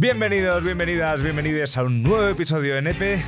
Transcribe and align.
Bienvenidos, 0.00 0.62
bienvenidas, 0.62 1.20
bienvenidos 1.24 1.76
a 1.76 1.82
un 1.82 2.04
nuevo 2.04 2.28
episodio 2.28 2.76
de 2.76 2.82
NEPE. 2.82 3.20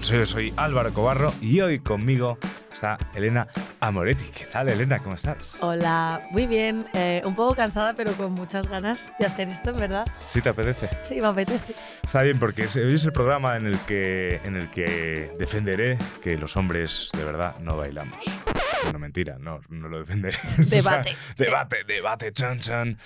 Soy, 0.00 0.26
soy 0.26 0.52
Álvaro 0.56 0.92
Cobarro 0.92 1.32
y 1.40 1.60
hoy 1.60 1.78
conmigo 1.78 2.36
está 2.72 2.98
Elena 3.14 3.46
Amoretti. 3.78 4.24
¿Qué 4.36 4.46
tal, 4.46 4.68
Elena? 4.70 4.98
¿Cómo 4.98 5.14
estás? 5.14 5.62
Hola, 5.62 6.26
muy 6.32 6.48
bien. 6.48 6.84
Eh, 6.94 7.22
un 7.24 7.36
poco 7.36 7.54
cansada, 7.54 7.94
pero 7.94 8.12
con 8.14 8.32
muchas 8.32 8.66
ganas 8.66 9.12
de 9.20 9.26
hacer 9.26 9.50
esto, 9.50 9.70
en 9.70 9.76
verdad. 9.76 10.04
¿Sí 10.26 10.42
te 10.42 10.48
apetece? 10.48 10.88
Sí, 11.02 11.20
me 11.20 11.28
apetece. 11.28 11.74
Está 12.02 12.22
bien, 12.22 12.40
porque 12.40 12.62
hoy 12.62 12.92
es 12.92 13.04
el 13.04 13.12
programa 13.12 13.56
en 13.56 13.66
el 13.66 13.78
que, 13.82 14.40
en 14.42 14.56
el 14.56 14.68
que 14.68 15.30
defenderé 15.38 15.96
que 16.20 16.36
los 16.36 16.56
hombres 16.56 17.10
de 17.16 17.22
verdad 17.24 17.54
no 17.60 17.76
bailamos. 17.76 18.24
No, 18.92 18.98
mentira, 18.98 19.36
no, 19.38 19.60
no 19.68 19.88
lo 19.88 19.98
defenderé. 20.00 20.36
O 20.58 20.62
sea, 20.64 20.80
Debate. 20.82 21.16
debate, 21.36 21.84
debate, 21.84 22.32
chan, 22.32 22.58
chan. 22.60 22.98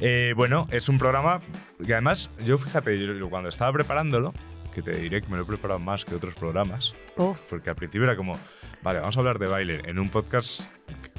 Eh, 0.00 0.32
bueno, 0.36 0.66
es 0.70 0.88
un 0.88 0.98
programa 0.98 1.40
que 1.84 1.92
además, 1.92 2.30
yo 2.44 2.58
fíjate, 2.58 2.98
yo 2.98 3.28
cuando 3.30 3.48
estaba 3.48 3.72
preparándolo, 3.72 4.32
que 4.74 4.82
te 4.82 4.92
diré 4.92 5.20
que 5.22 5.28
me 5.28 5.36
lo 5.36 5.42
he 5.42 5.46
preparado 5.46 5.80
más 5.80 6.04
que 6.04 6.14
otros 6.14 6.34
programas, 6.34 6.94
Oh, 7.16 7.36
porque 7.50 7.70
al 7.70 7.76
principio 7.76 8.04
era 8.04 8.14
como, 8.16 8.38
vale, 8.82 9.00
vamos 9.00 9.16
a 9.16 9.20
hablar 9.20 9.38
de 9.38 9.46
baile 9.46 9.80
en 9.86 9.98
un 9.98 10.08
podcast 10.08 10.60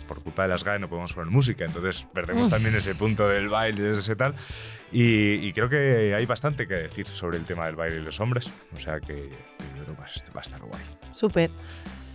por 0.08 0.24
culpa 0.24 0.44
de 0.44 0.48
las 0.50 0.64
GAE 0.64 0.80
no 0.80 0.88
podemos 0.90 1.14
poner 1.14 1.30
música, 1.30 1.66
entonces 1.66 2.08
perdemos 2.14 2.48
Mm. 2.48 2.52
también 2.52 2.76
ese 2.76 2.96
punto 2.96 3.28
del 3.28 3.48
baile, 3.50 3.92
ese 3.92 4.16
tal. 4.16 4.34
Y, 4.92 5.34
y 5.46 5.54
creo 5.54 5.70
que 5.70 6.16
hay 6.16 6.26
bastante 6.26 6.68
que 6.68 6.74
decir 6.76 7.06
sobre 7.08 7.38
el 7.38 7.44
tema 7.46 7.66
del 7.68 7.76
baile 7.76 7.98
y 7.98 8.02
los 8.02 8.20
hombres, 8.20 8.52
o 8.76 8.80
sea 8.80 9.00
que, 9.00 9.14
que 9.14 9.66
yo 9.78 9.84
creo 9.84 9.96
que 9.96 10.32
va 10.32 10.40
a 10.40 10.42
estar 10.42 10.62
guay. 10.62 10.82
súper. 11.12 11.52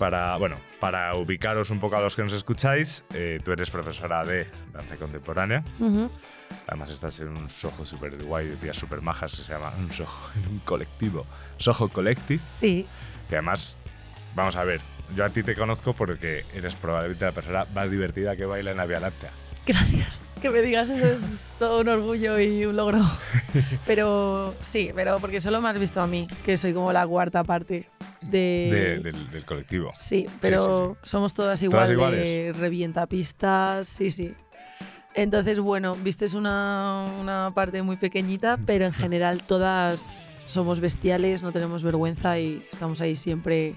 Para, 0.05 0.37
bueno, 0.37 0.57
para 0.81 1.15
ubicaros 1.15 1.71
un 1.71 1.81
poco 1.81 1.97
a 1.97 2.01
los 2.03 2.15
que 2.15 2.23
nos 2.23 2.35
escucháis, 2.35 3.03
eh, 3.15 3.41
tú 3.43 3.53
eres 3.53 3.71
profesora 3.71 4.23
de 4.23 4.47
danza 4.71 4.99
contemporánea, 4.99 5.65
Ujú. 5.81 6.11
además 6.67 6.91
estás 6.91 7.21
en 7.21 7.29
un 7.29 7.49
sojo 7.49 7.87
súper 7.87 8.23
guay 8.23 8.49
de 8.49 8.57
tías 8.57 8.77
súper 8.77 9.01
majas 9.01 9.31
que 9.31 9.39
se 9.45 9.51
llama 9.55 9.73
un 9.79 9.91
sojo, 9.91 10.31
en 10.37 10.47
un 10.47 10.59
colectivo, 10.59 11.25
Soho 11.57 11.89
Collective. 11.89 12.43
Sí, 12.49 12.87
Que 13.31 13.37
además, 13.37 13.79
vamos 14.35 14.57
a 14.57 14.65
ver, 14.65 14.83
yo 15.17 15.25
a 15.25 15.31
ti 15.31 15.43
te 15.43 15.55
conozco 15.55 15.95
porque 15.95 16.45
eres 16.53 16.75
probablemente 16.75 17.25
la 17.25 17.33
persona 17.33 17.65
más 17.75 17.91
divertida 17.91 18.37
que 18.37 18.45
baila 18.45 18.73
en 18.73 18.77
la 18.77 18.85
Vía 18.85 19.01
Láctea. 19.01 19.31
gracias. 19.73 20.37
Que 20.41 20.51
me 20.51 20.61
digas 20.61 20.91
eso 20.91 21.07
es 21.07 21.41
todo 21.59 21.81
un 21.81 21.89
orgullo 21.89 22.39
y 22.39 22.65
un 22.67 22.77
logro. 22.77 22.99
Pero 23.87 24.55
sí, 24.61 24.91
pero 24.95 25.19
porque 25.21 25.41
solo 25.41 25.61
me 25.61 25.69
has 25.69 25.79
visto 25.79 26.01
a 26.01 26.07
mí, 26.07 26.29
que 26.45 26.57
soy 26.57 26.73
como 26.75 26.93
la 26.93 27.07
cuarta 27.07 27.45
parte 27.45 27.89
de... 28.21 28.69
de- 28.71 28.99
del, 29.01 29.31
del 29.31 29.45
colectivo. 29.45 29.91
Sí, 29.93 30.27
pero 30.41 30.97
somos 31.03 31.35
todas 31.35 31.63
igual 31.63 31.95
Todas 31.95 32.13
de 32.13 32.53
revientapistas, 32.59 33.87
sí, 33.87 34.11
sí. 34.11 34.35
Entonces, 35.15 35.61
bueno, 35.61 35.95
viste 35.95 36.25
es 36.25 36.35
una, 36.35 37.07
una 37.21 37.53
parte 37.55 37.83
muy 37.83 37.97
pequeñita, 37.97 38.59
pero 38.67 38.85
en 38.87 38.93
general 38.93 39.43
todas 39.45 40.21
somos 40.47 40.81
bestiales, 40.81 41.43
no 41.43 41.53
tenemos 41.53 41.83
vergüenza 41.83 42.39
y 42.39 42.67
estamos 42.71 43.01
ahí 43.01 43.15
siempre 43.17 43.77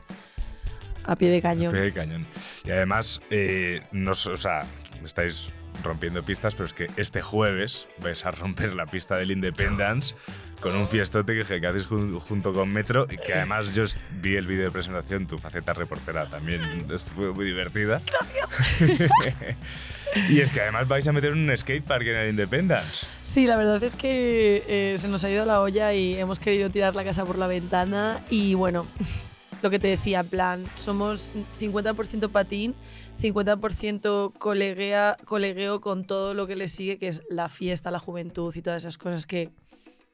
a 1.05 1.15
pie 1.15 1.29
de 1.29 1.41
cañón. 1.41 1.71
Pie 1.71 1.81
de 1.81 1.93
cañón. 1.93 2.25
Y 2.65 2.71
además, 2.71 3.21
eh, 3.29 3.81
nos, 3.91 4.25
o 4.27 4.35
sea, 4.37 4.65
estáis 5.05 5.49
rompiendo 5.83 6.23
pistas, 6.23 6.55
pero 6.55 6.65
es 6.65 6.73
que 6.73 6.87
este 6.97 7.21
jueves 7.21 7.87
vais 7.99 8.25
a 8.25 8.31
romper 8.31 8.73
la 8.73 8.85
pista 8.85 9.15
del 9.15 9.31
Independence 9.31 10.15
con 10.61 10.75
un 10.75 10.87
fiestote 10.87 11.35
que, 11.35 11.43
que 11.45 11.59
jun- 11.83 12.19
junto 12.19 12.51
con 12.51 12.71
Metro 12.73 13.07
y 13.09 13.17
que 13.17 13.33
además 13.33 13.73
yo 13.73 13.83
vi 14.21 14.35
el 14.35 14.47
vídeo 14.47 14.65
de 14.65 14.71
presentación, 14.71 15.27
tu 15.27 15.37
faceta 15.37 15.73
reportera 15.73 16.25
también 16.25 16.61
estuvo 16.91 17.33
muy 17.33 17.45
divertida. 17.45 18.01
Gracias. 18.05 18.81
y 20.29 20.39
es 20.41 20.51
que 20.51 20.61
además 20.61 20.87
vais 20.87 21.07
a 21.07 21.11
meter 21.11 21.33
un 21.33 21.55
skatepark 21.55 22.01
en 22.07 22.15
el 22.15 22.29
Independence. 22.31 23.05
Sí, 23.23 23.45
la 23.45 23.55
verdad 23.55 23.83
es 23.83 23.95
que 23.95 24.63
eh, 24.67 24.97
se 24.97 25.07
nos 25.07 25.23
ha 25.23 25.29
ido 25.29 25.45
la 25.45 25.61
olla 25.61 25.93
y 25.93 26.15
hemos 26.15 26.39
querido 26.39 26.69
tirar 26.69 26.95
la 26.95 27.03
casa 27.03 27.25
por 27.25 27.37
la 27.37 27.47
ventana 27.47 28.19
y 28.29 28.53
bueno, 28.55 28.87
lo 29.61 29.69
que 29.69 29.79
te 29.79 29.87
decía, 29.87 30.21
en 30.21 30.27
plan, 30.27 30.65
somos 30.75 31.31
50% 31.59 32.29
patín, 32.29 32.73
50% 33.19 34.33
coleguea, 34.37 35.17
colegueo 35.25 35.81
con 35.81 36.05
todo 36.05 36.33
lo 36.33 36.47
que 36.47 36.55
le 36.55 36.67
sigue, 36.67 36.97
que 36.97 37.07
es 37.07 37.21
la 37.29 37.49
fiesta, 37.49 37.91
la 37.91 37.99
juventud 37.99 38.55
y 38.55 38.61
todas 38.61 38.83
esas 38.83 38.97
cosas 38.97 39.25
que 39.25 39.49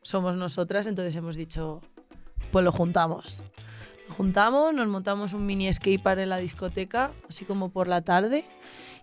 somos 0.01 0.35
nosotras, 0.35 0.87
entonces 0.87 1.15
hemos 1.15 1.35
dicho, 1.35 1.81
pues 2.51 2.63
lo 2.63 2.71
juntamos. 2.71 3.41
Lo 4.07 4.13
juntamos, 4.15 4.73
nos 4.73 4.87
montamos 4.87 5.33
un 5.33 5.45
mini 5.45 5.71
skatepark 5.71 6.19
en 6.19 6.29
la 6.29 6.37
discoteca, 6.37 7.11
así 7.29 7.45
como 7.45 7.69
por 7.69 7.87
la 7.87 8.01
tarde, 8.01 8.45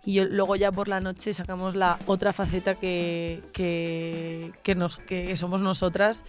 y 0.04 0.20
luego 0.20 0.56
ya 0.56 0.72
por 0.72 0.88
la 0.88 1.00
noche 1.00 1.34
sacamos 1.34 1.75
la 1.75 1.98
otra 2.06 2.32
faceta 2.32 2.75
que, 2.75 3.42
que, 3.52 4.52
que 4.62 4.75
nos, 4.75 4.98
que 4.98 5.36
somos 5.36 5.62
nosotras 5.62 6.25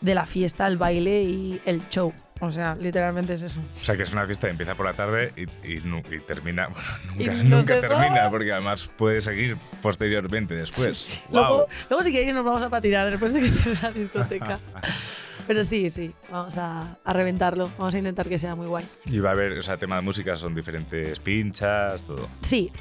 de 0.00 0.14
la 0.14 0.26
fiesta, 0.26 0.66
el 0.66 0.76
baile 0.76 1.22
y 1.22 1.60
el 1.64 1.88
show. 1.88 2.12
O 2.46 2.50
sea, 2.52 2.74
literalmente 2.76 3.34
es 3.34 3.42
eso. 3.42 3.60
O 3.80 3.84
sea 3.84 3.96
que 3.96 4.02
es 4.04 4.12
una 4.12 4.26
fiesta 4.26 4.46
que 4.46 4.52
empieza 4.52 4.74
por 4.74 4.86
la 4.86 4.94
tarde 4.94 5.32
y, 5.36 5.74
y 5.74 5.78
nu- 5.80 6.02
y 6.10 6.18
termina. 6.20 6.68
Bueno, 7.16 7.32
nunca, 7.32 7.42
Y 7.44 7.48
no 7.48 7.56
nunca 7.58 7.74
se 7.80 7.88
termina, 7.88 8.16
sabe. 8.16 8.30
porque 8.30 8.52
además 8.52 8.90
puede 8.96 9.20
seguir 9.20 9.56
posteriormente 9.82 10.54
después. 10.54 10.96
Sí, 10.96 11.14
sí. 11.16 11.22
Guau. 11.28 11.44
Luego, 11.48 11.68
luego 11.90 12.04
si 12.04 12.12
queréis 12.12 12.34
nos 12.34 12.44
vamos 12.44 12.62
a 12.62 12.68
patinar 12.70 13.10
después 13.10 13.32
de 13.32 13.40
que 13.40 13.48
cierre 13.50 13.78
la 13.82 13.90
discoteca. 13.92 14.58
Pero 15.46 15.62
sí, 15.62 15.90
sí, 15.90 16.10
vamos 16.30 16.56
a, 16.56 16.96
a 17.04 17.12
reventarlo. 17.12 17.70
Vamos 17.76 17.94
a 17.94 17.98
intentar 17.98 18.28
que 18.28 18.38
sea 18.38 18.54
muy 18.54 18.66
guay. 18.66 18.86
Y 19.04 19.18
va 19.18 19.28
a 19.30 19.32
haber, 19.32 19.52
o 19.58 19.62
sea, 19.62 19.76
tema 19.76 19.96
de 19.96 20.02
música, 20.02 20.36
son 20.36 20.54
diferentes 20.54 21.20
pinchas, 21.20 22.02
todo. 22.04 22.22
Sí, 22.40 22.72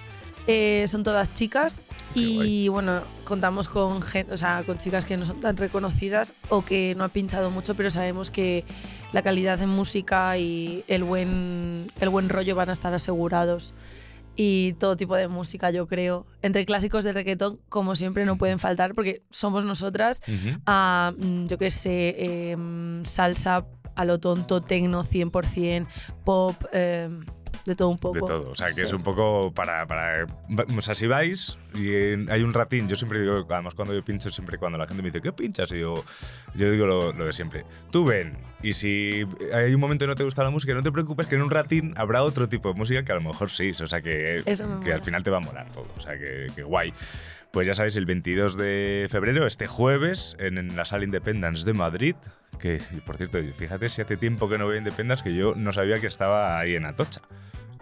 eh, 0.47 0.85
son 0.87 1.03
todas 1.03 1.33
chicas 1.33 1.87
Qué 2.13 2.19
y 2.19 2.67
bueno, 2.67 3.01
contamos 3.23 3.67
con, 3.69 4.01
gen- 4.01 4.31
o 4.31 4.37
sea, 4.37 4.63
con 4.65 4.77
chicas 4.77 5.05
que 5.05 5.17
no 5.17 5.25
son 5.25 5.39
tan 5.39 5.57
reconocidas 5.57 6.33
o 6.49 6.63
que 6.63 6.93
no 6.95 7.03
han 7.05 7.09
pinchado 7.09 7.49
mucho, 7.49 7.75
pero 7.75 7.89
sabemos 7.89 8.29
que 8.29 8.65
la 9.13 9.21
calidad 9.21 9.61
en 9.61 9.69
música 9.69 10.37
y 10.37 10.83
el 10.87 11.03
buen, 11.03 11.91
el 11.99 12.09
buen 12.09 12.29
rollo 12.29 12.55
van 12.55 12.69
a 12.69 12.73
estar 12.73 12.93
asegurados. 12.93 13.73
Y 14.35 14.73
todo 14.79 14.97
tipo 14.97 15.15
de 15.15 15.27
música, 15.27 15.69
yo 15.69 15.87
creo. 15.87 16.25
Entre 16.41 16.65
clásicos 16.65 17.03
de 17.03 17.13
reggaetón, 17.13 17.59
como 17.69 17.95
siempre, 17.95 18.25
no 18.25 18.35
pueden 18.35 18.57
faltar 18.57 18.95
porque 18.95 19.21
somos 19.29 19.63
nosotras. 19.63 20.23
A, 20.65 21.13
mm, 21.15 21.45
yo 21.45 21.59
qué 21.59 21.69
sé, 21.69 22.15
em, 22.51 23.05
salsa 23.05 23.65
a 23.95 24.05
lo 24.05 24.19
tonto, 24.19 24.59
tecno 24.61 25.03
100%, 25.03 25.87
pop, 26.25 26.55
em, 26.71 27.23
de 27.65 27.75
todo 27.75 27.89
un 27.89 27.97
poco. 27.97 28.15
De 28.15 28.21
todo. 28.21 28.51
O 28.51 28.55
sea, 28.55 28.67
que 28.67 28.73
Sí. 28.73 28.81
es 28.81 28.93
un 28.93 29.03
poco 29.03 29.51
para, 29.53 29.85
para. 29.87 30.25
O 30.77 30.81
sea, 30.81 30.95
si 30.95 31.07
vais 31.07 31.57
y 31.75 31.93
hay 32.29 32.43
un 32.43 32.53
ratín, 32.53 32.87
yo 32.87 32.95
siempre 32.95 33.19
digo, 33.21 33.45
además 33.49 33.73
cuando 33.73 33.93
yo 33.93 34.03
pincho, 34.03 34.29
siempre 34.29 34.57
cuando 34.57 34.77
la 34.77 34.85
gente 34.87 35.01
me 35.01 35.09
dice, 35.09 35.21
¿qué 35.21 35.31
pinchas? 35.31 35.71
Y 35.71 35.79
yo, 35.79 36.03
yo 36.55 36.71
digo 36.71 36.85
lo, 36.85 37.13
lo 37.13 37.25
de 37.25 37.33
siempre. 37.33 37.65
Tú 37.91 38.05
ven, 38.05 38.37
y 38.61 38.73
si 38.73 39.25
hay 39.53 39.73
un 39.73 39.79
momento 39.79 40.03
que 40.05 40.09
no 40.09 40.15
te 40.15 40.23
gusta 40.23 40.43
la 40.43 40.49
música, 40.49 40.73
no 40.73 40.83
te 40.83 40.91
preocupes, 40.91 41.27
que 41.27 41.35
en 41.35 41.41
un 41.41 41.49
ratín 41.51 41.93
habrá 41.97 42.23
otro 42.23 42.47
tipo 42.49 42.69
de 42.69 42.75
música 42.75 43.03
que 43.03 43.11
a 43.11 43.15
lo 43.15 43.21
mejor 43.21 43.49
sí. 43.49 43.71
O 43.71 43.87
sea, 43.87 44.01
que, 44.01 44.43
que 44.83 44.93
al 44.93 45.01
final 45.01 45.23
te 45.23 45.29
va 45.29 45.37
a 45.37 45.41
molar 45.41 45.69
todo. 45.71 45.87
O 45.97 46.01
sea, 46.01 46.17
que, 46.17 46.47
que 46.55 46.63
guay. 46.63 46.93
Pues 47.53 47.67
ya 47.67 47.75
sabéis, 47.75 47.95
el 47.97 48.07
22 48.07 48.57
de 48.57 49.07
febrero, 49.11 49.45
este 49.45 49.67
jueves, 49.67 50.35
en, 50.39 50.57
en 50.57 50.75
la 50.75 50.85
sala 50.85 51.03
Independence 51.03 51.63
de 51.67 51.73
Madrid. 51.73 52.15
Que, 52.59 52.81
por 53.05 53.15
cierto, 53.17 53.37
fíjate 53.53 53.89
si 53.89 54.01
hace 54.01 54.17
tiempo 54.17 54.49
que 54.49 54.57
no 54.57 54.67
veo 54.67 54.75
Independence 54.79 55.23
que 55.23 55.35
yo 55.35 55.53
no 55.53 55.71
sabía 55.71 55.99
que 55.99 56.07
estaba 56.07 56.57
ahí 56.59 56.75
en 56.75 56.85
Atocha. 56.85 57.21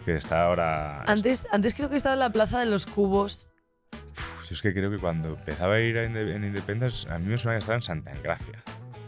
Que 0.04 0.16
está 0.16 0.44
ahora. 0.46 1.04
Antes, 1.04 1.48
antes 1.54 1.74
creo 1.74 1.90
que 1.90 1.96
estaba 1.96 2.14
en 2.16 2.20
la 2.20 2.30
Plaza 2.32 2.60
de 2.60 2.66
los 2.66 2.86
Cubos. 2.86 3.50
Uf, 3.94 4.50
yo 4.50 4.56
es 4.56 4.62
que 4.62 4.74
creo 4.74 4.92
que 4.92 4.98
cuando 4.98 5.30
empezaba 5.30 5.76
a 5.76 5.80
ir 5.80 5.98
a 5.98 6.04
Inde- 6.04 6.36
en 6.36 6.44
Independence, 6.44 7.08
a 7.10 7.18
mí 7.18 7.28
me 7.28 7.38
suena 7.38 7.56
que 7.56 7.60
estaba 7.60 7.78
en 7.78 7.82
Santa 7.84 8.12
Engracia. 8.12 8.62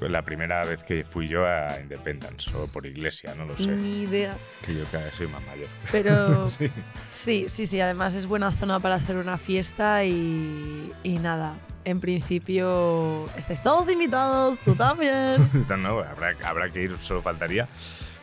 La 0.09 0.23
primera 0.23 0.63
vez 0.65 0.83
que 0.83 1.03
fui 1.03 1.27
yo 1.27 1.45
a 1.45 1.79
Independence, 1.79 2.51
o 2.55 2.67
por 2.67 2.85
iglesia, 2.85 3.35
no 3.35 3.45
lo 3.45 3.57
sé. 3.57 3.67
Ni 3.67 4.03
idea. 4.03 4.35
Que 4.65 4.73
yo 4.73 4.85
cada 4.91 5.05
vez 5.05 5.15
soy 5.15 5.27
más 5.27 5.45
mayor. 5.45 5.67
Pero 5.91 6.47
sí. 6.47 6.69
sí, 7.11 7.45
sí, 7.49 7.65
sí. 7.65 7.79
Además 7.79 8.15
es 8.15 8.25
buena 8.25 8.51
zona 8.51 8.79
para 8.79 8.95
hacer 8.95 9.17
una 9.17 9.37
fiesta 9.37 10.03
y, 10.05 10.91
y 11.03 11.19
nada. 11.19 11.55
En 11.85 11.99
principio 11.99 13.29
estáis 13.37 13.61
todos 13.61 13.89
invitados, 13.91 14.57
tú 14.63 14.75
también. 14.75 15.49
No, 15.77 15.99
habrá, 15.99 16.33
habrá 16.45 16.69
que 16.69 16.83
ir, 16.83 16.97
solo 17.01 17.21
faltaría. 17.21 17.67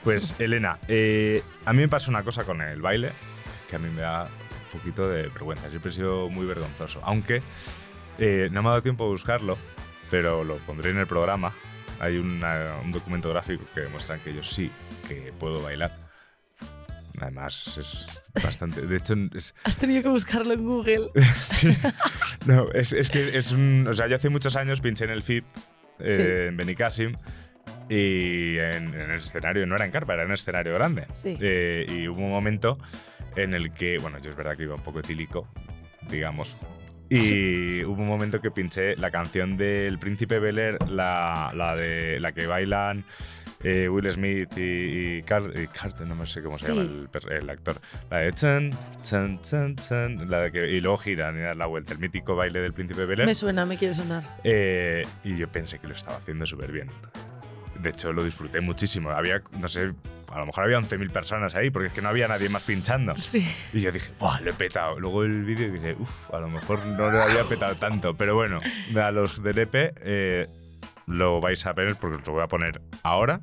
Pues, 0.02 0.34
Elena, 0.38 0.78
eh, 0.88 1.42
a 1.66 1.72
mí 1.72 1.80
me 1.82 1.88
pasa 1.88 2.10
una 2.10 2.22
cosa 2.22 2.44
con 2.44 2.62
el 2.62 2.80
baile 2.80 3.12
que 3.68 3.76
a 3.76 3.78
mí 3.78 3.88
me 3.90 4.00
da 4.02 4.24
un 4.24 4.78
poquito 4.78 5.08
de 5.08 5.24
vergüenza. 5.28 5.68
Siempre 5.68 5.90
he 5.90 5.94
sido 5.94 6.28
muy 6.30 6.46
vergonzoso. 6.46 7.00
Aunque 7.04 7.42
eh, 8.18 8.48
no 8.50 8.62
me 8.62 8.68
ha 8.68 8.70
dado 8.72 8.82
tiempo 8.82 9.04
a 9.04 9.08
buscarlo, 9.08 9.58
pero 10.10 10.42
lo 10.42 10.56
pondré 10.56 10.90
en 10.90 10.98
el 10.98 11.06
programa. 11.06 11.52
Hay 12.00 12.16
una- 12.18 12.76
un 12.82 12.90
documento 12.92 13.28
gráfico 13.30 13.64
que 13.74 13.82
demuestra 13.82 14.18
que 14.18 14.34
yo 14.34 14.42
sí 14.42 14.70
que 15.08 15.32
puedo 15.38 15.62
bailar. 15.62 15.94
Además, 17.20 17.76
es 17.78 18.22
bastante. 18.42 18.80
De 18.82 18.96
hecho, 18.96 19.14
es, 19.34 19.54
Has 19.64 19.76
tenido 19.76 20.02
que 20.02 20.08
buscarlo 20.08 20.54
en 20.54 20.64
Google. 20.64 21.10
Sí. 21.34 21.76
No, 22.46 22.70
es, 22.72 22.92
es 22.94 23.10
que 23.10 23.36
es 23.36 23.52
un. 23.52 23.86
O 23.88 23.92
sea, 23.92 24.06
yo 24.06 24.16
hace 24.16 24.30
muchos 24.30 24.56
años 24.56 24.80
pinché 24.80 25.04
en 25.04 25.10
el 25.10 25.22
FIP, 25.22 25.44
eh, 25.98 26.16
Sí. 26.16 26.22
en 26.48 26.56
Benicassim, 26.56 27.16
y 27.90 28.56
en, 28.56 28.94
en 28.94 29.10
el 29.10 29.18
escenario, 29.20 29.66
no 29.66 29.74
era 29.74 29.84
en 29.84 29.90
carpa, 29.90 30.14
era 30.14 30.22
en 30.22 30.28
un 30.28 30.34
escenario 30.34 30.72
grande. 30.74 31.06
Sí. 31.12 31.36
Eh, 31.40 31.84
y 31.88 32.08
hubo 32.08 32.22
un 32.24 32.30
momento 32.30 32.78
en 33.36 33.52
el 33.52 33.72
que, 33.74 33.98
bueno, 33.98 34.18
yo 34.20 34.30
es 34.30 34.36
verdad 34.36 34.56
que 34.56 34.62
iba 34.62 34.74
un 34.76 34.82
poco 34.82 35.00
etílico, 35.00 35.46
digamos, 36.08 36.56
Y 37.10 37.84
hubo 37.84 38.00
un 38.02 38.08
momento 38.08 38.40
que 38.40 38.50
pinché 38.50 38.96
la 38.96 39.10
canción 39.10 39.56
del 39.56 39.98
Príncipe 39.98 40.38
Bel 40.38 40.58
Air, 40.58 40.78
la, 40.88 41.52
la 41.54 41.74
de 41.76 42.18
la 42.20 42.32
que 42.32 42.46
bailan 42.46 43.04
eh, 43.62 43.88
Will 43.90 44.10
Smith 44.10 44.56
y, 44.56 45.18
y, 45.18 45.22
Car- 45.22 45.52
y 45.54 45.66
Carter, 45.66 46.06
no 46.06 46.14
me 46.14 46.26
sé 46.26 46.40
cómo 46.42 46.56
se 46.56 46.72
llama 46.74 46.88
el, 47.30 47.50
actor. 47.50 47.80
La 48.10 48.18
de 48.18 48.32
chan, 48.32 48.70
chan, 49.02 49.40
chan, 49.42 49.76
chan, 49.76 50.30
la 50.30 50.40
de 50.44 50.52
que, 50.52 50.70
y 50.70 50.80
luego 50.80 50.96
giran 50.98 51.36
y 51.36 51.40
dan 51.40 51.58
la 51.58 51.66
vuelta, 51.66 51.92
el 51.92 51.98
mítico 51.98 52.36
baile 52.36 52.60
del 52.60 52.72
Príncipe 52.72 53.04
Bel 53.04 53.20
Air. 53.20 53.26
Me 53.26 53.34
suena, 53.34 53.66
me 53.66 53.76
quiere 53.76 53.92
sonar. 53.92 54.22
Eh, 54.44 55.02
y 55.24 55.36
yo 55.36 55.46
pensé 55.48 55.78
que 55.78 55.88
lo 55.88 55.92
estaba 55.94 56.16
haciendo 56.16 56.46
súper 56.46 56.72
bien. 56.72 56.88
De 57.80 57.90
hecho, 57.90 58.12
lo 58.12 58.24
disfruté 58.24 58.60
muchísimo. 58.60 59.10
Había, 59.10 59.42
no 59.58 59.68
sé, 59.68 59.92
a 60.32 60.38
lo 60.38 60.46
mejor 60.46 60.64
había 60.64 60.78
11.000 60.78 61.10
personas 61.10 61.54
ahí, 61.54 61.70
porque 61.70 61.88
es 61.88 61.92
que 61.92 62.02
no 62.02 62.08
había 62.08 62.28
nadie 62.28 62.48
más 62.48 62.62
pinchando. 62.62 63.14
Sí. 63.16 63.46
Y 63.72 63.80
yo 63.80 63.90
dije, 63.90 64.10
¡buah, 64.18 64.40
lo 64.40 64.50
he 64.50 64.54
petado! 64.54 64.98
Luego 65.00 65.24
el 65.24 65.44
vídeo 65.44 65.72
dije, 65.72 65.96
uff, 65.98 66.34
a 66.34 66.40
lo 66.40 66.48
mejor 66.48 66.84
no 66.86 67.10
lo 67.10 67.22
había 67.22 67.44
petado 67.44 67.74
tanto. 67.76 68.14
Pero 68.14 68.34
bueno, 68.34 68.60
a 68.96 69.10
los 69.10 69.42
del 69.42 69.58
EP 69.58 69.74
eh, 69.74 70.46
lo 71.06 71.40
vais 71.40 71.64
a 71.66 71.72
ver 71.72 71.96
porque 71.96 72.18
os 72.18 72.26
lo 72.26 72.34
voy 72.34 72.42
a 72.42 72.48
poner 72.48 72.80
ahora. 73.02 73.40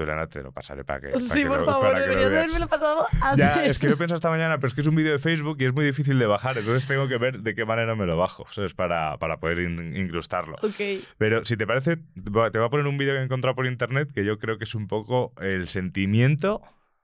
Elena, 0.00 0.26
te 0.26 0.42
lo 0.42 0.52
pasaré 0.52 0.84
para 0.84 1.00
que. 1.00 1.08
para 1.12 1.20
Sí, 1.20 1.42
que 1.42 1.48
por 1.48 1.60
lo- 1.60 1.64
favor, 1.66 1.88
para 1.92 2.00
deberías 2.00 2.30
veas. 2.30 2.42
haberme 2.44 2.58
lo 2.60 2.68
pasado 2.68 3.06
antes. 3.20 3.38
Ya, 3.38 3.64
es 3.66 3.78
que 3.78 3.88
lo 3.88 3.94
he 3.94 3.96
pensado 3.96 4.16
esta 4.16 4.30
mañana, 4.30 4.56
pero 4.56 4.68
es 4.68 4.74
que 4.74 4.80
es 4.80 4.86
un 4.86 4.94
vídeo 4.94 5.12
de 5.12 5.18
Facebook 5.18 5.56
y 5.60 5.64
es 5.66 5.72
muy 5.74 5.84
difícil 5.84 6.18
de 6.18 6.26
bajar, 6.26 6.56
entonces 6.58 6.86
tengo 6.86 7.08
que 7.08 7.18
ver 7.18 7.40
de 7.40 7.54
qué 7.54 7.64
manera 7.64 7.94
me 7.94 8.06
lo 8.06 8.16
bajo, 8.16 8.46
¿sabes? 8.50 8.74
Para, 8.74 9.18
para 9.18 9.38
poder 9.38 9.58
in- 9.60 9.96
incrustarlo. 9.96 10.56
Ok. 10.62 11.04
Pero 11.18 11.44
si 11.44 11.56
te 11.56 11.66
parece, 11.66 11.96
te 11.96 12.30
voy 12.30 12.46
a 12.46 12.68
poner 12.70 12.86
un 12.86 12.96
vídeo 12.98 13.14
que 13.14 13.20
he 13.20 13.24
encontrado 13.24 13.54
por 13.54 13.66
internet 13.66 14.10
que 14.14 14.24
yo 14.24 14.38
creo 14.38 14.58
que 14.58 14.64
es 14.64 14.74
un 14.74 14.88
poco 14.88 15.32
el 15.40 15.68
sentimiento 15.68 16.62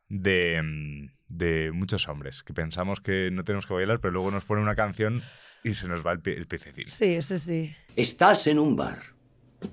de, 0.09 0.61
mm, 0.63 1.11
de 1.29 1.71
muchos 1.73 2.09
hombres, 2.09 2.43
que 2.43 2.55
pensamos 2.55 3.01
que 3.01 3.31
no 3.31 3.45
tenemos 3.45 3.67
que 3.67 3.75
bailar, 3.75 4.01
pero 4.01 4.13
luego 4.13 4.31
nos 4.31 4.45
pone 4.45 4.63
una 4.63 4.75
canción 4.75 5.23
y 5.65 5.75
se 5.75 5.89
nos 5.89 6.07
va 6.07 6.13
el, 6.13 6.21
el. 6.25 6.47
Sí, 6.87 7.05
ese 7.15 7.39
sí. 7.39 7.75
Estás 7.97 8.47
en 8.47 8.59
un 8.59 8.77
bar. 8.77 8.99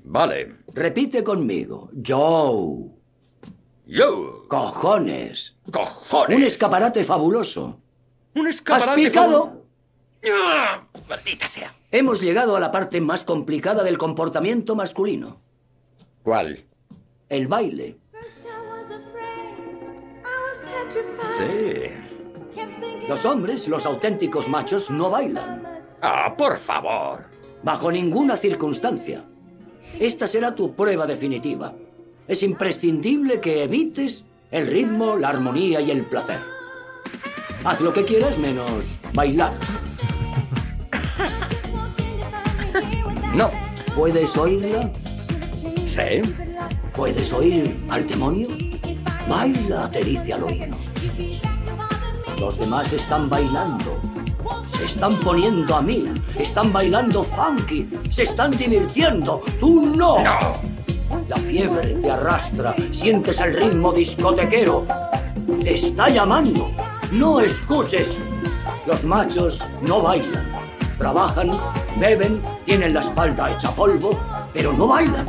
Vale. 0.03 0.55
Repite 0.73 1.23
conmigo. 1.23 1.91
Joe. 2.05 2.94
Yo. 3.85 4.45
Cojones. 4.47 5.55
Cojones. 5.71 6.37
Un 6.37 6.43
escaparate 6.43 7.03
fabuloso. 7.03 7.79
Un 8.35 8.47
¿Has 8.47 8.55
escaparate. 8.55 9.01
picado? 9.01 9.45
fabu- 9.45 9.61
¡Ah! 10.33 10.83
Maldita 11.07 11.47
sea. 11.47 11.71
Hemos 11.91 12.19
llegado 12.21 12.55
a 12.55 12.59
la 12.59 12.71
parte 12.71 12.99
más 12.99 13.23
complicada 13.25 13.83
del 13.83 13.97
comportamiento 13.97 14.75
masculino. 14.75 15.39
¿Cuál? 16.23 16.65
El 17.29 17.47
baile. 17.47 17.97
Sí. 21.37 21.91
Los 23.07 23.25
hombres, 23.25 23.67
los 23.67 23.85
auténticos 23.85 24.47
machos, 24.49 24.89
no 24.89 25.09
bailan. 25.11 25.63
Ah, 26.01 26.33
por 26.35 26.57
favor. 26.57 27.25
Bajo 27.61 27.91
ninguna 27.91 28.35
circunstancia. 28.37 29.23
Esta 29.99 30.27
será 30.27 30.55
tu 30.55 30.75
prueba 30.75 31.05
definitiva. 31.05 31.73
Es 32.27 32.41
imprescindible 32.41 33.39
que 33.39 33.63
evites 33.63 34.23
el 34.49 34.67
ritmo, 34.67 35.15
la 35.15 35.29
armonía 35.29 35.79
y 35.81 35.91
el 35.91 36.05
placer. 36.05 36.39
Haz 37.63 37.81
lo 37.81 37.93
que 37.93 38.03
quieras 38.03 38.37
menos 38.37 38.85
bailar. 39.13 39.53
No. 43.33 43.51
¿Puedes 43.95 44.37
oírla? 44.37 44.89
Sí. 45.85 46.21
¿Puedes 46.95 47.33
oír 47.33 47.77
al 47.89 48.07
demonio? 48.07 48.47
Baila, 49.27 49.89
te 49.91 50.03
dice 50.03 50.33
al 50.33 50.43
oído. 50.43 50.75
Los 52.39 52.57
demás 52.57 52.93
están 52.93 53.29
bailando. 53.29 53.99
Se 54.77 54.85
están 54.85 55.19
poniendo 55.19 55.75
a 55.75 55.81
mil. 55.81 56.21
Están 56.39 56.71
bailando 56.71 57.23
funky. 57.23 57.89
Se 58.09 58.23
están 58.23 58.51
divirtiendo. 58.51 59.41
Tú 59.59 59.81
no. 59.81 60.23
No. 60.23 60.74
La 61.27 61.37
fiebre 61.37 61.95
te 61.95 62.11
arrastra. 62.11 62.75
Sientes 62.91 63.39
el 63.39 63.55
ritmo 63.55 63.91
discotequero. 63.91 64.85
Te 65.63 65.75
está 65.75 66.09
llamando. 66.09 66.69
No 67.11 67.39
escuches. 67.39 68.07
Los 68.85 69.03
machos 69.03 69.59
no 69.81 70.03
bailan. 70.03 70.45
Trabajan, 70.99 71.51
beben, 71.99 72.41
tienen 72.65 72.93
la 72.93 73.01
espalda 73.01 73.51
hecha 73.51 73.71
polvo, 73.71 74.19
pero 74.53 74.71
no 74.71 74.87
bailan. 74.87 75.27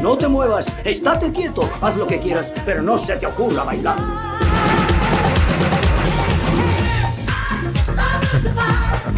No 0.00 0.16
te 0.16 0.26
muevas, 0.28 0.66
estate 0.84 1.32
quieto, 1.32 1.68
haz 1.80 1.96
lo 1.96 2.06
que 2.06 2.18
quieras, 2.18 2.52
pero 2.64 2.82
no 2.82 2.98
se 2.98 3.16
te 3.16 3.26
ocurra 3.26 3.64
bailar. 3.64 3.96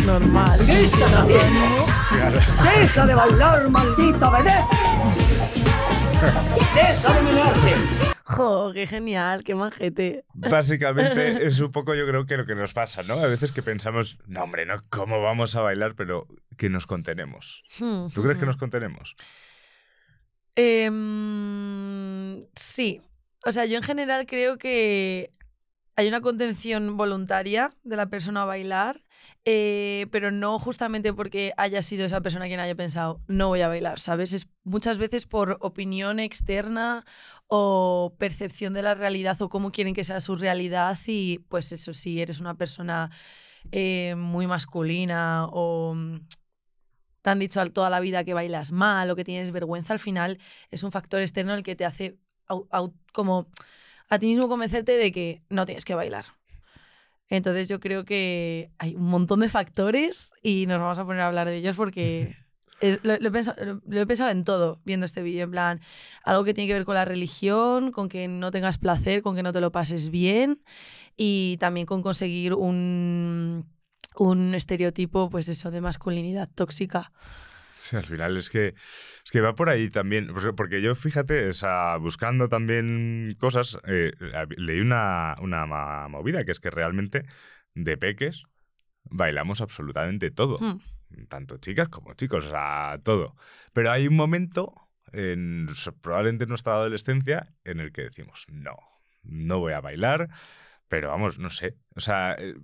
Normal. 0.05 0.61
¿Qué 0.67 0.85
estás 0.85 1.15
haciendo? 1.15 1.87
¡Deja 2.63 3.07
de 3.07 3.15
bailar, 3.15 3.71
maldita 3.71 4.31
vedette! 4.31 5.26
Jo, 8.25 8.73
qué 8.75 8.87
genial, 8.87 9.45
qué 9.45 9.55
majete. 9.55 10.25
Básicamente 10.35 11.47
es 11.47 11.61
un 11.61 11.71
poco 11.71 11.95
yo 11.95 12.07
creo 12.07 12.27
que 12.27 12.37
lo 12.37 12.45
que 12.45 12.55
nos 12.55 12.73
pasa, 12.73 13.03
¿no? 13.03 13.15
A 13.15 13.27
veces 13.27 13.53
que 13.53 13.63
pensamos, 13.63 14.19
no 14.27 14.43
hombre, 14.43 14.67
no, 14.67 14.83
¿cómo 14.91 15.23
vamos 15.23 15.55
a 15.57 15.63
bailar? 15.63 15.95
Pero 15.95 16.27
que 16.57 16.69
nos 16.69 16.87
contenemos. 16.87 17.63
Hmm, 17.79 18.09
¿Tú 18.13 18.23
crees 18.23 18.39
que 18.39 18.45
hmm. 18.45 18.49
nos 18.49 18.57
contenemos? 18.57 19.15
Em, 20.57 22.45
sí. 22.55 23.01
O 23.45 23.53
sea, 23.53 23.65
yo 23.67 23.77
en 23.77 23.83
general 23.85 24.27
creo 24.27 24.59
que 24.59 25.31
hay 25.95 26.09
una 26.09 26.21
contención 26.21 26.97
voluntaria 26.97 27.73
de 27.85 27.97
la 27.97 28.07
persona 28.07 28.43
a 28.43 28.47
bailar, 28.47 29.01
eh, 29.49 30.09
pero 30.11 30.33
no 30.33 30.59
justamente 30.59 31.13
porque 31.15 31.53
haya 31.57 31.81
sido 31.81 32.05
esa 32.05 32.21
persona 32.21 32.49
quien 32.49 32.59
haya 32.59 32.75
pensado, 32.75 33.23
no 33.29 33.47
voy 33.47 33.61
a 33.61 33.69
bailar, 33.69 34.01
¿sabes? 34.01 34.33
Es 34.33 34.49
muchas 34.65 34.99
veces 34.99 35.25
por 35.25 35.59
opinión 35.61 36.19
externa 36.19 37.05
o 37.47 38.17
percepción 38.19 38.75
de 38.75 38.83
la 38.83 38.95
realidad 38.95 39.41
o 39.41 39.49
cómo 39.49 39.71
quieren 39.71 39.95
que 39.95 40.03
sea 40.03 40.19
su 40.19 40.35
realidad 40.35 40.99
y 41.07 41.39
pues 41.49 41.71
eso, 41.71 41.93
si 41.93 42.21
eres 42.21 42.41
una 42.41 42.57
persona 42.57 43.13
eh, 43.71 44.17
muy 44.17 44.49
masculina 44.49 45.47
o 45.53 45.95
mm, 45.95 46.27
te 47.23 47.31
han 47.31 47.39
dicho 47.39 47.65
toda 47.71 47.89
la 47.89 48.01
vida 48.01 48.25
que 48.25 48.35
bailas 48.35 48.73
mal 48.73 49.09
o 49.11 49.17
que 49.17 49.25
tienes 49.25 49.53
vergüenza, 49.53 49.93
al 49.93 50.01
final 50.01 50.41
es 50.73 50.83
un 50.83 50.91
factor 50.91 51.21
externo 51.21 51.55
el 51.55 51.63
que 51.63 51.77
te 51.77 51.85
hace 51.85 52.19
como 53.13 53.47
a 54.09 54.19
ti 54.19 54.27
mismo 54.27 54.49
convencerte 54.49 54.93
de 54.93 55.13
que 55.13 55.43
no 55.51 55.67
tienes 55.67 55.85
que 55.85 55.95
bailar. 55.95 56.36
Entonces 57.29 57.69
yo 57.69 57.81
creo 57.81 58.05
que 58.05 58.71
hay 58.79 58.95
un 58.95 59.07
montón 59.09 59.41
de 59.41 59.49
factores 59.49 60.33
y 60.43 60.67
nos 60.67 60.81
vamos 60.81 60.99
a 60.99 61.05
poner 61.05 61.23
a 61.23 61.27
hablar 61.29 61.49
de 61.49 61.57
ellos 61.57 61.75
porque 61.77 62.37
es- 62.81 63.01
lo, 63.03 63.17
lo 63.19 63.29
he 63.29 63.33
pensado, 63.33 63.65
lo- 63.65 63.83
lo 63.87 64.01
he 64.01 64.07
pensado 64.07 64.31
en 64.31 64.45
todo 64.45 64.81
viendo 64.85 65.07
este 65.07 65.23
vídeo, 65.23 65.45
en 65.45 65.51
plan, 65.51 65.81
algo 66.25 66.45
que 66.45 66.55
tiene 66.55 66.69
que 66.69 66.75
ver 66.75 66.85
con 66.85 66.95
la 66.95 67.05
religión, 67.05 67.91
con 67.91 68.09
que 68.09 68.29
no 68.29 68.51
tengas 68.51 68.79
placer, 68.79 69.23
con 69.23 69.35
que 69.35 69.43
no 69.43 69.53
te 69.53 69.61
lo 69.61 69.73
pases 69.73 70.11
bien 70.11 70.63
y 71.17 71.57
también 71.59 71.87
con 71.87 72.03
conseguir 72.03 72.55
un, 72.55 73.67
un 74.17 74.55
estereotipo, 74.55 75.29
pues 75.31 75.49
eso, 75.49 75.71
de 75.71 75.81
masculinidad 75.81 76.49
tóxica. 76.55 77.13
Sí, 77.79 77.97
al 77.97 78.07
final 78.07 78.37
es 78.37 78.51
que, 78.51 78.69
es 78.69 79.31
que 79.31 79.41
va 79.41 79.55
por 79.55 79.69
ahí 79.69 79.91
también. 79.91 80.33
Porque- 80.57 80.81
yo, 80.81 80.95
fíjate, 80.95 81.49
o 81.49 81.53
sea, 81.53 81.97
buscando 81.99 82.49
también 82.49 83.37
cosas, 83.39 83.79
eh, 83.87 84.13
leí 84.57 84.81
una, 84.81 85.37
una 85.41 86.09
movida 86.09 86.45
que 86.45 86.53
es 86.53 86.61
que 86.61 86.71
realmente 86.71 87.25
de 87.75 87.97
peques 87.97 88.45
bailamos 89.05 89.61
absolutamente 89.61 90.31
todo. 90.31 90.59
Hmm. 90.59 90.81
Tanto 91.29 91.59
chicas 91.59 91.89
como 91.89 92.15
chicos, 92.15 92.47
o 92.47 92.51
sea, 92.51 92.99
todo. 93.05 93.37
Pero 93.73 93.93
hay 93.93 94.09
un 94.09 94.17
momento, 94.17 94.75
en, 95.13 95.69
probablemente 96.01 96.45
en 96.45 96.49
nuestra 96.49 96.75
adolescencia, 96.75 97.45
en 97.65 97.81
el 97.81 97.93
que 97.93 98.03
decimos, 98.03 98.45
no, 98.49 98.77
no 99.23 99.59
voy 99.61 99.73
a 99.73 99.81
bailar. 99.81 100.29
Pero 100.89 101.09
vamos, 101.09 101.39
no 101.39 101.51
sé. 101.51 101.77
O 101.97 102.01
sea, 102.01 102.35
eh, 102.39 102.55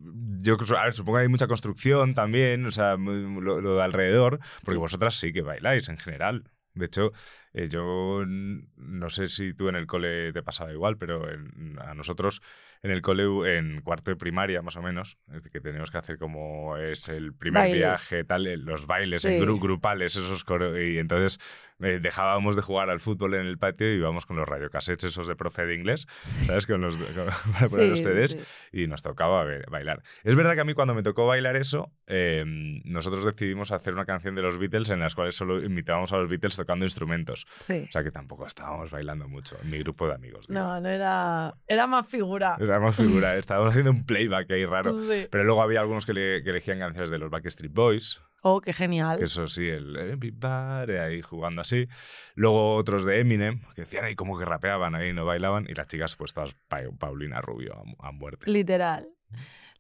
yo 0.41 0.57
creo- 0.57 0.79
a 0.79 0.85
ver, 0.85 0.95
supongo 0.95 1.19
que 1.19 1.23
hay 1.23 1.29
mucha 1.29 1.49
construcción 1.49 2.15
también, 2.15 2.65
o 2.67 2.71
sea, 2.71 2.97
lo, 2.97 3.61
lo 3.61 3.77
de 3.77 3.83
alrededor, 3.83 4.39
porque 4.65 4.73
Sí. 4.77 4.79
vosotras 4.79 5.17
sí 5.17 5.33
que 5.33 5.43
bailáis 5.43 5.89
en 5.89 5.99
general. 5.99 6.45
De 6.75 6.87
hecho, 6.87 7.13
eh, 7.53 7.69
yo 7.69 8.23
no 8.27 9.09
sé 9.11 9.29
si 9.29 9.53
tú 9.55 9.69
en 9.69 9.77
el 9.77 9.87
cole 9.87 10.33
te 10.33 10.43
pasaba 10.43 10.73
igual, 10.73 10.97
pero 10.97 11.29
en- 11.31 11.79
a 11.81 11.95
nosotros 11.95 12.41
en 12.83 12.91
el 12.91 13.01
cole, 13.03 13.59
en 13.59 13.81
cuarto 13.83 14.11
de 14.11 14.17
primaria, 14.17 14.61
más 14.63 14.77
o 14.77 14.83
menos, 14.83 15.17
que 15.53 15.61
teníamos 15.61 15.91
que 15.91 15.99
hacer 15.99 16.19
como 16.19 16.77
es 16.77 17.09
el 17.09 17.33
primer 17.33 17.63
Bailes. 17.63 17.79
viaje, 17.79 18.25
tal, 18.25 18.47
eh, 18.47 18.57
los 18.57 18.87
bailes 18.87 19.25
en 19.25 19.39
Sí. 19.39 19.45
gru- 19.47 19.61
grupales, 19.61 20.17
esos 20.17 20.45
coro- 20.45 20.81
y 20.81 20.99
entonces 20.99 21.39
eh, 21.81 21.99
dejábamos 22.01 22.55
de 22.55 22.63
jugar 22.63 22.91
al 22.91 23.01
fútbol 23.01 23.35
en 23.35 23.45
el 23.47 23.59
patio 23.59 23.93
y 23.93 23.97
íbamos 23.97 24.25
con 24.25 24.37
los 24.37 24.49
radiocassettes 24.49 25.03
esos 25.03 25.27
de 25.27 25.35
profe 25.35 25.67
de 25.67 25.75
inglés, 25.75 26.07
¿sabes? 26.47 26.65
Con 26.69 26.81
los, 26.81 26.97
con- 26.97 27.07
para 27.53 27.69
poner 27.69 27.89
los 27.89 27.99
Sí, 27.99 28.05
CDs 28.05 28.31
sí. 28.33 28.39
y 28.83 28.87
nos 28.87 29.03
tocaba 29.03 29.45
ba- 29.45 29.51
bailar. 29.69 30.03
Es 30.23 30.37
verdad 30.37 30.55
que 30.55 30.61
a 30.61 30.65
mí 30.65 30.75
cuando 30.75 30.95
me 30.95 31.03
tocó 31.03 31.27
bailar 31.27 31.57
eso, 31.57 31.91
eh, 32.07 32.45
nosotros 32.85 33.25
decidimos 33.25 33.73
hacer 33.73 33.95
una 33.95 34.05
canción 34.05 34.35
de 34.37 34.43
los 34.43 34.59
Beatles 34.59 34.91
en 34.91 35.01
las 35.01 35.15
cuales 35.17 35.35
solo 35.35 35.61
imitábamos 35.63 36.13
a 36.13 36.19
los 36.19 36.29
Beatles 36.29 36.55
tocando 36.57 36.85
instrumentos. 36.85 37.47
Sí. 37.59 37.85
O 37.89 37.91
sea 37.93 38.05
que 38.05 38.13
tampoco 38.13 38.47
estábamos 38.47 38.91
bailando 38.93 39.27
mucho 39.29 39.57
en 39.63 39.71
mi 39.71 39.79
grupo 39.79 40.07
de 40.07 40.15
amigos. 40.15 40.47
digo. 40.47 40.61
No, 40.61 40.81
no 40.81 40.89
era. 40.89 41.55
Era 41.67 41.87
más 41.89 42.07
figura. 42.07 42.57
Era 42.61 42.72
más 42.81 42.97
figura, 42.97 43.37
estábamos 43.37 43.71
haciendo 43.71 43.91
un 43.91 44.05
playback 44.07 44.51
ahí 44.51 44.65
raro. 44.65 44.93
Sí. 44.93 45.27
Pero 45.31 45.45
luego 45.45 45.63
había 45.63 45.81
algunos 45.81 46.07
que, 46.07 46.13
le- 46.15 46.43
que 46.43 46.51
elegían 46.51 46.79
canciones 46.79 47.11
de 47.11 47.19
los 47.19 47.31
Backstreet 47.31 47.73
Boys, 47.73 48.21
Oh, 48.45 48.61
qué 48.61 48.73
genial. 48.73 49.19
que 49.19 49.27
eso 49.27 49.47
sí, 49.47 49.69
el 49.69 49.95
Everybody 49.97 50.95
ahí 50.97 51.23
jugando 51.23 51.61
así. 51.61 51.87
Luego 52.35 52.75
otros 52.75 53.05
de 53.05 53.21
Eminem, 53.21 53.61
que 53.77 53.83
decían 53.83 54.05
ahí 54.05 54.17
como 54.17 54.37
que 54.39 54.45
rapeaban 54.45 54.95
ahí, 54.97 55.13
no 55.13 55.25
bailaban. 55.25 55.67
Y 55.69 55.75
las 55.75 55.87
chicas 55.87 56.17
pues 56.17 56.33
todas 56.33 56.55
Pa- 56.69 56.81
Paulina 56.99 57.41
Rubio 57.41 57.75
a, 58.01 58.09
a 58.09 58.13
muerte. 58.13 58.51
Literal. 58.51 59.09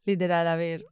Literal, 0.04 0.46
a 0.46 0.56
ver. 0.56 0.84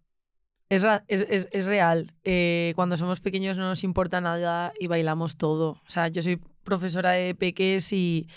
Es, 0.69 0.85
es, 1.09 1.27
es- 1.29 1.49
es 1.53 1.67
real. 1.67 2.13
Eh, 2.25 2.73
cuando 2.77 2.97
somos 2.97 3.21
pequeños 3.21 3.57
no 3.57 3.69
nos 3.69 3.85
importa 3.85 4.21
nada 4.21 4.73
y 4.79 4.87
bailamos 4.89 5.37
todo. 5.37 5.71
O 5.87 5.91
sea, 5.91 6.09
yo 6.09 6.23
soy 6.23 6.41
profesora 6.65 7.11
de 7.13 7.35
peques 7.35 7.93
y, 7.93 8.29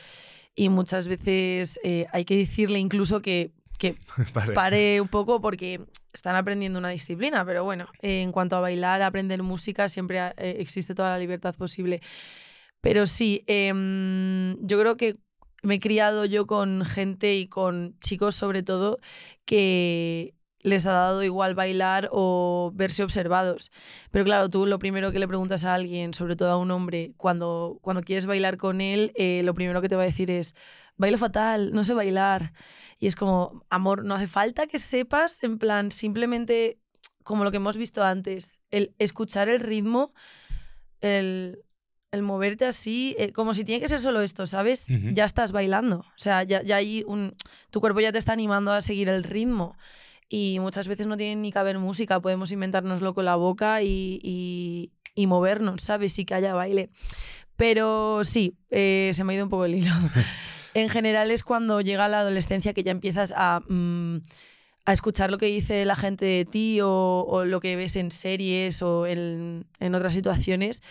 y 0.56 0.70
muchas 0.70 1.08
veces 1.08 1.80
eh, 1.84 2.06
hay 2.12 2.26
que 2.26 2.38
decirle 2.38 2.80
incluso 2.80 3.22
que, 3.22 3.52
que 3.78 3.96
pare 4.54 5.02
un 5.02 5.08
poco 5.08 5.42
porque 5.42 5.82
están 6.14 6.36
aprendiendo 6.36 6.80
una 6.80 6.90
disciplina, 6.90 7.44
pero 7.46 7.64
bueno, 7.64 7.88
eh, 8.02 8.22
en 8.22 8.32
cuanto 8.32 8.56
a 8.56 8.60
bailar, 8.60 9.02
aprender 9.02 9.42
música, 9.42 9.90
siempre 9.90 10.20
eh, 10.38 10.58
existe 10.60 10.96
toda 10.96 11.10
la 11.10 11.20
libertad 11.20 11.56
posible. 11.56 12.02
Pero 12.82 13.08
sí, 13.08 13.44
em, 13.48 14.58
yo 14.60 14.80
creo 14.80 14.98
que 14.98 15.16
me 15.64 15.76
he 15.76 15.80
criado 15.80 16.26
yo 16.26 16.46
con 16.46 16.86
gente 16.86 17.36
y 17.36 17.48
con 17.48 17.98
chicos 18.00 18.36
sobre 18.36 18.62
todo 18.62 19.00
que 19.46 20.34
les 20.64 20.86
ha 20.86 20.94
dado 20.94 21.24
igual 21.24 21.56
bailar 21.56 22.10
o 22.12 22.72
verse 22.74 23.04
observados. 23.04 23.72
Pero 24.12 24.26
claro, 24.26 24.50
tú 24.50 24.66
lo 24.66 24.80
primero 24.80 25.12
que 25.12 25.20
le 25.20 25.28
preguntas 25.28 25.66
a 25.66 25.74
alguien, 25.74 26.14
sobre 26.14 26.36
todo 26.36 26.52
a 26.52 26.58
un 26.58 26.72
hombre, 26.72 27.14
cuando, 27.18 27.78
cuando 27.82 28.02
quieres 28.02 28.26
bailar 28.26 28.58
con 28.58 28.82
él, 28.82 29.12
eh, 29.16 29.42
lo 29.44 29.54
primero 29.54 29.82
que 29.82 29.90
te 29.90 29.96
va 29.96 30.04
a 30.04 30.06
decir 30.06 30.32
es, 30.32 30.56
bailo 30.98 31.18
fatal, 31.18 31.74
no 31.74 31.84
sé 31.84 31.94
bailar. 31.94 32.54
Y 32.98 33.08
es 33.08 33.16
como, 33.16 33.66
amor, 33.70 34.06
no 34.06 34.16
hace 34.16 34.28
falta 34.28 34.66
que 34.66 34.80
sepas, 34.80 35.44
en 35.44 35.60
plan, 35.60 35.92
simplemente 35.92 36.80
como 37.24 37.44
lo 37.44 37.52
que 37.52 37.58
hemos 37.58 37.78
visto 37.78 38.04
antes, 38.04 38.58
el 38.72 38.94
escuchar 39.00 39.50
el 39.50 39.60
ritmo, 39.60 40.14
el, 41.02 41.64
el 42.12 42.22
moverte 42.22 42.66
así, 42.66 43.16
eh, 43.18 43.32
como 43.32 43.54
si 43.54 43.64
tiene 43.64 43.82
que 43.82 43.88
ser 43.88 44.00
solo 44.00 44.22
esto, 44.22 44.46
¿sabes? 44.46 44.88
Ya 45.14 45.26
estás 45.26 45.52
bailando. 45.52 46.00
O 46.00 46.18
sea, 46.18 46.44
ya, 46.44 46.62
ya 46.62 46.76
hay 46.78 47.04
un. 47.08 47.36
Tu 47.72 47.82
cuerpo 47.82 48.00
ya 48.02 48.12
te 48.12 48.18
está 48.18 48.34
animando 48.34 48.72
a 48.72 48.82
seguir 48.82 49.10
el 49.10 49.24
ritmo. 49.24 49.76
Y 50.36 50.58
muchas 50.60 50.88
veces 50.88 51.06
no 51.06 51.16
tiene 51.16 51.40
ni 51.40 51.52
que 51.52 51.60
haber 51.60 51.78
música, 51.78 52.20
podemos 52.20 52.52
inventárnoslo 52.52 53.14
con 53.14 53.24
la 53.24 53.36
boca 53.36 53.84
y, 53.84 54.20
y, 54.24 54.92
y 55.14 55.28
movernos, 55.28 55.84
¿sabes? 55.84 56.18
Y 56.18 56.26
que 56.26 56.34
haya 56.34 56.56
baile. 56.56 56.90
Pero 57.56 58.24
sí, 58.24 58.58
eh, 58.72 59.12
se 59.14 59.24
me 59.24 59.34
ha 59.34 59.36
ido 59.36 59.44
un 59.44 59.52
poco 59.52 59.66
el 59.66 59.76
hilo. 59.76 59.92
en 60.74 60.90
general 60.90 61.30
es 61.30 61.44
cuando 61.44 61.82
llega 61.82 62.08
la 62.08 62.22
adolescencia 62.22 62.74
que 62.74 62.82
ya 62.82 62.90
empiezas 62.90 63.32
a, 63.38 63.62
mm, 63.70 64.22
a 64.86 64.94
escuchar 64.94 65.30
lo 65.30 65.38
que 65.38 65.46
dice 65.46 65.86
la 65.86 65.96
gente 65.96 66.26
de 66.26 66.46
ti 66.46 66.82
o, 66.82 67.28
o 67.28 67.46
lo 67.46 67.60
que 67.60 67.76
ves 67.76 67.96
en 67.96 68.10
series 68.10 68.82
o 68.82 69.06
en, 69.06 69.68
en 69.80 69.94
otras 69.94 70.16
situaciones, 70.16 70.82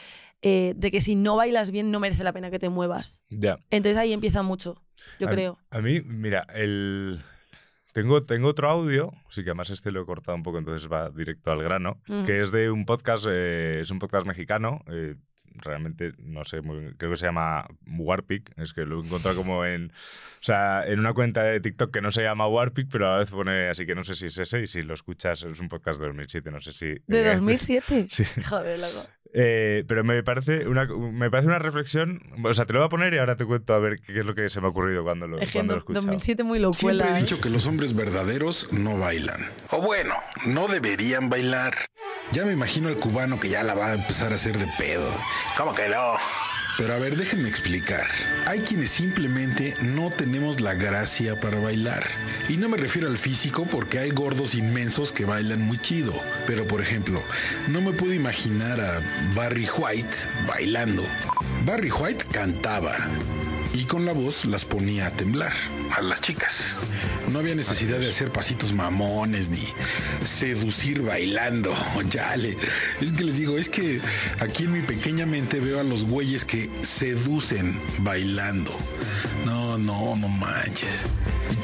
eh, 0.42 0.75
de 0.76 0.92
que 0.92 1.00
si 1.00 1.16
no 1.16 1.34
bailas 1.34 1.72
bien 1.72 1.90
no 1.90 1.99
merece 1.99 2.22
la 2.22 2.32
pena 2.32 2.52
que 2.52 2.61
te 2.61 2.68
muevas. 2.68 3.25
Ya. 3.28 3.58
Entonces 3.70 3.99
ahí 3.99 4.12
empieza 4.12 4.44
mucho, 4.44 4.80
yo 5.18 5.26
a, 5.26 5.30
creo. 5.32 5.58
A 5.70 5.80
mí, 5.80 6.00
mira, 6.00 6.46
el... 6.54 7.18
Tengo, 7.92 8.22
tengo 8.22 8.49
otro 8.49 8.68
audio, 8.68 9.12
sí 9.28 9.42
que 9.44 9.50
además 9.50 9.70
este 9.70 9.90
lo 9.92 10.02
he 10.02 10.06
cortado 10.06 10.34
un 10.37 10.42
poco, 10.42 10.58
entonces 10.58 10.90
va 10.90 11.11
directo 11.11 11.52
al 11.52 11.62
grano, 11.62 12.00
Mm. 12.08 12.25
que 12.25 12.40
es 12.40 12.50
de 12.50 12.70
un 12.70 12.87
podcast, 12.87 13.26
eh, 13.28 13.80
es 13.82 13.90
un 13.90 13.99
podcast 13.99 14.26
mexicano, 14.26 14.82
eh, 14.88 15.16
realmente 15.54 16.12
no 16.18 16.44
sé, 16.44 16.62
muy 16.62 16.78
bien, 16.78 16.94
creo 16.96 17.11
que 17.11 17.18
se 17.18 17.26
llama 17.26 17.66
Warpic, 17.87 18.52
es 18.58 18.72
que 18.72 18.87
lo 18.87 19.02
he 19.02 19.04
encontrado 19.04 19.37
como 19.37 19.66
en, 19.66 19.90
o 19.92 20.42
sea, 20.42 20.87
en 20.87 20.99
una 21.00 21.12
cuenta 21.12 21.42
de 21.42 21.61
TikTok 21.61 21.92
que 21.92 22.00
no 22.00 22.11
se 22.11 22.22
llama 22.22 22.49
Warpic, 22.49 22.88
pero 22.90 23.06
a 23.08 23.12
la 23.12 23.18
vez 23.18 23.30
pone 23.30 23.68
así 23.68 23.84
que 23.84 23.94
no 23.94 24.02
sé 24.02 24.14
si 24.14 24.26
es 24.26 24.38
ese 24.38 24.62
y 24.62 24.66
si 24.66 24.82
lo 24.82 24.94
escuchas 24.94 25.42
es 25.42 25.61
un 25.61 25.68
podcast 25.68 26.00
de 26.00 26.06
2007, 26.06 26.50
no 26.50 26.61
sé 26.61 26.72
si... 26.72 26.87
¿De 27.06 27.20
eh, 27.30 27.34
2007? 27.34 28.06
Sí. 28.11 28.25
Joder, 28.49 28.78
loco. 28.80 29.06
Eh, 29.34 29.84
pero 29.88 30.04
me 30.04 30.22
parece, 30.22 30.66
una, 30.66 30.86
me 30.86 31.30
parece 31.30 31.48
una 31.48 31.58
reflexión. 31.58 32.22
O 32.44 32.52
sea, 32.52 32.66
te 32.66 32.74
lo 32.74 32.80
voy 32.80 32.86
a 32.86 32.90
poner 32.90 33.14
y 33.14 33.18
ahora 33.18 33.36
te 33.36 33.46
cuento 33.46 33.72
a 33.72 33.78
ver 33.78 34.00
qué 34.00 34.20
es 34.20 34.26
lo 34.26 34.34
que 34.34 34.48
se 34.50 34.60
me 34.60 34.66
ha 34.66 34.70
ocurrido 34.70 35.02
cuando 35.02 35.26
lo, 35.26 35.38
Es 35.38 35.50
que 35.50 35.58
cuando 35.58 35.72
lo 35.72 35.78
escuchado. 35.78 36.06
2007 36.06 36.44
muy 36.44 36.58
locuela. 36.58 37.04
Siempre 37.04 37.08
he 37.08 37.18
¿eh? 37.18 37.22
dicho 37.22 37.40
que 37.40 37.48
los 37.48 37.66
hombres 37.66 37.94
verdaderos 37.94 38.68
no 38.72 38.98
bailan. 38.98 39.40
O 39.70 39.80
bueno, 39.80 40.14
no 40.46 40.68
deberían 40.68 41.30
bailar. 41.30 41.74
Ya 42.32 42.44
me 42.44 42.52
imagino 42.52 42.88
al 42.88 42.96
cubano 42.96 43.40
que 43.40 43.48
ya 43.48 43.62
la 43.62 43.74
va 43.74 43.88
a 43.88 43.94
empezar 43.94 44.32
a 44.32 44.34
hacer 44.34 44.58
de 44.58 44.66
pedo. 44.78 45.10
¿Cómo 45.56 45.74
que 45.74 45.88
no? 45.88 46.16
Pero 46.79 46.95
a 46.95 46.99
ver, 46.99 47.17
déjenme 47.17 47.49
explicar. 47.49 48.07
Hay 48.47 48.61
quienes 48.61 48.91
simplemente 48.91 49.75
no 49.83 50.11
tenemos 50.11 50.61
la 50.61 50.75
gracia 50.75 51.38
para 51.38 51.61
bailar. 51.61 52.05
Y 52.49 52.57
no 52.57 52.69
me 52.69 52.76
refiero 52.76 53.09
al 53.09 53.19
físico 53.19 53.67
porque 53.71 53.99
hay 53.99 54.11
gordos 54.11 54.55
inmensos 54.55 55.12
que 55.12 55.25
bailan 55.25 55.61
muy 55.61 55.79
chido. 55.79 56.14
Pero 56.47 56.67
por 56.67 56.81
ejemplo, 56.81 57.23
no 57.69 57.81
me 57.81 57.93
puedo 57.93 58.14
imaginar 58.14 58.81
a 58.81 59.00
Barry 59.35 59.69
White 59.76 60.17
bailando. 60.47 61.05
Barry 61.64 61.91
White 61.91 62.25
cantaba 62.33 62.97
y 63.75 63.85
con 63.85 64.05
la 64.05 64.12
voz 64.12 64.45
las 64.45 64.64
ponía 64.64 65.07
a 65.07 65.11
temblar 65.11 65.52
a 65.97 66.02
las 66.02 66.21
chicas. 66.21 66.75
No 67.31 67.38
había 67.38 67.55
necesidad 67.55 67.99
de 67.99 68.09
hacer 68.09 68.31
pasitos 68.31 68.73
mamones 68.73 69.49
ni 69.49 69.67
seducir 70.25 71.02
bailando. 71.02 71.75
Ya 72.11 72.37
le, 72.37 72.57
es 73.00 73.12
que 73.12 73.25
les 73.25 73.37
digo, 73.37 73.57
es 73.57 73.69
que 73.69 74.00
aquí 74.41 74.64
en 74.64 74.73
mi 74.73 74.81
pequeña 74.81 75.25
mente 75.25 75.61
veo 75.61 75.81
a 75.81 75.83
los 75.83 76.05
güeyes 76.05 76.45
que 76.45 76.69
seducen 76.83 77.81
bailando. 78.00 78.76
No, 79.47 79.79
no, 79.79 80.14
no 80.17 80.29
manches. 80.29 80.91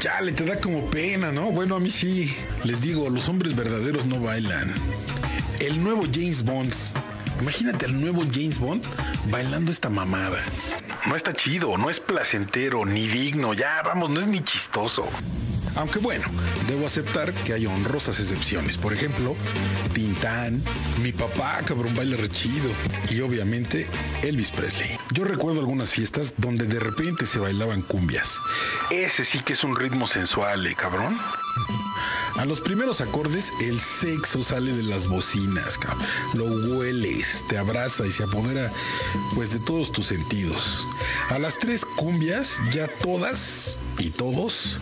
Ya 0.00 0.20
le 0.20 0.32
te 0.32 0.44
da 0.44 0.58
como 0.58 0.88
pena, 0.90 1.32
¿no? 1.32 1.50
Bueno, 1.50 1.76
a 1.76 1.80
mí 1.80 1.90
sí. 1.90 2.32
Les 2.64 2.80
digo, 2.80 3.10
los 3.10 3.28
hombres 3.28 3.56
verdaderos 3.56 4.06
no 4.06 4.20
bailan. 4.20 4.72
El 5.60 5.82
nuevo 5.82 6.04
James 6.10 6.42
Bond. 6.44 6.72
Imagínate 7.40 7.86
al 7.86 8.00
nuevo 8.00 8.24
James 8.32 8.58
Bond 8.58 8.82
bailando 9.30 9.70
esta 9.70 9.90
mamada. 9.90 10.38
No 11.08 11.16
está 11.16 11.32
chido, 11.32 11.78
no 11.78 11.88
es 11.88 12.00
placentero, 12.00 12.84
ni 12.84 13.08
digno, 13.08 13.54
ya 13.54 13.80
vamos, 13.82 14.10
no 14.10 14.20
es 14.20 14.26
ni 14.26 14.44
chistoso. 14.44 15.08
Aunque 15.76 16.00
bueno, 16.00 16.26
debo 16.66 16.86
aceptar 16.86 17.32
que 17.32 17.54
hay 17.54 17.64
honrosas 17.64 18.20
excepciones. 18.20 18.76
Por 18.76 18.92
ejemplo, 18.92 19.34
Tintán, 19.94 20.62
mi 21.02 21.12
papá, 21.12 21.62
cabrón, 21.64 21.94
baila 21.94 22.18
re 22.18 22.28
chido. 22.28 22.68
Y 23.08 23.20
obviamente, 23.20 23.86
Elvis 24.22 24.50
Presley. 24.50 24.98
Yo 25.12 25.24
recuerdo 25.24 25.60
algunas 25.60 25.90
fiestas 25.90 26.34
donde 26.36 26.66
de 26.66 26.78
repente 26.78 27.26
se 27.26 27.38
bailaban 27.38 27.80
cumbias. 27.80 28.38
Ese 28.90 29.24
sí 29.24 29.40
que 29.40 29.54
es 29.54 29.64
un 29.64 29.76
ritmo 29.76 30.06
sensual, 30.06 30.66
¿eh, 30.66 30.74
cabrón? 30.74 31.18
A 32.38 32.44
los 32.44 32.60
primeros 32.60 33.00
acordes, 33.00 33.52
el 33.60 33.80
sexo 33.80 34.44
sale 34.44 34.72
de 34.72 34.84
las 34.84 35.08
bocinas, 35.08 35.76
cabrón. 35.76 36.06
lo 36.34 36.44
hueles, 36.44 37.44
te 37.48 37.58
abraza 37.58 38.06
y 38.06 38.12
se 38.12 38.22
apodera 38.22 38.70
pues 39.34 39.50
de 39.50 39.58
todos 39.58 39.90
tus 39.90 40.06
sentidos. 40.06 40.86
A 41.30 41.40
las 41.40 41.58
tres 41.58 41.84
cumbias, 41.84 42.60
ya 42.72 42.86
todas 42.86 43.80
y 43.98 44.10
todos 44.10 44.78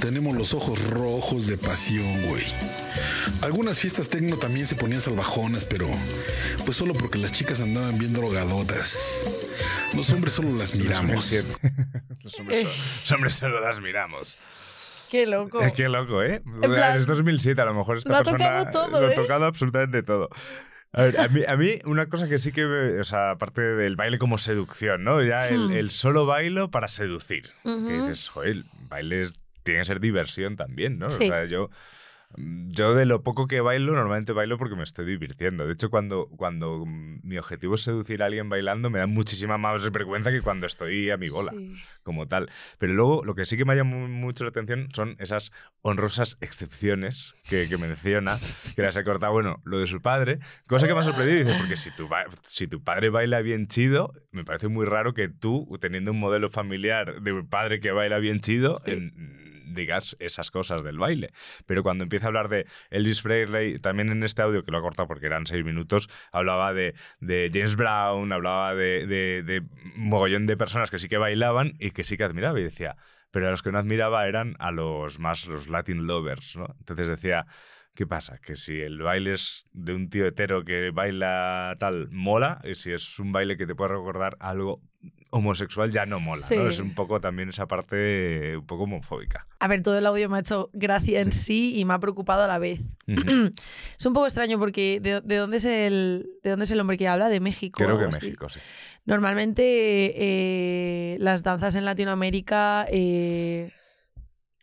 tenemos 0.00 0.36
los 0.36 0.54
ojos 0.54 0.80
rojos 0.90 1.48
de 1.48 1.58
pasión, 1.58 2.28
güey. 2.28 2.44
Algunas 3.40 3.80
fiestas 3.80 4.08
tecno 4.08 4.36
también 4.36 4.68
se 4.68 4.76
ponían 4.76 5.00
salvajonas, 5.00 5.64
pero 5.64 5.88
pues 6.64 6.76
solo 6.76 6.94
porque 6.94 7.18
las 7.18 7.32
chicas 7.32 7.60
andaban 7.60 7.98
bien 7.98 8.12
drogadotas. 8.12 9.26
Los 9.92 10.08
hombres 10.10 10.34
solo 10.34 10.52
las 10.52 10.74
miramos. 10.76 11.32
Los 12.22 12.38
hombres, 12.38 12.60
solo, 12.60 12.70
los 13.00 13.10
hombres 13.10 13.34
solo 13.34 13.60
las 13.60 13.80
miramos. 13.80 14.38
Qué 15.12 15.26
loco. 15.26 15.60
Es 15.60 15.74
que 15.74 15.90
loco, 15.90 16.22
¿eh? 16.22 16.42
plan, 16.62 16.96
es 16.96 17.04
2007, 17.06 17.60
a 17.60 17.66
lo 17.66 17.74
mejor 17.74 17.98
esta 17.98 18.08
lo 18.08 18.16
ha 18.16 18.22
persona 18.22 18.64
tocado 18.64 18.70
todo, 18.88 19.00
lo 19.02 19.06
ha 19.08 19.12
¿eh? 19.12 19.14
tocado 19.14 19.44
absolutamente 19.44 20.02
todo. 20.02 20.30
A, 20.94 21.02
ver, 21.02 21.20
a 21.20 21.28
mí, 21.28 21.42
a 21.46 21.54
mí 21.56 21.78
una 21.84 22.06
cosa 22.06 22.30
que 22.30 22.38
sí 22.38 22.50
que, 22.50 22.64
o 22.64 23.04
sea, 23.04 23.32
aparte 23.32 23.60
del 23.60 23.94
baile 23.96 24.18
como 24.18 24.38
seducción, 24.38 25.04
¿no? 25.04 25.22
Ya 25.22 25.48
el, 25.48 25.68
Hmm. 25.68 25.72
el 25.72 25.90
solo 25.90 26.24
bailo 26.24 26.70
para 26.70 26.88
seducir. 26.88 27.50
Que 27.62 27.70
dices, 28.00 28.30
joder, 28.30 28.48
el 28.52 28.64
baile 28.88 29.20
es- 29.20 29.34
tiene 29.64 29.80
que 29.80 29.84
ser 29.84 30.00
diversión 30.00 30.56
también, 30.56 30.98
¿no? 30.98 31.10
Sí. 31.10 31.24
O 31.24 31.28
sea, 31.28 31.44
yo 31.44 31.68
Yo 32.36 32.94
de 32.94 33.04
lo 33.06 33.22
poco 33.22 33.46
que 33.46 33.60
bailo, 33.60 33.92
normalmente 33.94 34.32
bailo 34.32 34.58
porque 34.58 34.76
me 34.76 34.82
estoy 34.82 35.04
divirtiendo. 35.06 35.66
De 35.66 35.72
hecho, 35.74 35.90
cuando, 35.90 36.28
cuando 36.36 36.84
mm, 36.86 37.20
mi 37.22 37.36
objetivo 37.38 37.74
es 37.74 37.82
seducir 37.82 38.22
a 38.22 38.26
alguien 38.26 38.48
bailando, 38.48 38.90
me 38.90 38.98
da 38.98 39.06
muchísima 39.06 39.58
más 39.58 39.90
vergüenza 39.90 40.30
que 40.30 40.40
cuando 40.42 40.66
estoy 40.66 41.10
a 41.10 41.16
mi 41.16 41.28
bola, 41.28 41.52
Sí. 41.52 41.74
como 42.02 42.26
tal. 42.28 42.48
Pero 42.78 42.92
luego, 42.94 43.24
lo 43.24 43.34
que 43.34 43.44
sí 43.44 43.56
que 43.56 43.64
me 43.64 43.74
llama 43.76 43.96
mu- 43.96 44.08
mucho 44.08 44.44
la 44.44 44.50
atención 44.50 44.88
son 44.94 45.16
esas 45.18 45.52
honrosas 45.82 46.36
excepciones 46.40 47.34
que, 47.48 47.68
que 47.68 47.76
menciona, 47.76 48.38
que 48.76 48.82
las 48.82 48.96
he 48.96 49.04
cortado, 49.04 49.32
bueno, 49.32 49.60
lo 49.64 49.78
de 49.78 49.86
su 49.86 50.00
padre, 50.00 50.38
cosa 50.66 50.86
que 50.86 50.94
me 50.94 51.00
ha 51.00 51.04
sorprendido, 51.04 51.44
dice, 51.44 51.56
porque 51.58 51.76
si 51.76 51.90
tu, 51.90 52.08
si 52.44 52.66
tu 52.68 52.82
padre 52.82 53.10
baila 53.10 53.40
bien 53.42 53.66
chido, 53.66 54.12
me 54.30 54.44
parece 54.44 54.68
muy 54.68 54.86
raro 54.86 55.12
que 55.14 55.28
tú, 55.28 55.68
teniendo 55.80 56.12
un 56.12 56.20
modelo 56.20 56.48
familiar 56.48 57.20
de 57.20 57.32
un 57.32 57.46
padre 57.48 57.80
que 57.80 57.90
baila 57.90 58.18
bien 58.18 58.40
chido, 58.40 58.74
Sí. 58.76 58.90
en- 58.92 59.12
digas 59.64 60.16
esas 60.18 60.50
cosas 60.50 60.82
del 60.82 60.98
baile. 60.98 61.32
Pero 61.66 61.82
cuando 61.82 62.04
empieza 62.04 62.26
a 62.26 62.28
hablar 62.28 62.48
de 62.48 62.66
Elvis 62.90 63.22
Presley, 63.22 63.78
también 63.78 64.10
en 64.10 64.22
este 64.22 64.42
audio, 64.42 64.64
que 64.64 64.70
lo 64.70 64.78
ha 64.78 64.82
cortado 64.82 65.08
porque 65.08 65.26
eran 65.26 65.46
seis 65.46 65.64
minutos, 65.64 66.08
hablaba 66.32 66.72
de, 66.72 66.94
de 67.20 67.50
James 67.52 67.76
Brown, 67.76 68.32
hablaba 68.32 68.74
de, 68.74 69.06
de, 69.06 69.42
de 69.42 69.62
mogollón 69.96 70.46
de 70.46 70.56
personas 70.56 70.90
que 70.90 70.98
sí 70.98 71.08
que 71.08 71.18
bailaban 71.18 71.74
y 71.78 71.90
que 71.90 72.04
sí 72.04 72.16
que 72.16 72.24
admiraba. 72.24 72.60
Y 72.60 72.64
decía, 72.64 72.96
pero 73.30 73.48
a 73.48 73.50
los 73.50 73.62
que 73.62 73.72
no 73.72 73.78
admiraba 73.78 74.28
eran 74.28 74.54
a 74.58 74.70
los 74.70 75.18
más 75.18 75.46
los 75.46 75.68
Latin 75.68 76.06
lovers, 76.06 76.56
¿no? 76.56 76.74
Entonces 76.78 77.08
decía, 77.08 77.46
¿qué 77.94 78.06
pasa? 78.06 78.38
Que 78.38 78.54
si 78.56 78.80
el 78.80 78.98
baile 78.98 79.32
es 79.34 79.66
de 79.72 79.94
un 79.94 80.08
tío 80.08 80.26
hetero 80.26 80.64
que 80.64 80.90
baila 80.90 81.76
tal, 81.78 82.08
mola, 82.10 82.60
y 82.64 82.74
si 82.74 82.92
es 82.92 83.18
un 83.18 83.32
baile 83.32 83.56
que 83.56 83.66
te 83.66 83.74
puede 83.74 83.90
recordar 83.92 84.36
algo 84.40 84.80
homosexual, 85.30 85.90
ya 85.90 86.04
no 86.06 86.20
mola, 86.20 86.36
Sí. 86.40 86.56
¿no? 86.56 86.66
Es 86.68 86.78
un 86.78 86.94
poco 86.94 87.20
también 87.20 87.48
esa 87.48 87.66
parte 87.66 88.56
un 88.56 88.66
poco 88.66 88.84
homofóbica. 88.84 89.46
A 89.60 89.66
ver, 89.68 89.82
todo 89.82 89.96
el 89.96 90.06
audio 90.06 90.28
me 90.28 90.36
ha 90.36 90.40
hecho 90.40 90.68
gracia 90.74 91.20
en 91.20 91.32
sí 91.32 91.72
y 91.78 91.84
me 91.84 91.94
ha 91.94 91.98
preocupado 91.98 92.42
a 92.42 92.46
la 92.48 92.58
vez. 92.58 92.80
Es 93.98 94.06
un 94.06 94.12
poco 94.12 94.26
extraño 94.26 94.58
porque 94.58 95.00
¿de, 95.00 95.20
de 95.22 95.36
dónde, 95.36 95.56
es 95.56 95.64
el, 95.64 96.26
¿de 96.42 96.50
dónde 96.50 96.64
es 96.64 96.70
el 96.70 96.80
hombre 96.80 96.98
que 96.98 97.08
habla? 97.08 97.28
¿De 97.28 97.40
México? 97.40 97.78
Creo 97.82 97.98
que 97.98 98.04
así? 98.04 98.26
México, 98.26 98.48
sí. 98.48 98.60
Normalmente 99.04 99.62
eh, 100.16 101.16
las 101.18 101.42
danzas 101.42 101.74
en 101.76 101.84
Latinoamérica 101.84 102.86
eh, 102.90 103.70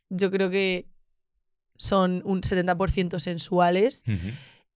yo 0.09 0.31
creo 0.31 0.49
que 0.49 0.85
son 1.79 2.21
un 2.25 2.41
70% 2.41 3.19
sensuales 3.19 4.03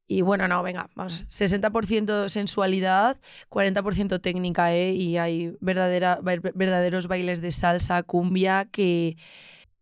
y 0.07 0.21
bueno, 0.21 0.47
no, 0.47 0.63
venga, 0.63 0.89
vamos, 0.95 1.23
60% 1.27 2.29
sensualidad, 2.29 3.17
40% 3.49 4.19
técnica, 4.21 4.73
¿eh? 4.73 4.93
Y 4.93 5.17
hay 5.17 5.53
verdadera, 5.59 6.19
ver- 6.23 6.41
verdaderos 6.55 7.07
bailes 7.07 7.41
de 7.41 7.51
salsa, 7.51 8.03
cumbia, 8.03 8.65
que 8.71 9.17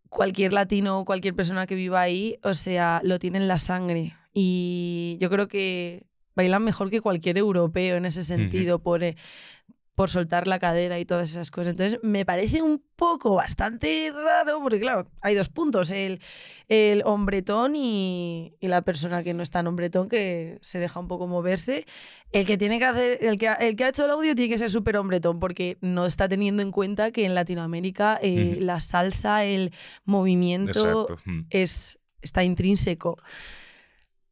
cualquier 0.08 0.52
latino 0.52 0.98
o 1.00 1.04
cualquier 1.04 1.34
persona 1.34 1.66
que 1.66 1.74
viva 1.74 2.00
ahí, 2.00 2.38
o 2.42 2.54
sea, 2.54 3.00
lo 3.04 3.18
tiene 3.18 3.38
en 3.38 3.48
la 3.48 3.58
sangre. 3.58 4.14
Y 4.34 5.16
yo 5.20 5.28
creo 5.30 5.48
que 5.48 6.04
bailan 6.34 6.64
mejor 6.64 6.90
que 6.90 7.00
cualquier 7.00 7.36
europeo 7.38 7.96
en 7.96 8.04
ese 8.06 8.22
sentido, 8.22 8.78
por, 8.78 9.02
eh, 9.04 9.14
por 9.14 9.61
soltar 10.08 10.46
la 10.48 10.58
cadera 10.58 10.98
y 10.98 11.04
todas 11.04 11.30
esas 11.30 11.50
cosas. 11.50 11.72
Entonces, 11.72 12.00
me 12.02 12.24
parece 12.24 12.62
un 12.62 12.82
poco 12.96 13.34
bastante 13.34 14.10
raro, 14.14 14.60
porque 14.62 14.80
claro, 14.80 15.06
hay 15.20 15.34
dos 15.34 15.48
puntos, 15.50 15.90
el, 15.90 16.20
el 16.68 17.02
hombretón 17.04 17.76
y, 17.76 18.54
y 18.58 18.68
la 18.68 18.82
persona 18.82 19.22
que 19.22 19.34
no 19.34 19.42
es 19.42 19.50
tan 19.50 19.66
hombretón, 19.66 20.08
que 20.08 20.58
se 20.62 20.78
deja 20.78 20.98
un 20.98 21.08
poco 21.08 21.26
moverse. 21.26 21.84
El 22.32 22.46
que 22.46 22.56
tiene 22.56 22.78
que 22.78 22.86
hacer, 22.86 23.18
el 23.22 23.36
que, 23.38 23.48
ha- 23.48 23.54
el 23.54 23.76
que 23.76 23.84
ha 23.84 23.88
hecho 23.90 24.06
el 24.06 24.10
audio 24.12 24.34
tiene 24.34 24.48
que 24.48 24.58
ser 24.58 24.70
súper 24.70 24.96
hombretón, 24.96 25.38
porque 25.38 25.76
no 25.82 26.06
está 26.06 26.26
teniendo 26.28 26.62
en 26.62 26.70
cuenta 26.72 27.10
que 27.12 27.24
en 27.26 27.34
Latinoamérica 27.34 28.18
eh, 28.22 28.58
la 28.60 28.80
salsa, 28.80 29.44
el 29.44 29.72
movimiento. 30.04 31.06
Mm. 31.26 31.40
es, 31.50 31.98
está 32.22 32.42
intrínseco. 32.44 33.18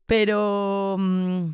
Pero... 0.06 0.96
mm, 0.98 1.50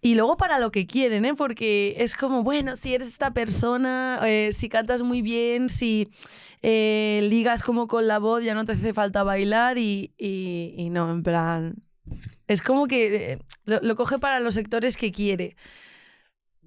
y 0.00 0.14
luego 0.14 0.36
para 0.36 0.58
lo 0.58 0.70
que 0.70 0.86
quieren, 0.86 1.24
¿eh? 1.24 1.34
Porque 1.34 1.94
es 1.98 2.14
como, 2.16 2.42
bueno, 2.42 2.76
si 2.76 2.94
eres 2.94 3.08
esta 3.08 3.32
persona, 3.32 4.20
eh, 4.24 4.50
si 4.52 4.68
cantas 4.68 5.02
muy 5.02 5.22
bien, 5.22 5.68
si 5.68 6.08
eh, 6.62 7.26
ligas 7.30 7.62
como 7.62 7.86
con 7.88 8.06
la 8.06 8.18
voz, 8.18 8.42
ya 8.44 8.54
no 8.54 8.64
te 8.64 8.72
hace 8.72 8.92
falta 8.94 9.22
bailar 9.22 9.78
y, 9.78 10.12
y- 10.18 10.88
no, 10.90 11.10
en 11.10 11.22
plan... 11.22 11.74
Es 12.46 12.62
como 12.62 12.86
que 12.86 13.32
eh, 13.32 13.38
lo 13.66 13.94
coge 13.94 14.18
para 14.18 14.40
los 14.40 14.54
sectores 14.54 14.96
que 14.96 15.12
quiere. 15.12 15.54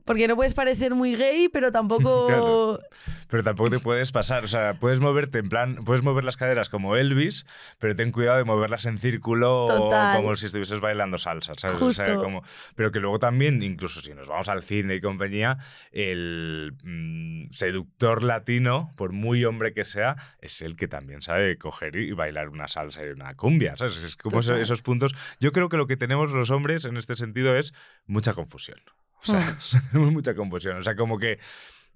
Porque 0.05 0.27
no 0.27 0.35
puedes 0.35 0.53
parecer 0.53 0.95
muy 0.95 1.15
gay, 1.15 1.49
pero 1.49 1.71
tampoco... 1.71 2.27
Claro. 2.31 2.79
Pero 3.27 3.43
tampoco 3.43 3.69
te 3.69 3.79
puedes 3.79 4.11
pasar, 4.11 4.43
o 4.43 4.47
sea, 4.47 4.73
puedes 4.73 4.99
moverte 4.99 5.39
en 5.39 5.47
plan, 5.47 5.75
puedes 5.85 6.03
mover 6.03 6.25
las 6.25 6.35
caderas 6.35 6.67
como 6.67 6.97
Elvis, 6.97 7.45
pero 7.79 7.95
ten 7.95 8.11
cuidado 8.11 8.37
de 8.37 8.43
moverlas 8.43 8.85
en 8.85 8.97
círculo 8.97 9.67
Total. 9.67 10.17
como 10.17 10.35
si 10.35 10.47
estuvieses 10.47 10.81
bailando 10.81 11.17
salsa, 11.17 11.53
¿sabes? 11.55 11.81
O 11.81 11.93
sea, 11.93 12.07
Justo. 12.07 12.21
como, 12.21 12.43
pero 12.75 12.91
que 12.91 12.99
luego 12.99 13.19
también, 13.19 13.63
incluso 13.63 14.01
si 14.01 14.13
nos 14.13 14.27
vamos 14.27 14.49
al 14.49 14.63
cine 14.63 14.95
y 14.95 15.01
compañía, 15.01 15.57
el 15.93 16.73
mm, 16.83 17.51
seductor 17.51 18.21
latino, 18.23 18.91
por 18.97 19.13
muy 19.13 19.45
hombre 19.45 19.73
que 19.73 19.85
sea, 19.85 20.17
es 20.41 20.61
el 20.61 20.75
que 20.75 20.89
también 20.89 21.21
sabe 21.21 21.57
coger 21.57 21.95
y 21.95 22.11
bailar 22.11 22.49
una 22.49 22.67
salsa 22.67 23.01
y 23.05 23.11
una 23.11 23.35
cumbia, 23.35 23.77
¿sabes? 23.77 23.97
Es 23.97 24.17
como 24.17 24.39
esos 24.39 24.81
puntos. 24.81 25.15
Yo 25.39 25.53
creo 25.53 25.69
que 25.69 25.77
lo 25.77 25.87
que 25.87 25.95
tenemos 25.95 26.31
los 26.31 26.51
hombres 26.51 26.83
en 26.83 26.97
este 26.97 27.15
sentido 27.15 27.55
es 27.55 27.73
mucha 28.05 28.33
confusión. 28.33 28.79
O 29.21 29.25
sea, 29.25 29.57
tenemos 29.91 30.11
mucha 30.13 30.33
confusión. 30.33 30.77
O 30.77 30.81
sea, 30.81 30.95
como 30.95 31.17
que. 31.17 31.39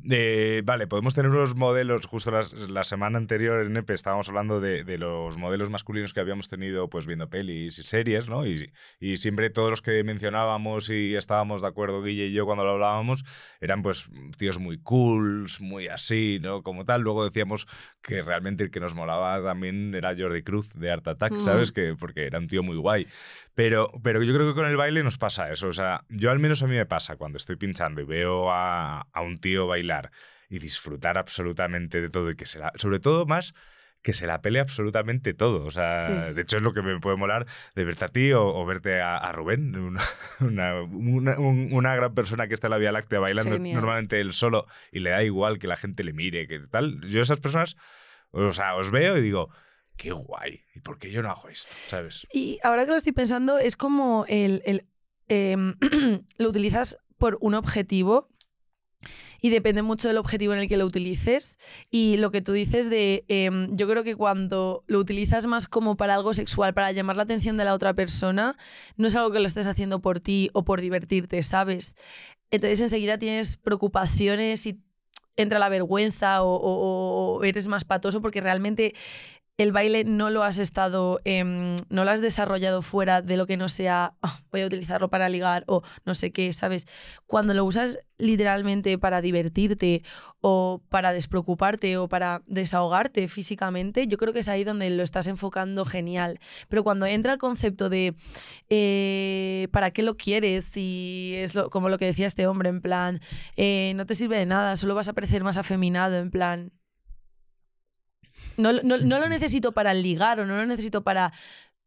Eh, 0.10 0.62
vale, 0.66 0.88
podemos 0.88 1.14
tener 1.16 1.32
unos 1.32 1.56
modelos, 1.56 2.06
justo 2.06 2.30
las- 2.32 2.52
la, 2.54 2.84
semana 2.84 3.18
anterior 3.18 3.66
en 3.66 3.76
EPE 3.78 3.94
estábamos 3.94 4.28
hablando 4.30 4.60
de, 4.60 4.84
de 4.84 4.98
los 4.98 5.38
modelos 5.38 5.70
masculinos 5.70 6.14
que 6.14 6.20
habíamos 6.20 6.48
tenido 6.50 6.90
pues 6.90 7.08
viendo 7.08 7.30
pelis 7.30 7.80
y 7.80 7.84
series, 7.84 8.30
¿no? 8.30 8.46
Y, 8.46 8.72
y 9.00 9.18
siempre 9.18 9.50
todos 9.50 9.70
los 9.70 9.82
que 9.82 10.04
mencionábamos 10.04 10.90
y 10.90 11.16
estábamos 11.16 11.62
de 11.62 11.68
acuerdo, 11.70 12.04
Guille 12.04 12.28
y 12.28 12.34
yo, 12.34 12.46
cuando 12.46 12.66
lo 12.66 12.72
hablábamos, 12.74 13.24
eran 13.62 13.82
pues 13.82 14.08
tíos 14.38 14.60
muy 14.60 14.78
cool, 14.80 15.48
muy 15.60 15.88
así, 15.88 16.40
¿no? 16.42 16.62
Como 16.62 16.86
tal. 16.86 17.02
Luego 17.02 17.24
decíamos 17.26 17.66
que 18.02 18.22
realmente 18.22 18.64
el 18.64 18.72
que 18.72 18.80
nos 18.80 18.94
molaba 18.96 19.42
también 19.44 19.96
era 19.96 20.14
Jordi 20.18 20.44
Cruz 20.44 20.74
de 20.74 20.92
Art 20.92 21.08
Attack, 21.08 21.34
Mm. 21.34 21.44
¿sabes? 21.46 21.72
Que, 21.72 21.96
porque 22.00 22.26
era 22.28 22.38
un 22.38 22.48
tío 22.48 22.62
muy 22.64 22.78
guay. 22.78 23.08
Pero, 23.56 23.90
pero 24.04 24.22
yo 24.22 24.34
creo 24.34 24.48
que 24.50 24.54
con 24.60 24.68
el 24.70 24.76
baile 24.76 25.02
nos 25.02 25.18
pasa 25.18 25.50
eso. 25.52 25.68
O 25.70 25.74
sea, 25.74 26.04
yo 26.10 26.30
al 26.30 26.40
menos 26.40 26.62
a 26.62 26.68
mí 26.68 26.76
me 26.76 26.86
pasa 26.86 27.16
cuando 27.16 27.38
estoy 27.38 27.56
pinchando 27.56 28.02
y 28.02 28.04
veo 28.04 28.52
a, 28.52 29.08
a 29.14 29.22
un 29.22 29.40
tío 29.40 29.66
bailar 29.86 30.12
y 30.50 30.60
disfrutar 30.60 31.18
absolutamente 31.18 32.02
de 32.02 32.10
todo 32.10 32.30
y 32.32 32.36
que 32.36 32.46
se 32.46 32.60
la, 32.60 32.72
sobre 32.76 33.00
todo 33.00 33.26
más 33.26 33.54
que 34.02 34.14
se 34.14 34.28
la 34.28 34.40
pele 34.44 34.60
absolutamente 34.60 35.34
todo. 35.34 35.66
O 35.66 35.72
sea, 35.72 35.96
Sí. 35.96 36.34
de 36.36 36.42
hecho 36.42 36.58
es 36.58 36.64
lo 36.64 36.74
que 36.74 36.84
me 36.84 37.00
puede 37.00 37.18
molar 37.18 37.48
de 37.74 37.84
verte 37.86 38.06
a 38.06 38.10
ti 38.10 38.32
o, 38.34 38.46
o 38.46 38.64
verte 38.66 39.02
a, 39.02 39.18
a 39.18 39.32
Rubén, 39.32 39.76
una, 39.76 40.00
una, 40.42 40.82
una- 40.84 41.40
un- 41.40 41.70
una 41.72 41.96
gran 41.96 42.14
persona 42.14 42.48
que 42.48 42.54
está 42.54 42.68
en 42.68 42.72
la 42.72 42.78
Vía 42.78 42.92
Láctea 42.92 43.20
bailando 43.20 43.54
Genial. 43.54 43.76
normalmente 43.76 44.20
él 44.22 44.34
solo 44.34 44.68
y 44.92 45.00
le 45.00 45.10
da 45.10 45.24
igual 45.24 45.58
que 45.58 45.66
la 45.68 45.76
gente 45.76 46.04
le 46.04 46.14
mire, 46.14 46.48
que 46.48 46.60
tal. 46.60 47.02
Yo 47.08 47.20
esas 47.22 47.40
personas, 47.40 47.76
o 48.30 48.52
sea, 48.54 48.76
os 48.76 48.92
veo 48.92 49.18
y 49.18 49.22
digo, 49.22 49.50
qué 49.98 50.12
guay. 50.12 50.62
¿Y 50.76 50.82
por 50.82 51.00
qué 51.00 51.10
yo 51.10 51.24
no 51.24 51.32
hago 51.32 51.50
esto? 51.50 51.74
¿Sabes? 51.88 52.28
Y 52.32 52.60
ahora 52.64 52.86
que 52.86 52.92
lo 52.92 52.98
estoy 52.98 53.14
pensando, 53.14 53.58
es 53.58 53.76
como 53.76 54.26
el, 54.30 54.62
el, 54.68 54.86
em, 55.30 55.74
lo 56.38 56.50
utilizas 56.50 56.96
por 57.18 57.40
un 57.42 57.56
objetivo 57.56 58.30
y 59.42 59.50
depende 59.50 59.82
mucho 59.82 60.08
del 60.08 60.18
objetivo 60.18 60.54
en 60.54 60.60
el 60.60 60.68
que 60.68 60.78
lo 60.78 60.86
utilices. 60.86 61.60
Y 61.92 62.18
lo 62.18 62.32
que 62.32 62.42
tú 62.42 62.52
dices 62.52 62.90
de, 62.90 63.26
em, 63.28 63.76
yo 63.76 63.88
creo 63.88 64.04
que 64.04 64.16
cuando 64.16 64.84
lo 64.88 65.00
utilizas 65.00 65.46
más 65.46 65.68
como 65.68 65.98
para 65.98 66.16
algo 66.16 66.34
sexual, 66.34 66.74
para 66.74 66.92
llamar 66.92 67.16
la 67.16 67.24
atención 67.24 67.58
de 67.58 67.66
la 67.66 67.74
otra 67.74 67.94
persona, 67.94 68.58
no 68.98 69.08
es 69.08 69.16
algo 69.16 69.32
que 69.32 69.40
lo 69.40 69.48
estés 69.48 69.68
haciendo 69.68 70.02
por 70.02 70.20
ti 70.20 70.50
o 70.54 70.66
por 70.66 70.82
divertirte, 70.82 71.44
¿sabes? 71.44 71.96
Entonces 72.52 72.82
enseguida 72.82 73.18
tienes 73.18 73.58
preocupaciones 73.58 74.66
y 74.66 74.82
entra 75.36 75.60
la 75.60 75.70
vergüenza 75.70 76.40
o, 76.42 77.44
eres 77.44 77.68
más 77.68 77.84
patoso 77.84 78.22
porque 78.22 78.42
realmente 78.42 78.96
el 79.58 79.72
baile 79.72 80.04
no 80.04 80.30
lo 80.30 80.44
has 80.44 80.60
estado, 80.60 81.22
em, 81.24 81.76
no 81.90 82.04
lo 82.04 82.12
has 82.12 82.20
desarrollado 82.22 82.82
fuera 82.82 83.22
de 83.22 83.38
lo 83.38 83.48
que 83.48 83.56
no 83.56 83.70
sea, 83.70 84.14
"Ah, 84.22 84.40
voy 84.52 84.62
a 84.62 84.66
utilizarlo 84.68 85.10
para 85.10 85.30
ligar 85.30 85.64
o 85.68 85.82
no 86.06 86.14
sé 86.14 86.32
qué, 86.34 86.52
¿sabes? 86.52 86.88
Cuando 87.26 87.54
lo 87.54 87.64
usas 87.64 87.98
literalmente 88.18 88.98
para 88.98 89.22
divertirte 89.22 90.04
o 90.42 90.82
para 90.90 91.14
despreocuparte 91.14 91.98
o 91.98 92.10
para 92.10 92.42
desahogarte 92.48 93.28
físicamente, 93.30 94.08
yo 94.08 94.18
creo 94.18 94.34
que 94.34 94.40
es 94.40 94.50
ahí 94.50 94.64
donde 94.66 94.90
lo 94.90 95.04
estás 95.04 95.28
enfocando 95.28 95.86
genial. 95.86 96.40
Pero 96.68 96.84
cuando 96.84 97.06
entra 97.06 97.32
el 97.34 97.40
concepto 97.40 97.90
de 97.90 98.14
eh, 98.70 99.68
¿para 99.72 99.92
qué 99.92 100.04
lo 100.04 100.18
quieres? 100.18 100.66
Si 100.66 101.34
es 101.36 101.56
lo- 101.56 101.70
como 101.70 101.90
lo 101.90 101.98
que 101.98 102.06
decía 102.06 102.28
este 102.28 102.48
hombre, 102.48 102.70
en 102.70 102.82
plan, 102.82 103.20
eh, 103.56 103.94
no 103.96 104.06
te 104.06 104.16
sirve 104.16 104.38
de 104.38 104.46
nada, 104.46 104.76
solo 104.76 104.96
vas 104.96 105.08
a 105.08 105.14
parecer 105.14 105.44
más 105.44 105.58
afeminado, 105.58 106.18
en 106.18 106.32
plan, 106.32 106.72
no, 108.58 108.72
lo- 108.74 108.84
no- 108.84 108.98
no 108.98 109.20
lo 109.20 109.28
necesito 109.30 109.72
para 109.72 109.94
ligar 109.94 110.40
o 110.40 110.46
no 110.46 110.56
lo 110.56 110.66
necesito 110.66 111.04
para 111.04 111.34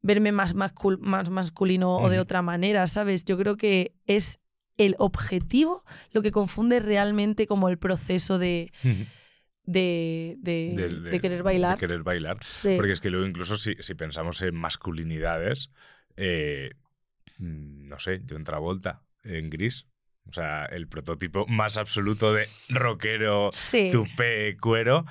verme 0.03 0.33
más, 0.33 0.55
mascul- 0.55 0.99
más 1.01 1.29
masculino 1.31 1.97
o 1.97 2.09
de 2.09 2.21
otra 2.21 2.41
manera, 2.43 2.87
¿sabes? 2.87 3.25
Yo 3.25 3.37
creo 3.39 3.57
que 3.57 3.93
es 4.07 4.41
el 4.77 4.95
objetivo 4.99 5.85
lo 6.13 6.23
que 6.23 6.31
confunde 6.31 6.79
realmente 6.81 7.47
como 7.49 7.69
el 7.69 7.79
proceso 7.79 8.39
de, 8.39 8.71
de, 9.65 10.37
de- 10.39 11.01
de 11.11 11.21
querer 11.21 11.43
bailar. 11.43 11.75
De 11.77 11.81
querer 11.81 12.03
bailar. 12.03 12.39
Sí. 12.43 12.75
Porque 12.77 12.93
es 12.93 13.01
que 13.01 13.11
luego 13.11 13.27
incluso 13.27 13.57
si, 13.57 13.75
si 13.81 13.95
pensamos 13.95 14.41
en 14.43 14.55
masculinidades, 14.55 15.71
eh, 16.17 16.71
mm, 17.39 17.89
no 17.89 17.99
sé, 17.99 18.23
John 18.29 18.45
Travolta 18.45 19.03
en 19.25 19.51
gris. 19.51 19.87
O 20.31 20.33
sea, 20.33 20.67
el 20.67 20.89
prototipo 20.89 21.47
más 21.47 21.77
absoluto 21.79 22.33
de 22.35 22.47
rockero, 22.69 23.49
Sí. 23.53 23.89
tupé, 23.91 24.57
cuero. 24.61 25.07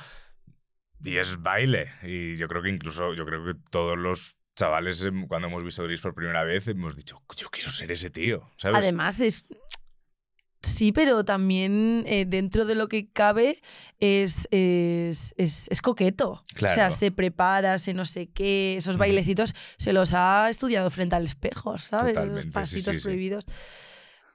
Y 1.04 1.18
es 1.18 1.42
baile. 1.42 1.92
Y 2.04 2.36
yo 2.36 2.48
creo 2.48 2.62
que 2.62 2.70
incluso, 2.70 3.14
yo 3.14 3.26
creo 3.26 3.46
que 3.46 3.54
todos 3.72 3.98
los 3.98 4.38
chavales, 4.56 5.02
em, 5.04 5.28
cuando 5.28 5.48
hemos 5.48 5.64
visto 5.64 5.84
Gris 5.84 6.02
por 6.02 6.16
primera 6.16 6.44
vez, 6.44 6.68
hemos 6.68 6.96
dicho, 6.96 7.22
yo 7.36 7.50
quiero 7.50 7.70
ser 7.72 7.92
ese 7.92 8.10
tío. 8.10 8.50
¿sabes? 8.58 8.78
Además, 8.78 9.20
es. 9.22 9.44
Sí, 10.64 10.92
pero 10.92 11.24
también 11.24 12.04
eh, 12.08 12.26
dentro 12.28 12.66
de 12.66 12.74
lo 12.74 12.90
que 12.90 13.10
cabe 13.12 13.62
es, 14.00 14.48
es, 14.52 15.36
es- 15.38 15.68
es 15.70 15.82
coqueto. 15.82 16.44
O 16.56 16.70
sea, 16.70 16.90
se 16.92 17.12
prepara, 17.12 17.78
se 17.78 17.94
no 17.94 18.06
sé 18.06 18.28
qué, 18.34 18.76
esos 18.76 18.98
bailecitos 18.98 19.54
se 19.78 19.94
los 19.94 20.14
ha 20.14 20.50
estudiado 20.50 20.90
frente 20.90 21.16
al 21.16 21.26
espejo, 21.26 21.78
¿sabes? 21.78 22.16
Totalmente, 22.16 22.42
Esos 22.42 22.52
pasitos 22.54 22.94
sí, 22.96 23.00
sí. 23.00 23.04
prohibidos. 23.06 23.46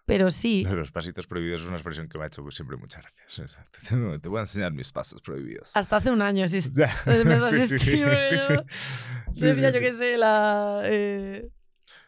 Pero 0.04 0.30
sí, 0.30 0.64
Los 0.64 0.90
pasitos 0.90 1.26
prohibidos 1.26 1.60
es 1.62 1.66
una 1.68 1.76
expresión 1.76 2.08
que 2.08 2.18
me 2.18 2.24
ha 2.24 2.26
hecho 2.26 2.42
siempre 2.50 2.76
muchas 2.76 3.04
gracias. 3.04 3.58
Te 4.20 4.28
voy 4.28 4.38
a 4.38 4.40
enseñar 4.40 4.72
mis 4.72 4.90
pasos 4.90 5.22
prohibidos. 5.22 5.76
hasta 5.76 5.96
hace 5.96 6.10
un 6.10 6.22
año 6.22 6.44
a 6.44 6.48
Sí, 7.50 7.66
sí, 7.68 7.78
sí, 7.78 8.02
existir, 8.02 8.08
sí, 9.34 9.60
yo 9.72 9.80
qué 9.80 9.92
sé, 9.92 10.16
la. 10.18 10.82
eh, 10.84 11.48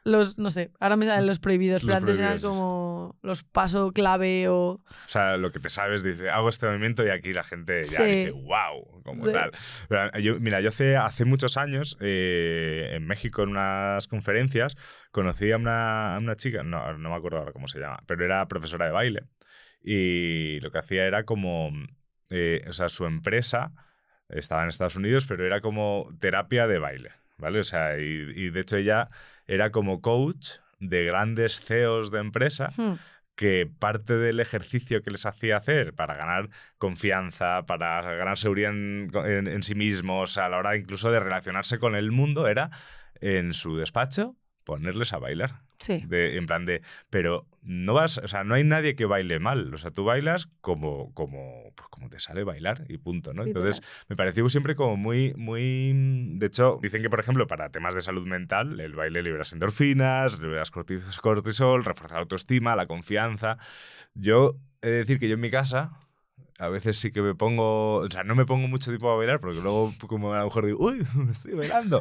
los, 0.04 0.38
no 0.38 0.50
sé, 0.50 0.70
ahora 0.80 0.96
me 0.96 1.06
salen 1.06 1.26
los 1.26 1.38
prohibidos, 1.38 1.82
Los 1.82 1.86
pero 1.88 1.96
antes 1.96 2.18
eran 2.18 2.32
prohibidos. 2.38 2.50
como 2.50 3.18
los 3.22 3.42
paso 3.42 3.90
clave 3.92 4.48
o. 4.48 4.54
O 4.72 4.84
sea, 5.08 5.36
lo 5.38 5.50
que 5.50 5.60
te 5.60 5.68
sabes, 5.70 6.02
dice, 6.02 6.28
hago 6.30 6.48
este 6.50 6.66
movimiento 6.66 7.04
y 7.06 7.10
aquí 7.10 7.32
la 7.32 7.42
gente 7.42 7.82
ya 7.84 7.98
Sí. 7.98 8.04
dice, 8.04 8.30
wow, 8.32 9.02
como 9.02 9.24
Sí. 9.24 9.32
tal. 9.32 9.50
Pero 9.88 10.18
yo, 10.18 10.38
mira, 10.40 10.60
yo 10.60 10.68
hace, 10.68 10.96
hace 10.96 11.24
muchos 11.24 11.56
años, 11.56 11.96
eh, 12.00 12.90
en 12.92 13.06
México, 13.06 13.42
en 13.42 13.48
unas 13.50 14.06
conferencias, 14.08 14.76
conocí 15.10 15.50
a 15.52 15.56
una, 15.56 16.14
a 16.16 16.18
una 16.18 16.36
chica, 16.36 16.62
no, 16.62 16.92
no 16.98 17.10
me 17.10 17.16
acuerdo 17.16 17.38
ahora 17.38 17.52
cómo 17.52 17.66
se 17.68 17.80
llama, 17.80 17.98
pero 18.06 18.24
era 18.24 18.46
profesora 18.46 18.86
de 18.86 18.92
baile. 18.92 19.22
Y 19.82 20.60
lo 20.60 20.70
que 20.70 20.78
hacía 20.78 21.04
era 21.06 21.24
como, 21.24 21.70
eh, 22.30 22.62
o 22.68 22.72
sea, 22.72 22.88
su 22.88 23.04
empresa 23.06 23.72
estaba 24.28 24.62
en 24.62 24.70
Estados 24.70 24.96
Unidos, 24.96 25.26
pero 25.26 25.44
era 25.46 25.60
como 25.60 26.08
terapia 26.20 26.66
de 26.66 26.78
baile, 26.78 27.10
¿vale? 27.38 27.60
O 27.60 27.64
sea, 27.64 27.98
y, 27.98 28.02
y 28.34 28.50
de 28.50 28.60
hecho 28.60 28.76
ella 28.76 29.08
era 29.46 29.70
como 29.70 30.00
coach 30.00 30.58
de 30.78 31.04
grandes 31.04 31.60
CEOs 31.60 32.10
de 32.10 32.18
empresa 32.20 32.70
Hmm, 32.76 32.94
que 33.36 33.66
parte 33.80 34.14
del 34.16 34.38
ejercicio 34.38 35.02
que 35.02 35.10
les 35.10 35.26
hacía 35.26 35.56
hacer 35.56 35.92
para 35.94 36.14
ganar 36.14 36.50
confianza, 36.78 37.64
para 37.66 38.00
ganar 38.14 38.38
seguridad 38.38 38.70
en, 38.70 39.10
en- 39.24 39.48
en 39.48 39.62
sí 39.64 39.74
mismos, 39.74 40.38
a 40.38 40.48
la 40.48 40.58
hora 40.58 40.76
incluso 40.76 41.10
de 41.10 41.18
relacionarse 41.20 41.78
con 41.78 41.96
el 41.96 42.12
mundo, 42.12 42.46
era 42.46 42.70
en 43.20 43.52
su 43.54 43.76
despacho 43.76 44.36
ponerles 44.64 45.12
a 45.12 45.18
bailar. 45.18 45.62
Sí. 45.78 46.02
De, 46.06 46.38
en 46.38 46.46
plan 46.46 46.64
de, 46.64 46.80
pero 47.10 47.46
no 47.60 47.92
vas, 47.94 48.18
o 48.18 48.28
sea, 48.28 48.42
no 48.44 48.54
hay 48.54 48.64
nadie 48.64 48.94
que 48.94 49.04
baile 49.04 49.38
mal. 49.38 49.74
O 49.74 49.78
sea, 49.78 49.90
tú 49.90 50.04
bailas 50.04 50.48
como, 50.60 51.12
como, 51.14 51.72
pues 51.74 51.88
como 51.90 52.08
te 52.08 52.18
sale 52.18 52.42
bailar 52.44 52.84
y 52.88 52.96
punto, 52.98 53.34
¿no? 53.34 53.44
Entonces, 53.44 53.82
me 54.08 54.16
pareció 54.16 54.48
siempre 54.48 54.76
como 54.76 54.96
muy, 54.96 55.34
muy. 55.34 55.92
De 56.36 56.46
hecho, 56.46 56.78
dicen 56.80 57.02
que, 57.02 57.10
por 57.10 57.20
ejemplo, 57.20 57.46
para 57.46 57.70
temas 57.70 57.94
de 57.94 58.00
salud 58.00 58.26
mental, 58.26 58.80
el 58.80 58.94
baile 58.94 59.22
liberas 59.22 59.52
endorfinas, 59.52 60.38
liberas 60.40 60.72
cortis- 60.72 61.20
cortisol, 61.20 61.84
refuerza 61.84 62.14
la 62.14 62.22
autoestima, 62.22 62.76
la 62.76 62.86
confianza. 62.86 63.58
Yo 64.14 64.54
he 64.80 64.88
de 64.88 64.96
decir 64.98 65.18
que 65.18 65.28
yo 65.28 65.34
en 65.34 65.40
mi 65.40 65.50
casa. 65.50 65.90
A 66.60 66.68
veces 66.68 66.98
sí 67.00 67.10
que 67.10 67.20
me 67.20 67.34
pongo, 67.34 67.96
o 67.96 68.08
sea, 68.08 68.22
no 68.22 68.36
me 68.36 68.46
pongo 68.46 68.68
mucho 68.68 68.90
tiempo 68.92 69.10
a 69.10 69.16
bailar 69.16 69.40
porque 69.40 69.60
luego 69.60 69.92
como 70.06 70.32
a 70.34 70.38
lo 70.38 70.44
mejor 70.44 70.66
digo, 70.66 70.84
uy, 70.84 71.04
me 71.16 71.32
estoy 71.32 71.52
bailando. 71.54 71.98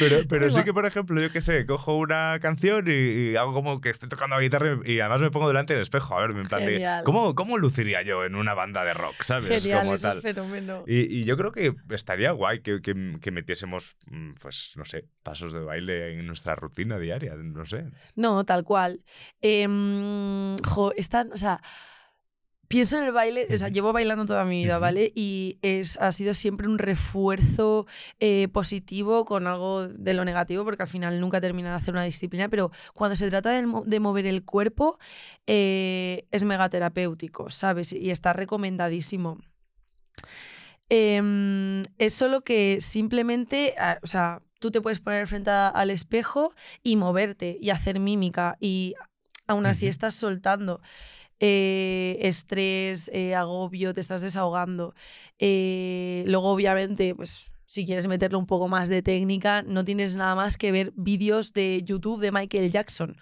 Pero, 0.00 0.26
pero 0.26 0.50
sí 0.50 0.64
que, 0.64 0.74
por 0.74 0.84
ejemplo, 0.84 1.20
yo 1.22 1.30
qué 1.30 1.40
sé, 1.40 1.64
cojo 1.64 1.94
una 1.96 2.38
canción 2.40 2.86
y, 2.88 2.90
y 3.30 3.36
hago 3.36 3.52
como 3.54 3.80
que 3.80 3.90
estoy 3.90 4.08
tocando 4.08 4.34
la 4.34 4.42
guitarra 4.42 4.80
y 4.84 4.98
además 4.98 5.20
me 5.20 5.30
pongo 5.30 5.46
delante 5.46 5.74
del 5.74 5.82
espejo, 5.82 6.16
a 6.18 6.20
ver, 6.26 6.36
en 6.36 6.42
plan 6.42 6.62
de. 6.66 6.74
¿cómo, 7.04 7.36
¿cómo 7.36 7.56
luciría 7.56 8.02
yo 8.02 8.24
en 8.24 8.34
una 8.34 8.52
banda 8.54 8.82
de 8.84 8.94
rock, 8.94 9.22
sabes? 9.22 9.62
Genial, 9.62 9.84
como 9.84 9.96
tal. 9.96 10.22
fenómeno. 10.22 10.82
Y, 10.88 11.20
y 11.20 11.22
yo 11.22 11.36
creo 11.36 11.52
que 11.52 11.74
estaría 11.90 12.32
guay 12.32 12.62
que, 12.62 12.80
que- 12.80 13.18
que 13.20 13.30
metiésemos, 13.30 13.96
mm, 14.06 14.32
pues, 14.42 14.72
no 14.74 14.84
sé, 14.84 15.04
pasos 15.22 15.52
de 15.52 15.60
baile 15.60 16.18
en 16.18 16.26
nuestra 16.26 16.56
rutina 16.56 16.98
diaria, 16.98 17.34
no 17.36 17.64
sé. 17.64 17.84
No, 18.16 18.44
tal 18.44 18.64
cual. 18.64 19.04
Jo, 20.64 20.92
están, 20.96 21.30
o 21.32 21.36
sea, 21.36 21.60
pienso 22.68 22.98
en 22.98 23.04
el 23.04 23.12
baile, 23.12 23.46
o 23.52 23.56
sea, 23.56 23.68
llevo 23.68 23.92
bailando 23.92 24.26
toda 24.26 24.44
mi 24.44 24.62
vida. 24.64 24.78
¿vale? 24.78 25.12
Y 25.14 25.58
es, 25.62 25.96
ha 25.98 26.12
sido 26.12 26.34
siempre 26.34 26.68
un 26.68 26.78
refuerzo 26.78 27.86
eh, 28.20 28.48
positivo 28.48 29.24
con 29.24 29.46
algo 29.46 29.86
de 29.88 30.14
lo 30.14 30.24
negativo, 30.24 30.64
porque 30.64 30.82
al 30.82 30.88
final 30.88 31.20
nunca 31.20 31.40
termina 31.40 31.70
de 31.70 31.76
hacer 31.76 31.94
una 31.94 32.04
disciplina, 32.04 32.48
pero 32.48 32.70
cuando 32.94 33.16
se 33.16 33.28
trata 33.30 33.50
de, 33.50 33.66
de 33.86 34.00
mover 34.00 34.26
el 34.26 34.44
cuerpo, 34.44 34.98
eh, 35.46 36.26
es 36.30 36.44
mega 36.44 36.68
terapéutico, 36.68 37.50
¿sabes? 37.50 37.92
Y 37.92 38.10
está 38.10 38.32
recomendadísimo. 38.32 39.38
Em, 40.90 41.82
es 41.98 42.14
solo 42.14 42.42
que 42.42 42.78
simplemente, 42.80 43.74
ah, 43.78 43.98
o 44.02 44.06
sea, 44.06 44.42
tú 44.60 44.70
te 44.70 44.80
puedes 44.80 45.00
poner 45.00 45.26
frente 45.26 45.50
a- 45.50 45.68
al 45.68 45.90
espejo 45.90 46.52
y 46.82 46.96
moverte 46.96 47.56
y 47.60 47.70
hacer 47.70 47.98
mímica 48.00 48.56
y 48.60 48.94
aún 49.46 49.66
así 49.66 49.86
estás 49.86 50.14
soltando 50.14 50.80
eh, 51.40 52.18
estrés, 52.20 53.10
eh, 53.12 53.34
agobio, 53.34 53.94
te 53.94 54.00
estás 54.00 54.22
desahogando. 54.22 54.94
Eh, 55.38 56.24
luego, 56.26 56.50
obviamente, 56.50 57.14
pues 57.14 57.50
si 57.66 57.86
quieres 57.86 58.06
meterle 58.06 58.38
un 58.38 58.46
poco 58.46 58.68
más 58.68 58.88
de 58.88 59.02
técnica, 59.02 59.62
no 59.62 59.84
tienes 59.84 60.14
nada 60.14 60.34
más 60.34 60.56
que 60.56 60.72
ver 60.72 60.92
vídeos 60.96 61.52
de 61.52 61.82
YouTube 61.84 62.20
de 62.20 62.32
Michael 62.32 62.70
Jackson 62.70 63.16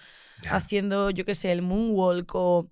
haciendo, 0.51 1.11
yo 1.11 1.25
qué 1.25 1.35
sé, 1.35 1.53
el 1.53 1.63
moonwalk 1.63 2.35
o 2.35 2.69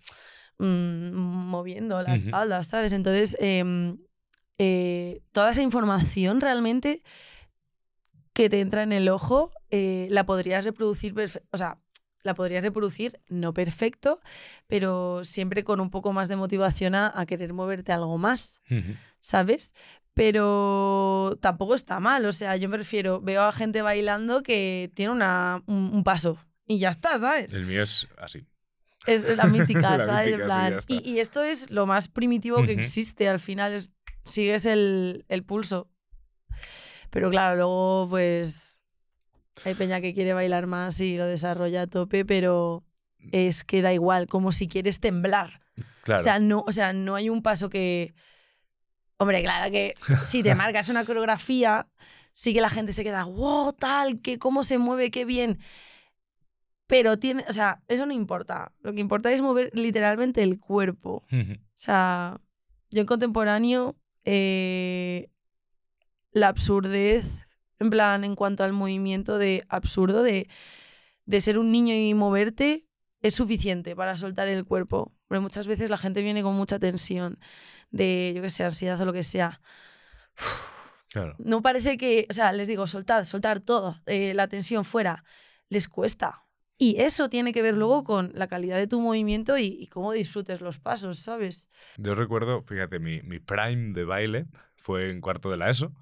mm, 0.58 1.14
moviendo 1.14 2.02
la 2.02 2.14
Ujú. 2.14 2.24
espalda, 2.24 2.64
¿sabes? 2.64 2.92
Entonces, 2.92 3.36
em, 3.38 3.98
toda 5.32 5.50
esa 5.50 5.62
información 5.62 6.40
realmente 6.40 7.02
que 8.32 8.48
te 8.48 8.60
entra 8.60 8.82
en 8.82 8.92
el 8.92 9.08
ojo, 9.08 9.52
eh, 9.70 10.08
la 10.10 10.24
podrías 10.24 10.64
reproducir, 10.64 11.14
o 11.50 11.56
sea, 11.56 11.78
la 12.22 12.34
podrías 12.34 12.62
reproducir, 12.64 13.20
no 13.28 13.54
perfecto, 13.54 14.20
pero 14.66 15.24
siempre 15.24 15.64
con 15.64 15.80
un 15.80 15.90
poco 15.90 16.12
más 16.12 16.28
de 16.28 16.36
motivación 16.36 16.94
a, 16.94 17.12
a 17.14 17.26
querer 17.26 17.52
moverte 17.52 17.92
algo 17.92 18.18
más. 18.18 18.60
¿sabes? 19.18 19.74
Pero 20.14 21.38
tampoco 21.40 21.74
está 21.74 22.00
mal, 22.00 22.26
o 22.26 22.32
sea, 22.32 22.56
yo 22.56 22.68
me 22.68 22.76
refiero, 22.76 23.20
veo 23.20 23.42
a 23.42 23.52
gente 23.52 23.80
bailando 23.80 24.42
que 24.42 24.90
tiene 24.94 25.12
una, 25.12 25.62
un, 25.66 25.90
un 25.94 26.04
paso 26.04 26.38
y 26.66 26.78
ya 26.78 26.90
está, 26.90 27.18
¿sabes? 27.18 27.52
El 27.54 27.66
mío 27.66 27.82
es 27.82 28.08
así. 28.18 28.44
Es 29.06 29.24
la 29.36 29.44
mítica, 29.44 29.96
La 29.98 30.06
¿sabes? 30.06 30.30
Mítica, 30.30 30.44
plan, 30.46 30.78
y, 30.88 31.08
y 31.08 31.20
esto 31.20 31.42
es 31.42 31.70
lo 31.70 31.86
más 31.86 32.08
primitivo 32.08 32.64
que 32.64 32.72
existe, 32.72 33.28
al 33.28 33.40
final 33.40 33.72
es, 33.72 33.92
sigues 34.24 34.66
el, 34.66 35.24
el 35.28 35.44
pulso. 35.44 35.88
Pero 37.10 37.30
claro, 37.30 37.56
luego 37.56 38.06
pues 38.10 38.79
hay 39.64 39.74
peña 39.74 40.00
que 40.00 40.14
quiere 40.14 40.32
bailar 40.32 40.66
más 40.66 41.00
y 41.00 41.16
lo 41.16 41.26
desarrolla 41.26 41.82
a 41.82 41.86
tope, 41.86 42.24
pero 42.24 42.84
es 43.32 43.64
que 43.64 43.82
da 43.82 43.92
igual, 43.92 44.26
como 44.26 44.52
si 44.52 44.68
quieres 44.68 45.00
temblar. 45.00 45.60
Claro. 46.02 46.20
O, 46.20 46.24
sea, 46.24 46.38
no, 46.38 46.64
o 46.66 46.72
sea, 46.72 46.92
no 46.92 47.14
hay 47.14 47.28
un 47.28 47.42
paso 47.42 47.68
que... 47.68 48.14
Hombre, 49.18 49.42
claro 49.42 49.70
que 49.70 49.94
si 50.24 50.42
te 50.42 50.54
marcas 50.54 50.88
una 50.88 51.04
coreografía, 51.04 51.86
sí 52.32 52.54
que 52.54 52.60
la 52.60 52.70
gente 52.70 52.92
se 52.92 53.04
queda, 53.04 53.24
wow, 53.24 53.72
tal, 53.72 54.22
que 54.22 54.38
cómo 54.38 54.64
se 54.64 54.78
mueve, 54.78 55.10
qué 55.10 55.24
bien. 55.24 55.58
Pero 56.86 57.18
tiene, 57.18 57.44
o 57.48 57.52
sea, 57.52 57.80
eso 57.86 58.06
no 58.06 58.12
importa. 58.12 58.72
Lo 58.80 58.92
que 58.92 59.00
importa 59.00 59.30
es 59.30 59.42
mover 59.42 59.70
literalmente 59.74 60.42
el 60.42 60.58
cuerpo. 60.58 61.24
O 61.30 61.56
sea, 61.74 62.40
yo 62.90 63.02
en 63.02 63.06
contemporáneo, 63.06 63.96
eh, 64.24 65.30
la 66.32 66.48
absurdez, 66.48 67.24
en 67.80 67.90
plan, 67.90 68.24
en 68.24 68.36
cuanto 68.36 68.62
al 68.62 68.72
movimiento 68.72 69.38
de 69.38 69.64
absurdo, 69.68 70.22
de, 70.22 70.48
de 71.24 71.40
ser 71.40 71.58
un 71.58 71.72
niño 71.72 71.94
y 71.94 72.14
moverte, 72.14 72.86
es 73.22 73.34
suficiente 73.34 73.96
para 73.96 74.16
soltar 74.16 74.48
el 74.48 74.64
cuerpo. 74.64 75.12
Porque 75.26 75.40
muchas 75.40 75.66
veces 75.66 75.90
la 75.90 75.98
gente 75.98 76.22
viene 76.22 76.42
con 76.42 76.54
mucha 76.54 76.78
tensión, 76.78 77.38
de, 77.90 78.32
yo 78.36 78.42
qué 78.42 78.50
sé, 78.50 78.64
ansiedad 78.64 79.00
o 79.00 79.04
lo 79.04 79.12
que 79.12 79.22
sea. 79.22 79.60
Claro. 81.08 81.34
No 81.38 81.62
parece 81.62 81.96
que, 81.96 82.26
o 82.30 82.32
sea, 82.32 82.52
les 82.52 82.68
digo, 82.68 82.86
soltad, 82.86 83.24
soltar 83.24 83.60
todo, 83.60 84.00
eh, 84.06 84.32
la 84.34 84.46
tensión 84.46 84.84
fuera, 84.84 85.24
les 85.68 85.88
cuesta. 85.88 86.44
Y 86.78 87.00
eso 87.00 87.28
tiene 87.28 87.52
que 87.52 87.62
ver 87.62 87.74
luego 87.74 88.04
con 88.04 88.32
la 88.34 88.46
calidad 88.46 88.76
de 88.76 88.86
tu 88.86 89.00
movimiento 89.00 89.58
y, 89.58 89.64
y 89.64 89.86
cómo 89.88 90.12
disfrutes 90.12 90.60
los 90.60 90.78
pasos, 90.78 91.18
¿sabes? 91.18 91.68
Yo 91.96 92.14
recuerdo, 92.14 92.62
fíjate, 92.62 92.98
mi, 92.98 93.22
mi 93.22 93.38
prime 93.38 93.92
de 93.92 94.04
baile 94.04 94.46
fue 94.76 95.10
en 95.10 95.20
cuarto 95.20 95.50
de 95.50 95.56
la 95.56 95.70
ESO. 95.70 95.92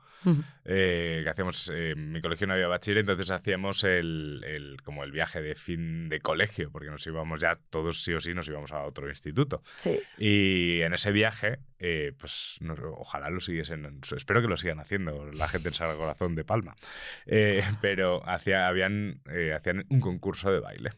Eh, 0.64 1.20
que 1.24 1.30
hacíamos, 1.30 1.68
eh, 1.72 1.90
en 1.92 2.12
mi 2.12 2.20
colegio 2.20 2.46
no 2.46 2.52
había 2.54 2.66
bachiller, 2.68 2.98
entonces 3.00 3.30
hacíamos 3.30 3.84
el, 3.84 4.42
el- 4.46 4.76
como 4.82 5.04
el 5.04 5.12
viaje 5.12 5.40
de 5.40 5.54
fin 5.54 6.08
de 6.08 6.20
colegio, 6.20 6.70
porque 6.70 6.90
nos 6.90 7.06
íbamos 7.06 7.40
ya 7.40 7.56
todos 7.70 8.02
sí 8.02 8.12
o 8.12 8.20
sí, 8.20 8.34
nos 8.34 8.48
íbamos 8.48 8.72
a 8.72 8.82
otro 8.82 9.08
instituto. 9.08 9.62
Sí. 9.76 9.98
Y 10.18 10.80
en 10.82 10.92
ese 10.94 11.12
viaje, 11.12 11.60
eh, 11.78 12.12
pues 12.18 12.56
no- 12.60 12.74
ojalá 12.96 13.30
lo 13.30 13.40
siguiesen, 13.40 14.00
espero 14.14 14.42
que 14.42 14.48
lo 14.48 14.56
sigan 14.56 14.80
haciendo 14.80 15.30
la 15.32 15.48
gente 15.48 15.68
en 15.68 15.74
Sagrado 15.74 15.98
Corazón 15.98 16.34
de 16.34 16.44
Palma. 16.44 16.76
Pero 17.80 18.28
hacía, 18.28 18.66
habían, 18.68 19.22
hacían 19.56 19.84
un 19.88 20.00
concurso 20.00 20.50
de 20.50 20.60
baile 20.60 20.90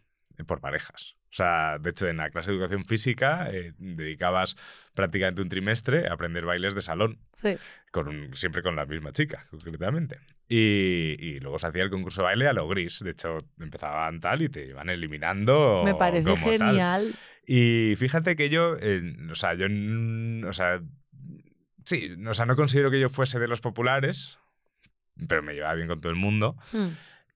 por 0.46 0.60
parejas. 0.60 1.16
O 1.30 1.32
sea, 1.32 1.78
de 1.78 1.90
hecho, 1.90 2.08
en 2.08 2.16
la 2.16 2.28
clase 2.30 2.50
de 2.50 2.56
educación 2.56 2.84
física 2.84 3.48
eh, 3.52 3.72
dedicabas 3.78 4.56
prácticamente 4.94 5.40
un 5.42 5.48
trimestre 5.48 6.08
a 6.08 6.14
aprender 6.14 6.44
bailes 6.44 6.74
de 6.74 6.80
salón 6.82 7.18
Sí. 7.36 7.56
con 7.92 8.08
un- 8.08 8.34
siempre 8.36 8.62
con 8.62 8.74
la 8.74 8.84
misma 8.84 9.12
chica, 9.12 9.46
concretamente. 9.50 10.18
Y, 10.48 11.14
y 11.18 11.38
luego 11.38 11.58
se 11.60 11.68
hacía 11.68 11.84
el 11.84 11.90
concurso 11.90 12.22
de 12.22 12.24
baile 12.26 12.48
a 12.48 12.52
lo 12.52 12.66
gris. 12.66 12.98
De 13.04 13.12
hecho, 13.12 13.38
empezaban 13.60 14.20
tal 14.20 14.42
y 14.42 14.48
te 14.48 14.66
iban 14.66 14.88
eliminando. 14.90 15.82
Me 15.84 15.94
parece 15.94 16.24
como 16.24 16.44
tal. 16.56 16.58
genial. 16.58 17.12
Y 17.46 17.94
fíjate 17.96 18.34
que 18.34 18.48
yo, 18.48 18.76
eh, 18.80 19.00
o 19.30 19.34
sea, 19.36 19.54
yo, 19.54 19.66
o 20.48 20.52
sea, 20.52 20.80
sí, 21.84 22.16
o 22.26 22.34
sea, 22.34 22.46
no 22.46 22.56
considero 22.56 22.90
que 22.90 22.98
yo 23.00 23.08
fuese 23.08 23.38
de 23.38 23.46
los 23.48 23.60
populares, 23.60 24.38
pero 25.28 25.42
me 25.42 25.54
llevaba 25.54 25.74
bien 25.74 25.88
con 25.88 26.00
todo 26.00 26.10
el 26.10 26.18
mundo. 26.18 26.56
Mm. 26.72 26.88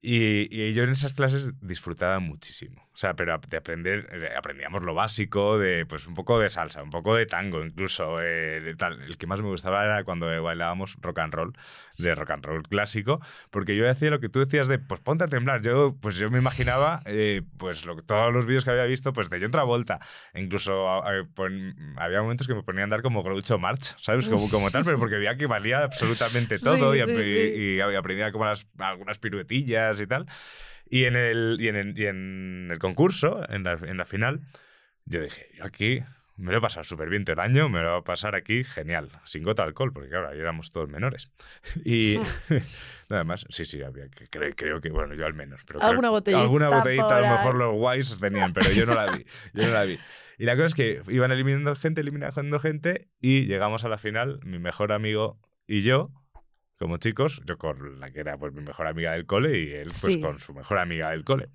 Y, 0.07 0.49
y 0.55 0.75
yo 0.75 0.83
en 0.85 0.91
esas 0.91 1.15
clases 1.15 1.51
disfrutaba 1.63 2.19
muchísimo. 2.19 2.83
O 2.93 2.97
sea, 2.97 3.15
pero 3.15 3.41
de 3.49 3.57
aprender, 3.57 4.07
eh, 4.13 4.29
aprendíamos 4.37 4.83
lo 4.85 4.95
básico, 4.95 5.59
de 5.59 5.85
pues 5.87 6.07
un 6.07 6.15
poco 6.15 6.39
de 6.39 6.49
salsa, 6.51 6.83
un 6.83 6.91
poco 6.91 7.17
de 7.17 7.25
tango 7.27 7.65
incluso. 7.65 8.21
eh, 8.23 8.61
de 8.61 8.77
tal. 8.77 9.01
El 9.03 9.17
que 9.17 9.27
más 9.27 9.41
me 9.41 9.49
gustaba 9.49 9.83
era 9.83 10.05
cuando 10.05 10.27
bailábamos 10.43 10.97
rock 11.01 11.19
and 11.21 11.33
roll, 11.35 11.53
de 11.99 12.15
rock 12.15 12.31
and 12.33 12.45
roll 12.45 12.63
clásico, 12.65 13.21
porque 13.51 13.75
yo 13.77 13.89
hacía 13.91 14.11
lo 14.11 14.21
que 14.21 14.29
tú 14.29 14.41
decías 14.41 14.69
de, 14.69 14.79
pues 14.79 15.01
ponte 15.01 15.25
a 15.25 15.29
temblar. 15.29 15.63
Yo, 15.63 15.97
pues 16.01 16.17
yo 16.19 16.29
me 16.29 16.39
imaginaba, 16.39 17.01
eh, 17.07 17.41
pues 17.57 17.85
lo, 17.87 17.97
todos 17.97 18.33
los 18.33 18.45
vídeos 18.47 18.65
que 18.65 18.71
había 18.73 18.85
visto, 18.85 19.13
pues 19.15 19.31
de 19.31 19.41
John 19.41 19.51
Travolta. 19.51 19.99
E 20.35 20.43
incluso 20.43 21.03
eh, 21.11 21.25
pon- 21.35 21.75
había 21.97 22.21
momentos 22.23 22.47
que 22.47 22.55
me 22.55 22.63
ponían 22.63 22.83
a 22.83 22.85
andar 22.85 23.03
como 23.03 23.23
Groucho 23.23 23.59
March, 23.59 23.97
¿sabes? 24.03 24.29
Como, 24.29 24.49
como 24.51 24.71
tal, 24.71 24.85
pero 24.85 24.99
porque 24.99 25.17
veía 25.17 25.37
que 25.39 25.47
valía 25.47 25.79
absolutamente 25.83 26.59
todo 26.63 26.93
Sí, 26.95 27.01
y, 27.01 27.07
sí, 27.07 27.23
sí. 27.23 27.41
y 27.77 27.81
aprendía 27.81 28.31
como 28.31 28.45
las, 28.45 28.69
algunas 28.79 29.19
piruetillas 29.19 29.94
y 30.01 30.07
tal. 30.07 30.27
Y 30.87 31.05
en 31.05 31.17
el, 31.17 31.57
y 31.59 31.69
en 31.69 31.77
el, 31.77 31.99
y 31.99 32.07
en 32.07 32.69
el 32.71 32.79
concurso, 32.79 33.41
en 33.49 33.65
la, 33.65 33.73
en 33.73 33.97
la 33.97 34.05
final, 34.05 34.41
yo 35.07 35.21
dije, 35.21 35.49
yo 35.57 35.65
aquí 35.65 36.03
me 36.37 36.51
lo 36.51 36.59
he 36.59 36.61
pasado 36.61 36.83
súper 36.83 37.09
bien 37.09 37.25
todo 37.25 37.35
el 37.35 37.41
año, 37.41 37.69
me 37.69 37.81
lo 37.81 37.91
voy 37.93 38.01
a 38.01 38.05
pasar 38.05 38.35
aquí 38.35 38.65
genial, 38.65 39.09
sin 39.25 39.45
gota 39.45 39.63
de 39.63 39.69
alcohol, 39.69 39.93
porque 39.93 40.09
claro, 40.09 40.29
ahí 40.29 40.39
éramos 40.39 40.73
todos 40.73 40.89
menores. 40.89 41.31
Y 41.85 42.19
nada 43.09 43.25
más, 43.25 43.47
sí, 43.49 43.65
sí, 43.65 43.83
había, 43.83 44.09
creo, 44.31 44.55
creo 44.57 44.81
que, 44.81 44.91
bueno, 44.91 45.15
yo 45.15 45.27
al 45.27 45.35
menos. 45.35 45.63
Pero 45.65 45.79
creo- 45.79 45.91
Alguna 45.91 46.11
botellita 46.11 46.43
Alguna 46.43 46.69
botellita 46.69 47.17
a 47.17 47.21
lo 47.21 47.29
mejor 47.29 47.55
los 47.55 47.75
guays 47.75 48.19
tenían, 48.21 48.53
pero 48.53 48.73
yo 48.73 48.87
no 48.87 48.95
la 48.95 49.13
vi. 49.13 49.25
Yo 49.53 49.67
no 49.67 49.73
la 49.73 49.85
vi. 49.85 49.99
Y 50.39 50.45
la 50.45 50.55
cosa 50.57 50.67
es 50.67 50.75
que 50.75 51.03
iban 51.09 51.31
eliminando 51.31 51.75
gente, 51.77 52.01
eliminando 52.01 52.59
gente, 52.59 53.09
y 53.21 53.47
llegamos 53.47 53.85
a 53.85 53.89
la 53.89 53.99
final, 53.99 54.41
mi 54.45 54.59
mejor 54.59 54.91
amigo 54.93 55.39
y 55.67 55.83
yo, 55.83 56.11
como 56.79 56.97
chicos, 56.99 57.41
yo 57.47 57.57
con 57.59 58.01
la 58.01 58.11
que 58.11 58.21
era 58.21 58.37
pues 58.39 58.53
mi 58.53 58.63
mejor 58.63 58.87
amiga 58.87 59.13
del 59.13 59.27
cole 59.27 59.59
y 59.59 59.73
él 59.73 59.85
pues 59.89 60.15
Sí. 60.15 60.21
con 60.21 60.39
su 60.39 60.53
mejor 60.55 60.79
amiga 60.79 61.11
del 61.11 61.25
cole. 61.25 61.49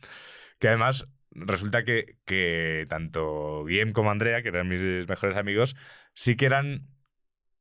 Que 0.59 0.67
además 0.69 1.03
resulta 1.31 1.83
que, 1.83 2.17
que 2.25 2.85
tanto 2.89 3.63
Guillem 3.65 3.91
como 3.93 4.11
Andrea, 4.11 4.41
que 4.41 4.49
eran 4.49 4.67
mis 4.67 5.07
mejores 5.07 5.37
amigos, 5.37 5.75
sí 6.13 6.35
que 6.35 6.45
eran... 6.45 6.87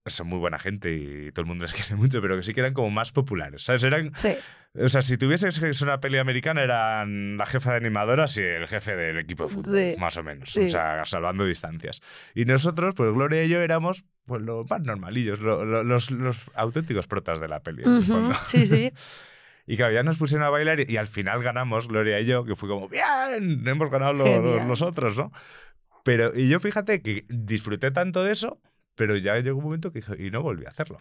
Son 0.07 0.27
muy 0.27 0.38
buena 0.38 0.59
gente 0.59 0.90
y 0.94 1.33
todo 1.33 1.42
el 1.42 1.49
mundo 1.49 1.64
les 1.64 1.75
quiere 1.75 1.94
mucho, 1.97 2.23
pero 2.23 2.37
que 2.37 2.42
sí 2.42 2.55
que 2.55 2.61
eran 2.61 2.73
como 2.73 2.88
más 2.90 3.12
populares, 3.12 3.62
¿sabes? 3.64 3.85
Eran 3.85 4.12
Sí. 4.16 4.35
O 4.74 4.88
sea, 4.88 5.02
si 5.02 5.16
tuvieses 5.18 5.59
que 5.59 5.72
ser 5.74 5.88
una 5.88 5.98
peli 6.00 6.18
americana, 6.18 6.62
eran 6.62 7.37
la 7.37 7.46
jefa 7.46 7.70
de 7.72 7.76
animadoras 7.78 8.37
y 8.37 8.42
el 8.42 8.66
jefe 8.68 8.94
del 8.96 9.18
equipo 9.18 9.44
de 9.44 9.48
fútbol, 9.54 9.74
Sí. 9.94 10.00
más 10.00 10.16
o 10.16 10.22
menos. 10.22 10.50
Sí. 10.52 10.61
O 10.64 10.68
sea, 10.68 11.04
salvando 11.04 11.44
distancias. 11.44 12.00
Y 12.35 12.44
nosotros, 12.44 12.94
pues 12.94 13.12
Gloria 13.12 13.42
y 13.44 13.48
yo 13.48 13.61
éramos 13.61 14.04
pues, 14.26 14.42
los 14.42 14.68
más 14.68 14.83
normalillos, 14.83 15.40
lo- 15.40 15.64
lo- 15.64 15.83
los, 15.83 16.11
los 16.11 16.50
auténticos 16.54 17.07
protas 17.07 17.40
de 17.40 17.48
la 17.48 17.61
peli. 17.61 17.83
en 17.85 17.88
el 17.92 17.98
Ujú, 17.98 18.12
fondo. 18.12 18.35
Sí, 18.44 18.66
sí. 18.66 18.92
Y 19.70 19.76
claro, 19.76 19.92
ya 19.92 20.02
nos 20.02 20.16
pusieron 20.16 20.46
a 20.46 20.50
bailar 20.50 20.81
y, 20.81 20.87
y 20.88 20.96
al 20.96 21.09
final 21.09 21.42
ganamos, 21.42 21.88
Gloria 21.88 22.18
y 22.20 22.24
yo, 22.24 22.42
que 22.46 22.57
fue 22.57 22.70
como, 22.70 22.88
¡bien! 22.88 23.68
Hemos 23.68 23.90
ganado 23.90 24.14
lo- 24.14 24.24
Genial. 24.24 24.42
los, 24.57 24.64
nosotros, 24.66 25.14
¿no? 25.18 25.31
Pero, 26.04 26.35
y 26.35 26.48
yo 26.48 26.59
fíjate 26.59 27.02
que 27.02 27.26
disfruté 27.28 27.90
tanto 27.90 28.24
de 28.24 28.33
eso, 28.33 28.59
pero 28.94 29.14
ya 29.18 29.37
llegó 29.40 29.59
un 29.59 29.64
momento 29.64 29.92
que 29.92 29.98
dije, 30.00 30.14
y 30.26 30.31
no 30.31 30.40
volví 30.42 30.64
a 30.64 30.70
hacerlo. 30.70 31.00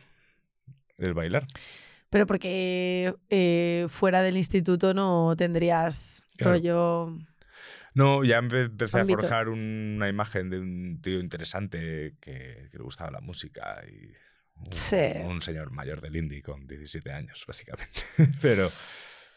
El 0.97 1.13
bailar. 1.13 1.45
Pero 2.09 2.25
porque 2.25 3.13
eh, 3.29 3.85
fuera 3.89 4.21
del 4.21 4.37
instituto 4.37 4.93
no 4.93 5.35
tendrías 5.37 6.25
Claro. 6.37 6.51
rollo. 6.53 7.17
No, 7.93 8.23
ya 8.23 8.39
empe- 8.39 8.65
empecé 8.65 8.99
a 8.99 9.05
forjar 9.05 9.49
una 9.49 10.07
imagen 10.07 10.49
de 10.51 10.59
un 10.59 11.01
tío 11.01 11.19
interesante 11.19 12.15
que, 12.21 12.69
que 12.71 12.77
le 12.77 12.83
gustaba 12.83 13.09
la 13.11 13.21
música 13.21 13.81
y 13.91 14.11
un, 14.59 14.71
Sí. 14.71 14.97
un 15.25 15.41
señor 15.41 15.71
mayor 15.71 15.99
del 16.01 16.15
indie 16.15 16.41
con 16.43 16.67
17 16.67 17.11
años, 17.11 17.43
básicamente. 17.47 18.01
pero, 18.41 18.71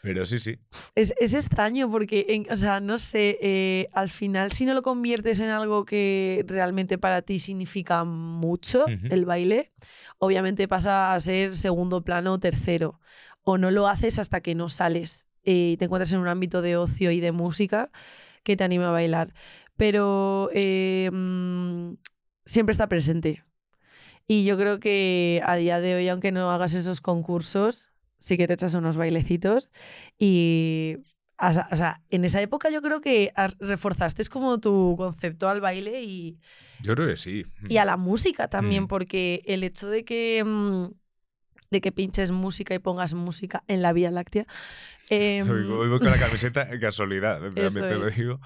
pero 0.02 0.24
sí, 0.26 0.38
sí. 0.38 0.58
Es, 0.94 1.12
es 1.18 1.34
extraño 1.34 1.90
porque, 1.90 2.26
en- 2.28 2.46
o 2.50 2.56
sea, 2.56 2.80
no 2.80 2.96
sé, 2.98 3.38
eh, 3.42 3.88
al 3.92 4.08
final 4.08 4.52
si 4.52 4.64
no 4.66 4.74
lo 4.74 4.82
conviertes 4.82 5.40
en 5.40 5.48
algo 5.50 5.84
que 5.84 6.44
realmente 6.46 6.96
para 6.98 7.22
ti 7.22 7.38
significa 7.40 8.04
mucho, 8.04 8.86
el 9.10 9.24
baile, 9.24 9.72
obviamente 10.18 10.68
pasa 10.68 11.12
a 11.14 11.20
ser 11.20 11.56
segundo 11.56 12.02
plano 12.04 12.34
o 12.34 12.38
tercero. 12.38 13.00
O 13.42 13.56
no 13.58 13.70
lo 13.70 13.88
haces 13.88 14.18
hasta 14.18 14.42
que 14.42 14.54
no 14.54 14.68
sales 14.68 15.28
eh, 15.44 15.70
y 15.72 15.76
te 15.76 15.86
encuentras 15.86 16.12
en 16.12 16.20
un 16.20 16.28
ámbito 16.28 16.60
de 16.62 16.76
ocio 16.76 17.10
y 17.10 17.20
de 17.20 17.32
música 17.32 17.90
que 18.42 18.56
te 18.56 18.64
anima 18.64 18.88
a 18.88 18.92
bailar. 18.92 19.32
Pero 19.76 20.50
eh, 20.54 21.10
mm, 21.12 21.94
siempre 22.44 22.72
está 22.72 22.86
presente. 22.88 23.44
Y 24.26 24.44
yo 24.44 24.56
creo 24.56 24.78
que 24.78 25.42
a 25.44 25.56
día 25.56 25.80
de 25.80 25.94
hoy, 25.96 26.08
aunque 26.08 26.32
no 26.32 26.50
hagas 26.50 26.74
esos 26.74 27.00
concursos, 27.00 27.89
sí 28.20 28.36
que 28.36 28.46
te 28.46 28.54
echas 28.54 28.74
unos 28.74 28.96
bailecitos 28.96 29.72
y... 30.18 30.98
O 31.42 31.52
sea, 31.54 32.02
en 32.10 32.26
esa 32.26 32.42
época 32.42 32.68
yo 32.68 32.82
creo 32.82 33.00
que 33.00 33.32
reforzaste 33.60 34.22
como 34.26 34.60
tu 34.60 34.94
concepto 34.98 35.48
al 35.48 35.62
baile 35.62 36.02
y, 36.02 36.38
Yo 36.82 36.94
creo 36.94 37.08
que 37.08 37.16
sí. 37.16 37.46
y 37.66 37.78
a 37.78 37.86
la 37.86 37.96
música 37.96 38.48
también, 38.48 38.82
Mm. 38.84 38.88
porque 38.88 39.40
el 39.46 39.64
hecho 39.64 39.88
de 39.88 40.04
que, 40.04 40.44
mm, 40.44 40.88
de 41.70 41.80
que 41.80 41.92
pinches 41.92 42.30
música 42.30 42.74
y 42.74 42.78
pongas 42.78 43.14
música 43.14 43.64
en 43.68 43.80
la 43.80 43.94
Vía 43.94 44.10
Láctea, 44.10 44.46
em, 45.08 45.48
Hoy 45.48 45.64
voy 45.88 45.98
con 45.98 46.10
la 46.10 46.18
camiseta 46.18 46.68
en 46.70 46.78
casualidad, 46.78 47.40
también 47.40 47.68
Eso 47.68 47.80
te 47.80 47.94
lo 47.94 48.10
digo. 48.10 48.34
o 48.34 48.40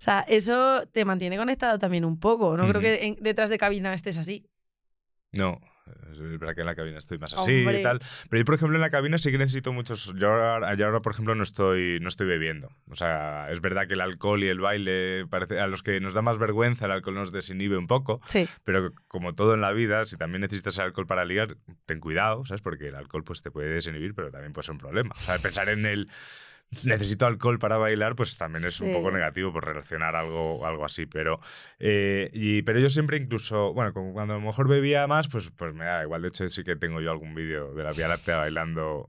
sea, 0.00 0.24
eso 0.26 0.88
te 0.88 1.04
mantiene 1.04 1.36
conectado 1.36 1.78
también 1.78 2.04
un 2.04 2.18
poco. 2.18 2.56
No 2.56 2.66
creo 2.68 2.80
que 2.80 3.06
en- 3.06 3.16
detrás 3.20 3.48
de 3.48 3.58
cabina 3.58 3.94
estés 3.94 4.18
así. 4.18 4.44
No, 5.30 5.60
es 6.10 6.38
verdad 6.38 6.54
que 6.54 6.60
en 6.60 6.66
la 6.66 6.74
cabina 6.74 6.98
estoy 6.98 7.18
más 7.18 7.34
así 7.34 7.58
Hombre. 7.60 7.80
y 7.80 7.82
tal. 7.82 8.00
Pero 8.30 8.40
yo, 8.40 8.44
por 8.44 8.54
ejemplo, 8.54 8.76
en 8.76 8.80
la 8.80 8.90
cabina 8.90 9.18
sí 9.18 9.30
que 9.30 9.38
necesito 9.38 9.72
muchos. 9.72 10.14
Yo 10.16 10.28
ahora, 10.28 10.74
yo 10.74 10.86
ahora, 10.86 11.00
por 11.00 11.12
ejemplo, 11.12 11.34
no 11.34 11.42
estoy, 11.42 11.98
no 12.00 12.08
estoy 12.08 12.26
bebiendo. 12.26 12.70
O 12.88 12.96
sea, 12.96 13.46
es 13.50 13.60
verdad 13.60 13.86
que 13.86 13.94
el 13.94 14.00
alcohol 14.00 14.42
y 14.42 14.48
el 14.48 14.60
baile, 14.60 15.26
parece, 15.26 15.60
a 15.60 15.66
los 15.66 15.82
que 15.82 16.00
nos 16.00 16.14
da 16.14 16.22
más 16.22 16.38
vergüenza, 16.38 16.86
el 16.86 16.92
alcohol 16.92 17.16
nos 17.16 17.32
desinhibe 17.32 17.76
un 17.76 17.86
poco. 17.86 18.20
Sí. 18.26 18.48
Pero 18.64 18.92
como 19.08 19.34
todo 19.34 19.54
en 19.54 19.60
la 19.60 19.72
vida, 19.72 20.04
si 20.06 20.16
también 20.16 20.40
necesitas 20.40 20.78
el 20.78 20.84
alcohol 20.84 21.06
para 21.06 21.24
ligar, 21.24 21.56
ten 21.86 22.00
cuidado, 22.00 22.44
¿sabes? 22.44 22.62
Porque 22.62 22.88
el 22.88 22.94
alcohol 22.94 23.24
pues, 23.24 23.42
te 23.42 23.50
puede 23.50 23.68
desinhibir, 23.68 24.14
pero 24.14 24.30
también 24.30 24.52
puede 24.52 24.64
ser 24.64 24.72
un 24.72 24.78
problema. 24.78 25.14
O 25.14 25.20
sea, 25.20 25.38
pensar 25.38 25.68
en 25.68 25.84
el 25.86 26.08
necesito 26.84 27.26
alcohol 27.26 27.58
para 27.58 27.76
bailar, 27.76 28.16
pues 28.16 28.36
también 28.36 28.64
es 28.64 28.80
un 28.80 28.92
poco 28.92 29.10
negativo 29.10 29.52
por 29.52 29.64
relacionar 29.64 30.16
algo, 30.16 30.66
algo 30.66 30.84
así. 30.84 31.06
Pero, 31.06 31.40
eh, 31.78 32.30
y, 32.32 32.62
pero 32.62 32.80
yo 32.80 32.88
siempre 32.88 33.16
incluso, 33.16 33.72
bueno, 33.72 33.92
como 33.92 34.12
cuando 34.12 34.34
a 34.34 34.38
lo 34.38 34.44
mejor 34.44 34.68
bebía 34.68 35.06
más, 35.06 35.28
pues, 35.28 35.50
pues 35.56 35.74
me 35.74 35.84
da 35.84 36.02
igual. 36.02 36.22
De 36.22 36.28
hecho, 36.28 36.48
sí 36.48 36.64
que 36.64 36.76
tengo 36.76 37.00
yo 37.00 37.10
algún 37.10 37.34
vídeo 37.34 37.74
de 37.74 37.84
la 37.84 37.92
Vía 37.92 38.08
Láctea 38.08 38.38
bailando. 38.38 39.08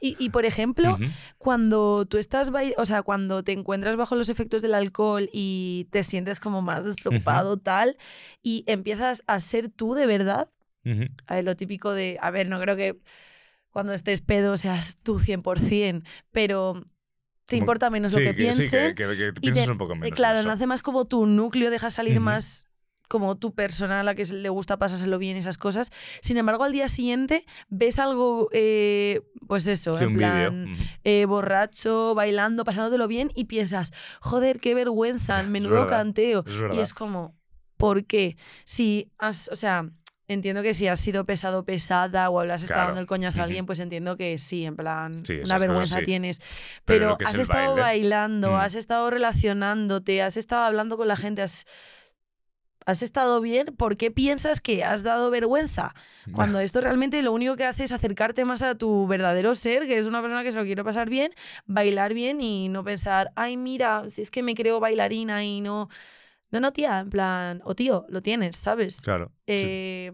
Y, 0.00 0.16
y, 0.18 0.30
por 0.30 0.44
ejemplo, 0.44 0.98
cuando 1.38 2.04
tú 2.06 2.18
estás, 2.18 2.50
o 2.76 2.86
sea, 2.86 3.02
cuando 3.02 3.42
te 3.42 3.52
encuentras 3.52 3.96
bajo 3.96 4.14
los 4.14 4.28
efectos 4.28 4.62
del 4.62 4.74
alcohol 4.74 5.30
y 5.32 5.88
te 5.90 6.02
sientes 6.02 6.40
como 6.40 6.62
más 6.62 6.84
despreocupado, 6.84 7.56
tal, 7.56 7.96
y 8.42 8.64
empiezas 8.66 9.24
a 9.26 9.40
ser 9.40 9.70
tú 9.70 9.94
de 9.94 10.06
verdad, 10.06 10.50
a 11.26 11.34
ver, 11.34 11.44
lo 11.44 11.56
típico 11.56 11.92
de, 11.92 12.18
a 12.20 12.30
ver, 12.30 12.48
no 12.48 12.60
creo 12.60 12.76
que 12.76 12.98
cuando 13.76 13.92
estés 13.92 14.22
pedo 14.22 14.56
seas 14.56 14.96
tú 15.02 15.18
100%, 15.18 16.02
pero 16.32 16.82
te 17.44 17.56
importa 17.56 17.90
menos 17.90 18.10
Sí, 18.14 18.20
lo 18.20 18.24
que 18.24 18.32
que, 18.32 18.40
sí, 18.70 18.94
que, 18.94 19.06
que- 19.06 19.16
que 19.18 19.28
y 19.28 19.40
pienses 19.42 19.66
te- 19.66 19.70
un 19.70 19.76
poco 19.76 19.92
eh, 19.92 19.96
menos. 19.98 20.08
en 20.08 20.14
claro, 20.16 20.42
nace 20.48 20.66
más 20.66 20.80
como 20.80 21.04
tu 21.04 21.26
núcleo, 21.26 21.68
dejas 21.68 21.92
salir 21.92 22.18
más 22.18 22.64
como 23.06 23.36
tu 23.36 23.52
persona 23.54 24.00
a 24.00 24.02
la 24.02 24.14
que 24.14 24.24
le 24.24 24.48
gusta 24.48 24.78
pasárselo 24.78 25.18
bien 25.18 25.36
esas 25.36 25.58
cosas. 25.58 25.90
Sin 26.22 26.38
embargo, 26.38 26.64
al 26.64 26.72
día 26.72 26.88
siguiente 26.88 27.44
ves 27.68 27.98
algo, 27.98 28.48
eh, 28.52 29.20
pues 29.46 29.66
eso, 29.66 29.94
Sí, 29.98 30.04
en 30.04 30.14
plan 30.16 30.68
eh, 31.04 31.26
borracho, 31.26 32.14
bailando, 32.14 32.64
pasándotelo 32.64 33.06
bien 33.08 33.30
y 33.34 33.44
piensas, 33.44 33.92
joder, 34.22 34.58
qué 34.58 34.74
vergüenza, 34.74 35.42
menudo 35.42 35.72
verdad, 35.80 35.88
canteo. 35.90 36.44
es 36.46 36.54
y 36.74 36.80
es 36.80 36.94
como, 36.94 37.36
¿por 37.76 38.06
qué? 38.06 38.38
Si 38.64 39.12
has, 39.18 39.50
o 39.52 39.54
sea, 39.54 39.90
entiendo 40.28 40.62
que 40.62 40.74
si 40.74 40.88
has 40.88 41.00
sido 41.00 41.24
pesado 41.24 41.64
pesada 41.64 42.30
o 42.30 42.40
has 42.40 42.62
estado 42.62 42.78
Claro. 42.78 42.88
dando 42.88 43.00
el 43.00 43.06
coñazo 43.06 43.40
a 43.40 43.44
alguien, 43.44 43.66
pues 43.66 43.80
entiendo 43.80 44.16
que 44.16 44.38
sí, 44.38 44.64
en 44.64 44.76
plan, 44.76 45.24
Sí, 45.24 45.34
una 45.34 45.42
cosas 45.44 45.60
vergüenza 45.60 45.98
sí. 46.00 46.04
tienes. 46.04 46.40
Pero 46.84 47.16
es 47.20 47.26
has 47.26 47.38
estado 47.38 47.76
baile, 47.76 47.82
bailando, 47.82 48.52
mm. 48.52 48.54
has 48.56 48.74
estado 48.74 49.10
relacionándote, 49.10 50.22
has 50.22 50.36
estado 50.36 50.64
hablando 50.64 50.96
con 50.96 51.08
la 51.08 51.16
gente, 51.16 51.42
has, 51.42 51.66
has 52.86 53.02
estado 53.02 53.40
bien. 53.40 53.66
¿Por 53.76 53.96
qué 53.96 54.10
piensas 54.10 54.60
que 54.60 54.84
has 54.84 55.02
dado 55.02 55.30
vergüenza? 55.30 55.94
Cuando 56.32 56.60
esto 56.60 56.80
realmente 56.80 57.20
lo 57.22 57.32
único 57.32 57.56
que 57.56 57.64
hace 57.64 57.84
es 57.84 57.92
acercarte 57.92 58.44
más 58.44 58.62
a 58.62 58.74
tu 58.76 59.06
verdadero 59.06 59.54
ser, 59.54 59.86
que 59.86 59.96
es 59.96 60.06
una 60.06 60.20
persona 60.22 60.42
que 60.42 60.52
se 60.52 60.58
lo 60.58 60.64
quiere 60.64 60.84
pasar 60.84 61.08
bien, 61.08 61.32
bailar 61.66 62.14
bien 62.14 62.40
y 62.40 62.68
no 62.68 62.84
pensar, 62.84 63.32
ay, 63.36 63.56
mira, 63.56 64.04
si 64.08 64.22
es 64.22 64.30
que 64.30 64.42
me 64.42 64.54
creo 64.54 64.80
bailarina 64.80 65.44
y 65.44 65.60
no. 65.60 65.88
No, 66.56 66.60
no, 66.60 66.72
tía, 66.72 67.00
en 67.00 67.10
plan, 67.10 67.60
o 67.64 67.74
tío, 67.74 68.06
lo 68.08 68.22
tienes, 68.22 68.56
¿sabes? 68.56 69.02
Claro. 69.02 69.26
sí. 69.46 69.52
Eh, 69.58 70.12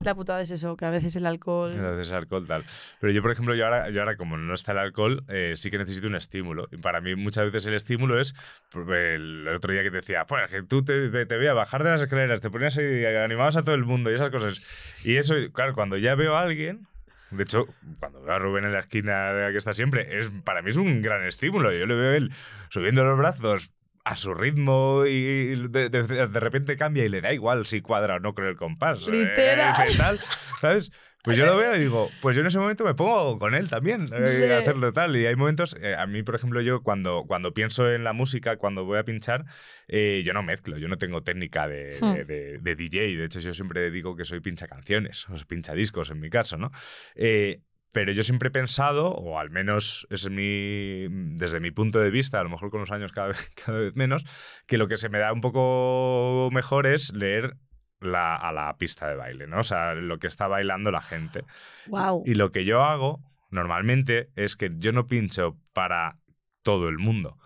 La 0.00 0.14
putada 0.14 0.40
es 0.40 0.50
eso, 0.50 0.74
que 0.74 0.86
a 0.86 0.90
veces 0.90 1.16
el 1.16 1.26
alcohol. 1.26 1.78
A 1.78 1.90
veces 1.90 2.14
alcohol, 2.14 2.46
tal. 2.46 2.64
Pero 2.98 3.12
yo, 3.12 3.20
por 3.20 3.30
ejemplo, 3.30 3.54
yo 3.54 3.66
ahora, 3.66 3.90
yo 3.90 4.00
ahora 4.00 4.16
como 4.16 4.38
no 4.38 4.54
está 4.54 4.72
el 4.72 4.78
alcohol, 4.78 5.24
eh, 5.28 5.52
sí 5.56 5.70
que 5.70 5.76
necesito 5.76 6.08
un 6.08 6.14
estímulo. 6.14 6.66
Y 6.72 6.78
para 6.78 7.02
mí 7.02 7.14
muchas 7.14 7.44
veces 7.44 7.66
el 7.66 7.74
estímulo 7.74 8.18
es 8.18 8.34
pues, 8.70 8.86
el 8.88 9.46
otro 9.48 9.70
día 9.70 9.82
que 9.82 9.90
te 9.90 9.96
decía, 9.96 10.24
pues 10.26 10.50
que 10.50 10.62
tú 10.62 10.82
te, 10.82 11.10
te, 11.26 11.36
voy 11.36 11.46
a 11.46 11.52
bajar 11.52 11.84
de 11.84 11.90
las 11.90 12.00
escaleras, 12.00 12.40
te 12.40 12.48
ponías 12.48 12.74
ahí, 12.78 13.04
animabas 13.04 13.56
a 13.56 13.62
todo 13.62 13.74
el 13.74 13.84
mundo 13.84 14.10
y 14.10 14.14
esas 14.14 14.30
cosas. 14.30 14.62
Y 15.04 15.16
eso, 15.16 15.34
claro, 15.52 15.74
cuando 15.74 15.98
ya 15.98 16.14
veo 16.14 16.34
a 16.34 16.40
alguien... 16.40 16.86
De 17.32 17.42
hecho, 17.42 17.66
cuando 17.98 18.22
veo 18.22 18.34
a 18.34 18.38
Rubén 18.38 18.64
en 18.64 18.72
la 18.72 18.78
esquina 18.78 19.48
que 19.50 19.58
está 19.58 19.74
siempre, 19.74 20.16
es, 20.16 20.30
para 20.44 20.62
mí 20.62 20.70
es 20.70 20.76
un 20.76 21.02
gran 21.02 21.26
estímulo. 21.26 21.72
Yo 21.72 21.84
le 21.84 21.94
veo 21.96 22.12
él 22.12 22.32
subiendo 22.68 23.04
los 23.04 23.18
brazos 23.18 23.72
a 24.06 24.14
su 24.16 24.32
ritmo 24.34 25.04
y 25.06 25.68
de, 25.68 25.88
de- 25.90 26.02
de 26.28 26.40
repente 26.40 26.76
cambia 26.76 27.04
y 27.04 27.08
le 27.08 27.20
da 27.20 27.32
igual 27.32 27.66
si 27.66 27.80
cuadra 27.80 28.16
o 28.16 28.20
no 28.20 28.34
con 28.34 28.44
el 28.46 28.56
compás. 28.56 29.06
eh, 29.08 29.10
Literal. 29.10 29.92
y 29.92 29.96
tal, 29.96 30.20
¿Sabes? 30.60 30.92
Pues 31.24 31.36
yo 31.36 31.44
lo 31.44 31.56
veo 31.56 31.74
y 31.74 31.80
digo, 31.80 32.08
pues 32.22 32.36
yo 32.36 32.40
en 32.42 32.46
ese 32.46 32.60
momento 32.60 32.84
me 32.84 32.94
pongo 32.94 33.36
con 33.40 33.56
él 33.56 33.68
también, 33.68 34.08
eh, 34.12 34.26
Sí. 34.28 34.44
a 34.44 34.58
hacerlo 34.58 34.92
tal. 34.92 35.16
Y 35.16 35.26
hay 35.26 35.34
momentos, 35.34 35.76
eh, 35.82 35.96
a 35.96 36.06
mí, 36.06 36.22
por 36.22 36.36
ejemplo, 36.36 36.60
yo 36.60 36.82
cuando, 36.84 37.24
cuando 37.26 37.52
pienso 37.52 37.90
en 37.90 38.04
la 38.04 38.12
música, 38.12 38.58
cuando 38.58 38.84
voy 38.84 38.98
a 38.98 39.02
pinchar, 39.02 39.44
eh, 39.88 40.22
yo 40.24 40.32
no 40.34 40.44
mezclo, 40.44 40.78
yo 40.78 40.86
no 40.86 40.98
tengo 40.98 41.24
técnica 41.24 41.66
de, 41.66 41.96
Hmm. 42.00 42.14
de- 42.14 42.24
de- 42.26 42.58
de 42.58 42.76
DJ. 42.76 43.16
De 43.16 43.24
hecho, 43.24 43.40
yo 43.40 43.52
siempre 43.54 43.90
digo 43.90 44.14
que 44.14 44.22
soy 44.22 44.38
pincha 44.38 44.68
canciones, 44.68 45.26
o 45.28 45.34
pincha 45.48 45.74
discos 45.74 46.10
en 46.10 46.20
mi 46.20 46.30
caso, 46.30 46.58
¿no? 46.58 46.70
Pero 47.96 48.12
yo 48.12 48.22
siempre 48.22 48.48
he 48.48 48.52
pensado, 48.52 49.08
o 49.08 49.38
al 49.38 49.50
menos 49.52 50.06
es 50.10 50.28
mi, 50.28 51.06
desde 51.08 51.60
mi 51.60 51.70
punto 51.70 51.98
de 51.98 52.10
vista, 52.10 52.38
a 52.38 52.42
lo 52.42 52.50
mejor 52.50 52.70
con 52.70 52.80
los 52.80 52.90
años 52.90 53.10
cada 53.10 53.28
vez, 53.28 53.50
cada 53.64 53.78
vez 53.78 53.96
menos, 53.96 54.22
que 54.66 54.76
lo 54.76 54.86
que 54.86 54.98
se 54.98 55.08
me 55.08 55.18
da 55.18 55.32
un 55.32 55.40
poco 55.40 56.50
mejor 56.52 56.86
es 56.86 57.14
leer 57.14 57.56
la, 58.00 58.36
a 58.36 58.52
la 58.52 58.76
pista 58.76 59.08
de 59.08 59.16
baile, 59.16 59.46
¿no? 59.46 59.60
O 59.60 59.62
sea, 59.62 59.94
lo 59.94 60.18
que 60.18 60.26
está 60.26 60.46
bailando 60.46 60.90
la 60.90 61.00
gente. 61.00 61.44
Wow. 61.86 62.22
Y 62.26 62.34
lo 62.34 62.52
que 62.52 62.66
yo 62.66 62.82
hago 62.82 63.22
normalmente 63.48 64.28
es 64.36 64.56
que 64.56 64.70
yo 64.76 64.92
no 64.92 65.06
pincho 65.06 65.56
para 65.72 66.18
todo 66.60 66.90
el 66.90 66.98
mundo. 66.98 67.38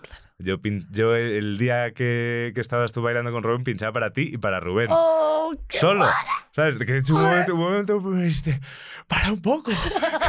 Yo, 0.43 0.59
pin- 0.59 0.87
yo 0.91 1.15
el 1.17 1.59
día 1.59 1.93
que, 1.93 2.53
que 2.55 2.61
estabas 2.61 2.93
tú 2.93 3.03
bailando 3.03 3.31
con 3.33 3.43
Rubén 3.43 3.65
pinchaba 3.65 3.93
para 3.93 4.13
ti 4.13 4.31
y 4.35 4.39
para 4.39 4.61
Rubén. 4.61 4.89
¡Oh! 4.91 5.53
qué 5.69 5.79
Solo. 5.79 6.07
¿Sabes? 6.53 6.77
Que 6.77 6.85
de 7.01 7.13
un 7.13 7.23
momento, 7.23 7.55
un 7.55 7.61
momento 7.61 8.01
me 8.01 8.25
dijiste, 8.25 8.61
para 9.07 9.33
un 9.33 9.41
poco. 9.41 9.71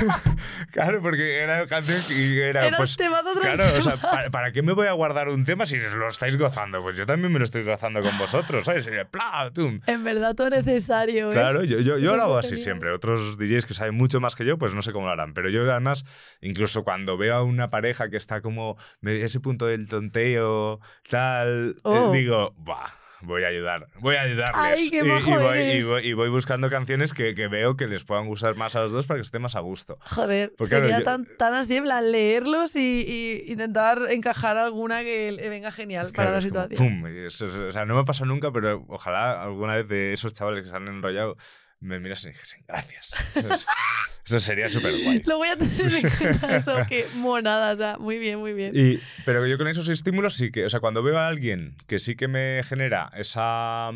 claro, 0.71 1.01
porque 1.01 1.39
era 1.39 1.65
canción 1.67 1.99
y 2.09 2.37
era, 2.37 2.67
Era 2.67 2.77
pues. 2.77 2.95
temazo 2.95 3.31
tras 3.39 3.55
Claro, 3.55 3.77
o 3.77 3.81
sea. 3.81 3.97
¿para, 3.97 4.29
para 4.29 4.51
qué 4.51 4.61
me 4.61 4.73
voy 4.73 4.87
a 4.87 4.91
guardar 4.93 5.29
un 5.29 5.45
tema 5.45 5.65
si 5.65 5.77
lo 5.79 6.07
estáis 6.07 6.37
gozando? 6.37 6.81
Pues 6.81 6.97
yo 6.97 7.05
también 7.05 7.31
me 7.31 7.39
lo 7.39 7.45
estoy 7.45 7.63
gozando 7.63 8.01
con 8.01 8.17
vosotros, 8.17 8.65
¿sabes? 8.65 8.87
Y 8.87 8.91
¡Pla! 9.09 9.51
¡Tum! 9.53 9.81
En 9.87 10.03
verdad, 10.03 10.35
todo 10.35 10.49
necesario. 10.49 11.29
¿eh? 11.29 11.33
Claro, 11.33 11.63
yo, 11.63 11.79
yo, 11.79 11.97
yo 11.97 12.15
lo 12.15 12.23
hago 12.23 12.37
así 12.37 12.57
siempre. 12.57 12.91
Otros 12.91 13.37
DJs 13.37 13.65
que 13.65 13.73
saben 13.73 13.95
mucho 13.95 14.19
más 14.19 14.35
que 14.35 14.45
yo, 14.45 14.57
pues 14.57 14.73
no 14.75 14.81
sé 14.81 14.91
cómo 14.91 15.07
lo 15.07 15.11
harán. 15.13 15.33
Pero 15.33 15.49
yo 15.49 15.69
además, 15.69 16.05
incluso 16.41 16.83
cuando 16.83 17.17
veo 17.17 17.35
a 17.35 17.43
una 17.43 17.69
pareja 17.69 18.09
que 18.09 18.17
está 18.17 18.41
como 18.41 18.77
ese 19.03 19.39
punto 19.39 19.65
del 19.65 19.87
tonteo, 20.01 20.79
tal, 21.09 21.71
eh, 21.77 21.79
Oh. 21.83 22.11
digo, 22.11 22.53
¡buah! 22.57 22.87
Voy 23.23 23.43
a 23.43 23.49
ayudar, 23.49 23.85
voy 23.99 24.15
a 24.15 24.21
ayudarles. 24.21 24.55
Ay, 24.55 24.89
y, 24.91 24.95
y 24.97 25.01
voy, 25.07 25.59
y, 25.59 25.83
voy, 25.85 26.07
y 26.07 26.13
voy 26.13 26.29
buscando 26.29 26.71
canciones 26.71 27.13
que, 27.13 27.35
que 27.35 27.47
veo 27.47 27.77
que 27.77 27.85
les 27.85 28.03
puedan 28.03 28.25
gustar 28.25 28.55
más 28.55 28.75
a 28.75 28.79
los 28.81 28.93
dos 28.93 29.05
para 29.05 29.19
que 29.19 29.21
esté 29.21 29.37
más 29.37 29.55
a 29.55 29.59
gusto. 29.59 29.99
Joder, 30.01 30.51
Porque, 30.57 30.69
claro, 30.71 30.85
sería 30.85 30.97
yo- 30.99 31.03
tan, 31.03 31.27
tan 31.37 31.53
así, 31.53 31.79
plan, 31.81 32.11
leerlos 32.11 32.75
y, 32.75 33.43
intentar 33.47 33.99
encajar 34.09 34.57
alguna 34.57 35.03
que 35.03 35.37
venga 35.49 35.71
genial 35.71 36.05
para 36.07 36.13
Claro, 36.13 36.31
la 36.31 36.37
es 36.39 36.47
como, 36.47 36.61
situación. 36.63 37.01
¡pum! 37.01 37.07
Eso 37.07 37.45
es- 37.45 37.53
o 37.53 37.71
sea, 37.71 37.85
no 37.85 37.95
me 37.95 38.05
pasa 38.05 38.25
nunca, 38.25 38.51
pero 38.51 38.85
ojalá 38.87 39.43
alguna 39.43 39.75
vez 39.75 39.87
de 39.87 40.13
esos 40.13 40.33
chavales 40.33 40.63
que 40.63 40.69
se 40.71 40.75
han 40.75 40.87
enrollado 40.87 41.37
me 41.81 41.99
miras 41.99 42.23
y 42.23 42.29
dijesen 42.29 42.63
gracias. 42.67 43.11
Eso, 43.35 43.67
eso 44.25 44.39
sería 44.39 44.69
súper 44.69 44.93
guay. 45.03 45.21
Lo 45.25 45.37
voy 45.37 45.49
a 45.49 45.57
tener 45.57 45.81
en 45.81 46.09
cuenta 46.17 46.55
eso, 46.55 46.77
que 46.87 47.05
monada, 47.15 47.73
o 47.73 47.77
sea, 47.77 47.97
muy 47.97 48.17
bien, 48.17 48.39
muy 48.39 48.53
bien. 48.53 48.71
Y, 48.73 48.99
pero 49.25 49.45
yo 49.45 49.57
con 49.57 49.67
esos 49.67 49.89
estímulos 49.89 50.35
sí 50.35 50.51
que, 50.51 50.65
o 50.65 50.69
sea, 50.69 50.79
cuando 50.79 51.03
veo 51.03 51.17
a 51.17 51.27
alguien 51.27 51.75
que 51.87 51.99
sí 51.99 52.15
que 52.15 52.27
me 52.27 52.61
genera 52.63 53.11
esa, 53.15 53.91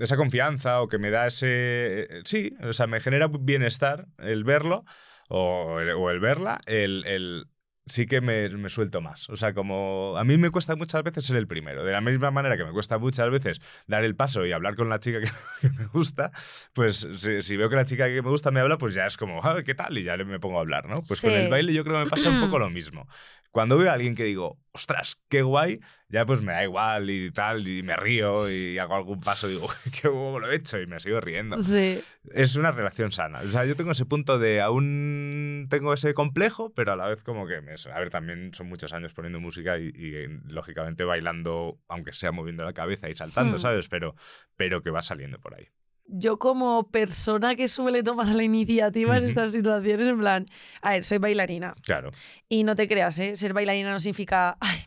esa 0.00 0.16
confianza 0.16 0.80
o 0.82 0.88
que 0.88 0.98
me 0.98 1.10
da 1.10 1.26
ese... 1.26 2.08
Sí, 2.24 2.54
o 2.62 2.72
sea, 2.72 2.86
me 2.86 3.00
genera 3.00 3.28
bienestar 3.28 4.06
el 4.18 4.42
verlo 4.44 4.84
o 5.28 5.78
el, 5.80 5.90
o 5.90 6.10
el 6.10 6.20
verla, 6.20 6.60
el, 6.66 7.04
el- 7.06 7.44
sí 7.86 8.06
que 8.06 8.20
me, 8.20 8.48
me 8.50 8.68
suelto 8.68 9.00
más. 9.00 9.28
O 9.30 9.36
sea, 9.36 9.54
como 9.54 10.16
a 10.18 10.24
mí 10.24 10.36
me 10.36 10.50
cuesta 10.50 10.74
muchas 10.76 11.02
veces 11.02 11.24
ser 11.24 11.36
el 11.36 11.46
primero. 11.46 11.84
De 11.84 11.92
la 11.92 12.00
misma 12.00 12.30
manera 12.30 12.56
que 12.56 12.64
me 12.64 12.72
cuesta 12.72 12.98
muchas 12.98 13.30
veces 13.30 13.60
dar 13.86 14.04
el 14.04 14.16
paso 14.16 14.44
y 14.44 14.52
hablar 14.52 14.74
con 14.76 14.88
la 14.88 14.98
chica 15.00 15.20
que, 15.20 15.26
que 15.60 15.70
me 15.70 15.86
gusta, 15.86 16.32
pues 16.72 17.08
si, 17.16 17.42
si 17.42 17.56
veo 17.56 17.68
que 17.70 17.76
la 17.76 17.84
chica 17.84 18.06
que 18.08 18.20
me 18.22 18.30
gusta 18.30 18.50
me 18.50 18.60
habla, 18.60 18.76
pues 18.78 18.94
ya 18.94 19.06
es 19.06 19.16
como, 19.16 19.40
"Ah, 19.44 19.62
¿qué 19.64 19.74
tal? 19.74 19.96
Y 19.98 20.02
ya 20.02 20.16
me 20.16 20.40
pongo 20.40 20.58
a 20.58 20.60
hablar, 20.62 20.88
¿no? 20.88 20.96
Pues 21.06 21.20
con 21.20 21.30
Sí. 21.30 21.36
el 21.36 21.48
baile 21.48 21.72
yo 21.72 21.84
creo 21.84 21.96
que 21.98 22.04
me 22.04 22.10
pasa 22.10 22.28
un 22.28 22.40
poco 22.40 22.58
lo 22.58 22.70
mismo. 22.70 23.06
Cuando 23.56 23.78
veo 23.78 23.88
a 23.88 23.94
alguien 23.94 24.14
que 24.14 24.24
digo, 24.24 24.58
ostras, 24.72 25.16
qué 25.30 25.40
guay, 25.40 25.80
ya 26.10 26.26
pues 26.26 26.42
me 26.42 26.52
da 26.52 26.62
igual 26.62 27.08
y 27.08 27.30
tal, 27.30 27.66
y 27.66 27.82
me 27.82 27.96
río 27.96 28.50
y 28.50 28.76
hago 28.76 28.96
algún 28.96 29.18
paso 29.20 29.48
y 29.48 29.52
digo, 29.54 29.66
qué 29.98 30.08
huevo 30.08 30.38
lo 30.38 30.52
he 30.52 30.56
hecho 30.56 30.78
y 30.78 30.86
me 30.86 31.00
sigo 31.00 31.22
riendo. 31.22 31.62
Sí. 31.62 31.98
Es 32.34 32.56
una 32.56 32.70
relación 32.70 33.12
sana. 33.12 33.40
O 33.40 33.48
sea, 33.48 33.64
yo 33.64 33.74
tengo 33.74 33.92
ese 33.92 34.04
punto 34.04 34.38
de 34.38 34.60
aún 34.60 35.68
tengo 35.70 35.94
ese 35.94 36.12
complejo, 36.12 36.70
pero 36.74 36.92
a 36.92 36.96
la 36.96 37.08
vez 37.08 37.24
como 37.24 37.46
que, 37.46 37.62
me, 37.62 37.72
a 37.72 37.98
ver, 37.98 38.10
también 38.10 38.52
son 38.52 38.68
muchos 38.68 38.92
años 38.92 39.14
poniendo 39.14 39.40
música 39.40 39.78
y, 39.78 39.86
y, 39.86 40.26
lógicamente 40.52 41.04
bailando, 41.04 41.80
aunque 41.88 42.12
sea 42.12 42.32
moviendo 42.32 42.62
la 42.62 42.74
cabeza 42.74 43.08
y 43.08 43.14
saltando, 43.14 43.56
Hmm. 43.56 43.60
¿sabes? 43.60 43.88
Pero, 43.88 44.16
pero 44.56 44.82
que 44.82 44.90
va 44.90 45.00
saliendo 45.00 45.40
por 45.40 45.54
ahí. 45.54 45.66
Yo 46.08 46.38
como 46.38 46.88
persona 46.90 47.56
que 47.56 47.68
suele 47.68 48.02
tomar 48.02 48.28
la 48.28 48.42
iniciativa 48.42 49.16
en 49.16 49.24
estas 49.24 49.52
situaciones, 49.52 50.06
en 50.06 50.18
plan, 50.18 50.46
a 50.80 50.90
ver, 50.90 51.04
soy 51.04 51.18
bailarina. 51.18 51.74
Claro. 51.82 52.10
Y 52.48 52.64
no 52.64 52.76
te 52.76 52.86
creas, 52.86 53.18
¿eh? 53.18 53.36
Ser 53.36 53.52
bailarina 53.52 53.90
no 53.90 53.98
significa, 53.98 54.56
ay, 54.60 54.86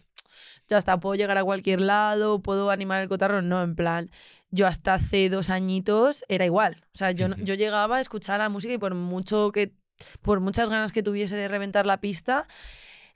ya 0.67 0.77
está, 0.77 0.99
puedo 0.99 1.15
llegar 1.15 1.37
a 1.37 1.43
cualquier 1.43 1.81
lado, 1.81 2.41
puedo 2.41 2.71
animar 2.71 3.01
el 3.01 3.09
cotarro. 3.09 3.41
No, 3.41 3.61
en 3.63 3.75
plan, 3.75 4.11
yo 4.51 4.67
hasta 4.67 4.93
hace 4.93 5.29
dos 5.29 5.49
añitos 5.49 6.23
era 6.27 6.45
igual. 6.45 6.85
O 6.93 6.97
sea, 6.97 7.11
yo, 7.11 7.27
yo 7.37 7.55
llegaba 7.55 7.97
a 7.97 7.99
escuchar 7.99 8.39
la 8.39 8.49
música 8.49 8.73
y 8.73 8.77
por 8.77 8.93
mucho 8.95 9.51
que, 9.51 9.73
por 10.21 10.39
muchas 10.39 10.69
ganas 10.69 10.91
que 10.91 11.03
tuviese 11.03 11.35
de 11.35 11.47
reventar 11.47 11.85
la 11.85 11.99
pista, 11.99 12.47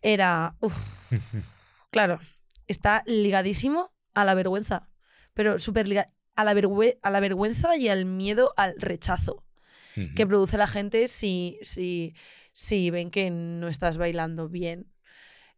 era, 0.01 0.55
uf, 0.59 0.75
claro, 1.91 2.19
está 2.67 3.03
ligadísimo 3.05 3.93
a 4.13 4.25
la 4.25 4.33
vergüenza, 4.33 4.89
pero 5.33 5.59
súper 5.59 5.87
ligado 5.87 6.07
a 6.35 6.43
la, 6.43 6.53
vergüe- 6.53 6.97
a 7.01 7.09
la 7.11 7.19
vergüenza 7.19 7.75
y 7.77 7.87
al 7.89 8.05
miedo 8.05 8.53
al 8.57 8.75
rechazo 8.79 9.43
que 10.15 10.25
produce 10.25 10.57
la 10.57 10.65
gente 10.67 11.07
si, 11.07 11.59
si, 11.61 12.15
si 12.51 12.89
ven 12.89 13.11
que 13.11 13.29
no 13.29 13.67
estás 13.67 13.97
bailando 13.97 14.49
bien. 14.49 14.87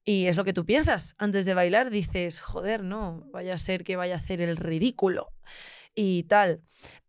Y 0.04 0.26
es 0.28 0.36
lo 0.38 0.44
que 0.44 0.52
tú 0.54 0.66
piensas 0.66 1.16
antes 1.18 1.46
de 1.46 1.54
bailar. 1.54 1.90
Dices, 1.90 2.42
joder, 2.42 2.84
no, 2.84 3.24
vaya 3.32 3.54
a 3.54 3.58
ser 3.58 3.84
que 3.86 3.96
vaya 3.96 4.16
a 4.16 4.18
hacer 4.20 4.42
el 4.42 4.58
ridículo 4.58 5.32
y 5.96 6.24
tal. 6.24 6.62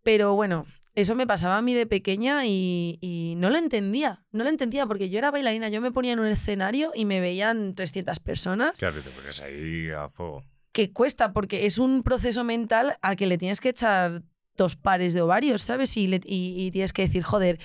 Pero 0.05 0.35
bueno, 0.35 0.67
eso 0.95 1.15
me 1.17 1.27
pasaba 1.27 1.59
a 1.59 1.63
mí 1.63 1.75
de 1.75 1.87
pequeña 1.87 2.47
y, 2.47 2.97
y 3.01 3.35
no 3.37 3.51
lo 3.51 3.59
entendía. 3.59 4.25
No 4.31 4.45
lo 4.45 4.49
entendía 4.51 4.87
porque 4.87 5.11
yo 5.11 5.19
era 5.19 5.31
bailarina, 5.33 5.69
yo 5.69 5.81
me 5.81 5.91
ponía 5.93 6.13
en 6.13 6.21
un 6.21 6.27
escenario 6.29 6.93
y 6.95 7.05
me 7.07 7.21
veían 7.21 7.75
300 7.75 8.21
personas 8.21 8.79
Claro, 8.79 9.03
te 9.03 9.11
pones 9.11 9.43
ahí 9.43 9.91
a 9.91 10.09
fuego. 10.09 10.45
Que 10.77 10.93
cuesta 10.93 11.33
porque 11.33 11.65
es 11.65 11.79
un 11.79 12.03
proceso 12.03 12.45
mental 12.45 12.99
al 13.01 13.17
que 13.17 13.27
le 13.27 13.39
tienes 13.39 13.62
que 13.62 13.71
echar 13.71 14.23
dos 14.59 14.77
pares 14.77 15.15
de 15.15 15.23
ovarios, 15.23 15.62
¿sabes? 15.62 15.97
Y, 15.97 16.07
le- 16.07 16.19
tienes 16.21 16.93
que 16.93 17.01
decir, 17.07 17.23
joder, 17.23 17.59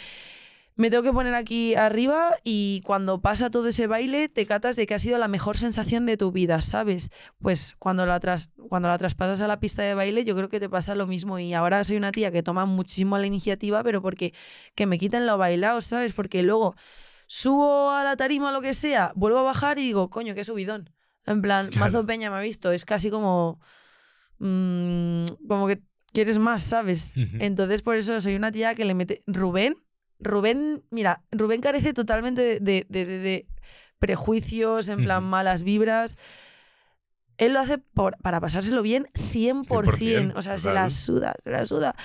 me 0.78 0.90
tengo 0.90 1.04
que 1.04 1.12
poner 1.12 1.36
aquí 1.36 1.76
arriba 1.76 2.38
y 2.46 2.82
cuando 2.86 3.20
pasa 3.20 3.50
todo 3.52 3.68
ese 3.68 3.86
baile 3.86 4.30
te 4.30 4.46
catas 4.46 4.78
de 4.78 4.88
que 4.88 4.94
ha 4.94 5.00
sido 5.00 5.18
la 5.18 5.28
mejor 5.28 5.58
sensación 5.58 6.06
de 6.06 6.16
tu 6.16 6.32
vida, 6.32 6.62
¿sabes? 6.62 7.10
Pues 7.42 7.76
cuando 7.80 8.06
la, 8.06 8.18
tras- 8.22 8.50
cuando 8.70 8.88
la 8.88 8.98
traspasas 8.98 9.42
a 9.42 9.48
la 9.50 9.60
pista 9.60 9.82
de 9.84 9.94
baile 9.94 10.24
yo 10.24 10.34
creo 10.38 10.48
que 10.48 10.62
te 10.62 10.70
pasa 10.70 10.96
lo 10.96 11.06
mismo 11.06 11.38
y 11.38 11.54
ahora 11.54 11.84
soy 11.84 11.98
una 11.98 12.14
tía 12.14 12.32
que 12.32 12.44
toma 12.44 12.66
muchísimo 12.66 13.18
la 13.18 13.28
iniciativa, 13.28 13.84
pero 13.84 14.02
porque 14.02 14.34
que 14.74 14.86
me 14.86 14.98
quiten 14.98 15.26
lo 15.28 15.38
bailado, 15.38 15.82
¿sabes? 15.82 16.14
Porque 16.14 16.44
luego 16.44 16.76
subo 17.28 17.92
a 17.92 18.06
la 18.06 18.16
tarima 18.16 18.50
o 18.50 18.52
lo 18.54 18.62
que 18.62 18.74
sea, 18.74 19.12
vuelvo 19.16 19.40
a 19.40 19.44
bajar 19.44 19.80
y 19.80 19.84
digo, 19.84 20.10
coño, 20.10 20.34
qué 20.34 20.46
subidón. 20.46 20.90
En 21.26 21.42
plan, 21.42 21.70
Claro. 21.70 21.80
Mazo 21.92 22.06
Peña 22.06 22.30
me 22.32 22.38
ha 22.38 22.42
visto, 22.42 22.72
es 22.72 22.86
casi 22.86 23.10
como. 23.10 23.60
mm, 24.40 25.26
como 25.48 25.68
que 25.68 25.82
quieres 26.14 26.38
más, 26.40 26.62
¿sabes? 26.64 27.14
Entonces, 27.40 27.82
por 27.82 27.96
eso 27.96 28.20
soy 28.22 28.36
una 28.36 28.52
tía 28.52 28.76
que 28.76 28.86
le 28.86 28.94
mete. 28.94 29.24
Rubén, 29.28 29.76
Rubén, 30.20 30.84
mira, 30.90 31.24
Rubén 31.32 31.62
carece 31.62 31.94
totalmente 31.94 32.60
de, 32.60 32.86
de- 32.90 33.06
de- 33.06 33.48
prejuicios, 34.00 34.90
en 34.90 35.04
plan 35.04 35.24
malas 35.24 35.62
vibras. 35.62 36.18
Él 37.38 37.54
lo 37.54 37.60
hace 37.60 37.78
por- 37.78 38.18
para 38.18 38.40
pasárselo 38.40 38.82
bien 38.82 39.08
100%. 39.14 39.68
100%, 39.68 40.34
o 40.38 40.42
sea, 40.42 40.58
se 40.58 40.74
la 40.74 40.90
suda, 40.90 41.36
se 41.44 41.50
la 41.52 41.66
suda. 41.66 41.96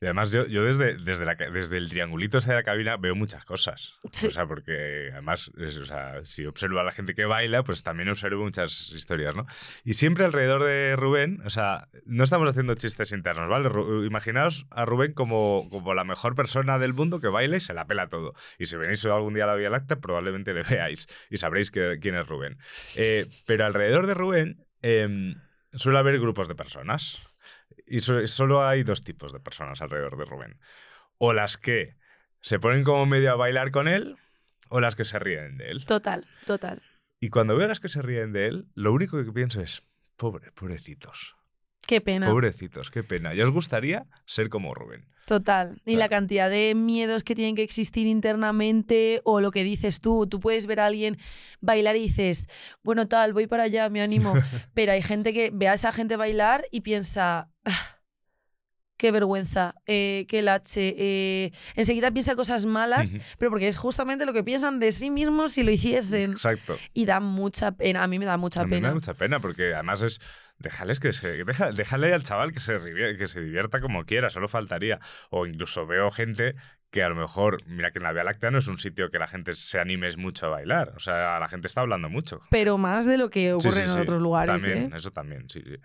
Y 0.00 0.04
además 0.04 0.30
yo, 0.30 0.46
yo 0.46 0.62
desde, 0.64 0.96
desde, 0.96 1.24
la, 1.24 1.34
desde 1.34 1.76
el 1.76 1.88
triangulito 1.88 2.38
ese 2.38 2.50
de 2.50 2.54
la 2.56 2.62
cabina 2.62 2.96
veo 2.96 3.16
muchas 3.16 3.44
cosas. 3.44 3.94
Sí. 4.12 4.28
O 4.28 4.30
sea, 4.30 4.46
porque 4.46 5.08
además, 5.12 5.50
es- 5.58 5.76
o 5.78 5.84
sea, 5.84 6.20
si 6.24 6.46
observo 6.46 6.78
a 6.78 6.84
la 6.84 6.92
gente 6.92 7.16
que 7.16 7.24
baila, 7.24 7.64
pues 7.64 7.82
también 7.82 8.08
observo 8.08 8.44
muchas 8.44 8.92
historias, 8.92 9.34
¿no? 9.34 9.44
Y 9.84 9.94
siempre 9.94 10.24
alrededor 10.24 10.62
de 10.62 10.94
Rubén, 10.94 11.40
o 11.44 11.50
sea, 11.50 11.88
no 12.04 12.22
estamos 12.22 12.48
haciendo 12.48 12.74
chistes 12.76 13.10
internos, 13.10 13.48
¿vale? 13.50 13.68
Ru- 13.68 14.06
imaginaos 14.06 14.66
a 14.70 14.84
Rubén 14.84 15.14
como, 15.14 15.66
como 15.68 15.92
la 15.94 16.04
mejor 16.04 16.36
persona 16.36 16.78
del 16.78 16.92
mundo 16.94 17.18
que 17.18 17.26
baila 17.28 17.56
y 17.56 17.60
se 17.60 17.74
la 17.74 17.88
pela 17.88 18.08
todo. 18.08 18.34
Y 18.56 18.66
si 18.66 18.76
venís 18.76 19.04
algún 19.04 19.34
día 19.34 19.44
a 19.44 19.48
la 19.48 19.54
Vía 19.56 19.68
Láctea, 19.70 19.96
probablemente 19.98 20.54
le 20.54 20.62
veáis 20.62 21.08
y 21.28 21.38
sabréis 21.38 21.72
que- 21.72 21.98
quién 22.00 22.14
es 22.14 22.26
Rubén. 22.28 22.56
Eh, 22.94 23.26
pero 23.46 23.64
alrededor 23.66 24.06
de 24.06 24.14
Rubén 24.14 24.64
em, 24.80 25.34
suele 25.72 25.98
haber 25.98 26.20
grupos 26.20 26.46
de 26.46 26.54
personas. 26.54 27.37
Y 27.86 28.00
so- 28.00 28.26
solo 28.26 28.66
hay 28.66 28.82
dos 28.82 29.02
tipos 29.02 29.32
de 29.32 29.40
personas 29.40 29.80
alrededor 29.80 30.16
de 30.18 30.24
Rubén. 30.24 30.60
O 31.18 31.32
las 31.32 31.56
que 31.56 31.96
se 32.40 32.58
ponen 32.58 32.84
como 32.84 33.06
medio 33.06 33.32
a 33.32 33.36
bailar 33.36 33.70
con 33.70 33.88
él, 33.88 34.16
o 34.68 34.80
las 34.80 34.94
que 34.96 35.04
se 35.04 35.18
ríen 35.18 35.56
de 35.56 35.70
él. 35.70 35.86
Total, 35.86 36.26
total. 36.46 36.82
Y 37.20 37.30
cuando 37.30 37.56
veo 37.56 37.64
a 37.64 37.68
las 37.68 37.80
que 37.80 37.88
se 37.88 38.02
ríen 38.02 38.32
de 38.32 38.46
él, 38.46 38.66
lo 38.74 38.92
único 38.92 39.22
que 39.24 39.32
pienso 39.32 39.60
es, 39.60 39.82
pobre, 40.16 40.52
pobrecitos. 40.52 41.34
Qué 41.88 42.02
pena. 42.02 42.28
Pobrecitos, 42.28 42.90
qué 42.90 43.02
pena. 43.02 43.32
¿Ya 43.32 43.44
os 43.44 43.50
gustaría 43.50 44.04
ser 44.26 44.50
como 44.50 44.74
Rubén? 44.74 45.06
Total. 45.24 45.80
Y 45.86 45.96
la 45.96 46.10
cantidad 46.10 46.50
de 46.50 46.74
miedos 46.74 47.22
que 47.22 47.34
tienen 47.34 47.54
que 47.56 47.62
existir 47.62 48.06
internamente 48.06 49.22
o 49.24 49.40
lo 49.40 49.50
que 49.50 49.64
dices 49.64 50.02
tú. 50.02 50.26
Tú 50.26 50.38
puedes 50.38 50.66
ver 50.66 50.80
a 50.80 50.86
alguien 50.86 51.16
bailar 51.62 51.96
y 51.96 52.00
dices, 52.00 52.46
bueno, 52.82 53.08
tal, 53.08 53.32
voy 53.32 53.46
para 53.46 53.62
allá, 53.62 53.88
me 53.88 54.02
animo. 54.02 54.34
Pero 54.74 54.92
hay 54.92 55.00
gente 55.00 55.32
que 55.32 55.50
ve 55.50 55.68
a 55.68 55.72
esa 55.74 55.90
gente 55.90 56.16
bailar 56.16 56.66
y 56.70 56.82
piensa, 56.82 57.48
"Ah, 57.64 57.97
qué 58.98 59.10
vergüenza, 59.10 59.74
eh, 59.86 60.26
qué 60.28 60.42
lache. 60.42 60.94
eh". 60.98 61.52
Enseguida 61.74 62.10
piensa 62.10 62.34
cosas 62.36 62.66
malas, 62.66 63.14
Ujú. 63.14 63.22
pero 63.38 63.50
porque 63.50 63.68
es 63.68 63.76
justamente 63.78 64.26
lo 64.26 64.34
que 64.34 64.44
piensan 64.44 64.78
de 64.80 64.92
sí 64.92 65.08
mismos 65.10 65.52
si 65.54 65.62
lo 65.62 65.70
hiciesen. 65.70 66.32
Exacto. 66.32 66.76
Y 66.92 67.06
da 67.06 67.20
mucha 67.20 67.72
pena. 67.72 68.02
A 68.02 68.06
mí 68.06 68.18
me 68.18 68.26
da 68.26 68.36
mucha 68.36 68.60
a 68.60 68.64
mí 68.64 68.70
me 68.72 68.76
pena. 68.76 68.88
da 68.88 68.94
mucha 68.94 69.14
pena 69.14 69.40
porque 69.40 69.72
además 69.72 70.02
es. 70.02 70.20
Déjales 70.58 70.98
que 70.98 71.12
se. 71.12 71.44
Deja, 71.44 71.70
déjale 71.70 72.12
al 72.12 72.24
chaval 72.24 72.52
que 72.52 72.58
se, 72.58 72.74
que 73.16 73.26
se 73.28 73.40
divierta 73.40 73.78
como 73.78 74.04
quiera, 74.04 74.28
solo 74.28 74.48
faltaría. 74.48 74.98
O 75.30 75.46
incluso 75.46 75.86
veo 75.86 76.10
gente 76.10 76.56
que 76.90 77.04
a 77.04 77.08
lo 77.08 77.14
mejor. 77.14 77.58
Mira 77.68 77.92
que 77.92 78.00
en 78.00 78.02
la 78.02 78.12
Vía 78.12 78.24
Láctea 78.24 78.50
no 78.50 78.58
es 78.58 78.66
un 78.66 78.76
sitio 78.76 79.08
que 79.10 79.20
la 79.20 79.28
gente 79.28 79.52
se 79.54 79.78
anime 79.78 80.10
mucho 80.16 80.46
a 80.46 80.48
bailar. 80.48 80.94
O 80.96 80.98
sea, 80.98 81.38
la 81.38 81.46
gente 81.46 81.68
está 81.68 81.82
hablando 81.82 82.08
mucho. 82.08 82.40
Pero 82.50 82.76
más 82.76 83.06
de 83.06 83.18
lo 83.18 83.30
que 83.30 83.42
Sí, 83.60 83.68
ocurre 83.68 83.70
sí, 83.76 83.80
en 83.82 83.92
sí. 83.92 84.00
otros 84.00 84.20
lugares. 84.20 84.60
También, 84.60 84.92
¿eh? 84.92 84.96
eso 84.96 85.12
también, 85.12 85.48
sí, 85.48 85.62
sí. 85.64 85.76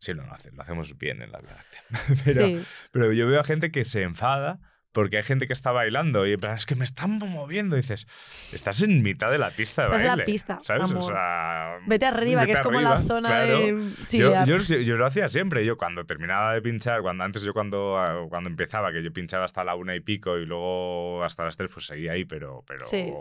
Sí, 0.00 0.14
no, 0.14 0.24
lo, 0.24 0.32
hace- 0.32 0.50
lo 0.52 0.62
hacemos 0.62 0.96
bien 0.98 1.22
en 1.22 1.30
la 1.30 1.40
Láctea. 1.40 1.82
Pero, 2.24 2.46
Sí. 2.46 2.64
pero 2.90 3.12
yo 3.12 3.26
veo 3.26 3.38
a 3.40 3.44
gente 3.44 3.70
que 3.70 3.84
se 3.84 4.02
enfada 4.02 4.58
porque 4.92 5.18
hay 5.18 5.22
gente 5.22 5.46
que 5.46 5.52
está 5.52 5.72
bailando 5.72 6.26
y 6.26 6.32
en 6.32 6.40
plan, 6.40 6.54
es 6.56 6.66
que 6.66 6.74
me 6.74 6.84
están 6.84 7.18
moviendo. 7.18 7.76
Y 7.76 7.80
dices, 7.80 8.06
estás 8.52 8.82
en 8.82 9.02
mitad 9.02 9.30
de 9.30 9.38
la 9.38 9.50
pista 9.50 9.82
de 9.82 9.88
Estás 9.88 10.02
en 10.02 10.18
la 10.18 10.24
pista, 10.24 10.58
¿sabes? 10.62 10.82
O 10.90 10.96
amor. 10.96 11.12
sea, 11.12 11.78
Vete 11.86 12.06
arriba, 12.06 12.44
que 12.46 12.52
es 12.52 12.60
como 12.60 12.80
la 12.80 13.00
zona 13.02 13.28
claro. 13.28 13.58
de 13.60 13.68
Yo, 13.70 14.06
chilear. 14.06 14.46
yo, 14.48 14.56
yo 14.58 14.96
lo 14.96 15.06
hacía 15.06 15.28
siempre. 15.28 15.64
Yo 15.64 15.76
cuando 15.76 16.04
terminaba 16.06 16.54
de 16.54 16.62
pinchar, 16.62 17.02
cuando 17.02 17.24
antes 17.24 17.42
yo 17.42 17.52
cuando, 17.52 18.26
cuando 18.28 18.50
empezaba, 18.50 18.90
que 18.92 19.02
yo 19.02 19.12
pinchaba 19.12 19.44
hasta 19.44 19.62
la 19.64 19.74
una 19.74 19.94
y 19.94 20.00
pico 20.00 20.38
y 20.38 20.46
luego 20.46 21.22
hasta 21.24 21.44
las 21.44 21.56
tres, 21.56 21.70
pues 21.72 21.86
seguía 21.86 22.12
ahí, 22.12 22.24
pero, 22.24 22.64
pero 22.66 22.84
Sí. 22.86 23.12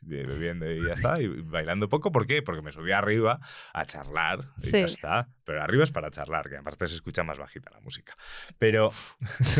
bebiendo 0.00 0.70
y 0.70 0.86
ya 0.86 0.94
está. 0.94 1.20
Y 1.20 1.26
bailando 1.28 1.88
poco. 1.88 2.12
¿Por 2.12 2.26
qué? 2.26 2.42
Porque 2.42 2.62
me 2.62 2.72
subía 2.72 2.98
arriba 2.98 3.40
a 3.72 3.84
charlar 3.84 4.40
y 4.58 4.62
Sí. 4.66 4.70
ya 4.72 4.84
está. 4.84 5.28
Pero 5.44 5.62
arriba 5.62 5.84
es 5.84 5.92
para 5.92 6.10
charlar, 6.10 6.48
que 6.48 6.56
aparte 6.56 6.88
se 6.88 6.94
escucha 6.94 7.22
más 7.22 7.38
bajita 7.38 7.70
la 7.70 7.80
música. 7.80 8.14
Pero, 8.58 8.90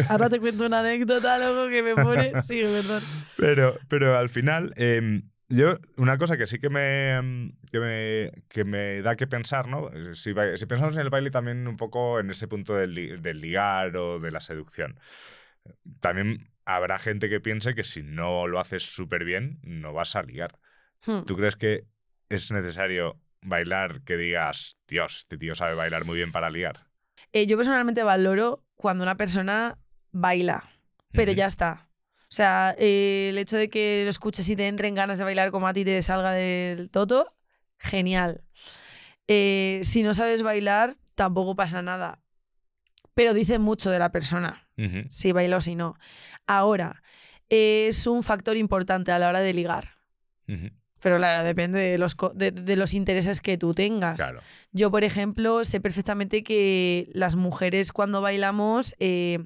Ahora 0.09 0.31
te 0.31 0.41
cuento 0.41 0.65
una 0.65 0.81
anécdota, 0.81 1.24
loco, 1.39 1.69
que 1.69 1.83
me 1.83 1.95
pone. 1.95 2.33
Sigue, 2.43 2.67
perdón. 2.69 3.03
pero, 3.37 3.79
pero 3.89 4.17
al 4.19 4.29
final, 4.29 4.73
em, 4.77 5.23
yo, 5.49 5.79
una 5.97 6.17
cosa 6.19 6.37
que 6.37 6.47
sí 6.47 6.59
que 6.59 6.71
me, 6.71 7.13
em, 7.15 7.53
que 7.71 7.81
me, 7.81 8.33
que 8.49 8.65
me 8.65 9.03
da 9.03 9.17
que 9.17 9.27
pensar, 9.27 9.69
¿no? 9.69 9.91
Eh, 9.93 10.15
Si, 10.15 10.33
si 10.57 10.67
pensamos 10.67 10.95
en 10.97 11.03
el 11.03 11.11
baile 11.11 11.31
también 11.31 11.67
un 11.69 11.77
poco 11.77 12.21
en 12.21 12.31
ese 12.31 12.49
punto 12.49 12.75
del, 12.75 12.95
li- 12.95 13.17
del 13.21 13.41
ligar 13.41 13.97
o 13.97 14.19
de 14.21 14.31
la 14.31 14.41
seducción, 14.41 14.99
también 16.01 16.49
habrá 16.65 16.99
gente 16.99 17.29
que 17.29 17.41
piense 17.41 17.75
que 17.75 17.85
si 17.85 18.03
no 18.03 18.47
lo 18.47 18.59
haces 18.61 18.83
súper 18.95 19.25
bien, 19.25 19.59
no 19.63 19.93
vas 19.93 20.17
a 20.17 20.23
ligar. 20.23 20.59
Hmm. 21.07 21.23
¿Tú 21.27 21.37
crees 21.37 21.57
que 21.57 21.85
es 22.29 22.51
necesario 22.53 23.21
bailar 23.43 24.03
que 24.03 24.17
digas, 24.17 24.77
Dios, 24.89 25.19
este 25.19 25.37
tío 25.37 25.55
sabe 25.55 25.75
bailar 25.75 26.05
muy 26.05 26.17
bien 26.17 26.33
para 26.33 26.49
ligar? 26.51 26.87
Eh, 27.33 27.47
yo 27.47 27.57
personalmente 27.57 28.03
valoro 28.03 28.65
cuando 28.77 29.03
una 29.05 29.17
persona 29.17 29.79
baila, 30.13 30.65
pero 31.15 31.33
ya 31.33 31.47
está. 31.47 31.89
O 32.23 32.35
sea, 32.35 32.75
eh, 32.79 33.29
el 33.31 33.39
hecho 33.39 33.57
de 33.57 33.71
que 33.71 34.03
lo 34.05 34.11
escuches 34.11 34.49
y 34.49 34.57
te 34.57 34.67
entren 34.67 34.95
ganas 34.95 35.19
de 35.19 35.25
bailar 35.25 35.51
como 35.51 35.69
a 35.69 35.73
ti 35.73 35.85
te 35.85 36.03
salga 36.03 36.33
del 36.33 36.91
toto, 36.91 37.33
genial. 37.79 38.43
Eh, 39.29 39.81
si 39.85 40.03
no 40.03 40.15
sabes 40.15 40.43
bailar, 40.43 40.95
tampoco 41.15 41.55
pasa 41.55 41.81
nada. 41.81 42.21
Pero 43.15 43.35
dice 43.35 43.61
mucho 43.61 43.91
de 43.91 44.01
la 44.01 44.11
persona, 44.11 44.69
si 45.09 45.31
baila 45.31 45.59
o 45.59 45.61
si 45.61 45.77
no. 45.77 45.97
Ahora, 46.49 47.05
es 47.49 48.09
un 48.09 48.25
factor 48.25 48.57
importante 48.57 49.13
a 49.13 49.21
la 49.21 49.29
hora 49.29 49.41
de 49.41 49.55
ligar. 49.55 49.91
Pero 51.01 51.19
claro, 51.19 51.45
depende 51.45 51.79
de 51.79 51.99
los, 51.99 52.17
de, 52.35 52.51
de 52.51 52.77
los 52.77 52.95
intereses 52.95 53.41
que 53.41 53.59
tú 53.59 53.75
tengas. 53.75 54.17
Claro. 54.17 54.41
Yo, 54.73 54.91
por 54.91 55.05
ejemplo, 55.05 55.65
sé 55.65 55.81
perfectamente 55.81 56.43
que 56.43 57.11
las 57.13 57.37
mujeres 57.37 57.93
cuando 57.93 58.21
bailamos 58.21 58.97
eh, 58.99 59.39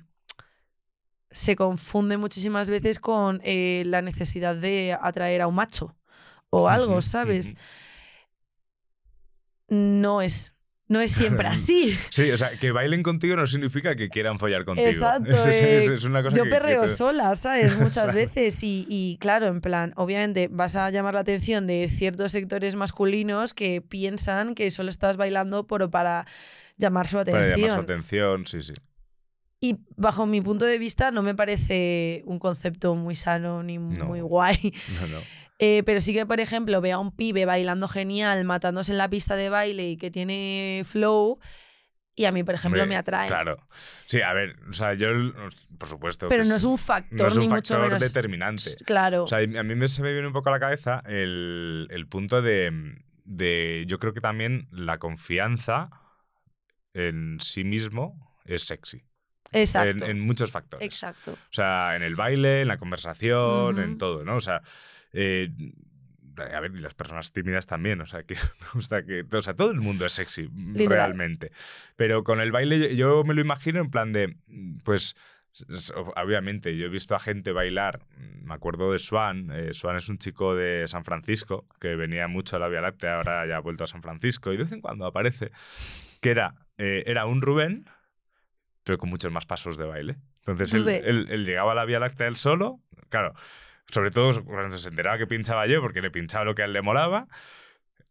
se 1.30 1.56
confunde 1.56 2.16
muchísimas 2.16 2.70
veces 2.70 2.98
con 2.98 3.40
eh, 3.44 3.82
la 3.86 4.02
necesidad 4.02 4.56
de 4.56 4.96
atraer 5.00 5.42
a 5.42 5.46
un 5.46 5.54
macho 5.54 5.94
o 6.50 6.68
algo, 6.68 7.02
¿sabes? 7.02 7.54
No 9.68 10.22
es, 10.22 10.54
no 10.88 11.00
es 11.00 11.12
siempre 11.12 11.46
así. 11.48 11.94
Sí, 12.10 12.30
o 12.30 12.38
sea, 12.38 12.58
que 12.58 12.72
bailen 12.72 13.02
contigo 13.02 13.36
no 13.36 13.46
significa 13.46 13.94
que 13.96 14.08
quieran 14.08 14.38
follar 14.38 14.64
contigo. 14.64 14.86
Exacto, 14.88 15.30
Es, 15.30 15.46
es- 15.46 15.56
es- 15.60 15.62
eh, 15.90 15.94
es 15.94 16.04
una 16.04 16.22
cosa 16.22 16.36
Yo 16.36 16.44
que- 16.44 16.48
que 16.50 16.56
perreo 16.56 16.82
te- 16.82 16.88
sola, 16.88 17.34
¿sabes? 17.34 17.76
Muchas 17.78 18.14
veces. 18.14 18.62
Y, 18.62 18.86
y 18.88 19.18
claro, 19.20 19.46
en 19.46 19.60
plan, 19.60 19.92
obviamente 19.96 20.48
vas 20.50 20.76
a 20.76 20.88
llamar 20.90 21.14
la 21.14 21.20
atención 21.20 21.66
de 21.66 21.90
ciertos 21.90 22.32
sectores 22.32 22.74
masculinos 22.76 23.52
que 23.52 23.82
piensan 23.82 24.54
que 24.54 24.70
solo 24.70 24.88
estás 24.90 25.16
bailando 25.18 25.66
por, 25.66 25.90
para 25.90 26.26
llamar 26.78 27.08
su 27.08 27.16
Para 27.18 27.30
atención. 27.42 27.60
llamar 27.60 27.72
su 27.76 27.80
atención, 27.82 28.44
sí, 28.46 28.62
sí. 28.62 28.72
Y 29.60 29.76
bajo 29.96 30.26
mi 30.26 30.40
punto 30.40 30.64
de 30.64 30.78
vista 30.78 31.10
no 31.10 31.22
me 31.22 31.34
parece 31.34 32.22
un 32.26 32.38
concepto 32.38 32.94
muy 32.94 33.16
sano 33.16 33.62
ni 33.62 33.78
No. 33.78 34.04
muy 34.04 34.20
guay. 34.20 34.72
No, 35.00 35.06
no. 35.08 35.18
Eh, 35.58 35.82
pero 35.84 36.00
sí 36.00 36.12
que, 36.12 36.24
por 36.24 36.38
ejemplo, 36.38 36.80
veo 36.80 36.96
a 36.98 37.00
un 37.00 37.10
pibe 37.10 37.44
bailando 37.44 37.88
genial, 37.88 38.44
matándose 38.44 38.92
en 38.92 38.98
la 38.98 39.10
pista 39.10 39.34
de 39.34 39.48
baile 39.50 39.90
y 39.90 39.96
que 39.96 40.10
tiene 40.12 40.82
flow. 40.84 41.40
Y 42.14 42.24
a 42.26 42.32
mí, 42.32 42.44
por 42.44 42.54
ejemplo, 42.54 42.80
Hombre, 42.82 42.94
me 42.94 42.96
atrae. 42.96 43.26
Claro. 43.26 43.64
Sí, 44.06 44.20
a 44.20 44.32
ver, 44.32 44.56
o 44.68 44.72
sea, 44.72 44.94
yo, 44.94 45.08
por 45.78 45.88
supuesto. 45.88 46.28
Pero 46.28 46.44
no 46.44 46.54
es 46.54 46.62
un 46.64 46.78
factor, 46.78 47.20
no 47.20 47.26
es 47.26 47.34
un 47.34 47.40
ni 47.42 47.48
mucho 47.48 47.74
factor 47.74 47.88
menos. 47.88 48.02
determinante. 48.02 48.76
Claro. 48.84 49.24
O 49.24 49.26
sea, 49.26 49.38
a 49.38 49.46
mí 49.64 49.74
me, 49.74 49.88
se 49.88 50.02
me 50.02 50.12
viene 50.12 50.26
un 50.28 50.32
poco 50.32 50.48
a 50.48 50.52
la 50.52 50.60
cabeza 50.60 51.00
el, 51.06 51.88
el 51.90 52.06
punto 52.06 52.40
de, 52.42 52.70
de. 53.24 53.84
Yo 53.88 53.98
creo 53.98 54.14
que 54.14 54.20
también 54.20 54.68
la 54.70 54.98
confianza 54.98 55.90
en 56.94 57.38
sí 57.40 57.64
mismo 57.64 58.36
es 58.44 58.62
sexy. 58.62 59.02
Exacto. 59.52 60.04
En, 60.04 60.10
en 60.10 60.20
muchos 60.20 60.50
factores. 60.50 60.84
Exacto. 60.86 61.32
O 61.32 61.52
sea, 61.52 61.96
en 61.96 62.02
el 62.02 62.16
baile, 62.16 62.62
en 62.62 62.68
la 62.68 62.78
conversación, 62.78 63.74
Ujú. 63.74 63.80
en 63.80 63.98
todo, 63.98 64.24
¿no? 64.24 64.36
O 64.36 64.40
sea, 64.40 64.62
eh, 65.12 65.50
a 66.54 66.60
ver, 66.60 66.70
y 66.74 66.78
las 66.80 66.94
personas 66.94 67.32
tímidas 67.32 67.66
también, 67.66 68.00
o 68.00 68.06
sea, 68.06 68.22
que 68.22 68.34
me 68.60 68.66
gusta 68.74 69.04
que. 69.04 69.24
O 69.32 69.42
sea, 69.42 69.54
todo 69.54 69.70
el 69.72 69.80
mundo 69.80 70.06
es 70.06 70.12
sexy, 70.12 70.48
Literal. 70.54 70.88
realmente. 71.08 71.50
Pero 71.96 72.22
con 72.24 72.40
el 72.40 72.52
baile, 72.52 72.94
yo, 72.94 73.24
me 73.24 73.34
lo 73.34 73.40
imagino 73.40 73.80
en 73.80 73.90
plan 73.90 74.12
de. 74.12 74.36
Pues. 74.84 75.16
s- 75.52 75.64
s- 75.68 75.92
Obviamente, 75.96 76.76
yo 76.76 76.86
he 76.86 76.88
visto 76.88 77.16
a 77.16 77.18
gente 77.18 77.50
bailar, 77.50 78.00
me 78.42 78.54
acuerdo 78.54 78.92
de 78.92 78.98
Swan, 79.00 79.50
eh, 79.52 79.70
Swan 79.74 79.96
es 79.96 80.08
un 80.08 80.18
chico 80.18 80.54
de 80.54 80.84
San 80.86 81.04
Francisco, 81.04 81.66
que 81.80 81.96
venía 81.96 82.28
mucho 82.28 82.54
a 82.56 82.58
la 82.60 82.68
Vía 82.68 82.82
Láctea, 82.82 83.16
ahora 83.16 83.46
ya 83.46 83.56
ha 83.56 83.60
vuelto 83.60 83.82
a 83.82 83.86
San 83.88 84.02
Francisco, 84.02 84.52
y 84.52 84.56
de 84.56 84.62
vez 84.62 84.72
en 84.72 84.80
cuando 84.80 85.06
aparece, 85.06 85.50
que 86.20 86.30
era, 86.30 86.54
eh, 86.76 87.02
era 87.06 87.26
un 87.26 87.42
Rubén, 87.42 87.86
pero 88.88 88.98
con 88.98 89.10
muchos 89.10 89.30
más 89.30 89.44
pasos 89.44 89.76
de 89.76 89.84
baile. 89.84 90.16
Entonces 90.46 90.72
él, 90.74 90.84
Sí. 90.84 90.90
él- 91.04 91.26
él 91.30 91.44
llegaba 91.44 91.72
a 91.72 91.74
la 91.74 91.84
Vía 91.84 91.98
Láctea 92.00 92.26
él 92.26 92.36
solo, 92.36 92.80
claro, 93.10 93.34
sobre 93.90 94.10
todo 94.10 94.42
cuando 94.44 94.78
se 94.78 94.88
enteraba 94.88 95.18
que 95.18 95.26
pinchaba 95.26 95.66
yo, 95.66 95.80
porque 95.82 96.00
le 96.00 96.10
pinchaba 96.10 96.44
lo 96.46 96.54
que 96.54 96.62
a 96.62 96.64
él 96.64 96.72
le 96.72 96.80
molaba, 96.80 97.26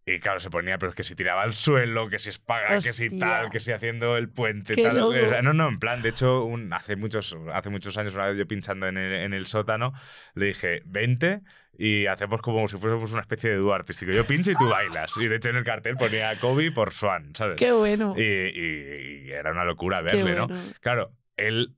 Y 0.10 0.20
claro, 0.20 0.39
se 0.39 0.49
ponía, 0.49 0.78
pero 0.78 0.89
es 0.91 0.95
que 0.95 1.03
si 1.03 1.16
tiraba 1.16 1.41
al 1.43 1.53
suelo, 1.53 2.08
que 2.08 2.18
si 2.18 2.30
espaga, 2.30 2.70
que 2.86 2.93
si 2.93 3.10
tal, 3.20 3.49
que 3.49 3.60
si 3.60 3.74
haciendo 3.74 4.16
el 4.16 4.30
puente, 4.30 4.74
Qué 4.74 4.82
tal. 4.82 4.97
O 5.26 5.30
sea, 5.30 5.41
no, 5.41 5.51
no, 5.51 5.68
en 5.68 5.80
plan, 5.80 6.01
de 6.01 6.08
hecho, 6.10 6.45
un- 6.45 6.72
hace, 6.72 6.95
muchos, 6.95 7.38
hace 7.53 7.70
muchos 7.70 7.97
años, 7.97 8.16
una 8.16 8.28
vez 8.28 8.38
yo 8.38 8.47
pinchando 8.47 8.88
en 8.88 8.95
el, 8.97 9.12
en 9.14 9.34
el 9.34 9.45
sótano, 9.47 9.91
le 10.34 10.45
dije 10.45 10.82
20 10.86 11.41
y 11.78 12.05
hacemos 12.05 12.41
como 12.41 12.66
si 12.70 12.78
fuésemos 12.78 13.12
una 13.12 13.20
especie 13.22 13.49
de 13.49 13.58
dúo 13.58 13.74
artístico. 13.74 14.14
Yo 14.14 14.26
pincho 14.26 14.49
y 14.51 14.55
tú 14.55 14.70
bailas. 14.70 15.18
Y 15.18 15.28
de 15.28 15.36
hecho 15.36 15.49
en 15.49 15.58
el 15.58 15.66
cartel 15.66 15.97
ponía 15.97 16.34
Kobe 16.39 16.72
por 16.72 16.93
Swan, 16.93 17.36
¿sabes? 17.36 17.58
Qué 17.58 17.74
bueno. 17.74 18.16
Y, 18.18 18.22
y- 18.24 19.24
y 19.28 19.32
era 19.32 19.51
una 19.51 19.66
locura 19.66 20.01
verle, 20.01 20.36
¿no? 20.36 20.47
bueno. 20.47 20.64
Claro, 20.80 21.12
él 21.36 21.76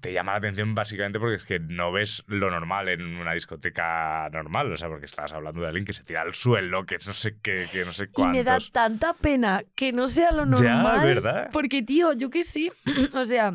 te 0.00 0.12
llama 0.12 0.32
la 0.32 0.38
atención 0.38 0.74
básicamente 0.74 1.20
porque 1.20 1.36
es 1.36 1.44
que 1.44 1.60
no 1.60 1.92
ves 1.92 2.24
lo 2.26 2.50
normal 2.50 2.88
en 2.88 3.02
una 3.16 3.32
discoteca 3.34 4.28
normal, 4.32 4.72
o 4.72 4.76
sea, 4.76 4.88
porque 4.88 5.06
estás 5.06 5.32
hablando 5.32 5.60
de 5.60 5.68
alguien 5.68 5.84
que 5.84 5.92
se 5.92 6.02
tira 6.02 6.22
al 6.22 6.34
suelo, 6.34 6.84
que 6.86 6.96
no 7.06 7.12
sé 7.12 7.36
qué, 7.40 7.66
que 7.70 7.84
no 7.84 7.92
sé 7.92 8.04
Y 8.04 8.06
cuántos. 8.08 8.32
me 8.36 8.42
da 8.44 8.58
tanta 8.72 9.14
pena 9.14 9.62
que 9.76 9.92
no 9.92 10.08
sea 10.08 10.32
lo 10.32 10.44
Ya, 10.56 10.74
normal. 10.74 11.06
¿verdad? 11.06 11.50
Porque, 11.52 11.82
tío, 11.82 12.12
yo 12.14 12.30
que 12.30 12.42
sí. 12.42 12.72
o 13.14 13.24
sea, 13.24 13.52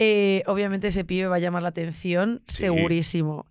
eh, 0.00 0.44
obviamente 0.46 0.88
ese 0.88 1.04
pibe 1.04 1.26
va 1.26 1.36
a 1.36 1.40
llamar 1.40 1.62
la 1.62 1.70
atención, 1.70 2.40
Sí. 2.46 2.58
segurísimo. 2.58 3.46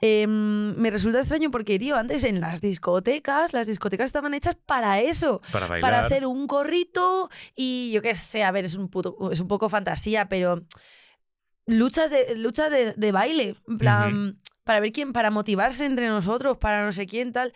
Em, 0.00 0.74
me 0.76 0.90
resulta 0.90 1.18
extraño 1.18 1.50
porque, 1.50 1.78
tío, 1.78 1.96
antes 1.96 2.24
en 2.24 2.40
las 2.40 2.60
discotecas, 2.62 3.52
las 3.52 3.66
discotecas 3.66 4.06
estaban 4.06 4.32
hechas 4.32 4.56
para 4.66 5.00
eso. 5.00 5.42
Para 5.52 5.66
bailar. 5.66 5.90
Para 5.92 6.06
hacer 6.06 6.24
un 6.26 6.46
corrito 6.46 7.28
y 7.54 7.90
yo 7.92 8.00
qué 8.00 8.14
sé, 8.14 8.44
a 8.44 8.50
ver, 8.50 8.64
es 8.64 8.76
un, 8.76 8.88
puto- 8.88 9.30
es 9.30 9.40
un 9.40 9.48
poco 9.48 9.68
fantasía, 9.68 10.28
pero 10.28 10.64
luchas 11.66 12.10
de, 12.10 12.34
luchas 12.36 12.70
de, 12.70 12.94
de 12.94 13.12
baile, 13.12 13.56
en 13.68 13.78
plan, 13.78 14.40
para 14.64 14.80
ver 14.80 14.92
quién, 14.92 15.12
para 15.12 15.30
motivarse 15.30 15.84
entre 15.84 16.08
nosotros, 16.08 16.56
para 16.58 16.84
no 16.84 16.92
sé 16.92 17.06
quién, 17.06 17.32
tal. 17.32 17.52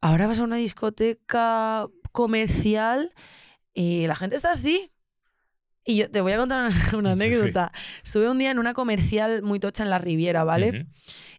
Ahora 0.00 0.26
vas 0.26 0.40
a 0.40 0.44
una 0.44 0.56
discoteca 0.56 1.88
comercial 2.12 3.12
y 3.74 4.06
la 4.06 4.16
gente 4.16 4.36
está 4.36 4.52
así. 4.52 4.92
Y 5.84 5.96
yo 5.96 6.10
te 6.10 6.20
voy 6.20 6.32
a 6.32 6.36
contar 6.36 6.72
una, 6.94 7.12
anécdota. 7.12 7.72
Estuve 8.04 8.28
un 8.28 8.38
día 8.38 8.50
en 8.50 8.58
una 8.58 8.74
comercial 8.74 9.42
muy 9.42 9.60
tocha 9.60 9.82
en 9.82 9.90
la 9.90 9.98
Riviera, 9.98 10.44
¿vale? 10.44 10.86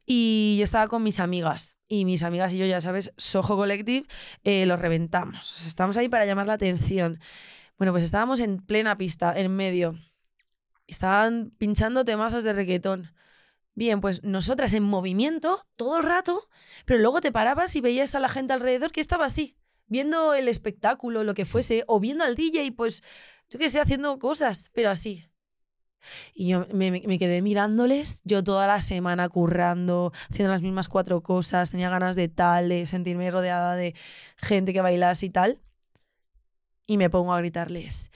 Y 0.05 0.55
yo 0.57 0.63
estaba 0.63 0.87
con 0.87 1.03
mis 1.03 1.19
amigas. 1.19 1.77
Y 1.87 2.05
mis 2.05 2.23
amigas 2.23 2.53
y 2.53 2.57
yo, 2.57 2.65
ya 2.65 2.81
sabes, 2.81 3.13
Soho 3.17 3.55
Collective, 3.55 4.07
eh, 4.43 4.65
los 4.65 4.79
reventamos. 4.79 5.51
O 5.51 5.55
sea, 5.55 5.67
Estamos 5.67 5.97
ahí 5.97 6.09
para 6.09 6.25
llamar 6.25 6.47
la 6.47 6.53
atención. 6.53 7.19
Bueno, 7.77 7.91
pues 7.91 8.03
estábamos 8.03 8.39
en 8.39 8.59
plena 8.59 8.97
pista, 8.97 9.33
en 9.35 9.55
medio. 9.55 9.95
Estaban 10.87 11.51
pinchando 11.57 12.03
temazos 12.03 12.43
de 12.43 12.53
reggaetón. 12.53 13.13
Bien, 13.73 14.01
pues 14.01 14.23
nosotras 14.23 14.73
en 14.73 14.83
movimiento 14.83 15.65
todo 15.75 15.97
el 15.97 16.03
rato, 16.03 16.49
pero 16.85 16.99
luego 16.99 17.21
te 17.21 17.31
parabas 17.31 17.75
y 17.75 17.81
veías 17.81 18.15
a 18.15 18.19
la 18.19 18.27
gente 18.27 18.53
alrededor 18.53 18.91
que 18.91 18.99
estaba 18.99 19.25
así, 19.25 19.55
viendo 19.87 20.33
el 20.33 20.49
espectáculo, 20.49 21.23
lo 21.23 21.33
que 21.33 21.45
fuese, 21.45 21.85
o 21.87 21.99
viendo 21.99 22.23
al 22.25 22.35
DJ, 22.35 22.73
pues 22.73 23.01
yo 23.51 23.59
qué 23.59 23.69
sé, 23.69 23.79
haciendo 23.79 24.17
cosas, 24.19 24.69
pero 24.73 24.89
así. 24.89 25.27
Y 26.33 26.49
yo 26.49 26.65
me, 26.73 26.91
me- 26.91 27.19
quedé 27.19 27.41
mirándoles, 27.41 28.21
yo 28.23 28.43
toda 28.43 28.65
la 28.67 28.81
semana 28.81 29.29
currando, 29.29 30.11
haciendo 30.29 30.51
las 30.53 30.61
mismas 30.63 30.87
cuatro 30.87 31.21
cosas, 31.21 31.71
tenía 31.71 31.89
ganas 31.89 32.15
de 32.15 32.27
tal, 32.29 32.69
de 32.69 32.87
sentirme 32.87 33.29
rodeada 33.29 33.75
de 33.75 33.95
gente 34.37 34.73
que 34.73 34.81
bailase 34.81 35.27
y 35.27 35.29
tal. 35.29 35.59
Y 36.87 36.97
me 36.97 37.09
pongo 37.09 37.31
a 37.33 37.37
gritarles, 37.37 38.11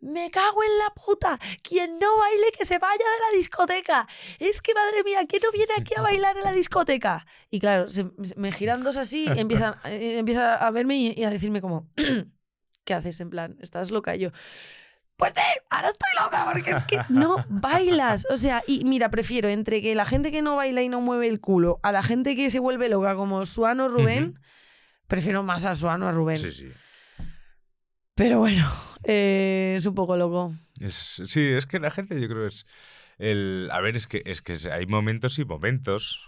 me 0.00 0.30
cago 0.30 0.62
en 0.64 0.78
la 0.78 0.90
puta, 0.94 1.38
quien 1.62 1.98
no 1.98 2.18
baile 2.18 2.52
que 2.56 2.64
se 2.64 2.78
vaya 2.78 2.96
de 2.98 3.32
la 3.32 3.36
discoteca. 3.36 4.08
Es 4.38 4.62
que 4.62 4.74
madre 4.74 5.04
mía, 5.04 5.26
¿quién 5.28 5.42
no 5.44 5.52
viene 5.52 5.74
aquí 5.78 5.94
a 5.96 6.02
bailar 6.02 6.36
en 6.36 6.44
la 6.44 6.52
discoteca? 6.52 7.26
Y 7.50 7.60
claro, 7.60 7.88
se- 7.90 8.10
me 8.36 8.52
giran 8.52 8.84
dos 8.84 8.96
así, 8.96 9.26
empiezan, 9.36 9.76
eh, 9.86 10.18
empieza 10.18 10.56
a 10.56 10.70
verme 10.72 10.96
y, 10.96 11.14
y 11.16 11.24
a 11.24 11.30
decirme 11.30 11.60
como, 11.60 11.88
¿qué 12.86 12.94
haces? 12.94 13.20
En 13.20 13.28
plan, 13.28 13.58
¿estás 13.60 13.90
loca? 13.90 14.16
Y 14.16 14.20
yo, 14.20 14.30
pues 15.18 15.34
sí, 15.34 15.42
ahora 15.68 15.88
estoy 15.90 16.08
loca, 16.24 16.48
porque 16.50 16.70
es 16.70 16.80
que 16.82 16.98
no 17.10 17.44
bailas. 17.48 18.26
O 18.30 18.36
sea, 18.38 18.62
y 18.66 18.84
mira, 18.86 19.10
prefiero 19.10 19.48
entre 19.50 19.82
que 19.82 19.94
la 19.94 20.06
gente 20.06 20.30
que 20.32 20.40
no 20.40 20.56
baila 20.56 20.82
y 20.82 20.88
no 20.88 21.02
mueve 21.02 21.28
el 21.28 21.40
culo, 21.40 21.80
a 21.82 21.92
la 21.92 22.02
gente 22.02 22.34
que 22.36 22.48
se 22.50 22.58
vuelve 22.60 22.88
loca 22.88 23.14
como 23.14 23.44
Suano 23.44 23.88
Rubén, 23.88 24.38
prefiero 25.06 25.42
más 25.42 25.66
a 25.66 25.74
Suano 25.74 26.06
a 26.08 26.12
Rubén. 26.12 26.38
Sí, 26.38 26.50
sí. 26.52 26.68
Pero 28.14 28.38
bueno, 28.38 28.66
eh, 29.04 29.74
es 29.76 29.84
un 29.86 29.94
poco 29.94 30.16
loco. 30.16 30.54
Es- 30.80 31.22
sí, 31.26 31.40
es 31.52 31.66
que 31.66 31.78
la 31.78 31.90
gente 31.90 32.18
yo 32.20 32.28
creo 32.28 32.46
es 32.46 32.66
el 33.18 33.68
a 33.72 33.80
ver 33.80 33.96
es 33.96 34.06
que 34.06 34.22
es 34.26 34.42
que 34.42 34.56
hay 34.72 34.86
momentos 34.86 35.38
y 35.38 35.44
momentos. 35.44 36.20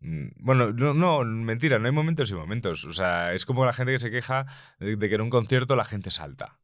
Mm, 0.00 0.28
Bueno, 0.36 0.72
no, 0.72 0.94
no, 0.94 1.24
mentira, 1.24 1.78
no 1.78 1.86
hay 1.86 1.92
momentos 1.92 2.30
y 2.30 2.34
momentos. 2.34 2.84
O 2.84 2.92
sea, 2.92 3.34
es 3.34 3.44
como 3.46 3.64
la 3.64 3.72
gente 3.72 3.92
que 3.92 4.00
se 4.00 4.10
queja 4.10 4.46
de, 4.78 4.98
que 4.98 5.14
en 5.14 5.20
un 5.22 5.30
concierto 5.30 5.76
la 5.76 5.84
gente 5.84 6.10
salta. 6.10 6.58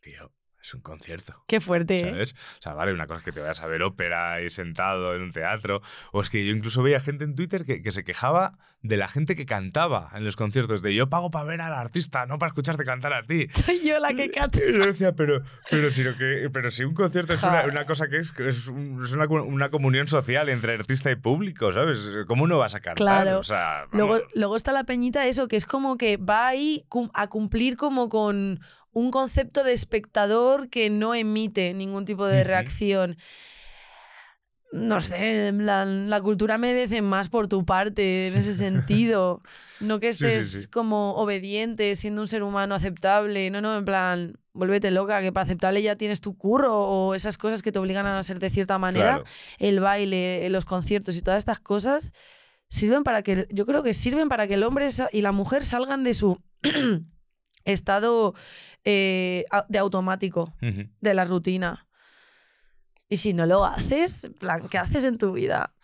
Tío, 0.00 0.32
es 0.66 0.74
un 0.74 0.80
concierto. 0.80 1.44
Qué 1.46 1.60
fuerte, 1.60 1.98
¿eh? 1.98 2.10
¿Sabes? 2.10 2.32
O 2.58 2.62
sea, 2.62 2.74
vale, 2.74 2.92
una 2.92 3.06
cosa 3.06 3.18
es 3.18 3.24
que 3.24 3.32
te 3.32 3.40
vayas 3.40 3.62
a 3.62 3.66
ver 3.66 3.82
ópera 3.82 4.34
ahí 4.34 4.50
sentado 4.50 5.14
en 5.14 5.22
un 5.22 5.32
teatro. 5.32 5.80
O 6.12 6.20
es 6.22 6.28
que 6.30 6.44
yo 6.44 6.52
incluso 6.52 6.82
veía 6.82 7.00
gente 7.00 7.24
en 7.24 7.34
Twitter 7.34 7.64
que, 7.64 7.82
que 7.82 7.92
se 7.92 8.02
quejaba 8.04 8.58
de 8.82 8.96
la 8.96 9.08
gente 9.08 9.34
que 9.36 9.46
cantaba 9.46 10.10
en 10.14 10.24
los 10.24 10.36
conciertos. 10.36 10.82
De 10.82 10.94
yo 10.94 11.08
pago 11.08 11.30
para 11.30 11.44
ver 11.44 11.60
al 11.60 11.72
artista, 11.72 12.26
no 12.26 12.38
para 12.38 12.48
escucharte 12.48 12.84
cantar 12.84 13.12
a 13.12 13.22
ti. 13.22 13.46
Soy 13.54 13.80
yo 13.86 13.98
la 14.00 14.12
que 14.14 14.30
canta. 14.30 14.58
Y 14.58 14.72
yo 14.72 14.86
decía, 14.86 15.12
pero, 15.12 15.42
pero, 15.70 15.90
si, 15.92 16.02
lo 16.02 16.16
que, 16.16 16.50
pero 16.52 16.70
si 16.70 16.84
un 16.84 16.94
concierto 16.94 17.32
es 17.34 17.42
una, 17.42 17.64
una 17.66 17.86
cosa 17.86 18.08
que 18.08 18.18
es, 18.18 18.32
es, 18.38 18.66
un- 18.68 19.04
es 19.04 19.12
una, 19.12 19.26
una 19.26 19.70
comunión 19.70 20.08
social 20.08 20.48
entre 20.48 20.74
artista 20.74 21.10
y 21.12 21.16
público, 21.16 21.72
¿sabes? 21.72 22.04
¿Cómo 22.26 22.46
no 22.48 22.58
vas 22.58 22.74
a 22.74 22.80
cantar? 22.80 22.96
Claro. 22.96 23.38
O 23.38 23.44
sea, 23.44 23.86
Luego, 23.92 24.20
luego 24.34 24.56
está 24.56 24.72
la 24.72 24.84
peñita, 24.84 25.26
eso, 25.26 25.46
que 25.48 25.56
es 25.56 25.64
como 25.66 25.96
que 25.96 26.16
va 26.16 26.48
ahí 26.48 26.84
a 27.14 27.28
cumplir 27.28 27.76
como 27.76 28.08
con 28.08 28.60
un 28.96 29.10
concepto 29.10 29.62
de 29.62 29.74
espectador 29.74 30.70
que 30.70 30.88
no 30.88 31.14
emite 31.14 31.74
ningún 31.74 32.06
tipo 32.06 32.26
de 32.26 32.44
reacción. 32.44 33.18
No 34.72 35.02
sé, 35.02 35.52
la, 35.52 35.84
la 35.84 36.20
cultura 36.22 36.56
merece 36.56 37.02
más 37.02 37.28
por 37.28 37.46
tu 37.46 37.66
parte 37.66 38.28
en 38.28 38.34
ese 38.36 38.54
sentido. 38.54 39.42
No 39.80 40.00
que 40.00 40.12
Sí, 40.14 40.18
sí, 40.20 40.24
estés 40.24 40.62
sí. 40.62 40.68
como 40.68 41.14
obediente, 41.16 41.94
siendo 41.94 42.22
un 42.22 42.28
ser 42.28 42.42
humano 42.42 42.74
aceptable. 42.74 43.50
No, 43.50 43.60
no, 43.60 43.76
en 43.76 43.84
plan, 43.84 44.38
vuélvete 44.54 44.90
loca, 44.90 45.20
que 45.20 45.30
para 45.30 45.44
aceptable 45.44 45.82
ya 45.82 45.96
tienes 45.96 46.22
tu 46.22 46.34
curro 46.36 46.74
o 46.74 47.14
esas 47.14 47.36
cosas 47.36 47.60
que 47.62 47.72
te 47.72 47.78
obligan 47.78 48.06
a 48.06 48.22
ser 48.22 48.38
de 48.38 48.48
cierta 48.48 48.78
manera 48.78 49.16
Claro. 49.16 49.24
el 49.58 49.80
baile, 49.80 50.48
los 50.48 50.64
conciertos 50.64 51.16
y 51.16 51.20
todas 51.20 51.38
estas 51.38 51.60
cosas 51.60 52.12
sirven 52.70 53.04
para 53.04 53.22
que, 53.22 53.46
yo 53.50 53.66
creo 53.66 53.82
que 53.82 53.92
sirven 53.92 54.30
para 54.30 54.46
que 54.48 54.54
el 54.54 54.62
hombre 54.62 54.88
y 55.12 55.20
la 55.20 55.32
mujer 55.32 55.64
salgan 55.64 56.02
de 56.02 56.14
su 56.14 56.40
estado 57.72 58.34
eh, 58.84 59.44
de 59.68 59.78
automático, 59.78 60.54
de 60.60 61.14
la 61.14 61.24
rutina. 61.24 61.86
Y 63.08 63.18
si 63.18 63.32
no 63.32 63.46
lo 63.46 63.64
haces, 63.64 64.30
plan, 64.40 64.68
¿qué 64.68 64.78
haces 64.78 65.04
en 65.04 65.18
tu 65.18 65.32
vida? 65.32 65.74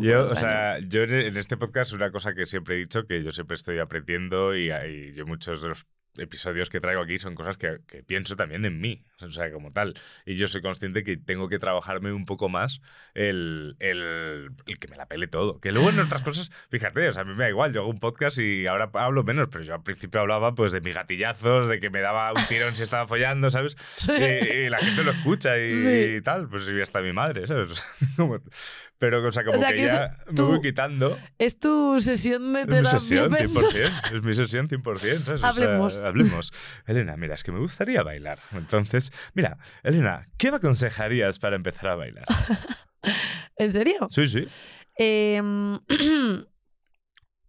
Yo, 0.00 0.22
o 0.22 0.36
sea, 0.36 0.78
yo 0.78 1.02
en 1.02 1.36
este 1.36 1.56
podcast 1.56 1.92
una 1.92 2.10
cosa 2.10 2.34
que 2.34 2.46
siempre 2.46 2.76
he 2.76 2.78
dicho, 2.78 3.04
que 3.06 3.22
yo 3.22 3.32
siempre 3.32 3.56
estoy 3.56 3.78
aprendiendo 3.78 4.56
y, 4.56 4.70
y 4.70 5.12
yo 5.12 5.26
muchos 5.26 5.60
de 5.60 5.68
los 5.68 5.86
episodios 6.18 6.68
que 6.70 6.80
traigo 6.80 7.00
aquí 7.02 7.18
son 7.18 7.34
cosas 7.34 7.56
que, 7.56 7.78
que 7.86 8.02
pienso 8.02 8.36
también 8.36 8.64
en 8.64 8.80
mí, 8.80 9.04
o 9.20 9.30
sea, 9.30 9.50
como 9.52 9.72
tal. 9.72 9.94
Y 10.26 10.34
yo 10.36 10.46
soy 10.46 10.60
consciente 10.62 11.04
que 11.04 11.16
tengo 11.16 11.48
que 11.48 11.58
trabajarme 11.58 12.12
un 12.12 12.24
poco 12.26 12.48
más 12.48 12.80
el, 13.14 13.76
el, 13.80 14.50
el 14.66 14.78
que 14.78 14.88
me 14.88 14.96
la 14.96 15.06
pele 15.06 15.26
todo. 15.26 15.58
Que 15.60 15.72
luego 15.72 15.90
en 15.90 16.00
otras 16.00 16.22
cosas, 16.22 16.50
fíjate, 16.70 17.08
o 17.08 17.12
sea, 17.12 17.22
a 17.22 17.24
mí 17.24 17.32
me 17.34 17.44
da 17.44 17.48
igual, 17.50 17.72
yo 17.72 17.80
hago 17.80 17.90
un 17.90 18.00
podcast 18.00 18.38
y 18.38 18.66
ahora 18.66 18.90
hablo 18.94 19.24
menos, 19.24 19.48
pero 19.50 19.64
yo 19.64 19.74
al 19.74 19.82
principio 19.82 20.20
hablaba 20.20 20.54
pues 20.54 20.72
de 20.72 20.80
mis 20.80 20.94
gatillazos, 20.94 21.68
de 21.68 21.80
que 21.80 21.90
me 21.90 22.00
daba 22.00 22.32
un 22.32 22.46
tirón 22.48 22.76
si 22.76 22.82
estaba 22.82 23.06
follando, 23.06 23.50
¿sabes? 23.50 23.76
Y, 24.08 24.12
y 24.66 24.68
la 24.68 24.78
gente 24.78 25.04
lo 25.04 25.12
escucha 25.12 25.58
y, 25.58 25.70
Sí. 25.70 25.90
y 26.18 26.20
tal, 26.22 26.48
pues 26.48 26.68
y 26.68 26.80
hasta 26.80 27.00
mi 27.00 27.12
madre, 27.12 27.46
¿sabes? 27.46 27.82
Pero, 29.02 29.26
o 29.26 29.32
sea, 29.32 29.42
como 29.42 29.56
O 29.56 29.58
sea, 29.58 29.70
que, 29.70 29.78
que 29.78 29.86
ya 29.88 30.16
me 30.30 30.42
voy 30.42 30.60
quitando. 30.60 31.18
Es 31.36 31.58
tu 31.58 31.98
sesión 31.98 32.52
de 32.52 32.60
Es 32.60 32.66
mi 32.68 32.72
terapia 32.72 32.98
sesión, 33.00 33.30
personal. 33.32 33.72
100%. 33.72 34.14
Es 34.16 34.22
mi 34.22 34.34
sesión 34.34 34.68
100%. 34.68 34.96
¿sabes? 34.96 35.28
O 35.28 35.38
sea, 35.38 35.48
Hablemos. 35.48 36.04
hablemos. 36.04 36.52
Elena, 36.86 37.16
mira, 37.16 37.34
es 37.34 37.42
que 37.42 37.50
me 37.50 37.58
gustaría 37.58 38.04
bailar. 38.04 38.38
Entonces, 38.52 39.12
mira, 39.34 39.58
Elena, 39.82 40.28
¿qué 40.38 40.52
me 40.52 40.58
aconsejarías 40.58 41.40
para 41.40 41.56
empezar 41.56 41.88
a 41.88 41.96
bailar? 41.96 42.24
¿En 43.56 43.72
serio? 43.72 44.06
Sí, 44.08 44.28
sí. 44.28 44.46
Em, 44.94 45.80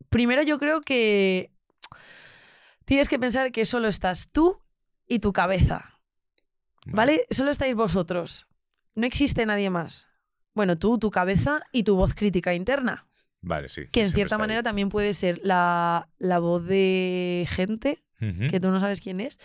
primero 0.10 0.42
yo 0.42 0.58
creo 0.58 0.82
que 0.82 1.52
tienes 2.86 3.10
que 3.10 3.20
pensar 3.20 3.52
que 3.52 3.66
solo 3.66 3.90
estás 3.90 4.32
tú 4.32 4.60
y 5.06 5.20
tu 5.20 5.34
cabeza, 5.34 6.00
¿vale? 6.88 7.28
Solo 7.30 7.52
estáis 7.52 7.76
vosotros. 7.76 8.48
No 8.96 9.06
existe 9.06 9.46
nadie 9.46 9.70
más. 9.70 10.10
Bueno, 10.54 10.78
tú, 10.78 10.98
tu 11.00 11.10
cabeza 11.12 11.62
y 11.72 11.84
tu 11.84 11.96
voz 11.96 12.14
crítica 12.14 12.54
interna, 12.54 13.08
Vale, 13.42 13.70
sí. 13.70 13.84
que 13.92 14.02
en 14.02 14.10
cierta 14.10 14.36
ahí. 14.36 14.40
manera 14.42 14.64
también 14.64 14.90
puede 14.90 15.14
ser 15.14 15.40
la, 15.44 16.10
la 16.20 16.40
voz 16.40 16.66
de 16.66 17.48
gente 17.50 18.04
que 18.50 18.60
tú 18.62 18.70
no 18.70 18.80
sabes 18.80 19.02
quién 19.02 19.20
es, 19.20 19.40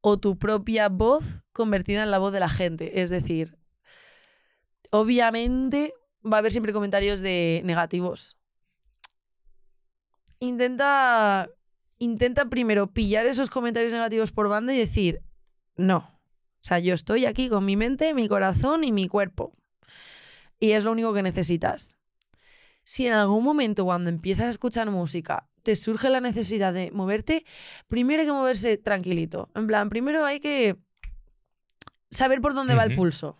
o 0.00 0.16
tu 0.18 0.36
propia 0.38 0.88
voz 0.88 1.24
convertida 1.52 2.02
en 2.02 2.10
la 2.10 2.18
voz 2.18 2.32
de 2.32 2.40
la 2.40 2.48
gente. 2.48 3.00
Es 3.02 3.10
decir, 3.10 3.56
obviamente 4.90 5.94
va 6.24 6.38
a 6.38 6.40
haber 6.40 6.50
siempre 6.50 6.72
comentarios 6.72 7.20
de 7.20 7.60
negativos. 7.64 8.36
intenta, 10.40 11.48
intenta 11.98 12.46
primero 12.48 12.92
pillar 12.92 13.26
esos 13.26 13.50
comentarios 13.50 13.92
negativos 13.92 14.32
por 14.32 14.48
banda 14.48 14.74
y 14.74 14.78
decir, 14.78 15.22
no. 15.76 15.98
O 15.98 16.62
sea, 16.66 16.78
yo 16.80 16.94
estoy 16.94 17.26
aquí 17.26 17.48
con 17.48 17.64
mi 17.64 17.76
mente, 17.76 18.12
mi 18.12 18.28
corazón 18.28 18.82
y 18.84 18.90
mi 18.92 19.06
cuerpo. 19.08 19.54
Y 20.58 20.72
es 20.72 20.84
lo 20.84 20.92
único 20.92 21.12
que 21.12 21.22
necesitas. 21.22 21.96
Si 22.82 23.06
en 23.06 23.14
algún 23.14 23.42
momento 23.42 23.84
cuando 23.84 24.10
empiezas 24.10 24.46
a 24.46 24.50
escuchar 24.50 24.90
música 24.90 25.48
te 25.62 25.74
surge 25.74 26.08
la 26.08 26.20
necesidad 26.20 26.72
de 26.72 26.92
moverte, 26.92 27.44
primero 27.88 28.20
hay 28.20 28.26
que 28.26 28.32
moverse 28.32 28.76
tranquilito. 28.78 29.50
En 29.56 29.66
plan, 29.66 29.88
primero 29.88 30.24
hay 30.24 30.38
que 30.38 30.76
saber 32.10 32.40
por 32.40 32.54
dónde 32.54 32.74
va 32.74 32.84
el 32.84 32.94
pulso. 32.96 33.36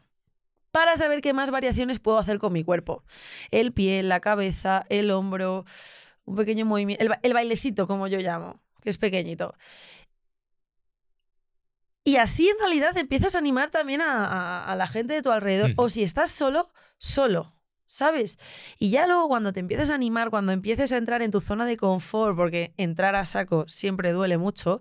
Para 0.73 0.97
saber 0.97 1.21
qué 1.21 1.33
más 1.33 1.51
variaciones 1.51 2.01
puedo 2.01 2.19
hacer 2.19 2.39
con 2.39 2.53
mi 2.53 2.65
cuerpo. 2.65 3.05
El 3.51 3.73
pie, 3.73 4.03
la 4.03 4.21
cabeza, 4.21 4.85
el 4.89 5.11
hombro, 5.11 5.65
un 6.25 6.37
pequeño 6.37 6.67
movimiento, 6.67 7.03
el, 7.03 7.09
ba- 7.09 7.21
el 7.23 7.33
bailecito, 7.33 7.87
como 7.87 8.09
yo 8.09 8.19
llamo, 8.19 8.61
que 8.83 8.91
es 8.91 8.99
pequeñito. 8.99 9.55
Y 12.07 12.17
así 12.17 12.49
en 12.49 12.57
realidad 12.61 12.97
empiezas 12.97 13.35
a 13.35 13.39
animar 13.39 13.71
también 13.71 14.01
a, 14.01 14.25
a- 14.25 14.65
a 14.73 14.77
la 14.77 14.87
gente 14.87 15.13
de 15.15 15.23
tu 15.23 15.31
alrededor. 15.33 15.73
O 15.77 15.89
si 15.91 16.03
estás 16.05 16.31
solo, 16.31 16.71
solo. 16.99 17.53
¿Sabes? 17.89 18.39
Y 18.81 18.91
ya 18.91 19.07
luego 19.07 19.29
cuando 19.29 19.53
te 19.53 19.61
empieces 19.61 19.91
a 19.91 19.95
animar, 19.95 20.29
cuando 20.31 20.51
empieces 20.53 20.91
a 20.93 20.97
entrar 20.97 21.23
en 21.23 21.31
tu 21.31 21.41
zona 21.41 21.65
de 21.67 21.77
confort, 21.77 22.37
porque 22.37 22.75
entrar 22.77 23.15
a 23.15 23.25
saco 23.25 23.65
siempre 23.69 24.11
duele 24.13 24.39
mucho, 24.39 24.81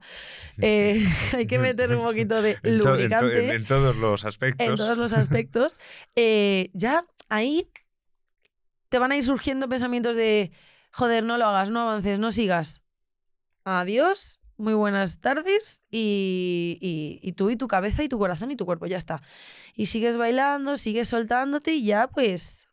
eh, 0.59 1.03
hay 1.33 1.45
que 1.45 1.59
meter 1.59 1.95
un 1.95 2.03
poquito 2.03 2.41
de 2.41 2.51
En 2.51 2.61
to- 2.61 2.67
en 2.69 2.79
to- 2.79 2.89
lubricante 2.91 3.45
en- 3.49 3.55
en 3.55 3.65
todos 3.65 3.95
los 3.95 4.25
aspectos. 4.25 4.67
en 4.67 4.75
todos 4.75 4.97
los 4.97 5.13
aspectos, 5.13 5.77
eh, 6.15 6.71
ya 6.73 7.03
ahí 7.29 7.69
te 8.89 8.97
van 8.99 9.11
a 9.11 9.17
ir 9.17 9.23
surgiendo 9.23 9.69
pensamientos 9.69 10.15
de, 10.15 10.51
joder, 10.91 11.23
no 11.23 11.37
lo 11.37 11.45
hagas, 11.45 11.69
no 11.69 11.81
avances, 11.81 12.17
no 12.17 12.31
sigas. 12.31 12.81
Adiós, 13.65 14.41
muy 14.57 14.73
buenas 14.73 15.19
tardes 15.19 15.81
y, 15.89 16.77
y- 16.81 17.19
y 17.27 17.31
tú 17.33 17.49
y 17.49 17.55
tu 17.57 17.67
cabeza 17.67 18.03
y 18.03 18.09
tu 18.09 18.17
corazón 18.17 18.51
y 18.51 18.55
tu 18.55 18.65
cuerpo, 18.65 18.85
ya 18.85 18.97
está. 18.97 19.21
Y 19.75 19.87
sigues 19.87 20.17
bailando, 20.17 20.77
sigues 20.77 21.07
soltándote 21.09 21.73
y 21.73 21.83
ya 21.85 22.07
pues... 22.07 22.67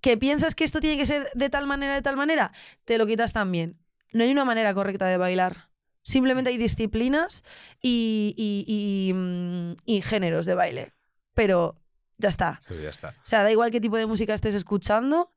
¿Que 0.00 0.16
piensas 0.16 0.54
que 0.54 0.64
esto 0.64 0.80
tiene 0.80 0.96
que 0.98 1.06
ser 1.06 1.30
de 1.34 1.50
tal 1.50 1.66
manera, 1.66 1.94
de 1.94 2.02
tal 2.02 2.16
manera? 2.16 2.52
Te 2.84 2.98
lo 2.98 3.06
quitas 3.06 3.32
también. 3.32 3.78
No 4.12 4.24
hay 4.24 4.30
una 4.30 4.44
manera 4.44 4.72
correcta 4.74 5.06
de 5.06 5.16
bailar. 5.16 5.68
Simplemente 6.02 6.50
hay 6.50 6.58
disciplinas 6.58 7.44
y, 7.80 8.34
y- 8.36 8.64
y, 9.08 9.12
mm, 9.14 9.74
y 9.84 10.02
géneros 10.02 10.46
de 10.46 10.54
baile. 10.54 10.92
Pero 11.34 11.80
ya 12.18 12.28
está. 12.28 12.62
Pues 12.68 12.82
ya 12.82 12.90
está. 12.90 13.08
O 13.08 13.24
sea, 13.26 13.42
da 13.42 13.50
igual 13.50 13.70
qué 13.70 13.80
tipo 13.80 13.96
de 13.96 14.06
música 14.06 14.34
estés 14.34 14.54
escuchando, 14.54 15.32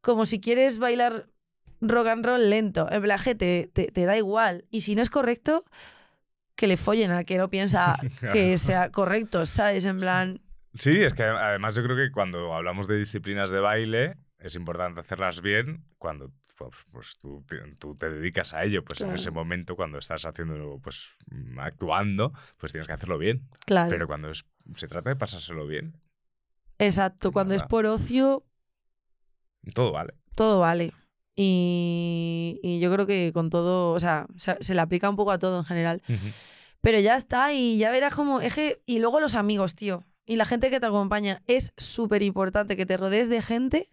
como 0.00 0.24
si 0.24 0.40
quieres 0.40 0.78
bailar 0.78 1.28
rock 1.88 2.08
and 2.08 2.24
roll 2.24 2.50
lento. 2.50 2.90
En 2.90 3.02
plan, 3.02 3.18
te, 3.22 3.70
te, 3.72 3.86
te 3.90 4.04
da 4.04 4.16
igual. 4.16 4.64
Y 4.70 4.82
si 4.82 4.94
no 4.94 5.02
es 5.02 5.10
correcto, 5.10 5.64
que 6.54 6.66
le 6.66 6.76
follen 6.76 7.10
al 7.10 7.24
que 7.24 7.38
no 7.38 7.48
piensa 7.50 7.94
que 8.32 8.58
sea 8.58 8.90
correcto, 8.90 9.44
¿sabes? 9.46 9.84
En 9.84 9.98
plan, 9.98 10.40
Sí, 10.74 11.02
es 11.02 11.14
que 11.14 11.22
además 11.22 11.74
yo 11.74 11.82
creo 11.82 11.96
que 11.96 12.10
cuando 12.12 12.52
hablamos 12.54 12.86
de 12.86 12.98
disciplinas 12.98 13.50
de 13.50 13.60
baile 13.60 14.16
es 14.38 14.56
importante 14.56 15.00
hacerlas 15.00 15.40
bien 15.40 15.84
cuando 15.96 16.30
pues, 16.58 16.70
pues 16.90 17.18
tú, 17.18 17.44
te, 17.48 17.56
tú 17.76 17.96
te 17.96 18.10
dedicas 18.10 18.52
a 18.54 18.62
ello, 18.64 18.84
pues 18.84 19.00
en 19.00 19.14
ese 19.14 19.30
momento 19.30 19.76
cuando 19.76 19.98
estás 19.98 20.24
haciendo, 20.24 20.78
pues 20.82 21.16
mm, 21.30 21.58
actuando, 21.60 22.32
pues 22.58 22.72
tienes 22.72 22.86
que 22.86 22.94
hacerlo 22.94 23.18
bien. 23.18 23.48
claro. 23.66 23.90
Pero 23.90 24.06
cuando 24.06 24.30
es- 24.30 24.44
se 24.76 24.88
trata 24.88 25.10
de 25.10 25.16
pasárselo 25.16 25.66
bien, 25.66 25.96
exacto. 26.78 27.32
Cuando 27.32 27.54
es 27.54 27.62
por 27.62 27.86
ocio, 27.86 28.44
todo 29.74 29.92
vale. 29.92 30.14
todo 30.34 30.60
vale. 30.60 30.92
Y, 31.36 32.60
y 32.62 32.80
yo 32.80 32.92
creo 32.92 33.06
que 33.06 33.30
con 33.32 33.50
todo, 33.50 33.92
o 33.92 34.00
sea, 34.00 34.26
se, 34.36 34.56
se 34.60 34.74
le 34.74 34.80
aplica 34.80 35.08
un 35.10 35.16
poco 35.16 35.30
a 35.32 35.38
todo 35.38 35.58
en 35.58 35.64
general. 35.64 36.02
Pero 36.80 36.98
ya 37.00 37.14
está, 37.16 37.52
y 37.52 37.78
ya 37.78 37.90
verás 37.90 38.14
cómo. 38.14 38.40
Es 38.40 38.54
que- 38.54 38.80
y 38.86 38.98
luego 38.98 39.20
los 39.20 39.34
amigos, 39.34 39.74
tío. 39.74 40.04
Y 40.26 40.36
la 40.36 40.44
gente 40.44 40.70
que 40.70 40.80
te 40.80 40.86
acompaña. 40.86 41.42
Es 41.46 41.72
súper 41.76 42.22
importante 42.22 42.76
que 42.76 42.86
te 42.86 42.96
rodees 42.96 43.28
de 43.28 43.42
gente 43.42 43.90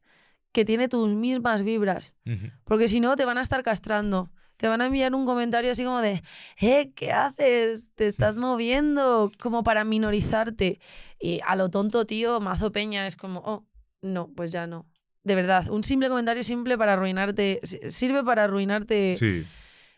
que 0.52 0.66
tiene 0.66 0.88
tus 0.88 1.10
mismas 1.10 1.64
vibras. 1.64 2.16
Ujú. 2.26 2.48
Porque 2.64 2.88
si 2.88 3.00
no, 3.00 3.16
te 3.16 3.26
van 3.26 3.38
a 3.38 3.42
estar 3.42 3.62
castrando. 3.64 4.30
Te 4.58 4.68
van 4.68 4.82
a 4.82 4.86
enviar 4.86 5.14
un 5.16 5.26
comentario 5.26 5.72
así 5.72 5.84
como 5.84 6.00
de, 6.00 6.22
eh, 6.62 6.92
¿qué 6.96 7.12
haces? 7.12 7.92
Te 7.96 8.06
estás 8.08 8.36
moviendo, 8.36 9.32
como 9.42 9.64
para 9.64 9.84
minorizarte. 9.84 10.80
Y 11.20 11.40
a 11.46 11.56
lo 11.56 11.70
tonto, 11.70 12.06
tío, 12.06 12.40
mazo 12.40 12.72
peña, 12.72 13.08
es 13.08 13.16
como, 13.16 13.40
oh, 13.46 13.66
no, 14.02 14.28
pues 14.36 14.52
ya 14.52 14.68
no. 14.68 14.86
De 15.24 15.36
verdad, 15.36 15.70
un 15.70 15.84
simple 15.84 16.10
comentario 16.10 16.44
simple 16.44 16.78
para 16.78 16.94
arruinarte, 16.94 17.60
si- 17.64 17.80
sirve 17.90 18.24
para 18.24 18.44
arruinarte 18.44 19.16
Sí, 19.18 19.46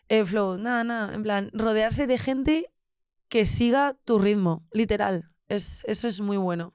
el 0.08 0.24
flow. 0.26 0.56
Nada, 0.58 0.84
nada, 0.84 1.14
en 1.14 1.22
plan, 1.22 1.50
rodearse 1.52 2.06
de 2.06 2.18
gente 2.18 2.66
que 3.28 3.44
siga 3.44 3.96
tu 4.04 4.18
ritmo, 4.18 4.64
literal. 4.72 5.30
Es, 5.48 5.82
eso 5.86 6.06
es 6.08 6.20
muy 6.20 6.36
bueno. 6.36 6.74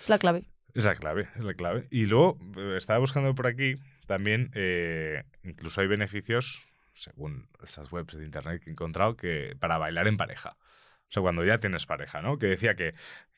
Es 0.00 0.08
la 0.08 0.18
clave. 0.18 0.48
es 0.74 0.84
la 0.84 0.94
clave, 0.96 1.28
es 1.36 1.44
la 1.44 1.54
clave. 1.54 1.86
Y 1.90 2.06
luego 2.06 2.38
eh, 2.56 2.74
estaba 2.76 2.98
buscando 2.98 3.34
por 3.34 3.46
aquí 3.46 3.76
también, 4.06 4.50
eh, 4.54 5.22
incluso 5.44 5.80
hay 5.80 5.86
beneficios, 5.86 6.62
según 6.94 7.48
estas 7.62 7.90
webs 7.92 8.16
de 8.16 8.24
internet 8.24 8.62
que 8.62 8.70
he 8.70 8.72
encontrado, 8.72 9.16
que 9.16 9.54
para 9.60 9.78
bailar 9.78 10.08
en 10.08 10.16
pareja. 10.16 10.56
O 11.08 11.12
sea, 11.12 11.22
cuando 11.22 11.44
ya 11.44 11.58
tienes 11.58 11.86
pareja, 11.86 12.20
¿no? 12.20 12.36
Que 12.38 12.46
decía 12.46 12.74
que, 12.74 12.92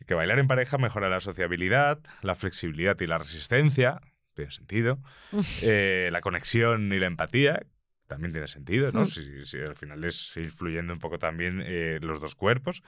que 0.06 0.14
bailar 0.14 0.38
en 0.38 0.46
pareja 0.48 0.78
mejora 0.78 1.10
la 1.10 1.20
sociabilidad, 1.20 2.00
la 2.22 2.34
flexibilidad 2.34 2.98
y 3.00 3.06
la 3.06 3.18
resistencia, 3.18 4.00
tiene 4.38 4.50
sentido. 4.50 4.98
Eh, 5.62 6.08
la 6.12 6.20
conexión 6.20 6.92
y 6.92 6.98
la 6.98 7.06
empatía, 7.06 7.60
también 8.06 8.32
tiene 8.32 8.48
sentido, 8.48 8.90
¿no? 8.92 9.02
Hmm. 9.02 9.06
Si, 9.06 9.44
si 9.46 9.58
al 9.58 9.76
final 9.76 10.02
es 10.04 10.36
ir 10.36 10.50
fluyendo 10.50 10.92
un 10.92 10.98
poco 10.98 11.18
también 11.18 11.62
eh, 11.64 11.98
los 12.00 12.20
dos 12.20 12.34
cuerpos. 12.34 12.82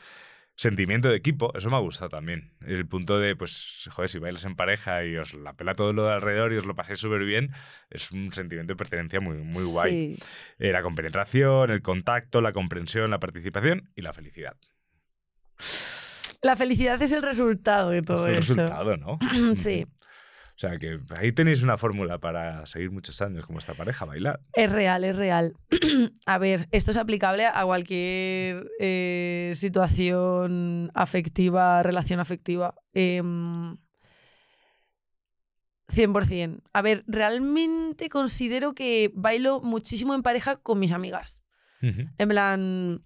Sentimiento 0.57 1.09
de 1.09 1.17
equipo, 1.17 1.53
eso 1.57 1.71
me 1.71 1.77
ha 1.77 1.81
gustado 1.81 2.11
también. 2.11 2.53
El 2.67 2.87
punto 2.87 3.19
de, 3.19 3.35
pues, 3.35 3.89
joder, 3.93 4.11
si 4.11 4.19
bailas 4.19 4.45
en 4.45 4.57
pareja 4.57 5.05
y 5.07 5.17
os 5.17 5.33
la 5.33 5.55
pela 5.55 5.75
todo 5.75 5.93
lo 5.93 6.05
de 6.05 6.13
alrededor 6.13 6.53
y 6.53 6.57
os 6.57 6.67
lo 6.67 6.75
pasáis 6.75 6.99
súper 6.99 7.25
bien, 7.25 7.51
es 7.89 8.11
un 8.13 8.33
sentimiento 8.35 8.73
de 8.73 8.77
pertenencia 8.77 9.21
muy, 9.21 9.37
muy 9.37 9.65
guay. 9.65 10.17
Sí. 10.17 10.23
Eh, 10.59 10.73
la 10.73 10.83
compenetración, 10.83 11.71
el 11.71 11.81
contacto, 11.81 12.41
la 12.41 12.53
comprensión, 12.53 13.11
la 13.11 13.21
participación 13.21 13.91
y 13.95 14.03
la 14.03 14.13
felicidad. 14.13 14.57
La 16.43 16.57
felicidad 16.57 17.01
es 17.01 17.13
el 17.13 17.23
resultado 17.23 17.91
de 17.91 18.03
todo 18.03 18.27
es 18.27 18.33
el 18.33 18.39
eso. 18.43 18.55
resultado, 18.55 18.97
¿no? 18.97 19.19
Sí. 19.57 19.87
O 20.61 20.69
sea, 20.69 20.77
que 20.77 21.01
ahí 21.19 21.33
tenéis 21.33 21.63
una 21.63 21.79
fórmula 21.79 22.19
para 22.19 22.67
seguir 22.67 22.91
muchos 22.91 23.23
años 23.23 23.47
como 23.47 23.59
esta 23.59 23.73
pareja, 23.73 24.05
bailar. 24.05 24.41
Es 24.53 24.71
real, 24.71 25.05
es 25.05 25.17
real. 25.17 25.55
a 26.27 26.37
ver, 26.37 26.69
esto 26.71 26.91
es 26.91 26.99
aplicable 26.99 27.47
a 27.47 27.65
cualquier 27.65 28.71
eh, 28.79 29.53
situación 29.55 30.91
afectiva, 30.93 31.83
relación 31.83 32.21
afectiva. 32.21 32.75
Em, 32.93 33.79
100%. 35.89 36.61
A 36.75 36.83
ver, 36.83 37.05
realmente 37.07 38.11
considero 38.11 38.75
que 38.75 39.11
bailo 39.15 39.63
muchísimo 39.63 40.15
en 40.15 40.23
pareja 40.23 40.57
con 40.57 40.79
mis 40.79 40.93
amigas. 40.93 41.43
En 41.81 42.29
plan, 42.29 43.03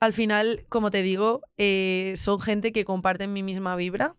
al 0.00 0.14
final, 0.14 0.64
como 0.70 0.90
te 0.90 1.02
digo, 1.02 1.42
eh, 1.58 2.14
son 2.16 2.40
gente 2.40 2.72
que 2.72 2.86
comparten 2.86 3.34
mi 3.34 3.42
misma 3.42 3.76
vibra 3.76 4.16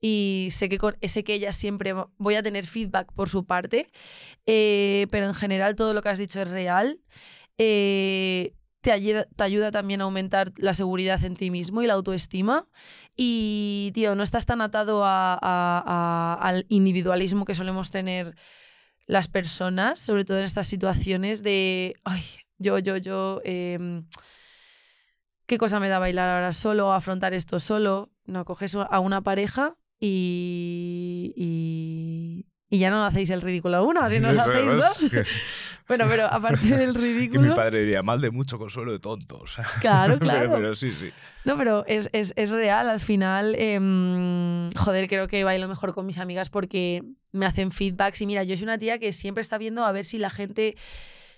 y 0.00 0.48
sé 0.50 0.68
que, 0.68 0.78
con, 0.78 0.96
sé 1.02 1.24
que 1.24 1.34
ellas 1.34 1.56
siempre 1.56 1.94
voy 2.18 2.34
a 2.34 2.42
tener 2.42 2.66
feedback 2.66 3.12
por 3.12 3.28
su 3.28 3.44
parte, 3.46 3.90
eh, 4.46 5.06
pero 5.10 5.26
en 5.26 5.34
general 5.34 5.76
todo 5.76 5.94
lo 5.94 6.02
que 6.02 6.08
has 6.10 6.18
dicho 6.18 6.40
es 6.42 6.48
real. 6.50 7.00
Eh, 7.58 8.54
te 8.82 8.92
ayuda, 8.92 9.26
te 9.34 9.42
ayuda 9.44 9.72
también 9.72 10.00
a 10.00 10.04
aumentar 10.04 10.52
la 10.58 10.74
seguridad 10.74 11.24
en 11.24 11.34
ti 11.34 11.50
mismo 11.50 11.82
y 11.82 11.86
la 11.86 11.94
autoestima. 11.94 12.68
Y, 13.16 13.90
tío, 13.94 14.14
no 14.14 14.22
estás 14.22 14.46
tan 14.46 14.60
atado 14.60 15.04
a- 15.04 15.38
a- 15.42 16.38
al 16.40 16.66
individualismo 16.68 17.44
que 17.44 17.54
solemos 17.54 17.90
tener 17.90 18.36
las 19.06 19.28
personas, 19.28 19.98
sobre 20.00 20.24
todo 20.24 20.38
en 20.38 20.44
estas 20.44 20.66
situaciones 20.68 21.42
de, 21.42 21.94
ay, 22.04 22.22
yo, 22.58 22.78
yo, 22.78 22.96
yo, 22.96 23.40
em, 23.44 24.04
¿qué 25.46 25.58
cosa 25.58 25.80
me 25.80 25.88
da 25.88 25.98
bailar 25.98 26.28
ahora 26.28 26.52
solo, 26.52 26.92
afrontar 26.92 27.34
esto 27.34 27.60
solo? 27.60 28.10
No, 28.24 28.44
coges 28.44 28.74
a 28.74 29.00
una 29.00 29.22
pareja 29.22 29.76
y, 30.00 31.32
y, 31.36 32.46
y 32.68 32.78
ya 32.78 32.90
no 32.90 33.04
hacéis 33.04 33.30
el 33.30 33.40
ridículo 33.40 33.84
una, 33.84 34.08
si 34.10 34.20
no 34.20 34.32
lo 34.32 34.40
hacéis 34.42 34.72
dos. 34.72 35.10
Que, 35.10 35.24
Bueno, 35.88 36.06
pero 36.08 36.26
aparte 36.26 36.66
del 36.76 36.92
que 36.94 36.98
mi 36.98 37.12
ridículo... 37.12 37.54
padre 37.54 37.80
diría, 37.80 38.02
mal 38.02 38.20
de 38.20 38.30
mucho 38.32 38.58
consuelo 38.58 38.90
de 38.90 38.98
tontos. 38.98 39.56
Claro, 39.80 40.18
claro. 40.18 40.50
pero, 40.52 40.74
sí, 40.74 40.90
sí. 40.90 41.10
No, 41.44 41.56
pero 41.56 41.84
es, 41.86 42.10
es- 42.12 42.32
es 42.36 42.50
real. 42.50 42.88
Al 42.90 42.98
final, 42.98 43.54
em, 43.56 44.70
joder, 44.72 45.06
creo 45.08 45.28
que 45.28 45.44
bailo 45.44 45.68
mejor 45.68 45.94
con 45.94 46.04
mis 46.04 46.18
amigas 46.18 46.50
porque 46.50 47.02
me 47.30 47.46
hacen 47.46 47.70
feedbacks. 47.70 48.20
Y 48.20 48.26
mira, 48.26 48.42
yo 48.42 48.56
soy 48.56 48.64
una 48.64 48.78
tía 48.78 48.98
que 48.98 49.12
siempre 49.12 49.42
está 49.42 49.58
viendo 49.58 49.84
a 49.84 49.92
ver 49.92 50.04
si 50.04 50.18
la 50.18 50.30
gente 50.30 50.74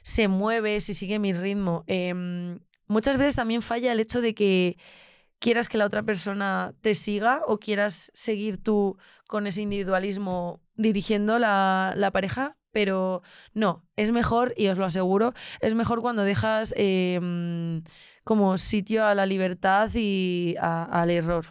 se 0.00 0.28
mueve, 0.28 0.80
si 0.80 0.94
sigue 0.94 1.18
mi 1.18 1.34
ritmo. 1.34 1.84
Em, 1.86 2.58
muchas 2.86 3.18
veces 3.18 3.36
también 3.36 3.60
falla 3.60 3.92
el 3.92 4.00
hecho 4.00 4.22
de 4.22 4.34
que 4.34 4.78
quieras 5.38 5.68
que 5.68 5.78
la 5.78 5.86
otra 5.86 6.02
persona 6.02 6.74
te 6.80 6.94
siga 6.94 7.42
o 7.46 7.58
quieras 7.58 8.10
seguir 8.14 8.62
tú 8.62 8.96
con 9.26 9.46
ese 9.46 9.62
individualismo 9.62 10.60
dirigiendo 10.74 11.38
la, 11.38 11.92
la 11.96 12.10
pareja, 12.10 12.56
pero 12.72 13.22
no, 13.54 13.84
es 13.96 14.10
mejor, 14.12 14.52
y 14.56 14.68
os 14.68 14.78
lo 14.78 14.84
aseguro, 14.84 15.32
es 15.60 15.74
mejor 15.74 16.00
cuando 16.00 16.22
dejas 16.24 16.74
eh, 16.76 17.18
mm, 17.20 17.78
como 18.24 18.58
sitio 18.58 19.06
a 19.06 19.14
la 19.14 19.26
libertad 19.26 19.90
y 19.94 20.54
a- 20.60 20.84
al 20.84 21.10
error. 21.10 21.46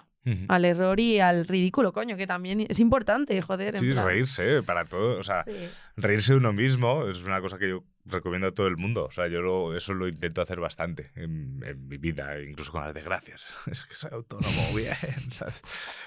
Al 0.50 0.66
error 0.66 1.00
y 1.00 1.22
al 1.22 1.48
ridículo, 1.48 1.94
coño, 1.94 2.18
que 2.18 2.28
también 2.28 2.66
es 2.68 2.82
importante, 2.82 3.42
joder. 3.42 3.76
en 3.76 3.80
Sí, 3.80 3.92
plan. 3.94 4.06
reírse 4.06 4.62
para 4.62 4.84
todo. 4.84 5.18
O 5.18 5.24
sea, 5.24 5.42
Sí. 5.44 5.54
reírse 5.96 6.34
de 6.34 6.38
uno 6.40 6.52
mismo 6.52 7.08
es 7.08 7.24
una 7.24 7.40
cosa 7.40 7.58
que 7.58 7.70
yo 7.70 7.86
recomiendo 8.10 8.48
a 8.48 8.52
todo 8.54 8.68
el 8.68 8.78
mundo. 8.78 9.06
O 9.06 9.12
sea, 9.12 9.28
yo 9.28 9.42
lo- 9.42 9.76
eso 9.76 9.94
lo 9.94 10.08
intento 10.08 10.42
hacer 10.42 10.60
bastante 10.60 11.12
en, 11.16 11.62
en 11.66 11.88
mi 11.88 11.98
vida, 11.98 12.40
incluso 12.42 12.72
con 12.72 12.84
las 12.84 12.94
desgracias. 12.94 13.44
Es 13.72 13.84
que 13.84 13.96
soy 13.96 14.12
autónomo, 14.14 14.62
bien, 14.76 14.96
¿sabes? 15.32 15.62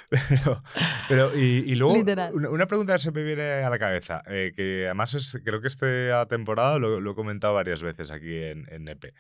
Pero, 0.09 0.63
pero 1.09 1.37
y, 1.39 1.65
y 1.67 1.75
luego, 1.77 1.95
Literal. 1.97 2.35
una, 2.35 2.49
una 2.51 2.67
pregunta 2.67 2.95
que 2.95 2.99
se 2.99 3.13
me 3.13 3.23
viene 3.23 3.63
a 3.63 3.71
la 3.71 3.79
cabeza, 3.79 4.23
eh, 4.27 4.53
que 4.57 4.85
además 4.87 5.15
es, 5.15 5.39
creo 5.45 5.61
que 5.61 5.69
esta 5.69 6.27
temporada 6.27 6.79
lo, 6.79 7.01
lo 7.01 7.13
he 7.13 7.15
comentado 7.15 7.55
varias 7.55 7.83
veces 7.83 8.11
aquí 8.11 8.35
en, 8.35 8.67
en 8.71 8.89
EP. 8.89 9.15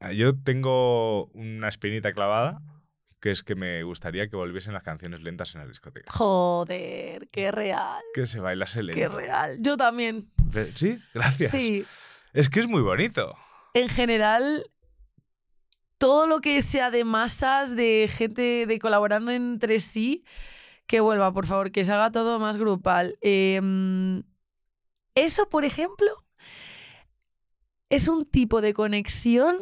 Ah, 0.00 0.12
Yo 0.12 0.34
tengo 0.38 1.26
una 1.28 1.68
espinita 1.68 2.12
clavada, 2.12 2.60
que 3.20 3.30
es 3.30 3.42
que 3.42 3.54
me 3.54 3.82
gustaría 3.84 4.28
que 4.28 4.36
volviesen 4.36 4.74
las 4.74 4.82
canciones 4.82 5.22
lentas 5.22 5.54
en 5.54 5.62
la 5.62 5.66
discoteca. 5.66 6.12
Joder, 6.12 7.28
qué 7.32 7.50
real, 7.50 8.02
Que 8.14 8.26
se 8.26 8.38
bailase 8.40 8.82
lento. 8.82 9.00
qué 9.00 9.08
real. 9.08 9.56
Yo 9.60 9.76
también. 9.76 10.28
Sí, 10.74 10.98
gracias. 11.14 11.50
Sí, 11.50 11.84
Es 12.34 12.50
que 12.50 12.60
es 12.60 12.68
muy 12.68 12.82
bonito. 12.82 13.34
en 13.74 13.88
general, 13.88 14.70
todo 15.98 16.26
lo 16.26 16.40
que 16.40 16.60
sea 16.62 16.90
de 16.90 17.04
masas, 17.04 17.74
de 17.74 18.08
gente 18.10 18.66
de 18.66 18.78
colaborando 18.78 19.30
entre 19.30 19.80
sí, 19.80 20.24
que 20.86 21.00
vuelva, 21.00 21.32
por 21.32 21.46
favor, 21.46 21.70
que 21.72 21.84
se 21.84 21.92
haga 21.92 22.10
todo 22.10 22.38
más 22.38 22.56
grupal. 22.56 23.16
Em, 23.20 24.22
eso, 25.14 25.48
por 25.48 25.64
ejemplo, 25.64 26.24
es 27.88 28.08
un 28.08 28.24
tipo 28.24 28.60
de 28.60 28.74
conexión 28.74 29.58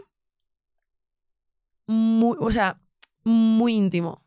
muy, 1.86 2.36
o 2.40 2.50
sea, 2.52 2.80
muy 3.22 3.74
íntimo. 3.74 4.22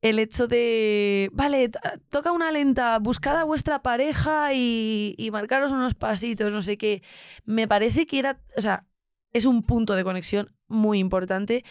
El 0.00 0.18
hecho 0.20 0.46
de, 0.46 1.28
vale, 1.32 1.70
to- 1.70 1.80
toca 2.08 2.30
una 2.32 2.52
lenta, 2.52 2.98
buscad 3.00 3.36
a 3.38 3.44
vuestra 3.44 3.82
pareja 3.82 4.52
y, 4.54 5.14
y 5.18 5.30
marcaros 5.32 5.72
unos 5.72 5.94
pasitos, 5.94 6.52
no 6.52 6.62
sé 6.62 6.78
qué. 6.78 7.02
Me 7.44 7.66
parece 7.66 8.06
que 8.06 8.20
era, 8.20 8.40
o 8.56 8.60
sea, 8.60 8.86
es 9.32 9.44
un 9.44 9.62
punto 9.64 9.96
de 9.96 10.04
conexión 10.04 10.54
muy 10.68 11.00
importante. 11.00 11.64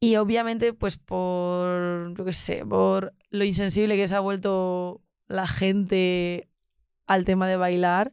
Y 0.00 0.16
obviamente, 0.16 0.72
pues 0.74 0.98
por, 0.98 2.14
yo 2.16 2.24
qué 2.24 2.32
sé, 2.34 2.64
por 2.66 3.14
lo 3.30 3.44
insensible 3.44 3.96
que 3.96 4.06
se 4.08 4.14
ha 4.16 4.20
vuelto 4.20 5.00
la 5.28 5.46
gente 5.46 6.48
al 7.06 7.24
tema 7.24 7.48
de 7.48 7.56
bailar, 7.56 8.12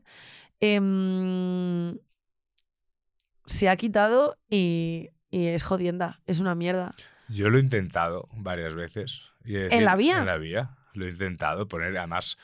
em, 0.62 1.98
se 3.46 3.70
ha 3.70 3.76
quitado 3.76 4.38
y, 4.50 5.10
y 5.30 5.48
es 5.48 5.64
jodienda, 5.64 6.22
es 6.26 6.40
una 6.40 6.56
mierda. 6.56 6.96
Yo 7.32 7.50
lo 7.50 7.58
he 7.58 7.62
intentado 7.62 8.28
varias 8.34 8.76
veces. 8.76 9.22
y 9.46 9.56
¿En 9.58 9.86
la 9.86 9.96
vía? 9.96 10.20
En 10.20 10.26
la 10.26 10.38
vía. 10.38 10.72
Lo 10.94 11.06
he 11.06 11.10
intentado 11.10 11.68
poner, 11.68 11.98
además, 11.98 12.38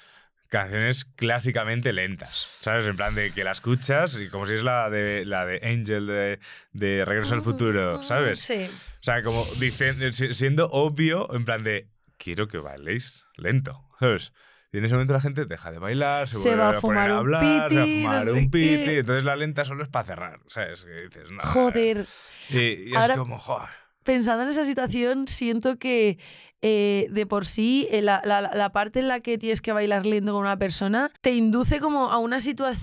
canciones 0.47 1.05
clásicamente 1.05 1.91
lentas. 1.93 2.47
¿Sabes? 2.61 2.85
En 2.87 2.95
plan 2.95 3.13
de 3.15 3.31
que 3.33 3.43
la 3.43 3.51
escuchas 3.51 4.17
y 4.19 4.29
como 4.29 4.47
si 4.47 4.53
es 4.53 4.63
la 4.63 4.89
de, 4.89 5.25
la 5.25 5.45
de 5.45 5.59
Angel 5.63 6.07
de, 6.07 6.39
de 6.71 7.03
Regreso 7.05 7.35
al 7.35 7.41
Futuro, 7.41 8.01
¿sabes? 8.03 8.39
Sí. 8.39 8.69
O 8.69 9.03
sea, 9.03 9.21
como 9.23 9.45
dicen, 9.59 10.13
si- 10.13 10.33
siendo 10.33 10.69
obvio, 10.71 11.33
en 11.35 11.43
plan 11.45 11.63
de 11.63 11.89
quiero 12.17 12.47
que 12.47 12.57
bailéis 12.57 13.25
lento, 13.35 13.83
¿sabes? 13.99 14.31
Y 14.71 14.77
en 14.79 14.85
ese 14.85 14.93
momento 14.95 15.13
la 15.13 15.21
gente 15.21 15.45
deja 15.45 15.71
de 15.71 15.79
bailar, 15.79 16.27
se, 16.27 16.35
Se 16.35 16.49
vuelve 16.49 16.63
va 16.63 16.69
a 16.77 16.81
poner 16.81 16.81
fumar 16.81 17.11
un 17.11 17.17
hablar, 17.17 17.41
se 17.41 17.47
va 17.77 17.81
a 17.81 17.85
piti, 17.85 18.01
fumar 18.01 18.17
no 18.25 18.31
sé 18.31 18.37
un 18.37 18.51
piti, 18.51 18.75
qué. 18.85 18.99
entonces 18.99 19.23
la 19.23 19.35
lenta 19.35 19.65
solo 19.65 19.83
es 19.83 19.89
para 19.89 20.05
cerrar, 20.05 20.39
¿sabes? 20.47 20.83
Que 20.83 21.03
dices, 21.03 21.31
no, 21.31 21.41
Joder. 21.43 22.05
Y, 22.49 22.57
y 22.57 22.91
es 22.91 22.97
Ahora- 22.97 23.15
como, 23.17 23.37
joder. 23.39 23.69
Pensando 24.07 24.41
en 24.43 24.49
esa 24.49 24.63
situación, 24.63 25.27
siento 25.27 25.77
que 25.77 26.17
eh, 26.61 27.07
de 27.11 27.25
por 27.27 27.45
sí 27.45 27.87
eh, 27.91 28.01
la, 28.01 28.21
la- 28.25 28.41
la 28.53 28.71
parte 28.71 28.99
en 29.01 29.07
la 29.09 29.19
que 29.19 29.37
tienes 29.37 29.61
que 29.61 29.73
bailar 29.73 30.05
lento 30.07 30.31
con 30.31 30.41
una 30.41 30.57
persona 30.57 31.11
te 31.21 31.35
induce 31.35 31.79
como 31.79 32.09
a 32.09 32.17
una 32.17 32.39
situación, 32.39 32.81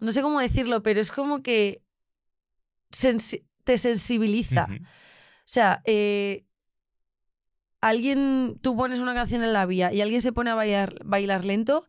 no 0.00 0.10
sé 0.12 0.20
cómo 0.22 0.40
decirlo, 0.40 0.82
pero 0.82 1.00
es 1.00 1.10
como 1.12 1.42
que 1.42 1.82
sensi- 2.92 3.44
te 3.64 3.78
sensibiliza. 3.78 4.66
O 4.70 5.52
sea, 5.52 5.82
eh, 5.84 6.44
alguien, 7.80 8.58
tú 8.60 8.76
pones 8.76 8.98
una 8.98 9.14
canción 9.14 9.42
en 9.42 9.52
la 9.52 9.66
vía 9.66 9.92
y 9.92 10.00
alguien 10.00 10.20
se 10.20 10.32
pone 10.32 10.50
a 10.50 10.54
bailar, 10.54 10.96
bailar 11.04 11.44
lento 11.44 11.86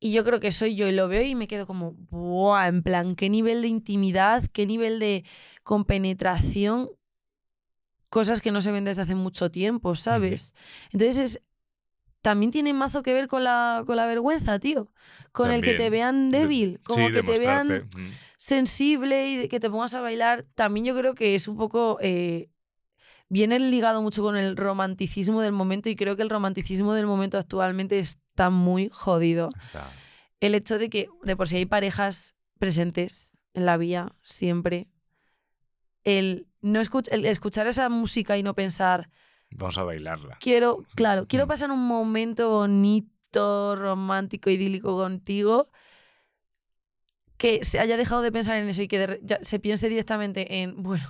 y 0.00 0.12
yo 0.12 0.24
creo 0.24 0.40
que 0.40 0.50
soy 0.50 0.74
yo 0.76 0.88
y 0.88 0.92
lo 0.92 1.08
veo 1.08 1.22
y 1.22 1.34
me 1.34 1.46
quedo 1.46 1.66
como, 1.66 1.92
¡buah! 2.10 2.68
En 2.68 2.82
plan, 2.82 3.14
qué 3.14 3.28
nivel 3.28 3.60
de 3.62 3.68
intimidad, 3.68 4.44
qué 4.52 4.66
nivel 4.66 4.98
de 4.98 5.24
compenetración, 5.62 6.88
cosas 8.10 8.40
que 8.42 8.52
no 8.52 8.60
se 8.60 8.72
ven 8.72 8.84
desde 8.84 9.02
hace 9.02 9.14
mucho 9.14 9.50
tiempo, 9.50 9.94
¿sabes? 9.94 10.52
Entonces 10.92 11.18
es... 11.18 11.42
También 12.22 12.50
tiene 12.50 12.74
mazo 12.74 13.02
que 13.02 13.14
ver 13.14 13.28
con 13.28 13.44
la, 13.44 13.82
con 13.86 13.96
la 13.96 14.06
vergüenza, 14.06 14.58
tío. 14.58 14.92
Con 15.32 15.50
el 15.50 15.62
que 15.62 15.70
te 15.70 15.84
También. 15.84 15.92
vean 15.92 16.30
débil, 16.30 16.80
como 16.82 17.06
sí, 17.06 17.12
que 17.14 17.22
te 17.22 17.38
vean 17.38 17.88
sensible 18.36 19.30
y 19.30 19.48
que 19.48 19.58
te 19.58 19.70
pongas 19.70 19.94
a 19.94 20.02
bailar, 20.02 20.44
también 20.54 20.84
yo 20.84 20.94
creo 20.94 21.14
que 21.14 21.34
es 21.34 21.48
un 21.48 21.56
poco... 21.56 21.96
eh, 22.02 22.50
viene 23.30 23.58
ligado 23.58 24.02
mucho 24.02 24.22
con 24.22 24.36
el 24.36 24.56
romanticismo 24.56 25.40
del 25.40 25.52
momento 25.52 25.88
y 25.88 25.96
creo 25.96 26.16
que 26.16 26.22
el 26.22 26.30
romanticismo 26.30 26.94
del 26.94 27.06
momento 27.06 27.38
actualmente 27.38 27.98
está 27.98 28.50
muy 28.50 28.90
jodido. 28.92 29.48
Está- 29.58 29.88
El 30.40 30.54
hecho 30.54 30.78
de 30.78 30.90
que 30.90 31.08
de 31.22 31.36
por 31.36 31.48
sí 31.48 31.56
hay 31.56 31.66
parejas 31.66 32.34
presentes 32.58 33.32
en 33.54 33.66
la 33.66 33.76
vía 33.76 34.12
siempre. 34.22 34.88
El, 36.04 36.46
no 36.62 36.80
escuch- 36.80 37.08
el 37.10 37.24
escuchar 37.26 37.66
esa 37.66 37.88
música 37.88 38.36
y 38.38 38.42
no 38.42 38.54
pensar, 38.54 39.10
Vamos 39.50 39.76
a 39.78 39.82
bailarla. 39.84 40.38
quiero, 40.40 40.84
claro, 40.94 41.26
quiero 41.26 41.46
Mm. 41.46 41.48
pasar 41.48 41.70
un 41.70 41.86
momento 41.86 42.48
bonito, 42.50 43.76
romántico, 43.76 44.48
idílico 44.50 44.96
contigo, 44.96 45.70
que 47.36 47.64
se 47.64 47.78
haya 47.80 47.96
dejado 47.96 48.22
de 48.22 48.32
pensar 48.32 48.56
en 48.56 48.68
eso 48.68 48.82
y 48.82 48.88
que 48.88 48.98
de 48.98 49.06
re- 49.06 49.20
ya 49.22 49.38
se 49.42 49.58
piense 49.58 49.88
directamente 49.88 50.60
en, 50.62 50.82
bueno, 50.82 51.06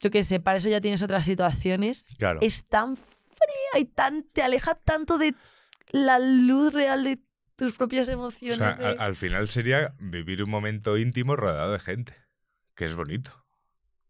yo 0.00 0.10
qué 0.10 0.24
sé, 0.24 0.40
para 0.40 0.56
eso 0.56 0.68
ya 0.70 0.80
tienes 0.80 1.02
otras 1.02 1.24
situaciones, 1.24 2.06
Claro. 2.18 2.40
es 2.42 2.66
tan 2.66 2.96
fría 2.96 3.80
y 3.80 3.84
tan, 3.84 4.22
te 4.24 4.42
aleja 4.42 4.74
tanto 4.74 5.18
de 5.18 5.34
la 5.90 6.18
luz 6.18 6.72
real 6.72 7.04
de 7.04 7.18
tus 7.56 7.74
propias 7.74 8.08
O 8.08 8.12
emociones. 8.12 8.76
sea, 8.76 8.86
de- 8.86 8.86
al, 8.94 9.00
al 9.00 9.16
final 9.16 9.48
sería 9.48 9.94
vivir 10.00 10.42
un 10.42 10.50
momento 10.50 10.96
íntimo 10.96 11.36
rodeado 11.36 11.72
de 11.72 11.78
gente, 11.78 12.14
que 12.74 12.86
es 12.86 12.94
bonito. 12.94 13.41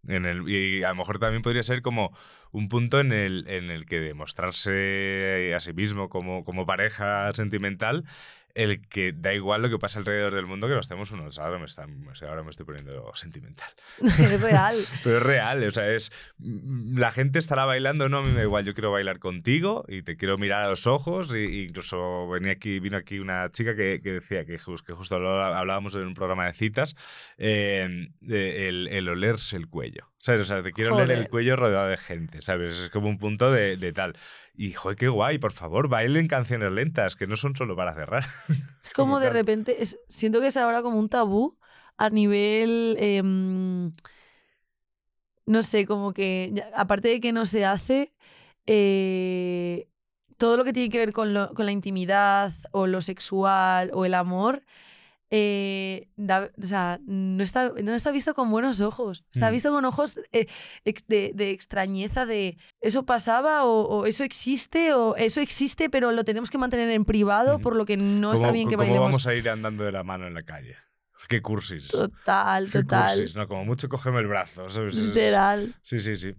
En 0.08 0.26
el, 0.26 0.48
y 0.48 0.82
a 0.82 0.88
lo 0.88 0.96
mejor 0.96 1.18
también 1.20 1.42
podría 1.42 1.62
ser 1.62 1.80
como 1.80 2.16
un 2.50 2.68
punto 2.68 2.98
en 2.98 3.12
el, 3.12 3.46
en 3.48 3.70
el 3.70 3.86
que 3.86 4.00
demostrarse 4.00 5.54
a 5.54 5.60
sí 5.60 5.72
mismo 5.72 6.08
como, 6.08 6.44
como 6.44 6.66
pareja 6.66 7.32
sentimental, 7.34 8.04
el 8.54 8.86
que 8.88 9.12
da 9.12 9.32
igual 9.34 9.62
lo 9.62 9.70
que 9.70 9.78
pasa 9.78 9.98
alrededor 9.98 10.34
del 10.34 10.46
mundo, 10.46 10.68
que 10.68 10.74
nos 10.74 10.84
estemos 10.84 11.10
unos. 11.10 11.38
Ahora 11.38 11.58
me, 11.58 11.64
están, 11.66 12.04
ahora 12.28 12.42
me 12.42 12.50
estoy 12.50 12.66
poniendo 12.66 13.10
sentimental. 13.14 13.70
es 14.02 14.40
real. 14.40 14.76
Pero 15.04 15.16
es 15.18 15.22
real, 15.22 15.64
o 15.64 15.70
sea, 15.70 15.88
es. 15.90 16.10
mm, 16.38 16.98
La 16.98 17.12
gente 17.12 17.38
estará 17.38 17.64
bailando, 17.64 18.08
no, 18.08 18.18
a 18.18 18.22
mí 18.22 18.28
me 18.28 18.34
da 18.36 18.42
igual, 18.42 18.64
yo 18.64 18.74
quiero 18.74 18.92
bailar 18.92 19.18
contigo 19.18 19.84
y 19.88 20.02
te 20.02 20.16
quiero 20.16 20.38
mirar 20.38 20.62
a 20.64 20.70
los 20.70 20.86
ojos. 20.86 21.34
Y 21.34 21.64
incluso 21.64 22.28
venía 22.28 22.52
aquí, 22.52 22.78
vino 22.80 22.96
aquí 22.96 23.18
una 23.18 23.50
chica 23.50 23.74
que, 23.74 24.00
que 24.02 24.12
decía 24.12 24.44
que, 24.44 24.56
que 24.56 24.92
justo 24.92 25.16
hablábamos 25.16 25.94
en 25.94 26.02
un 26.02 26.14
programa 26.14 26.46
de 26.46 26.52
citas, 26.52 26.94
eh, 27.38 28.08
el, 28.28 28.88
el 28.88 29.08
olerse 29.08 29.56
el 29.56 29.68
cuello. 29.68 30.08
¿Sabes? 30.18 30.42
O 30.42 30.44
sea, 30.44 30.62
te 30.62 30.70
quiero 30.70 30.94
oler 30.94 31.10
el 31.18 31.28
cuello 31.28 31.56
rodeado 31.56 31.88
de 31.88 31.96
gente, 31.96 32.42
¿sabes? 32.42 32.78
Es 32.78 32.90
como 32.90 33.08
un 33.08 33.18
punto 33.18 33.50
de, 33.50 33.76
de 33.76 33.92
tal. 33.92 34.16
Y, 34.54 34.72
joder, 34.72 34.96
qué 34.96 35.08
guay, 35.08 35.38
por 35.38 35.50
favor, 35.50 35.88
bailen 35.88 36.28
canciones 36.28 36.70
lentas, 36.70 37.16
que 37.16 37.26
no 37.26 37.34
son 37.34 37.56
solo 37.56 37.74
para 37.74 37.92
cerrar. 37.92 38.22
Es 38.82 38.90
como 38.90 39.20
de 39.20 39.30
repente, 39.30 39.78
siento 40.08 40.40
que 40.40 40.48
es 40.48 40.56
ahora 40.56 40.82
como 40.82 40.98
un 40.98 41.08
tabú 41.08 41.58
a 41.96 42.10
nivel, 42.10 42.96
em, 42.98 43.92
no 45.46 45.62
sé, 45.62 45.86
como 45.86 46.12
que, 46.12 46.64
aparte 46.74 47.08
de 47.08 47.20
que 47.20 47.32
no 47.32 47.46
se 47.46 47.64
hace, 47.64 48.12
eh, 48.66 49.88
todo 50.36 50.56
lo 50.56 50.64
que 50.64 50.72
tiene 50.72 50.88
que 50.90 50.98
ver 50.98 51.12
con, 51.12 51.34
lo- 51.34 51.52
con 51.54 51.66
la 51.66 51.72
intimidad 51.72 52.52
o 52.72 52.86
lo 52.86 53.00
sexual 53.00 53.90
o 53.94 54.04
el 54.04 54.14
amor, 54.14 54.64
eh, 55.34 56.08
da- 56.16 56.50
o 56.62 56.66
sea, 56.66 57.00
no 57.06 57.42
está, 57.42 57.70
no 57.82 57.94
está 57.94 58.10
visto 58.12 58.34
con 58.34 58.50
buenos 58.50 58.82
ojos. 58.82 59.24
Está 59.32 59.48
Mm. 59.48 59.52
visto 59.52 59.70
con 59.70 59.84
ojos 59.86 60.20
eh, 60.32 60.46
ex- 60.84 61.06
de, 61.06 61.32
de 61.34 61.50
extrañeza, 61.52 62.26
de 62.26 62.58
eso 62.82 63.04
pasaba 63.06 63.64
o, 63.64 63.80
o 63.84 64.06
eso 64.06 64.24
existe 64.24 64.92
o 64.92 65.16
eso 65.16 65.40
existe 65.40 65.88
pero 65.88 66.12
lo 66.12 66.24
tenemos 66.24 66.50
que 66.50 66.58
mantener 66.58 66.90
en 66.90 67.06
privado 67.06 67.58
por 67.60 67.74
lo 67.76 67.86
que 67.86 67.96
no 67.96 68.34
está 68.34 68.46
¿Cómo- 68.48 68.52
bien 68.52 68.68
que 68.68 68.74
¿Cómo 68.76 68.84
bailemos. 68.86 69.06
vamos 69.10 69.26
a 69.26 69.34
ir 69.34 69.48
andando 69.48 69.84
de 69.84 69.92
la 69.92 70.04
mano 70.04 70.26
en 70.26 70.34
la 70.34 70.42
calle? 70.42 70.76
Qué 71.28 71.40
cursis. 71.40 71.88
Total, 71.88 72.66
Qué 72.70 72.82
total. 72.82 73.16
cursis, 73.16 73.34
¿no? 73.34 73.48
Como 73.48 73.64
mucho 73.64 73.88
cógeme 73.88 74.18
el 74.20 74.26
brazo, 74.26 74.68
¿sabes? 74.68 74.94
Es- 74.94 75.06
Literal. 75.06 75.74
Sí, 75.82 75.98
sí, 76.00 76.14
sí. 76.16 76.34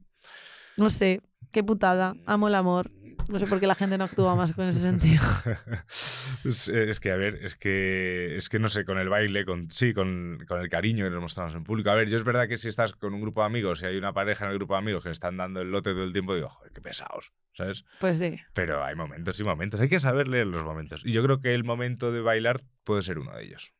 No 0.77 0.91
sé, 0.91 1.21
qué 1.51 1.63
putada. 1.63 2.13
Amo 2.27 2.47
el 2.47 2.53
amor. 2.55 2.91
No 3.29 3.39
sé 3.39 3.47
por 3.47 3.59
qué 3.59 3.67
la 3.67 3.75
gente 3.75 3.97
no 3.97 4.03
actúa 4.03 4.35
más 4.35 4.53
con 4.53 4.67
ese 4.67 4.79
sentido. 4.79 5.23
es, 6.45 6.69
es 6.69 6.99
que, 6.99 7.11
a 7.11 7.15
ver, 7.15 7.35
es 7.43 7.55
que, 7.55 8.35
es 8.35 8.49
que 8.49 8.59
no 8.59 8.67
sé, 8.67 8.85
con 8.85 8.97
el 8.97 9.09
baile, 9.09 9.45
con, 9.45 9.69
sí, 9.69 9.93
con, 9.93 10.43
con 10.47 10.59
el 10.59 10.69
cariño 10.69 11.05
que 11.05 11.11
nos 11.11 11.21
mostramos 11.21 11.55
en 11.55 11.63
público. 11.63 11.89
A 11.89 11.95
ver, 11.95 12.09
yo 12.09 12.17
es 12.17 12.23
verdad 12.23 12.47
que 12.47 12.57
si 12.57 12.67
estás 12.67 12.93
con 12.93 13.13
un 13.13 13.21
grupo 13.21 13.41
de 13.41 13.47
amigos 13.47 13.81
y 13.81 13.85
hay 13.85 13.97
una 13.97 14.13
pareja 14.13 14.45
en 14.45 14.51
el 14.51 14.57
grupo 14.57 14.73
de 14.73 14.79
amigos 14.79 15.03
que 15.03 15.09
están 15.09 15.37
dando 15.37 15.61
el 15.61 15.71
lote 15.71 15.91
todo 15.91 16.03
el 16.03 16.13
tiempo, 16.13 16.35
digo, 16.35 16.49
joder, 16.49 16.71
qué 16.71 16.81
pesados, 16.81 17.31
¿sabes? 17.53 17.85
Pues 17.99 18.19
sí. 18.19 18.35
Pero 18.53 18.83
hay 18.83 18.95
momentos 18.95 19.39
y 19.39 19.43
momentos, 19.43 19.79
hay 19.79 19.89
que 19.89 19.99
saber 19.99 20.27
leer 20.27 20.47
los 20.47 20.63
momentos. 20.63 21.05
Y 21.05 21.11
yo 21.11 21.23
creo 21.23 21.39
que 21.39 21.53
el 21.53 21.63
momento 21.63 22.11
de 22.11 22.21
bailar 22.21 22.61
puede 22.83 23.01
ser 23.01 23.19
uno 23.19 23.35
de 23.35 23.43
ellos. 23.43 23.73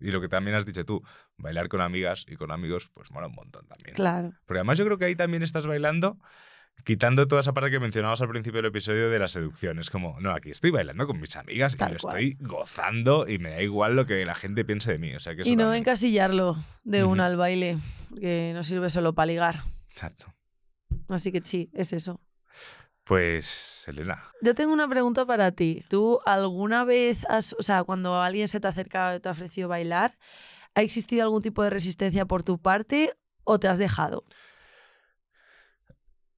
Y 0.00 0.10
lo 0.10 0.20
que 0.20 0.28
también 0.28 0.56
has 0.56 0.66
dicho 0.66 0.84
tú, 0.84 1.02
bailar 1.36 1.68
con 1.68 1.80
amigas 1.80 2.26
y 2.28 2.36
con 2.36 2.50
amigos, 2.50 2.90
pues 2.92 3.10
mola 3.10 3.26
un 3.26 3.34
montón 3.34 3.66
también. 3.66 3.94
Claro. 3.94 4.32
Porque 4.44 4.58
además 4.58 4.78
yo 4.78 4.84
creo 4.84 4.98
que 4.98 5.06
ahí 5.06 5.16
también 5.16 5.42
estás 5.42 5.66
bailando, 5.66 6.18
quitando 6.84 7.26
toda 7.28 7.40
esa 7.40 7.52
parte 7.52 7.70
que 7.70 7.78
mencionabas 7.80 8.20
al 8.20 8.28
principio 8.28 8.58
del 8.58 8.66
episodio 8.70 9.08
de 9.10 9.18
la 9.18 9.28
seducción. 9.28 9.78
Es 9.78 9.90
como, 9.90 10.18
no, 10.20 10.32
aquí 10.32 10.50
estoy 10.50 10.70
bailando 10.70 11.06
con 11.06 11.20
mis 11.20 11.34
amigas 11.36 11.76
Tal 11.76 11.90
y 11.90 11.94
lo 11.94 11.98
cual. 12.00 12.16
estoy 12.16 12.36
gozando 12.46 13.28
y 13.28 13.38
me 13.38 13.50
da 13.50 13.62
igual 13.62 13.96
lo 13.96 14.04
que 14.06 14.24
la 14.26 14.34
gente 14.34 14.64
piense 14.64 14.92
de 14.92 14.98
mí. 14.98 15.14
O 15.14 15.20
sea 15.20 15.34
que 15.34 15.42
Y 15.48 15.56
no 15.56 15.64
también- 15.64 15.80
encasillarlo 15.82 16.56
de 16.82 17.04
una 17.04 17.26
al 17.26 17.36
baile, 17.36 17.78
que 18.20 18.52
no 18.54 18.62
sirve 18.62 18.90
solo 18.90 19.14
para 19.14 19.26
ligar. 19.26 19.62
Exacto. 19.90 20.34
Así 21.08 21.30
que 21.32 21.40
sí, 21.44 21.70
es 21.74 21.92
eso. 21.92 22.20
Pues, 23.04 23.84
Elena. 23.86 24.24
Yo 24.40 24.54
tengo 24.54 24.72
una 24.72 24.88
pregunta 24.88 25.26
para 25.26 25.52
ti. 25.52 25.84
¿Tú 25.90 26.20
alguna 26.24 26.84
vez 26.84 27.18
has, 27.28 27.54
o 27.58 27.62
sea, 27.62 27.84
cuando 27.84 28.20
alguien 28.22 28.48
se 28.48 28.60
te 28.60 28.66
ha 28.66 28.70
acercado 28.70 29.16
y 29.16 29.20
te 29.20 29.28
ha 29.28 29.32
ofrecido 29.32 29.68
bailar, 29.68 30.16
¿ha 30.74 30.80
existido 30.80 31.22
algún 31.22 31.42
tipo 31.42 31.62
de 31.62 31.68
resistencia 31.70 32.24
por 32.24 32.42
tu 32.42 32.58
parte 32.58 33.12
o 33.44 33.58
te 33.58 33.68
has 33.68 33.78
dejado? 33.78 34.24
Mm, 34.26 34.32
se 35.86 35.92
me 35.92 35.92
sale- 35.92 36.33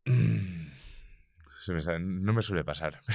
no 2.01 2.33
me 2.33 2.43
suele 2.43 2.65
pasar. 2.65 3.01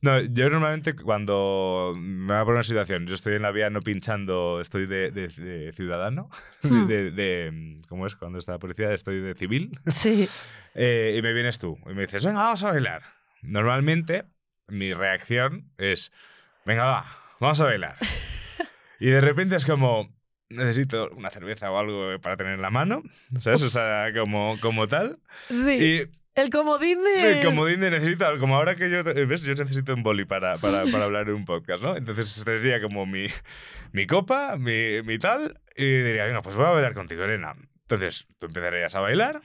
No, 0.00 0.20
yo 0.22 0.48
normalmente 0.48 0.94
cuando 0.96 1.92
me 1.94 2.32
va 2.32 2.46
por 2.46 2.54
una 2.54 2.62
situación, 2.62 3.06
yo 3.06 3.12
estoy 3.14 3.34
en 3.34 3.42
la 3.42 3.50
vía 3.50 3.68
no 3.68 3.82
pinchando, 3.82 4.58
estoy 4.58 4.86
de, 4.86 5.10
de- 5.10 5.28
de 5.28 5.70
ciudadano, 5.74 6.30
de, 6.62 6.70
Hmm. 6.70 6.86
de- 6.86 7.10
de- 7.10 7.82
¿cómo 7.90 8.06
es? 8.06 8.16
Cuando 8.16 8.38
está 8.38 8.52
la 8.52 8.58
policía, 8.58 8.90
estoy 8.94 9.20
de 9.20 9.34
civil, 9.34 9.78
Sí. 9.88 10.26
eh, 10.74 11.14
y 11.18 11.20
me 11.20 11.34
vienes 11.34 11.58
tú 11.58 11.76
y 11.84 11.92
me 11.92 12.06
dices, 12.06 12.24
venga, 12.24 12.40
vamos 12.40 12.62
a 12.64 12.72
bailar. 12.72 13.02
Normalmente 13.42 14.24
mi 14.66 14.94
reacción 14.94 15.72
es, 15.76 16.10
venga, 16.64 16.86
va, 16.86 17.04
vamos 17.38 17.60
a 17.60 17.64
bailar. 17.66 17.96
y 18.98 19.10
de 19.10 19.20
repente 19.20 19.56
es 19.56 19.66
como, 19.66 20.17
necesito 20.50 21.10
una 21.10 21.30
cerveza 21.30 21.70
o 21.70 21.78
algo 21.78 22.18
para 22.20 22.36
tener 22.36 22.54
en 22.54 22.62
la 22.62 22.70
mano, 22.70 23.02
¿sabes? 23.38 23.62
O 23.62 23.70
sea, 23.70 24.12
como, 24.14 24.58
como 24.60 24.86
tal. 24.86 25.18
Sí. 25.50 25.72
Y 25.72 26.02
El 26.34 26.50
comodín 26.50 27.02
de... 27.02 27.38
el 27.38 27.44
comodín 27.44 27.80
de 27.80 27.90
necesito, 27.90 28.24
como 28.38 28.56
ahora 28.56 28.74
que 28.76 28.90
yo, 28.90 29.02
¿ves? 29.02 29.42
Yo 29.42 29.54
necesito 29.54 29.94
un 29.94 30.02
boli 30.02 30.24
para, 30.24 30.56
para, 30.56 30.84
para 30.84 31.04
hablar 31.04 31.28
en 31.28 31.34
un 31.34 31.44
podcast, 31.44 31.82
¿no? 31.82 31.96
Entonces 31.96 32.28
sería 32.28 32.80
como 32.80 33.06
mi, 33.06 33.26
mi 33.92 34.06
copa, 34.06 34.56
mi, 34.56 35.02
mi 35.02 35.18
tal, 35.18 35.60
y 35.76 35.84
diría, 35.84 36.24
venga, 36.26 36.42
pues 36.42 36.56
voy 36.56 36.66
a 36.66 36.70
bailar 36.70 36.94
contigo, 36.94 37.24
Elena. 37.24 37.54
Entonces 37.82 38.26
tú 38.38 38.46
empezarías 38.46 38.94
a 38.94 39.00
bailar 39.00 39.40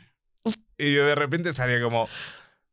y 0.77 0.93
yo 0.93 1.05
de 1.05 1.15
repente 1.15 1.49
estaría 1.49 1.81
como... 1.81 2.07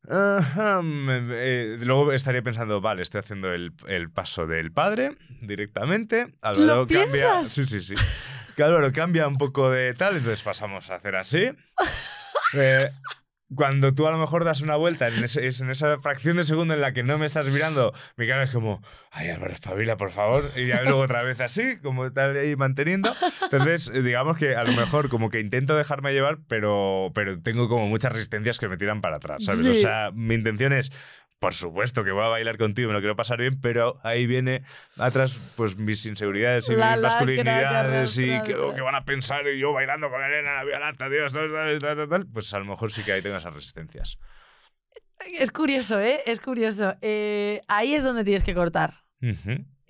Eh, 0.08 1.76
luego 1.80 2.12
estaría 2.12 2.42
pensando, 2.42 2.80
vale, 2.80 3.02
estoy 3.02 3.20
haciendo 3.20 3.52
el, 3.52 3.72
el 3.86 4.10
paso 4.10 4.46
del 4.46 4.72
padre 4.72 5.16
directamente. 5.40 6.34
Álvaro 6.40 6.66
¿Lo 6.66 6.86
cambia. 6.86 7.04
piensas? 7.04 7.48
Sí, 7.48 7.66
sí, 7.66 7.80
sí. 7.80 7.94
Que 8.56 8.62
Álvaro 8.62 8.92
cambia 8.92 9.26
un 9.28 9.38
poco 9.38 9.70
de 9.70 9.94
tal, 9.94 10.16
entonces 10.16 10.42
pasamos 10.42 10.90
a 10.90 10.96
hacer 10.96 11.16
así. 11.16 11.50
Eh, 12.52 12.90
cuando 13.54 13.92
tú 13.94 14.06
a 14.06 14.10
lo 14.12 14.18
mejor 14.18 14.44
das 14.44 14.60
una 14.60 14.76
vuelta 14.76 15.08
en, 15.08 15.24
ese- 15.24 15.46
es 15.46 15.60
en 15.60 15.70
esa 15.70 15.98
fracción 15.98 16.36
de 16.36 16.44
segundo 16.44 16.74
en 16.74 16.80
la 16.80 16.92
que 16.92 17.02
no 17.02 17.18
me 17.18 17.26
estás 17.26 17.46
mirando, 17.46 17.92
mi 18.16 18.26
cara 18.28 18.44
es 18.44 18.50
como, 18.52 18.80
ay 19.10 19.28
Álvaro, 19.30 19.52
espabila, 19.52 19.96
por 19.96 20.10
favor. 20.12 20.50
Y 20.56 20.68
ya 20.68 20.82
luego 20.82 21.00
otra 21.00 21.22
vez 21.22 21.40
así, 21.40 21.78
como 21.82 22.06
estar 22.06 22.30
ahí 22.36 22.54
manteniendo. 22.56 23.12
Entonces, 23.42 23.90
eh, 23.92 24.02
digamos 24.02 24.36
que 24.36 24.54
a 24.56 24.64
lo 24.64 24.72
mejor 24.72 25.08
como 25.08 25.30
que 25.30 25.40
intento 25.40 25.76
dejarme 25.76 26.12
llevar, 26.12 26.38
pero, 26.48 27.10
pero 27.14 27.40
tengo 27.40 27.68
como 27.68 27.88
muchas 27.88 28.12
resistencias 28.12 28.58
que 28.58 28.68
me 28.68 28.76
tiran 28.76 29.00
para 29.00 29.16
atrás, 29.16 29.44
¿sabes? 29.44 29.66
O 29.66 29.74
Sí. 29.74 29.80
sea, 29.80 30.10
mi 30.12 30.34
intención 30.34 30.72
es... 30.72 30.92
Por 31.40 31.54
supuesto 31.54 32.04
que 32.04 32.12
voy 32.12 32.22
a 32.22 32.28
bailar 32.28 32.58
contigo, 32.58 32.88
me 32.88 32.92
lo 32.92 33.00
quiero 33.00 33.16
pasar 33.16 33.38
bien, 33.38 33.58
pero 33.62 33.98
ahí 34.02 34.26
viene 34.26 34.62
atrás 34.98 35.40
pues 35.56 35.74
mis 35.74 36.04
inseguridades 36.04 36.68
y 36.68 36.74
La 36.74 36.92
mis 36.92 37.00
masculinidades 37.00 38.18
y 38.18 38.26
que, 38.26 38.54
¿verdad? 38.54 38.74
que 38.74 38.82
van 38.82 38.94
a 38.94 39.06
pensar 39.06 39.46
y 39.48 39.58
yo 39.58 39.72
bailando 39.72 40.10
con 40.10 40.22
Elena, 40.22 40.56
la 40.56 40.64
violata, 40.64 41.08
Dios, 41.08 41.32
tal, 41.32 41.50
tal, 41.80 42.08
tal, 42.08 42.26
pues 42.26 42.52
a 42.52 42.58
lo 42.58 42.66
mejor 42.66 42.92
sí 42.92 43.02
que 43.02 43.12
ahí 43.12 43.22
tengo 43.22 43.36
esas 43.36 43.54
resistencias. 43.54 44.18
Es 45.38 45.50
curioso, 45.50 45.98
¿eh? 45.98 46.20
Es 46.26 46.40
curioso. 46.40 46.94
Eh, 47.00 47.62
ahí 47.68 47.94
es 47.94 48.04
donde 48.04 48.22
tienes 48.22 48.42
que 48.42 48.54
cortar. 48.54 48.92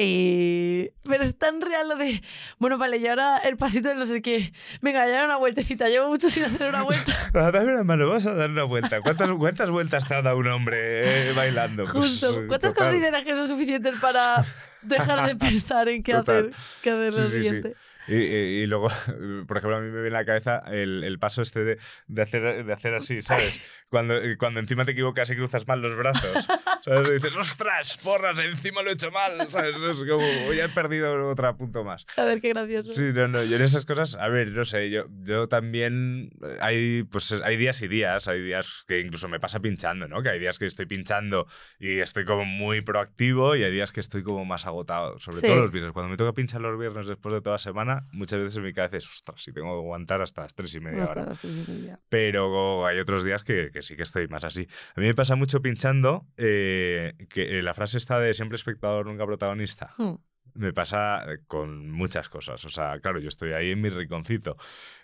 Eh, 0.02 0.94
pero 1.04 1.22
es 1.22 1.36
tan 1.36 1.60
real 1.60 1.86
lo 1.90 1.96
de, 1.96 2.22
bueno, 2.58 2.78
vale, 2.78 2.96
y 2.96 3.06
ahora 3.06 3.36
el 3.36 3.58
pasito 3.58 3.90
de 3.90 3.96
no 3.96 4.06
sé 4.06 4.22
qué. 4.22 4.50
Venga, 4.80 5.06
ya 5.06 5.26
una 5.26 5.36
vueltecita. 5.36 5.88
Llevo 5.90 6.08
mucho 6.08 6.30
sin 6.30 6.44
hacer 6.44 6.70
una 6.70 6.82
vuelta. 6.82 7.12
Dame 7.34 7.74
una 7.74 7.84
mano, 7.84 8.08
vamos 8.08 8.24
a 8.24 8.34
dar 8.34 8.48
una 8.48 8.64
vuelta. 8.64 9.02
¿Cuántas, 9.02 9.30
cuántas 9.32 9.68
vueltas 9.70 10.08
tarda 10.08 10.34
un 10.34 10.46
hombre 10.48 11.28
eh, 11.28 11.32
bailando? 11.34 11.84
Pues, 11.84 11.92
Justo. 11.94 12.40
eh, 12.42 12.46
¿Cuántas 12.46 12.72
total. 12.72 12.88
consideras 12.92 13.22
que 13.24 13.36
son 13.36 13.46
suficientes 13.46 13.94
para 14.00 14.42
dejar 14.82 15.26
de 15.26 15.36
pensar 15.36 15.88
en 15.90 16.02
qué 16.02 16.14
Total. 16.14 16.48
hacer, 16.48 16.52
qué 16.82 16.90
hacer 16.90 17.12
Sí, 17.12 17.20
lo 17.20 17.28
sí, 17.28 17.42
sí. 17.62 17.68
Y, 18.10 18.62
y- 18.62 18.66
luego, 18.66 18.88
por 19.46 19.56
ejemplo, 19.56 19.76
a 19.76 19.80
mí 19.80 19.88
me 19.90 20.00
viene 20.02 20.16
a 20.16 20.20
la 20.20 20.24
cabeza 20.26 20.62
el, 20.70 21.04
el 21.04 21.18
paso 21.18 21.42
este 21.42 21.64
de, 21.64 21.78
de 22.08 22.22
hacer, 22.22 22.64
de 22.64 22.72
hacer 22.72 22.94
así, 22.94 23.22
¿sabes? 23.22 23.60
Cuando, 23.88 24.14
cuando 24.38 24.60
encima 24.60 24.84
te 24.84 24.92
equivocas 24.92 25.28
y 25.30 25.36
cruzas 25.36 25.66
mal 25.66 25.80
los 25.82 25.96
brazos, 25.96 26.46
¿sabes? 26.84 27.10
Y 27.10 27.12
dices, 27.14 27.36
¡ostras, 27.36 27.98
porras, 28.02 28.38
encima 28.38 28.82
lo 28.82 28.90
he 28.90 28.94
hecho 28.94 29.10
mal! 29.10 29.32
¿Sabes? 29.50 29.76
Es 29.76 30.08
como, 30.08 30.52
ya 30.52 30.64
he 30.66 30.68
perdido 30.68 31.28
otro 31.30 31.56
punto 31.56 31.82
más. 31.84 32.06
A 32.16 32.24
ver, 32.24 32.40
qué 32.40 32.50
gracioso. 32.50 32.92
Sí, 32.92 33.10
no, 33.12 33.26
no, 33.28 33.42
yo 33.44 33.56
en 33.56 33.62
esas 33.62 33.84
cosas, 33.84 34.14
a 34.16 34.28
ver, 34.28 34.48
no 34.52 34.64
sé, 34.64 34.90
yo, 34.90 35.06
yo 35.22 35.48
también, 35.48 36.30
eh, 36.42 36.56
hay, 36.60 37.02
pues, 37.04 37.32
hay 37.32 37.56
días 37.56 37.82
y 37.82 37.88
días, 37.88 38.28
hay 38.28 38.40
días 38.42 38.84
que 38.86 39.00
incluso 39.00 39.28
me 39.28 39.40
pasa 39.40 39.60
pinchando, 39.60 40.06
¿no? 40.08 40.22
Que 40.22 40.30
hay 40.30 40.38
días 40.38 40.58
que 40.58 40.66
estoy 40.66 40.86
pinchando 40.86 41.46
y 41.78 41.98
estoy 42.00 42.24
como 42.24 42.44
muy 42.44 42.80
proactivo 42.82 43.56
y 43.56 43.64
hay 43.64 43.72
días 43.72 43.92
que 43.92 44.00
estoy 44.00 44.22
como 44.22 44.44
más 44.44 44.66
agotado, 44.66 45.18
sobre 45.18 45.38
Sí. 45.38 45.46
todo 45.46 45.56
los 45.56 45.70
viernes. 45.72 45.92
Cuando 45.92 46.10
me 46.10 46.16
toca 46.16 46.32
pinchar 46.32 46.60
los 46.60 46.78
viernes 46.78 47.06
después 47.08 47.34
de 47.34 47.40
toda 47.40 47.58
semana, 47.58 47.99
muchas 48.12 48.38
veces 48.40 48.56
en 48.56 48.64
mi 48.64 48.72
cabeza 48.72 48.96
es, 48.98 49.08
ostras, 49.08 49.42
si 49.42 49.52
tengo 49.52 49.68
que 49.68 49.78
aguantar 49.84 50.20
hasta 50.22 50.42
las 50.42 50.54
tres 50.54 50.74
y 50.74 50.80
media 50.80 51.02
Hasta 51.02 51.24
las 51.24 51.40
tres 51.40 51.68
y 51.68 51.72
media. 51.72 52.00
Pero 52.08 52.86
hay 52.86 52.98
otros 52.98 53.24
días 53.24 53.42
que, 53.42 53.70
que 53.72 53.82
sí 53.82 53.96
que 53.96 54.02
estoy 54.02 54.28
más 54.28 54.44
así. 54.44 54.66
A 54.96 55.00
mí 55.00 55.06
me 55.06 55.14
pasa 55.14 55.36
mucho 55.36 55.60
pinchando 55.62 56.26
eh, 56.36 57.14
que 57.28 57.58
eh, 57.58 57.62
la 57.62 57.74
frase 57.74 57.98
está 57.98 58.18
de 58.18 58.34
siempre 58.34 58.56
espectador, 58.56 59.06
nunca 59.06 59.26
protagonista. 59.26 59.90
Hmm. 59.98 60.14
Me 60.54 60.72
pasa 60.72 61.22
eh, 61.32 61.38
con 61.46 61.90
muchas 61.90 62.28
cosas. 62.28 62.64
O 62.64 62.68
sea, 62.70 62.98
claro, 63.00 63.20
yo 63.20 63.28
estoy 63.28 63.52
ahí 63.52 63.70
en 63.70 63.80
mi 63.80 63.88
rinconcito, 63.88 64.56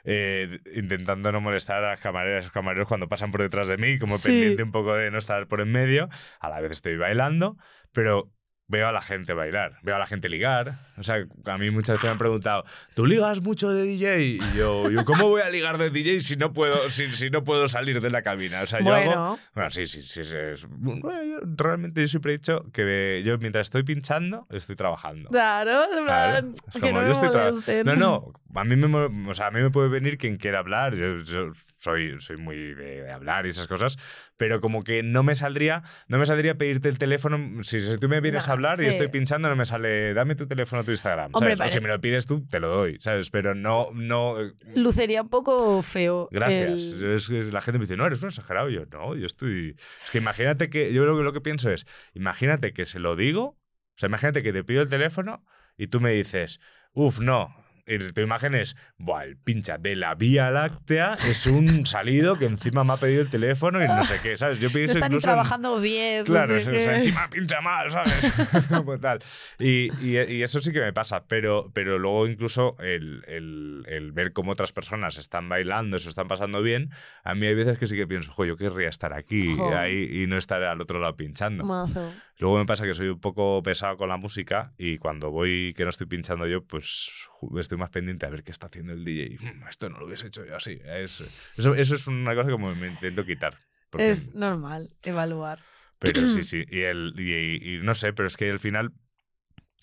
eh, 0.03 0.59
intentando 0.75 1.31
no 1.31 1.41
molestar 1.41 1.85
a 1.85 1.91
las 1.91 2.01
camareras 2.01 2.43
y 2.43 2.47
los 2.47 2.53
camareros 2.53 2.89
cuando 2.89 3.09
pasan 3.09 3.31
por 3.31 3.43
detrás 3.43 3.69
de 3.69 3.77
mí, 3.77 3.97
como 3.99 4.19
Sí. 4.19 4.29
pendiente 4.29 4.63
un 4.65 4.73
poco 4.73 4.95
de 4.95 5.11
no 5.13 5.19
estar 5.19 5.47
por 5.47 5.61
en 5.61 5.71
medio. 5.71 6.09
A 6.41 6.49
la 6.49 6.61
vez 6.61 6.73
estoy 6.73 6.97
bailando, 6.97 7.57
pero 7.93 8.33
veo 8.69 8.89
a 8.89 8.93
la 8.93 9.01
gente 9.01 9.33
bailar, 9.33 9.79
veo 9.83 9.95
a 9.97 9.99
la 9.99 10.07
gente 10.07 10.29
ligar. 10.29 10.75
O 10.99 11.03
sea, 11.03 11.25
a 11.45 11.59
mí 11.59 11.71
muchas 11.71 11.95
veces 11.97 12.05
me 12.05 12.11
han 12.12 12.19
preguntado, 12.19 12.64
¿tú 12.95 13.07
ligas 13.07 13.41
mucho 13.43 13.69
de 13.71 13.83
DJ? 13.85 14.23
Y 14.23 14.39
yo, 14.57 14.91
yo 14.91 15.05
¿cómo 15.05 15.29
voy 15.29 15.43
a 15.43 15.51
ligar 15.51 15.79
de 15.79 15.91
DJ 15.91 16.21
si 16.21 16.37
no 16.37 16.53
puedo, 16.53 16.89
si, 16.91 17.12
si 17.12 17.31
no 17.31 17.45
puedo 17.45 17.69
salir 17.69 18.01
de 18.01 18.11
la 18.11 18.23
cabina? 18.23 18.62
O 18.62 18.67
sea, 18.67 18.81
yo 18.81 18.95
hago... 18.95 19.05
Bueno, 19.07 19.39
Bueno, 19.55 19.71
sí, 19.71 19.87
sí, 19.87 20.03
sí. 20.03 20.25
sí, 20.25 20.35
es- 20.37 20.67
bueno, 20.69 21.23
yo 21.23 21.39
realmente 21.57 22.01
yo 22.01 22.09
siempre 22.09 22.33
he 22.33 22.39
dicho 22.39 22.64
que 22.73 23.23
yo 23.25 23.37
mientras 23.39 23.67
estoy 23.67 23.83
pinchando, 23.83 24.47
estoy 24.51 24.75
trabajando. 24.77 25.29
claro, 25.31 25.83
Claro, 26.05 26.49
es 26.73 26.81
como 26.81 27.01
no 27.01 27.07
yo 27.07 27.12
estoy 27.12 27.29
tra-. 27.29 27.85
No, 27.85 27.95
no, 27.95 28.33
a 28.55 28.64
mí, 28.64 28.77
me, 28.77 29.29
o 29.31 29.35
sea, 29.35 29.49
a 29.49 29.51
mí 29.51 29.61
me 29.61 29.71
puede 29.71 29.89
venir 29.89 30.17
quien 30.19 30.39
quiera 30.39 30.61
hablar, 30.61 30.95
yo, 30.95 31.19
yo 31.19 31.53
soy, 31.77 32.19
soy 32.21 32.37
muy 32.39 32.57
de, 32.75 33.03
de 33.03 33.12
hablar 33.12 33.47
y 33.47 33.51
esas 33.51 33.67
cosas, 33.69 33.99
pero 34.39 34.61
como 34.61 34.83
que 34.83 35.03
no 35.03 35.23
me 35.23 35.35
saldría, 35.37 35.83
no 36.09 36.19
me 36.19 36.27
saldría 36.27 36.57
pedirte 36.57 36.89
el 36.89 36.99
teléfono, 36.99 37.62
si, 37.62 37.81
si 37.81 37.97
tú 37.99 38.09
me 38.09 38.21
vienes 38.21 38.47
No, 38.47 38.53
a 38.53 38.56
hablar 38.57 38.79
y 38.81 38.87
estoy 38.89 39.09
pinchando, 39.09 39.49
no 39.49 39.57
me 39.57 39.65
sale, 39.65 40.13
dame 40.15 40.35
tu 40.35 40.47
teléfono, 40.47 40.83
tu 40.85 40.91
Instagram, 40.91 41.31
Hombre, 41.33 41.57
¿sabes? 41.57 41.73
O 41.73 41.75
si 41.75 41.81
me 41.81 41.89
lo 41.89 42.01
pides 42.01 42.27
tú, 42.27 42.47
te 42.47 42.59
lo 42.61 42.69
doy, 42.69 42.99
¿sabes? 43.01 43.31
Pero 43.31 43.55
no, 43.55 43.89
no... 43.93 44.41
eh, 44.41 44.53
Lucería 44.75 45.23
un 45.23 45.29
poco 45.29 45.83
feo. 45.83 46.29
Gracias. 46.31 46.83
el- 46.95 47.01
Yo- 47.01 47.13
Es 47.15 47.29
que 47.29 47.43
la 47.45 47.61
gente 47.61 47.79
me 47.79 47.85
dice, 47.85 47.97
no, 47.97 48.07
eres 48.07 48.23
un 48.23 48.29
exagerado. 48.29 48.69
Yo, 48.69 48.85
no, 48.87 49.15
yo 49.15 49.27
estoy. 49.27 49.77
Es 50.05 50.11
que 50.11 50.19
imagínate 50.19 50.69
que. 50.71 50.93
Yo 50.93 51.05
lo, 51.07 51.17
que- 51.17 51.23
lo 51.25 51.33
que 51.33 51.41
pienso 51.41 51.71
es, 51.71 51.87
imagínate 52.15 52.73
que 52.73 52.85
se 52.87 52.99
lo 52.99 53.17
digo. 53.17 53.43
O 53.45 53.99
sea, 53.99 54.09
imagínate 54.09 54.43
que 54.43 54.53
te 54.53 54.65
pido 54.65 54.83
el 54.83 54.91
teléfono 54.91 55.45
y 55.79 55.87
tú 55.87 56.01
me 56.01 56.13
dices, 56.13 56.61
uff, 56.93 57.21
no. 57.21 57.55
Y 57.89 57.99
tu 58.12 58.20
imagen 58.20 58.57
es, 58.57 58.76
buah, 58.99 59.22
el 59.24 59.37
pincha 59.37 59.78
de 59.78 59.95
la 59.95 60.16
Vía 60.16 60.51
Láctea 60.51 61.14
es 61.14 61.47
un 61.47 61.87
salido 61.87 62.37
que 62.37 62.47
encima 62.47 62.82
me 62.82 62.95
ha 62.95 62.97
pedido 62.97 63.22
el 63.22 63.30
teléfono 63.30 63.82
y 63.82 63.87
no 63.87 64.03
sé 64.03 64.18
qué, 64.22 64.37
¿sabes? 64.37 64.59
Yo 64.59 64.68
No 64.70 64.74
pienso 64.74 64.95
está 64.95 65.09
ni 65.09 65.14
incluso 65.14 65.28
en- 65.28 65.34
trabajando 65.34 65.80
bien. 65.80 66.18
no 66.20 66.24
Claro, 66.24 66.59
sé 66.61 66.76
o 66.76 66.80
sea, 66.80 66.97
encima 66.99 67.30
pincha 67.30 67.61
mal, 67.61 67.93
¿sabes? 67.93 68.14
Pues 68.84 69.01
tal. 69.01 69.20
Y, 69.61 69.91
y- 70.05 70.18
y 70.18 70.43
eso 70.43 70.59
sí 70.61 70.72
que 70.72 70.80
me 70.80 70.93
pasa, 70.93 71.26
pero, 71.28 71.70
pero 71.72 71.99
luego 72.01 72.26
incluso 72.26 72.76
el, 72.80 73.22
el- 73.28 73.84
el 73.87 74.11
ver 74.11 74.32
cómo 74.32 74.53
otras 74.53 74.72
personas 74.72 75.16
están 75.18 75.49
bailando, 75.49 75.99
se 76.01 76.09
están 76.09 76.26
pasando 76.26 76.62
bien, 76.62 76.91
a 77.22 77.34
mí 77.37 77.47
hay 77.47 77.55
veces 77.55 77.78
que 77.78 77.87
sí 77.87 77.95
que 77.97 78.07
pienso, 78.09 78.32
jo, 78.32 78.45
yo 78.45 78.57
querría 78.57 78.89
estar 78.89 79.12
aquí 79.12 79.57
ahí, 79.76 80.22
y 80.22 80.26
no 80.26 80.37
estar 80.39 80.61
al 80.64 80.80
otro 80.80 80.99
lado 80.99 81.14
pinchando. 81.16 81.64
Mazo. 81.64 82.12
Luego 82.39 82.59
me 82.59 82.66
pasa 82.66 82.84
que 82.84 82.93
soy 82.95 83.09
un 83.09 83.20
poco 83.20 83.62
pesado 83.62 83.97
con 83.97 84.09
la 84.11 84.18
música 84.18 84.74
y 84.76 84.99
cuando 84.99 85.30
voy 85.30 85.72
que 85.74 85.84
no 85.84 85.91
estoy 85.91 86.07
pinchando 86.07 86.47
yo, 86.47 86.62
pues 86.64 87.11
estoy 87.59 87.78
más 87.78 87.91
pendiente 87.91 88.26
a 88.26 88.28
ver 88.30 88.43
qué 88.45 88.51
está 88.53 88.66
haciendo 88.66 88.93
el 88.93 89.05
DJ. 89.05 89.43
Mm, 89.43 89.68
Esto 89.68 89.89
no 89.89 89.99
lo 90.01 90.07
hubiese 90.07 90.26
hecho 90.26 90.45
yo 90.45 90.55
así. 90.57 90.78
Es- 90.84 91.53
eso, 91.57 91.74
eso 91.74 91.95
es 91.95 92.07
una 92.07 92.34
cosa 92.34 92.49
que 92.51 92.59
me, 92.59 92.74
me 92.74 92.89
intento 92.89 93.24
quitar. 93.24 93.57
porque- 93.91 94.11
Es 94.11 94.34
normal 94.34 94.89
evaluar. 95.03 95.61
pero 95.99 96.20
sí, 96.28 96.43
sí. 96.45 96.64
Y, 96.70 96.80
el, 96.82 97.14
y, 97.18 97.32
y- 97.34 97.76
y 97.76 97.78
no 97.78 97.95
sé, 97.95 98.12
pero 98.12 98.26
es 98.28 98.37
que 98.37 98.51
al 98.51 98.59
final, 98.61 98.93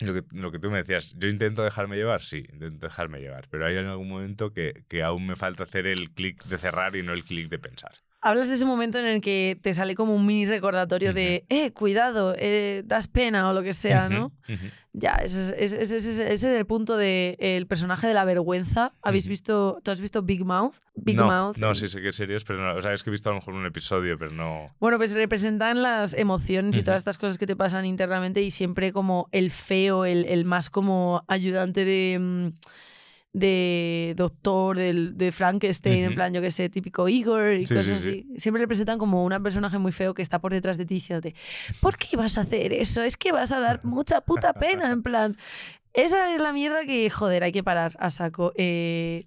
lo 0.00 0.14
que, 0.14 0.22
lo 0.32 0.52
que 0.52 0.58
tú 0.60 0.70
me 0.70 0.78
decías, 0.78 1.14
yo 1.18 1.28
intento 1.28 1.62
dejarme 1.64 1.96
llevar, 1.96 2.22
sí, 2.22 2.44
intento 2.52 2.86
dejarme 2.86 3.20
llevar. 3.20 3.48
Pero 3.50 3.66
hay 3.66 3.76
en 3.76 3.86
algún 3.86 4.08
momento 4.08 4.52
que, 4.52 4.84
que 4.88 5.02
aún 5.02 5.26
me 5.26 5.34
falta 5.36 5.64
hacer 5.64 5.86
el 5.88 6.10
clic 6.12 6.44
de 6.44 6.58
cerrar 6.58 6.94
y 6.94 7.02
no 7.02 7.12
el 7.12 7.24
clic 7.24 7.48
de 7.48 7.58
pensar. 7.58 7.92
Hablas 8.26 8.48
de 8.48 8.54
ese 8.54 8.64
momento 8.64 8.98
en 8.98 9.04
el 9.04 9.20
que 9.20 9.58
te 9.60 9.74
sale 9.74 9.94
como 9.94 10.14
un 10.14 10.24
mini 10.24 10.46
recordatorio 10.46 11.12
de, 11.12 11.44
eh, 11.50 11.72
cuidado, 11.72 12.34
eh, 12.38 12.82
das 12.86 13.06
pena 13.06 13.50
o 13.50 13.52
lo 13.52 13.62
que 13.62 13.74
sea, 13.74 14.08
¿no? 14.08 14.32
Ya, 14.94 15.16
ese 15.16 15.54
es, 15.62 15.74
ese, 15.74 15.82
es- 15.82 15.90
ese 15.92 16.08
es- 16.10 16.20
ese 16.20 16.32
es 16.32 16.44
el 16.58 16.66
punto 16.66 16.96
del 16.96 17.36
el 17.38 17.66
personaje 17.66 18.06
de 18.06 18.14
la 18.14 18.24
vergüenza. 18.24 18.92
¿Habéis 19.02 19.26
visto, 19.28 19.78
tú 19.82 19.90
has 19.90 20.00
visto 20.00 20.22
Big 20.22 20.44
Mouth? 20.44 20.76
Big 20.94 21.16
no, 21.16 21.26
Mouth. 21.26 21.56
no, 21.58 21.74
sí 21.74 21.86
sé 21.88 22.00
que 22.00 22.08
es 22.10 22.16
serio, 22.16 22.38
pero 22.46 22.60
no, 22.64 22.78
o 22.78 22.80
sea, 22.80 22.92
es 22.92 23.02
que 23.02 23.10
he 23.10 23.12
visto 23.12 23.28
a 23.28 23.32
lo 23.32 23.40
mejor 23.40 23.54
un 23.54 23.66
episodio, 23.66 24.16
pero 24.18 24.30
no. 24.30 24.66
Bueno, 24.80 24.96
pues 24.96 25.14
representan 25.14 25.82
las 25.82 26.14
emociones 26.14 26.76
y 26.76 26.82
todas 26.82 26.98
estas 26.98 27.18
cosas 27.18 27.36
que 27.38 27.46
te 27.46 27.56
pasan 27.56 27.84
internamente 27.84 28.40
y 28.40 28.50
siempre 28.50 28.92
como 28.92 29.28
el 29.32 29.50
feo, 29.50 30.04
el, 30.06 30.24
el 30.26 30.44
más 30.44 30.70
como 30.70 31.24
ayudante 31.28 31.84
de, 31.84 32.18
mm, 32.20 32.48
de 33.34 34.14
doctor, 34.16 34.78
del, 34.78 35.18
de 35.18 35.32
Frankenstein, 35.32 36.04
en 36.04 36.06
Ujú. 36.10 36.14
plan, 36.14 36.32
yo 36.32 36.40
que 36.40 36.52
sé, 36.52 36.68
típico 36.68 37.08
Igor 37.08 37.54
y 37.54 37.66
Sí, 37.66 37.74
cosas 37.74 38.00
sí, 38.02 38.24
así. 38.24 38.38
Siempre 38.38 38.60
representan 38.62 38.96
como 38.96 39.24
un 39.24 39.42
personaje 39.42 39.76
muy 39.76 39.90
feo 39.90 40.14
que 40.14 40.22
está 40.22 40.40
por 40.40 40.52
detrás 40.52 40.78
de 40.78 40.86
ti 40.86 40.94
diciéndote, 40.94 41.34
¿por 41.80 41.96
qué 41.96 42.16
vas 42.16 42.38
a 42.38 42.42
hacer 42.42 42.72
eso? 42.72 43.02
Es 43.02 43.16
que 43.16 43.32
vas 43.32 43.50
a 43.50 43.58
dar 43.58 43.80
mucha 43.84 44.20
puta 44.20 44.52
pena, 44.52 44.90
en 44.92 45.02
plan. 45.02 45.36
Esa 45.92 46.32
es 46.32 46.40
la 46.40 46.52
mierda 46.52 46.86
que, 46.86 47.10
joder, 47.10 47.42
hay 47.42 47.50
que 47.50 47.64
parar 47.64 47.96
a 47.98 48.10
saco. 48.10 48.52
Eh, 48.54 49.26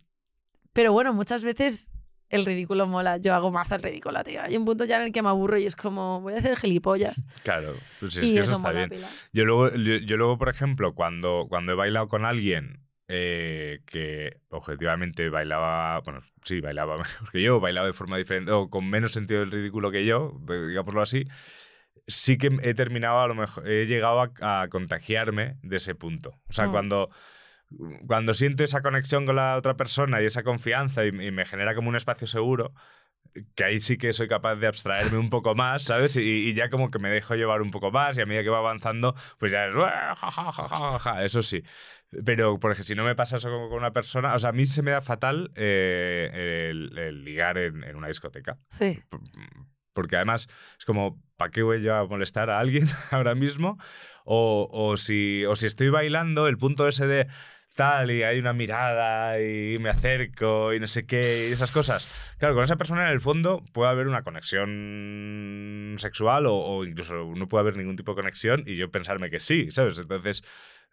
pero 0.71 0.93
bueno, 0.93 1.13
muchas 1.13 1.43
veces 1.43 1.89
el 2.29 2.45
ridículo 2.45 2.87
mola. 2.87 3.17
Yo 3.17 3.33
hago 3.33 3.51
mazo 3.51 3.75
el 3.75 3.83
ridículo, 3.83 4.23
tío. 4.23 4.41
Hay 4.41 4.55
un 4.55 4.63
punto 4.63 4.85
ya 4.85 4.97
en 4.97 5.03
el 5.03 5.11
que 5.11 5.21
me 5.21 5.29
aburro 5.29 5.57
y 5.57 5.65
es 5.65 5.75
como, 5.75 6.21
voy 6.21 6.33
a 6.33 6.37
hacer 6.37 6.55
gilipollas. 6.57 7.15
Claro, 7.43 7.73
pues 7.99 8.15
es 8.15 8.23
y 8.25 8.33
que 8.33 8.39
eso, 8.39 8.53
eso 8.53 8.55
está 8.55 8.71
bien. 8.71 8.89
pila. 8.89 9.09
Yo 9.33 9.43
luego, 9.43 9.75
yo, 9.75 9.97
yo 9.97 10.15
luego, 10.15 10.37
por 10.37 10.47
ejemplo, 10.47 10.95
cuando, 10.95 11.47
cuando 11.49 11.73
he 11.73 11.75
bailado 11.75 12.07
con 12.07 12.23
alguien 12.23 12.86
eh, 13.07 13.79
que 13.85 14.41
objetivamente 14.49 15.29
bailaba, 15.29 15.99
bueno, 16.01 16.21
sí, 16.43 16.59
bailaba 16.61 16.97
mejor 16.97 17.31
que 17.31 17.41
yo, 17.41 17.59
bailaba 17.59 17.87
de 17.87 17.93
forma 17.93 18.17
diferente 18.17 18.51
o 18.51 18.69
con 18.69 18.89
menos 18.89 19.11
sentido 19.11 19.41
del 19.41 19.51
ridículo 19.51 19.91
que 19.91 20.05
yo, 20.05 20.39
digámoslo 20.47 21.01
así, 21.01 21.25
sí 22.07 22.37
que 22.37 22.49
he 22.63 22.73
terminado, 22.73 23.19
a 23.19 23.27
lo 23.27 23.35
mejor, 23.35 23.67
he 23.69 23.85
llegado 23.85 24.21
a, 24.21 24.61
a 24.63 24.67
contagiarme 24.69 25.57
de 25.61 25.77
ese 25.77 25.95
punto. 25.95 26.31
O 26.49 26.53
sea, 26.53 26.67
Mm. 26.67 26.71
cuando, 26.71 27.07
cuando 28.07 28.33
siento 28.33 28.63
esa 28.63 28.81
conexión 28.81 29.25
con 29.25 29.35
la 29.35 29.57
otra 29.57 29.75
persona 29.75 30.21
y 30.21 30.25
esa 30.25 30.43
confianza 30.43 31.05
y, 31.05 31.09
y 31.09 31.31
me 31.31 31.45
genera 31.45 31.75
como 31.75 31.89
un 31.89 31.95
espacio 31.95 32.27
seguro, 32.27 32.73
que 33.55 33.63
ahí 33.63 33.79
sí 33.79 33.97
que 33.97 34.13
soy 34.13 34.27
capaz 34.27 34.55
de 34.55 34.67
abstraerme 34.67 35.17
un 35.17 35.29
poco 35.29 35.55
más, 35.55 35.83
¿sabes? 35.83 36.17
Y, 36.17 36.21
y 36.21 36.53
ya 36.53 36.69
como 36.69 36.91
que 36.91 36.99
me 36.99 37.09
dejo 37.09 37.35
llevar 37.35 37.61
un 37.61 37.71
poco 37.71 37.91
más 37.91 38.17
y 38.17 38.21
a 38.21 38.25
medida 38.25 38.43
que 38.43 38.49
va 38.49 38.59
avanzando, 38.59 39.15
pues 39.37 39.51
ya 39.51 39.65
es... 39.65 39.73
Eso 41.23 41.43
sí. 41.43 41.63
Pero, 42.25 42.59
por 42.59 42.71
ejemplo, 42.71 42.87
si 42.87 42.95
no 42.95 43.03
me 43.03 43.15
pasa 43.15 43.37
eso 43.37 43.49
con 43.49 43.73
una 43.73 43.91
persona, 43.91 44.33
o 44.35 44.39
sea, 44.39 44.49
a 44.49 44.53
mí 44.53 44.65
se 44.65 44.81
me 44.81 44.91
da 44.91 45.01
fatal 45.01 45.51
eh, 45.55 46.69
el, 46.69 46.97
el 46.97 47.23
ligar 47.23 47.57
en, 47.57 47.83
en 47.83 47.95
una 47.95 48.07
discoteca. 48.07 48.57
Sí. 48.71 48.99
Porque 49.93 50.15
además 50.15 50.47
es 50.77 50.85
como, 50.85 51.21
¿para 51.37 51.51
qué 51.51 51.63
voy 51.63 51.81
yo 51.81 51.95
a 51.95 52.05
molestar 52.05 52.49
a 52.49 52.59
alguien 52.59 52.85
ahora 53.11 53.35
mismo? 53.35 53.77
O, 54.25 54.69
o, 54.71 54.97
si, 54.97 55.45
o 55.45 55.55
si 55.55 55.67
estoy 55.67 55.89
bailando, 55.89 56.47
el 56.47 56.57
punto 56.57 56.87
ese 56.87 57.07
de 57.07 57.27
y 58.09 58.23
hay 58.23 58.39
una 58.39 58.53
mirada 58.53 59.39
y 59.39 59.77
me 59.79 59.89
acerco 59.89 60.73
y 60.73 60.79
no 60.79 60.87
sé 60.87 61.05
qué 61.05 61.47
y 61.49 61.53
esas 61.53 61.71
cosas. 61.71 62.35
Claro, 62.39 62.55
con 62.55 62.63
esa 62.63 62.75
persona 62.75 63.05
en 63.07 63.13
el 63.13 63.21
fondo 63.21 63.63
puede 63.71 63.91
haber 63.91 64.07
una 64.07 64.23
conexión 64.23 65.95
sexual 65.99 66.47
o, 66.47 66.55
o 66.55 66.85
incluso 66.85 67.33
no 67.35 67.47
puede 67.47 67.61
haber 67.61 67.77
ningún 67.77 67.95
tipo 67.95 68.13
de 68.13 68.15
conexión 68.15 68.63
y 68.65 68.75
yo 68.75 68.89
pensarme 68.89 69.29
que 69.29 69.39
sí, 69.39 69.69
¿sabes? 69.71 69.99
Entonces... 69.99 70.43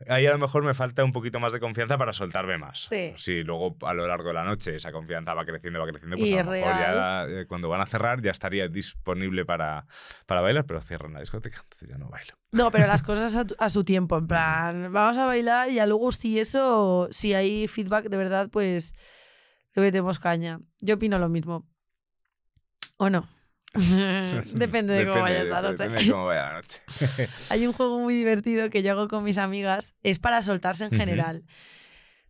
Ahí 0.09 0.27
a 0.27 0.33
lo 0.33 0.39
mejor 0.39 0.65
me 0.65 0.75
falta 0.75 1.05
un 1.05 1.13
poquito 1.13 1.39
más 1.41 1.53
de 1.53 1.61
confianza 1.61 1.97
para 1.97 2.13
soltarme 2.13 2.59
más. 2.59 2.81
Sí. 2.81 3.13
Si 3.17 3.43
luego 3.45 3.77
a 3.87 3.95
lo 3.95 4.07
largo 4.07 4.29
de 4.29 4.35
la 4.35 4.45
noche 4.45 4.75
esa 4.77 4.91
confianza 4.93 5.35
va 5.35 5.45
creciendo, 5.47 5.79
va 5.81 5.87
creciendo, 5.87 6.17
pues 6.17 6.29
Y 6.29 6.35
a 6.35 6.41
es 6.41 6.47
lo 6.47 6.53
mejor 6.53 6.73
ya 6.77 7.25
eh, 7.29 7.47
cuando 7.47 7.69
van 7.69 7.81
a 7.81 7.87
cerrar 7.87 8.21
ya 8.21 8.33
estaría 8.33 8.67
disponible 8.69 9.45
para, 9.45 9.87
para 10.27 10.41
bailar, 10.41 10.67
pero 10.67 10.81
cierran 10.83 11.13
la 11.15 11.21
discoteca, 11.21 11.61
entonces 11.63 11.89
ya 11.89 11.97
no 11.97 12.09
bailo. 12.11 12.35
No, 12.53 12.71
pero 12.71 12.87
las 12.87 13.03
cosas 13.05 13.35
a, 13.37 13.45
tu- 13.47 13.55
a 13.59 13.71
su 13.71 13.85
tiempo, 13.85 14.19
en 14.19 14.27
plan, 14.27 14.93
vamos 14.93 15.17
a 15.17 15.27
bailar 15.27 15.71
y 15.71 15.75
ya 15.75 15.87
luego 15.87 16.11
si 16.13 16.39
eso, 16.41 17.09
si 17.13 17.33
hay 17.33 17.69
feedback 17.69 18.07
de 18.09 18.17
verdad, 18.17 18.49
pues 18.51 18.95
le 19.75 19.83
metemos 19.83 20.19
caña. 20.19 20.61
Yo 20.81 20.97
opino 20.97 21.19
lo 21.19 21.29
mismo. 21.29 21.67
¿O 22.97 23.11
no? 23.11 23.29
Depende 24.53 24.95
de 24.95 25.07
cómo 25.07 25.23
vaya 25.23 25.43
esta 25.43 25.61
noche. 25.61 25.85
Depende 25.85 26.05
de 26.05 26.11
cómo 26.11 26.27
vaya 26.27 26.43
la 26.43 26.53
noche. 26.55 26.81
Hay 27.51 27.67
un 27.67 27.73
juego 27.73 27.99
muy 27.99 28.15
divertido 28.15 28.71
que 28.71 28.83
yo 28.83 28.93
hago 28.93 29.09
con 29.09 29.25
mis 29.25 29.39
amigas, 29.39 29.97
es 30.03 30.19
para 30.19 30.43
soltarse 30.43 30.85
en 30.85 30.93
general. 30.93 31.45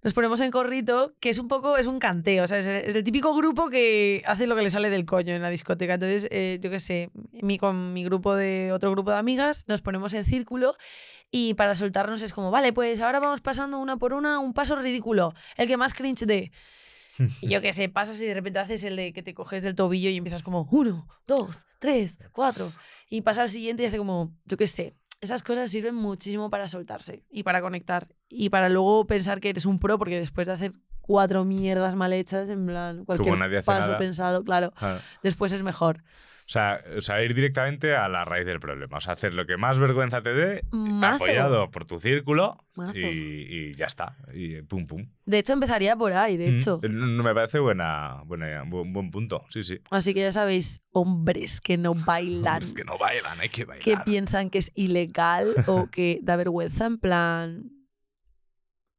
Nos 0.02 0.12
ponemos 0.12 0.40
en 0.42 0.50
corrito, 0.50 1.14
que 1.18 1.30
es 1.30 1.38
un 1.38 1.48
poco, 1.48 1.78
es 1.78 1.86
un 1.86 1.98
canteo, 1.98 2.44
o 2.44 2.46
sea, 2.46 2.58
es, 2.58 2.66
es 2.66 2.94
el 2.94 3.04
típico 3.04 3.34
grupo 3.34 3.70
que 3.70 4.22
hace 4.26 4.46
lo 4.46 4.54
que 4.54 4.60
le 4.60 4.68
sale 4.68 4.90
del 4.90 5.06
coño 5.06 5.34
en 5.34 5.40
la 5.40 5.48
discoteca. 5.48 5.94
Entonces, 5.94 6.28
eh, 6.30 6.58
yo 6.60 6.68
qué 6.68 6.78
sé, 6.78 7.10
mi, 7.32 7.56
con 7.56 7.94
mi 7.94 8.04
grupo 8.04 8.34
de, 8.34 8.70
otro 8.72 8.90
grupo 8.90 9.12
de 9.12 9.16
amigas, 9.16 9.64
nos 9.66 9.80
ponemos 9.80 10.12
en 10.12 10.26
círculo 10.26 10.76
y 11.30 11.54
para 11.54 11.74
soltarnos 11.74 12.22
es 12.22 12.34
como, 12.34 12.50
vale, 12.50 12.74
pues 12.74 13.00
ahora 13.00 13.18
vamos 13.18 13.40
pasando 13.40 13.78
una 13.78 13.96
por 13.96 14.12
una, 14.12 14.40
un 14.40 14.52
paso 14.52 14.76
ridículo, 14.76 15.34
el 15.56 15.66
que 15.66 15.78
más 15.78 15.94
cringe 15.94 16.26
dé. 16.26 16.52
Y 17.40 17.48
yo 17.48 17.60
qué 17.60 17.72
sé, 17.72 17.88
pasas 17.88 18.20
y 18.20 18.26
de 18.26 18.34
repente 18.34 18.58
haces 18.58 18.84
el 18.84 18.96
de 18.96 19.12
que 19.12 19.22
te 19.22 19.34
coges 19.34 19.62
del 19.62 19.74
tobillo 19.74 20.10
y 20.10 20.16
empiezas 20.16 20.42
como 20.42 20.68
uno, 20.70 21.08
dos, 21.26 21.66
tres, 21.78 22.18
cuatro. 22.32 22.72
Y 23.08 23.20
pasa 23.20 23.42
al 23.42 23.50
siguiente 23.50 23.82
y 23.82 23.86
hace 23.86 23.98
como, 23.98 24.36
yo 24.44 24.56
qué 24.56 24.66
sé. 24.66 24.94
Esas 25.20 25.42
cosas 25.42 25.70
sirven 25.70 25.94
muchísimo 25.94 26.50
para 26.50 26.68
soltarse 26.68 27.24
y 27.30 27.44
para 27.44 27.62
conectar. 27.62 28.08
Y 28.28 28.50
para 28.50 28.68
luego 28.68 29.06
pensar 29.06 29.40
que 29.40 29.48
eres 29.48 29.64
un 29.64 29.78
pro, 29.78 29.98
porque 29.98 30.18
después 30.18 30.46
de 30.46 30.52
hacer 30.52 30.72
cuatro 31.06 31.44
mierdas 31.44 31.94
mal 31.96 32.12
hechas, 32.14 32.48
en 32.48 32.66
plan, 32.66 33.04
cualquier 33.04 33.36
nadie 33.38 33.58
hace 33.58 33.66
paso 33.66 33.86
nada. 33.88 33.98
pensado, 33.98 34.42
claro, 34.42 34.72
después 35.22 35.52
es 35.52 35.62
mejor. 35.62 36.02
O 36.46 36.50
sea, 36.50 36.78
o 36.98 37.00
sea, 37.00 37.22
ir 37.22 37.34
directamente 37.34 37.96
a 37.96 38.06
la 38.06 38.26
raíz 38.26 38.44
del 38.44 38.60
problema. 38.60 38.98
O 38.98 39.00
sea, 39.00 39.14
hacer 39.14 39.32
lo 39.32 39.46
que 39.46 39.56
más 39.56 39.78
vergüenza 39.78 40.20
te 40.20 40.34
dé, 40.34 40.62
Mazo. 40.72 41.24
apoyado 41.24 41.70
por 41.70 41.86
tu 41.86 41.98
círculo 41.98 42.62
y, 42.92 43.00
y 43.00 43.72
ya 43.72 43.86
está. 43.86 44.18
Y 44.34 44.60
pum, 44.60 44.86
pum. 44.86 45.06
De 45.24 45.38
hecho, 45.38 45.54
empezaría 45.54 45.96
por 45.96 46.12
ahí, 46.12 46.36
de 46.36 46.48
hecho. 46.54 46.80
Mm, 46.82 46.98
no- 46.98 47.06
no 47.06 47.22
me 47.22 47.32
parece 47.34 47.60
buena, 47.60 48.20
buena, 48.26 48.62
buen, 48.66 48.92
buen 48.92 49.10
punto. 49.10 49.46
Sí, 49.48 49.62
sí. 49.62 49.78
Así 49.90 50.12
que 50.12 50.20
ya 50.20 50.32
sabéis, 50.32 50.82
hombres 50.92 51.62
que 51.62 51.78
no 51.78 51.94
bailan, 51.94 52.60
Es 52.60 52.74
que 52.74 52.84
no 52.84 52.98
bailan, 52.98 53.40
hay 53.40 53.48
que 53.48 53.64
bailar. 53.64 53.82
que 53.82 53.96
piensan 54.04 54.50
que 54.50 54.58
es 54.58 54.70
ilegal 54.74 55.54
o 55.66 55.88
que 55.90 56.18
da 56.22 56.36
vergüenza, 56.36 56.84
en 56.84 56.98
plan, 56.98 57.70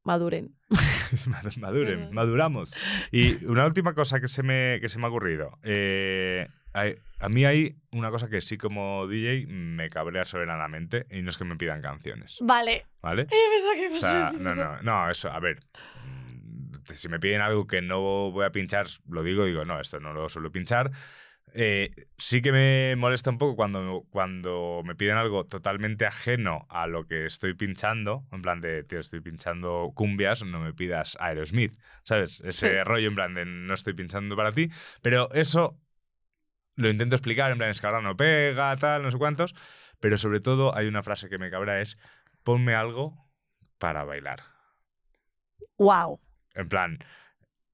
maduren. 0.06 0.56
Mad- 1.28 1.58
Maduren, 1.58 2.14
maduramos. 2.14 2.76
Y 3.12 3.44
una 3.46 3.66
última 3.66 3.94
cosa 3.94 4.22
que 4.22 4.28
se 4.30 4.42
me, 4.44 4.80
que 4.80 4.88
se 4.88 4.98
me 5.00 5.06
ha 5.06 5.10
ocurrido. 5.10 5.60
Eh, 5.64 6.48
hay- 6.74 6.96
a 7.20 7.30
mí 7.30 7.46
hay 7.46 7.76
una 7.92 8.12
cosa 8.12 8.30
que 8.30 8.40
sí 8.42 8.58
como 8.58 9.08
DJ 9.08 9.46
me 9.48 9.90
cabrea 9.90 10.26
soberanamente 10.26 11.06
y 11.10 11.22
no 11.22 11.30
es 11.30 11.38
que 11.38 11.44
me 11.46 11.56
pidan 11.56 11.82
canciones, 11.82 12.38
Vale. 12.42 12.86
¿vale? 13.02 13.24
Eh, 13.32 13.46
pensaba 13.52 13.76
que 13.76 13.88
O 13.88 14.00
sea, 14.00 14.32
no, 14.38 14.52
eso. 14.54 14.64
no, 14.64 14.82
no, 14.82 15.10
eso, 15.10 15.32
a 15.32 15.40
ver. 15.40 15.60
mm, 16.06 16.94
Si 16.94 17.10
me 17.10 17.20
piden 17.20 17.42
algo 17.42 17.66
que 17.68 17.82
no 17.82 18.32
voy 18.32 18.46
a 18.46 18.52
pinchar, 18.52 18.88
lo 19.10 19.24
digo, 19.24 19.46
digo, 19.46 19.66
no, 19.66 19.80
esto 19.80 20.00
no 20.00 20.14
lo 20.14 20.30
suelo 20.30 20.52
pinchar. 20.52 20.92
Eh, 21.58 21.90
sí 22.18 22.42
que 22.42 22.52
me 22.52 22.98
molesta 22.98 23.30
un 23.30 23.38
poco 23.38 23.56
cuando, 23.56 24.04
cuando 24.10 24.82
me 24.84 24.94
piden 24.94 25.16
algo 25.16 25.46
totalmente 25.46 26.06
ajeno 26.06 26.66
a 26.70 26.86
lo 26.86 27.08
que 27.08 27.26
estoy 27.26 27.54
pinchando. 27.54 28.26
En 28.34 28.42
plan 28.42 28.60
de, 28.60 28.84
tío, 28.84 29.00
estoy 29.00 29.22
pinchando 29.22 29.92
cumbias, 29.96 30.44
no 30.44 30.60
me 30.60 30.74
pidas 30.74 31.18
Aerosmith. 31.22 31.80
¿Sabes? 32.04 32.42
Ese 32.42 32.70
Sí. 32.72 32.84
rollo 32.84 33.08
en 33.08 33.16
plan 33.16 33.34
de 33.34 33.46
no 33.46 33.74
estoy 33.74 33.94
pinchando 33.94 34.36
para 34.36 34.52
ti. 34.52 34.70
Pero 35.02 35.32
eso 35.32 35.80
lo 36.76 36.90
intento 36.90 37.16
explicar, 37.16 37.52
en 37.52 37.58
plan, 37.58 37.70
es 37.70 37.80
que 37.80 37.88
ahora 37.88 38.02
no 38.02 38.18
pega, 38.18 38.76
tal, 38.76 39.04
no 39.04 39.12
sé 39.12 39.18
cuántos. 39.18 39.56
Pero 40.02 40.18
sobre 40.18 40.42
todo 40.42 40.76
hay 40.76 40.88
una 40.88 41.04
frase 41.04 41.30
que 41.30 41.38
me 41.38 41.50
cabra 41.50 41.80
es, 41.80 41.98
ponme 42.44 42.76
algo 42.76 43.30
para 43.78 44.04
bailar. 44.04 44.42
Wow. 45.78 46.20
En 46.54 46.68
plan. 46.68 47.00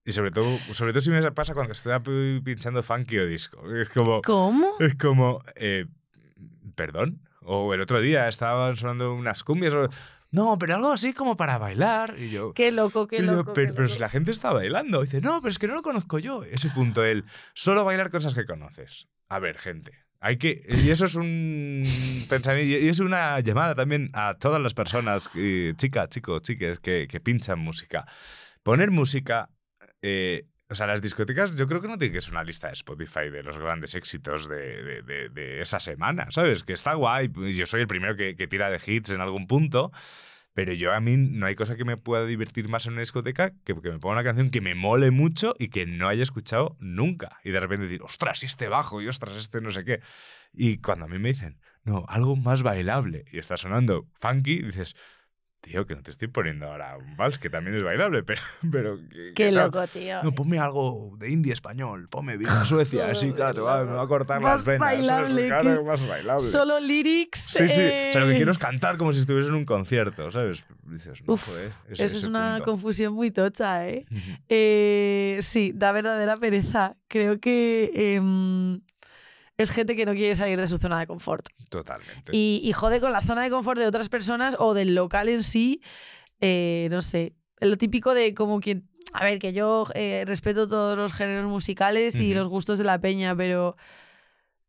Y 0.04 0.12
sobre 0.14 0.32
todo, 0.32 0.58
sobre 0.74 0.94
todo 0.94 1.02
si 1.02 1.12
me 1.12 1.32
pasa 1.32 1.54
cuando 1.54 1.74
estoy 1.74 2.00
pi- 2.00 2.42
pinchando 2.44 2.82
funky 2.82 3.20
o 3.20 3.26
disco. 3.28 3.62
Es 3.76 3.90
como. 3.90 4.22
¿Cómo? 4.24 4.68
Es 4.80 4.96
como. 4.96 5.44
eh, 5.56 5.86
¿Perdón? 6.76 7.22
O 7.44 7.74
el 7.74 7.82
otro 7.82 8.02
día 8.02 8.28
estaban 8.28 8.78
sonando 8.78 9.14
unas 9.14 9.44
cumbias. 9.44 9.74
o- 9.74 9.90
no, 10.32 10.58
pero 10.58 10.76
algo 10.76 10.92
así 10.92 11.14
como 11.14 11.36
para 11.36 11.58
bailar. 11.58 12.16
Y 12.18 12.30
yo. 12.30 12.54
Qué 12.54 12.72
loco, 12.72 13.06
qué 13.08 13.18
y 13.18 13.26
yo, 13.26 13.34
loco. 13.34 13.54
pero, 13.54 13.68
qué 13.68 13.74
pero 13.74 13.84
loco. 13.84 13.94
si 13.94 14.00
la 14.00 14.10
gente 14.10 14.32
está 14.32 14.54
bailando. 14.54 15.02
Dice, 15.02 15.22
no, 15.22 15.40
pero 15.42 15.52
es 15.52 15.60
que 15.60 15.68
no 15.68 15.76
lo 15.76 15.82
conozco 15.82 16.20
yo. 16.20 16.44
Ese 16.46 16.70
punto, 16.70 17.04
él. 17.04 17.26
Solo 17.54 17.84
bailar 17.84 18.10
cosas 18.10 18.34
que 18.34 18.46
conoces. 18.46 19.08
A 19.28 19.40
ver, 19.40 19.58
gente. 19.58 19.92
Hay 20.20 20.38
que. 20.38 20.64
Y 20.70 20.90
eso 20.90 21.06
es 21.06 21.16
un 21.16 21.84
pensamiento. 22.30 22.78
Y 22.84 22.88
es 22.90 23.00
una 23.00 23.40
llamada 23.42 23.76
también 23.76 24.10
a 24.14 24.36
todas 24.40 24.62
las 24.62 24.74
personas, 24.74 25.30
chicas, 25.78 26.10
chicos, 26.10 26.42
chiques, 26.44 26.80
que, 26.80 27.08
que 27.10 27.20
pinchan 27.20 27.60
música. 27.60 28.06
Poner 28.64 28.90
música. 28.92 29.50
Eh, 30.02 30.46
o 30.70 30.76
sea, 30.76 30.88
las 30.88 31.02
discotecas, 31.02 31.54
yo 31.56 31.68
creo 31.68 31.82
que 31.82 31.88
no 31.90 31.98
tiene 31.98 32.14
que 32.14 32.22
ser 32.22 32.32
una 32.34 32.44
lista 32.44 32.68
de 32.68 32.74
Spotify 32.74 33.30
de 33.30 33.44
los 33.44 33.58
grandes 33.58 33.94
éxitos 33.94 34.48
de, 34.48 35.02
de- 35.04 35.62
esa 35.62 35.80
semana, 35.82 36.28
¿sabes? 36.32 36.64
Que 36.64 36.74
está 36.74 36.94
guay. 36.94 37.30
y 37.36 37.52
Yo 37.52 37.66
soy 37.66 37.82
el 37.82 37.88
primero 37.88 38.16
que, 38.16 38.36
que 38.38 38.48
tira 38.48 38.70
de 38.70 38.80
hits 38.86 39.12
en 39.12 39.20
algún 39.22 39.48
punto. 39.48 39.92
Pero 40.54 40.74
yo 40.74 40.92
a 40.92 41.00
mí 41.00 41.16
no 41.16 41.46
hay 41.46 41.56
cosa 41.56 41.78
que 41.78 41.86
me 41.86 41.96
pueda 41.96 42.26
divertir 42.26 42.68
más 42.68 42.86
en 42.86 42.92
una 42.94 43.02
discoteca 43.02 43.52
que 43.64 43.74
que 43.74 43.90
me 43.90 44.00
ponga 44.00 44.16
una 44.16 44.24
canción 44.24 44.50
que 44.50 44.60
me 44.60 44.76
mole 44.76 45.10
mucho 45.10 45.56
y 45.58 45.70
que 45.70 45.86
no 45.86 46.10
haya 46.10 46.24
escuchado 46.24 46.76
nunca. 46.82 47.38
Y 47.46 47.52
de 47.52 47.60
repente 47.62 47.84
decir, 47.86 48.02
ostras, 48.04 48.44
este 48.44 48.68
bajo, 48.68 49.02
y 49.02 49.08
ostras, 49.08 49.36
este 49.38 49.62
no 49.62 49.72
sé 49.72 49.86
qué. 49.86 50.02
Y 50.54 50.80
cuando 50.80 51.06
a 51.06 51.08
mí 51.08 51.20
me 51.20 51.30
dicen, 51.30 51.58
no, 51.86 52.06
algo 52.10 52.36
más 52.36 52.64
bailable, 52.64 53.24
y 53.32 53.40
está 53.40 53.56
sonando 53.56 54.10
funky, 54.20 54.62
dices, 54.62 54.96
tío, 55.62 55.86
que 55.86 55.96
no 55.96 56.02
te 56.02 56.12
estoy 56.12 56.28
poniendo 56.28 56.66
ahora 56.66 56.98
un 56.98 57.16
vals, 57.16 57.38
que 57.40 57.50
también 57.50 57.76
es 57.78 57.84
bailable, 57.84 58.24
pero... 58.26 58.42
pero 58.72 58.98
que- 59.10 59.32
Qué 59.36 59.46
que 59.46 59.52
loco, 59.52 59.88
tío. 59.88 60.22
No, 60.24 60.34
ponme 60.34 60.58
algo 60.60 61.14
de 61.18 61.30
indie 61.32 61.54
español, 61.54 62.08
ponme 62.10 62.36
Viva 62.38 62.66
Suecia, 62.66 63.10
así, 63.12 63.32
claro, 63.32 63.54
te 63.54 63.62
va, 63.62 63.84
me 63.86 63.94
va 63.94 64.02
a 64.04 64.08
cortar 64.08 64.42
Más 64.42 64.52
las 64.60 64.66
venas. 64.66 64.80
bailable, 64.80 65.48
Claro, 65.48 65.80
que 65.82 65.88
más 65.88 66.08
bailable. 66.08 66.44
Solo 66.44 66.80
lyrics. 66.80 67.40
Sí, 67.40 67.70
sí. 67.70 67.82
O 67.82 68.12
sea, 68.12 68.22
lo 68.22 68.28
que 68.28 68.34
eh, 68.34 68.38
quiero 68.38 68.52
es 68.52 68.58
cantar 68.58 68.98
como 68.98 69.14
si 69.14 69.20
estuviese 69.22 69.50
en 69.50 69.56
un 69.56 69.66
concierto, 69.66 70.30
¿sabes? 70.32 70.66
Dices, 70.84 71.22
no, 71.26 71.34
Uf, 71.36 71.46
joder, 71.48 71.72
ese- 71.90 72.04
Eso 72.06 72.18
es 72.18 72.24
una 72.26 72.56
punto. 72.56 72.72
confusión 72.72 73.14
muy 73.14 73.32
tocha, 73.32 73.88
¿eh? 73.88 74.06
Eh, 74.50 75.38
sí, 75.42 75.72
da 75.76 75.92
verdadera 75.92 76.38
pereza. 76.38 76.98
Creo 77.08 77.40
que 77.40 77.92
em, 78.16 78.82
es 79.62 79.72
gente 79.72 79.96
que 79.96 80.06
no 80.06 80.14
quiere 80.14 80.36
salir 80.36 80.60
de 80.60 80.68
su 80.68 80.78
zona 80.78 81.00
de 81.00 81.08
confort. 81.08 81.48
Totalmente. 81.70 82.32
Y, 82.36 82.62
y 82.64 82.72
jode 82.74 83.00
con 83.00 83.12
la 83.12 83.22
zona 83.22 83.44
de 83.44 83.50
confort 83.50 83.80
de 83.80 83.88
otras 83.88 84.10
personas 84.10 84.56
o 84.60 84.74
del 84.74 84.96
local 84.96 85.30
en 85.30 85.44
sí. 85.44 85.82
eh, 86.40 86.88
no 86.92 87.02
sé. 87.02 87.36
Lo 87.60 87.78
típico 87.78 88.14
de 88.14 88.34
como 88.34 88.60
quien. 88.60 88.90
A 89.14 89.24
ver, 89.26 89.40
que 89.40 89.52
yo 89.54 89.88
eh, 89.94 90.24
respeto 90.26 90.68
todos 90.68 90.98
los 90.98 91.14
géneros 91.14 91.46
musicales 91.50 92.20
y 92.22 92.34
los 92.34 92.48
gustos 92.48 92.78
de 92.80 92.86
la 92.86 93.00
peña, 93.00 93.36
pero. 93.36 93.76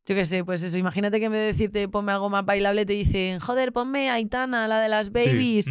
Yo 0.04 0.16
qué 0.16 0.24
sé, 0.24 0.44
pues 0.44 0.62
eso. 0.64 0.76
Imagínate 0.78 1.20
que 1.20 1.26
en 1.26 1.32
vez 1.32 1.40
de 1.42 1.46
decirte 1.52 1.88
ponme 1.88 2.10
algo 2.10 2.28
más 2.28 2.44
bailable, 2.44 2.84
te 2.84 2.92
dicen, 2.92 3.38
joder, 3.38 3.72
ponme 3.72 4.10
Aitana, 4.10 4.66
la 4.66 4.80
de 4.80 4.88
las 4.88 5.06
Sí, 5.06 5.12
babies. 5.12 5.66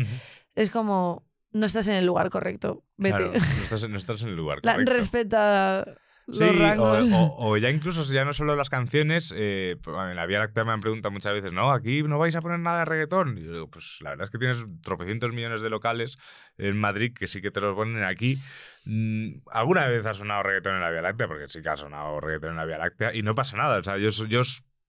Es 0.55 0.69
como. 0.69 1.25
No 1.53 1.65
estás 1.65 1.89
en 1.89 1.95
el 1.95 2.05
lugar 2.05 2.29
correcto. 2.29 2.85
Vete. 2.97 3.17
Claro, 3.17 3.33
no 3.33 3.37
estás, 3.39 3.83
no 3.89 3.97
estás 3.97 4.21
en 4.21 4.29
el 4.29 4.35
lugar 4.37 4.59
La- 4.63 4.71
correcto. 4.73 4.93
respeta 4.93 5.85
los 5.85 5.97
Sí, 6.33 6.43
o, 6.43 6.59
rangos. 6.59 7.11
o- 7.13 7.35
o 7.37 7.57
ya 7.57 7.69
incluso, 7.69 8.03
ya 8.11 8.23
no 8.25 8.33
solo 8.33 8.55
las 8.55 8.69
canciones, 8.69 9.33
eh, 9.35 9.77
en 9.85 10.15
la 10.15 10.25
Vía 10.25 10.39
Láctea 10.39 10.63
me 10.63 10.71
han 10.71 10.79
preguntado 10.81 11.11
muchas 11.11 11.33
veces, 11.33 11.51
no, 11.51 11.71
aquí 11.71 12.03
no 12.03 12.17
vais 12.19 12.35
a 12.35 12.41
poner 12.41 12.59
nada 12.59 12.79
de 12.79 12.85
reggaetón. 12.85 13.37
Y 13.37 13.43
yo 13.43 13.53
digo, 13.53 13.69
pues 13.69 13.97
la 14.01 14.11
verdad 14.11 14.25
es 14.25 14.31
que 14.31 14.37
tienes 14.37 14.57
tropecientos 14.81 15.31
millones 15.33 15.61
de 15.61 15.69
locales 15.69 16.17
en 16.57 16.77
Madrid 16.77 17.13
que 17.13 17.27
sí 17.27 17.41
que 17.41 17.51
te 17.51 17.59
los 17.61 17.75
ponen 17.75 18.03
aquí. 18.03 18.37
Mm, 18.85 19.41
alguna 19.51 19.87
vez 19.87 20.05
ha 20.05 20.13
sonado 20.13 20.43
reggaetón 20.43 20.75
en 20.75 20.81
la 20.81 20.89
Vía 20.91 21.01
Láctea, 21.01 21.27
porque 21.27 21.47
sí 21.49 21.61
que 21.61 21.69
ha 21.69 21.77
sonado 21.77 22.19
reggaetón 22.19 22.51
en 22.51 22.57
la 22.57 22.65
Vía 22.65 22.77
Láctea, 22.77 23.13
y 23.13 23.21
no 23.21 23.35
pasa 23.35 23.57
nada. 23.57 23.77
O 23.79 23.83
sea, 23.83 23.97
yo, 23.97 24.09
yo 24.09 24.41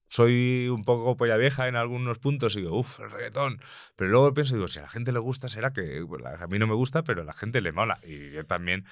soy 0.08 0.68
un 0.68 0.84
poco 0.84 1.16
polla 1.16 1.36
vieja 1.38 1.68
en 1.68 1.76
algunos 1.76 2.18
puntos 2.18 2.54
y 2.56 2.60
digo, 2.60 2.78
uff, 2.78 3.00
el 3.00 3.10
reggaetón. 3.10 3.60
Pero 3.96 4.10
luego 4.10 4.34
pienso, 4.34 4.54
digo, 4.54 4.68
si 4.68 4.78
a 4.78 4.82
la 4.82 4.88
gente 4.88 5.10
le 5.10 5.18
gusta, 5.18 5.48
será 5.48 5.72
que 5.72 6.02
bueno, 6.02 6.28
a 6.28 6.46
mí 6.46 6.58
no 6.58 6.66
me 6.66 6.74
gusta, 6.74 7.02
pero 7.02 7.22
a 7.22 7.24
la 7.24 7.32
gente 7.32 7.60
le 7.60 7.72
mola. 7.72 7.98
Y 8.04 8.30
yo 8.30 8.44
también 8.44 8.84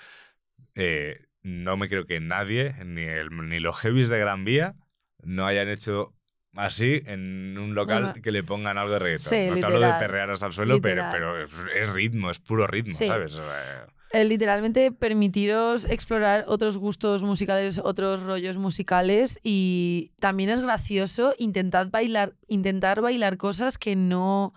eh, 0.74 1.26
no 1.43 1.76
me 1.76 1.88
creo 1.88 2.07
que 2.07 2.20
nadie, 2.20 2.74
ni, 2.84 3.03
el, 3.03 3.28
ni 3.49 3.61
los 3.61 3.76
heavies 3.78 4.09
de 4.09 4.18
Gran 4.18 4.45
Vía, 4.45 4.74
no 5.22 5.47
hayan 5.47 5.68
hecho 5.68 6.14
así 6.57 7.03
en 7.07 7.57
un 7.59 7.74
local 7.74 8.20
que 8.22 8.32
le 8.32 8.43
pongan 8.43 8.76
algo 8.78 8.93
de 8.95 8.99
reggaetón. 8.99 9.30
Sí, 9.30 9.47
no 9.49 9.57
te 9.57 9.66
hablo 9.66 9.80
de 9.80 9.93
perrear 9.99 10.30
hasta 10.30 10.47
el 10.47 10.53
suelo, 10.53 10.80
pero, 10.80 11.05
Literal. 11.07 11.12
pero 11.12 11.45
es, 11.45 11.51
es 11.76 11.91
ritmo, 11.93 12.30
es 12.30 12.38
puro 12.41 12.66
ritmo, 12.66 12.93
Sí. 12.93 13.07
¿sabes? 13.07 13.38
Eh, 13.38 13.86
Eh, 14.12 14.24
literalmente 14.24 14.91
permitiros 14.91 15.84
explorar 15.84 16.45
otros 16.49 16.76
gustos 16.78 17.22
musicales, 17.22 17.80
otros 17.82 18.24
rollos 18.24 18.57
musicales 18.59 19.38
y 19.45 20.11
también 20.18 20.51
es 20.51 20.62
gracioso 20.62 21.32
intentad 21.38 21.88
bailar, 21.91 22.32
intentar 22.49 23.01
bailar 23.03 23.36
cosas 23.36 23.78
que 23.78 23.95
no 23.95 24.53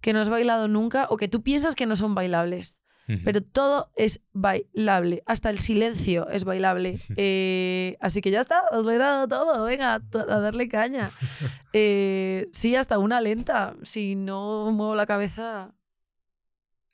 que 0.00 0.12
no 0.12 0.20
has 0.20 0.28
bailado 0.28 0.66
nunca 0.66 1.06
o 1.10 1.16
que 1.16 1.28
tú 1.28 1.42
piensas 1.44 1.76
que 1.76 1.86
no 1.86 1.94
son 1.94 2.14
bailables. 2.16 2.80
Pero 3.24 3.40
todo 3.42 3.90
es 3.96 4.20
bailable, 4.32 5.22
hasta 5.26 5.48
el 5.50 5.58
silencio 5.58 6.28
es 6.28 6.44
bailable. 6.44 7.00
Eh, 7.16 7.96
así 8.00 8.20
que 8.20 8.30
ya 8.30 8.42
está, 8.42 8.62
os 8.70 8.84
lo 8.84 8.90
he 8.90 8.98
dado 8.98 9.26
todo, 9.28 9.64
venga, 9.64 9.94
a 9.94 10.40
darle 10.40 10.68
caña. 10.68 11.10
Eh, 11.74 12.48
sí, 12.50 12.74
hasta 12.76 12.98
una 12.98 13.20
lenta, 13.20 13.76
si 13.82 14.16
no 14.16 14.72
muevo 14.72 14.94
la 14.94 15.04
cabeza... 15.04 15.74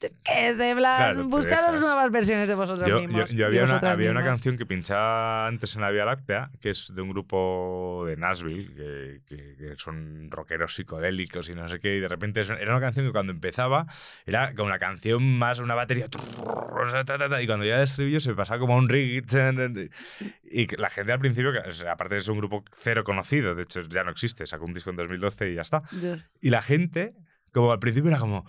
yo 0.01 0.09
en 0.09 0.77
plan, 0.77 1.15
Claro, 1.15 1.29
buscaros 1.29 1.81
nuevas 1.81 2.11
versiones 2.11 2.49
de 2.49 2.55
vosotros 2.55 2.87
Yo, 2.89 2.97
yo- 2.97 3.01
mismos. 3.09 3.31
yo 3.31 3.39
y 3.39 3.43
había, 3.45 3.65
una, 3.65 3.91
había 3.91 4.11
una 4.11 4.25
canción 4.25 4.59
que 4.59 4.67
pinchaba 4.67 5.47
antes 5.47 5.75
en 5.77 5.83
la 5.83 5.91
Vía 5.91 6.05
Láctea, 6.05 6.51
que 6.61 6.71
es 6.71 6.93
de 6.95 7.01
un 7.01 7.11
grupo 7.11 8.05
de 8.07 8.17
Nashville, 8.17 8.75
que, 8.75 9.21
que- 9.27 9.57
que 9.57 9.75
son 9.77 10.31
rockeros 10.31 10.75
psicodélicos 10.75 11.49
y 11.49 11.55
no 11.55 11.69
sé 11.69 11.79
qué, 11.81 11.97
y 11.97 12.01
de 12.01 12.09
repente 12.09 12.41
era 12.41 12.71
una 12.73 12.81
canción 12.81 13.07
que 13.07 13.13
cuando 13.13 13.33
empezaba 13.33 13.87
era 14.27 14.55
como 14.55 14.67
una 14.67 14.79
canción 14.79 15.23
más 15.39 15.59
una 15.61 15.75
batería, 15.75 16.07
y 16.07 17.47
cuando 17.47 17.65
ya 17.65 17.79
de 17.79 17.85
estribillo 17.85 18.21
se 18.21 18.35
pasaba 18.35 18.59
como 18.59 18.75
a 18.75 18.77
un 18.79 18.89
rig, 18.89 19.25
y 20.43 20.67
que 20.67 20.77
la 20.77 20.91
gente 20.91 21.13
al 21.13 21.19
principio, 21.21 21.53
que, 21.53 21.61
aparte 21.89 22.17
es 22.17 22.29
un 22.29 22.39
grupo 22.39 22.65
cero 22.77 23.05
conocido, 23.05 23.55
de 23.55 23.63
hecho 23.63 23.83
ya 23.83 24.05
no 24.05 24.11
existe, 24.11 24.47
sacó 24.47 24.65
un 24.67 24.75
disco 24.75 24.91
en 24.91 24.97
2012 24.97 25.51
y 25.51 25.55
ya 25.55 25.63
está, 25.63 25.83
Dios. 25.93 26.31
y 26.41 26.51
la 26.51 26.63
gente, 26.63 27.15
como 27.53 27.73
al 27.73 27.79
principio 27.79 28.11
era 28.11 28.19
como, 28.19 28.45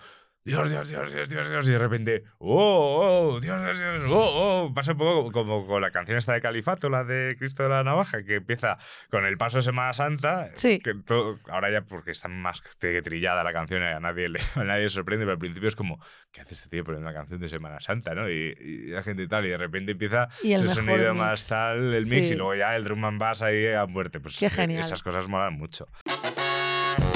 Dios, 0.46 0.70
Dios, 0.70 0.88
Dios, 0.88 1.12
Dios, 1.12 1.28
Dios, 1.28 1.50
Dios, 1.50 1.68
y 1.68 1.72
de 1.72 1.78
repente, 1.78 2.22
oh, 2.38 3.32
oh, 3.34 3.40
Dios, 3.40 3.60
Dios, 3.64 3.78
Dios, 3.80 4.04
oh, 4.12 4.66
oh. 4.68 4.74
Pasa 4.74 4.92
un 4.92 4.98
poco 4.98 5.32
como 5.32 5.66
con 5.66 5.80
la 5.82 5.90
canción 5.90 6.16
esta 6.16 6.34
de 6.34 6.40
Califato, 6.40 6.88
la 6.88 7.02
de 7.02 7.34
Cristo 7.36 7.64
de 7.64 7.70
la 7.70 7.82
Navaja, 7.82 8.22
que 8.22 8.36
empieza 8.36 8.78
con 9.10 9.24
el 9.26 9.36
paso 9.38 9.56
de 9.56 9.62
Semana 9.64 9.92
Santa, 9.92 10.50
Sí. 10.54 10.78
que 10.78 10.94
todo- 10.94 11.40
ahora 11.50 11.72
ya 11.72 11.82
porque 11.82 12.12
está 12.12 12.28
más 12.28 12.62
que 12.78 13.02
trillada 13.02 13.42
la 13.42 13.52
canción, 13.52 13.82
a 13.82 13.98
nadie, 13.98 14.28
le, 14.28 14.38
a 14.54 14.62
nadie 14.62 14.82
le 14.84 14.88
sorprende, 14.88 15.24
pero 15.24 15.32
al 15.32 15.38
principio 15.40 15.68
es 15.68 15.74
como, 15.74 15.98
¿qué 16.30 16.42
hace 16.42 16.54
este 16.54 16.68
tío 16.68 16.84
poniendo 16.84 17.10
una 17.10 17.18
canción 17.18 17.40
de 17.40 17.48
Semana 17.48 17.80
Santa, 17.80 18.14
no? 18.14 18.30
Y, 18.30 18.54
y 18.60 18.86
la 18.90 19.02
gente 19.02 19.26
tal, 19.26 19.44
y 19.46 19.48
de 19.48 19.58
repente 19.58 19.90
empieza 19.92 20.28
Y 20.44 20.52
el 20.52 20.62
ese 20.62 20.74
sonido 20.74 21.12
mix. 21.12 21.16
más 21.24 21.48
tal, 21.48 21.92
el 21.92 22.06
mix, 22.06 22.28
Sí. 22.28 22.34
y 22.34 22.36
luego 22.36 22.54
ya 22.54 22.76
el 22.76 22.84
drum 22.84 23.04
and 23.04 23.18
bass 23.18 23.42
ahí 23.42 23.66
a 23.72 23.84
muerte. 23.86 24.20
Pues 24.20 24.38
Qué 24.38 24.46
eh, 24.46 24.50
genial. 24.50 24.80
esas 24.84 25.02
cosas 25.02 25.26
molan 25.26 25.54
mucho. 25.54 25.88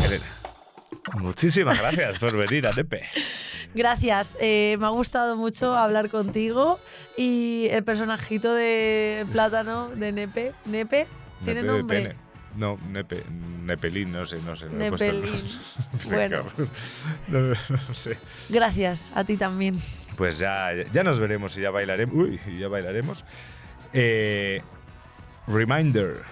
Elena. 0.05 0.25
Muchísimas 1.19 1.79
gracias 1.81 2.19
por 2.19 2.37
venir 2.37 2.67
a 2.67 2.73
Nepe. 2.73 3.03
Gracias, 3.75 4.37
eh, 4.41 4.77
me 4.81 4.87
ha 4.87 4.91
gustado 4.91 5.37
mucho 5.37 5.77
hablar 5.77 6.09
contigo 6.11 6.81
y 7.17 7.69
el 7.71 7.85
personajito 7.85 8.53
de 8.55 9.25
Plátano, 9.33 9.89
de 9.91 10.13
Nepe, 10.13 10.53
Nepe, 10.67 11.07
tiene 11.45 11.63
Nepe 11.63 11.77
nombre. 11.79 12.03
pene. 12.03 12.17
No, 12.57 12.79
Nepe, 12.89 13.23
Nepelín, 13.65 14.11
no 14.11 14.27
sé, 14.27 14.39
no 14.45 14.57
sé. 14.57 14.67
no 14.67 14.85
he 14.85 14.89
puesto 14.89 15.05
el- 15.07 15.21
Nepelín. 15.23 15.47
Qué 16.03 16.09
Bueno. 16.15 16.45
No, 17.29 17.41
no 17.69 17.95
sé. 17.95 18.19
Gracias, 18.49 19.13
a 19.15 19.23
ti 19.23 19.37
también. 19.37 19.81
Pues 20.17 20.39
ya, 20.41 20.71
ya 20.93 21.05
nos 21.05 21.21
veremos 21.21 21.57
y 21.57 21.61
ya 21.63 21.71
bailaremos. 21.71 22.15
Uy, 22.15 22.41
ya 22.59 22.67
bailaremos. 22.67 23.25
Eh, 23.93 24.63
Reminder, 25.47 26.23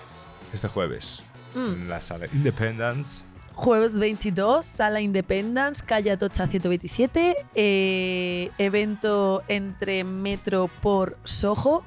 este 0.52 0.66
jueves, 0.68 1.22
Mm. 1.54 1.66
en 1.72 1.88
la 1.88 2.02
sala 2.02 2.26
Independence. 2.32 3.24
Jueves 3.58 3.98
22, 3.98 4.64
Sala 4.64 5.00
Independence, 5.00 5.84
calle 5.84 6.12
Atocha 6.12 6.46
127, 6.46 7.34
eh, 7.56 8.52
evento 8.56 9.42
entre 9.48 10.04
Metro 10.04 10.70
por 10.80 11.18
Soho. 11.24 11.82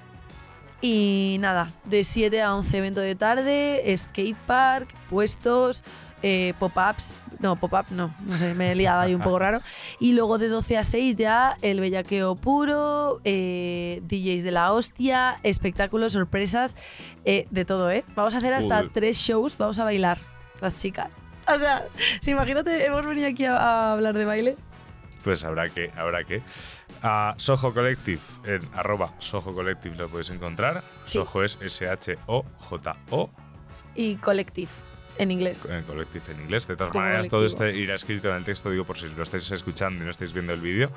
Y 0.82 1.38
nada, 1.40 1.72
de 1.86 2.04
7 2.04 2.42
a 2.42 2.56
11 2.56 2.78
evento 2.78 3.00
de 3.00 3.16
tarde, 3.16 3.96
skatepark, 3.96 4.94
puestos, 5.10 5.86
eh, 6.22 6.54
pop-ups, 6.60 7.18
no, 7.40 7.56
pop-up 7.56 7.86
no, 7.90 8.14
no 8.28 8.38
sé, 8.38 8.54
me 8.54 8.74
he 8.74 8.76
liado 8.76 9.00
ahí 9.00 9.16
un 9.16 9.22
poco 9.22 9.40
raro. 9.40 9.62
Y 9.98 10.12
luego 10.12 10.40
de 10.40 10.50
12 10.50 10.78
a 10.78 10.84
6 10.84 11.16
ya 11.16 11.56
el 11.62 11.80
bellaqueo 11.80 12.36
puro, 12.36 13.22
eh, 13.24 14.02
DJs 14.10 14.44
de 14.44 14.52
la 14.52 14.74
hostia, 14.74 15.40
espectáculos, 15.44 16.12
sorpresas, 16.12 16.76
eh, 17.24 17.48
de 17.50 17.64
todo, 17.64 17.90
¿eh? 17.92 18.04
Vamos 18.14 18.34
a 18.34 18.40
hacer 18.40 18.54
hasta 18.54 18.76
Joder. 18.76 18.92
tres 18.92 19.18
shows, 19.20 19.58
vamos 19.58 19.80
a 19.80 19.86
bailar, 19.86 20.18
las 20.60 20.76
chicas. 20.76 21.31
O 21.48 21.58
sea, 21.58 21.88
si 22.22 22.32
imagínate, 22.32 22.86
hemos 22.86 23.06
venido 23.06 23.28
aquí 23.28 23.46
a, 23.46 23.58
a 23.58 23.94
hablar 23.94 24.14
de 24.16 24.26
baile 24.26 24.58
pues 25.24 25.44
habrá 25.44 25.70
que, 25.70 25.92
habrá 25.96 26.24
que. 26.24 26.42
A 27.04 27.36
Soho 27.38 27.74
Collective, 27.76 28.20
en 28.44 28.62
arroba 28.74 29.14
Soho 29.20 29.54
Collective 29.54 29.96
lo 29.96 30.10
podéis 30.10 30.32
encontrar. 30.32 30.82
Sí. 31.06 31.20
Soho 31.20 31.44
es 31.44 31.60
S-H-O-J-O, 31.62 33.30
Y 33.94 34.16
Collective, 34.16 34.72
en 35.20 35.30
inglés. 35.32 35.70
en 35.70 35.84
Collective 35.84 36.24
en 36.34 36.42
inglés. 36.42 36.68
De 36.68 36.76
todas 36.76 36.92
Como 36.92 37.04
maneras, 37.04 37.30
todo 37.30 37.46
esto 37.46 37.68
irá 37.68 37.94
escrito 37.96 38.30
en 38.30 38.38
el 38.38 38.44
texto, 38.44 38.72
digo, 38.72 38.84
por 38.84 38.98
si 38.98 39.08
lo 39.10 39.22
estáis 39.22 39.50
escuchando 39.52 40.02
y 40.02 40.06
no 40.06 40.12
estáis 40.12 40.34
viendo 40.34 40.54
el 40.54 40.62
vídeo. 40.62 40.92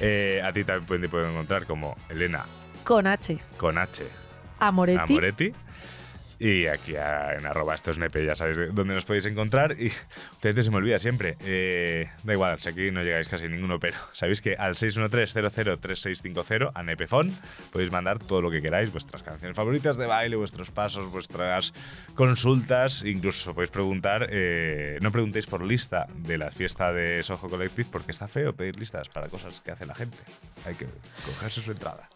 Eh, 0.00 0.40
a 0.44 0.52
ti 0.52 0.62
también 0.62 0.86
pueden- 0.86 1.02
te 1.02 1.08
pueden 1.08 1.30
encontrar 1.32 1.66
como 1.66 1.96
Elena 2.08 2.44
Con 2.84 3.06
H. 3.08 3.38
con 3.56 3.76
H 3.78 4.06
Amoretti. 4.60 5.00
Amoretti. 5.14 5.52
Y 6.38 6.66
aquí 6.66 6.92
en 6.92 7.46
arroba 7.46 7.74
estos 7.74 7.98
nepe, 7.98 8.24
ya 8.26 8.34
sabéis 8.34 8.56
de 8.56 8.66
dónde 8.68 8.94
nos 8.94 9.04
podéis 9.04 9.26
encontrar. 9.26 9.80
Y 9.80 9.92
ustedes 10.32 10.64
se 10.64 10.70
me 10.70 10.78
olvida 10.78 10.98
siempre. 10.98 11.36
eh, 11.40 12.08
da 12.22 12.32
igual, 12.32 12.58
si 12.60 12.68
aquí 12.68 12.90
no 12.90 13.02
llegáis 13.02 13.28
casi 13.28 13.48
ninguno, 13.48 13.78
pero 13.78 13.96
sabéis 14.12 14.40
que 14.40 14.56
al 14.56 14.74
613-003650 14.74 16.72
a 16.74 16.82
Nepefon 16.82 17.30
podéis 17.72 17.92
mandar 17.92 18.18
todo 18.18 18.42
lo 18.42 18.50
que 18.50 18.60
queráis, 18.60 18.90
vuestras 18.90 19.22
canciones 19.22 19.56
favoritas 19.56 19.96
de 19.96 20.06
baile, 20.06 20.36
vuestros 20.36 20.70
pasos, 20.70 21.10
vuestras 21.10 21.72
consultas. 22.14 23.04
Incluso 23.04 23.54
podéis 23.54 23.70
preguntar, 23.70 24.26
eh, 24.30 24.98
no 25.00 25.12
preguntéis 25.12 25.46
por 25.46 25.62
lista 25.62 26.06
de 26.14 26.38
la 26.38 26.50
fiesta 26.50 26.92
de 26.92 27.22
Soho 27.22 27.48
Collective 27.48 27.88
porque 27.90 28.10
está 28.10 28.28
feo 28.28 28.54
pedir 28.54 28.76
listas 28.78 29.08
para 29.08 29.28
cosas 29.28 29.60
que 29.60 29.70
hace 29.70 29.86
la 29.86 29.94
gente. 29.94 30.18
Hay 30.66 30.74
que 30.74 30.86
cogerse 31.24 31.62
su 31.62 31.70
entrada. 31.70 32.08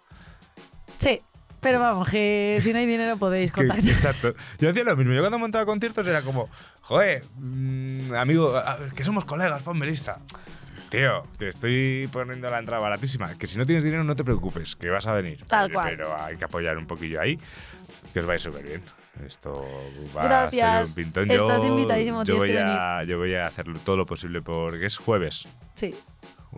Sí, 0.98 1.20
pero 1.60 1.78
vamos, 1.80 2.08
que 2.08 2.58
si 2.60 2.72
no 2.72 2.78
hay 2.78 2.86
dinero 2.86 3.16
podéis 3.16 3.50
Que- 3.52 3.66
contactar. 3.66 3.88
Exacto. 3.88 4.34
Yo 4.58 4.70
hacía 4.70 4.84
lo 4.84 4.96
mismo. 4.96 5.12
Yo 5.12 5.20
cuando 5.20 5.38
montaba 5.38 5.66
conciertos 5.66 6.06
era 6.06 6.22
como, 6.22 6.48
joder, 6.82 7.24
mm, 7.36 8.14
amigo, 8.14 8.54
que 8.94 9.04
somos 9.04 9.24
colegas, 9.24 9.62
ponme 9.62 9.86
lista. 9.86 10.18
Tío, 10.88 11.24
que 11.38 11.48
estoy 11.48 12.08
poniendo 12.10 12.48
la 12.48 12.58
entrada 12.58 12.82
baratísima. 12.82 13.36
Que 13.36 13.46
si 13.46 13.58
no 13.58 13.66
tienes 13.66 13.84
dinero, 13.84 14.04
no 14.04 14.16
te 14.16 14.24
preocupes, 14.24 14.74
que 14.74 14.88
vas 14.88 15.06
a 15.06 15.12
venir. 15.12 15.44
Tal 15.46 15.66
Oye, 15.66 15.74
cual. 15.74 15.86
Pero 15.90 16.16
hay 16.22 16.36
que 16.36 16.44
apoyar 16.46 16.78
un 16.78 16.86
poquillo 16.86 17.20
ahí, 17.20 17.38
que 18.14 18.20
os 18.20 18.26
vais 18.26 18.40
súper 18.42 18.64
bien. 18.64 18.82
Esto 19.26 19.66
va 20.16 20.44
a 20.44 20.50
ser 20.50 20.84
un 20.84 20.94
pintón. 20.94 21.30
Estás 21.30 21.62
yo, 21.62 21.68
invitadísimo, 21.68 22.22
yo 22.24 22.36
voy 22.36 22.50
que 22.52 22.58
a, 22.60 23.02
Yo 23.02 23.18
voy 23.18 23.34
a 23.34 23.46
hacer 23.46 23.66
todo 23.84 23.96
lo 23.96 24.06
posible 24.06 24.40
porque 24.42 24.86
es 24.86 24.96
jueves. 24.96 25.46
Sí, 25.74 25.94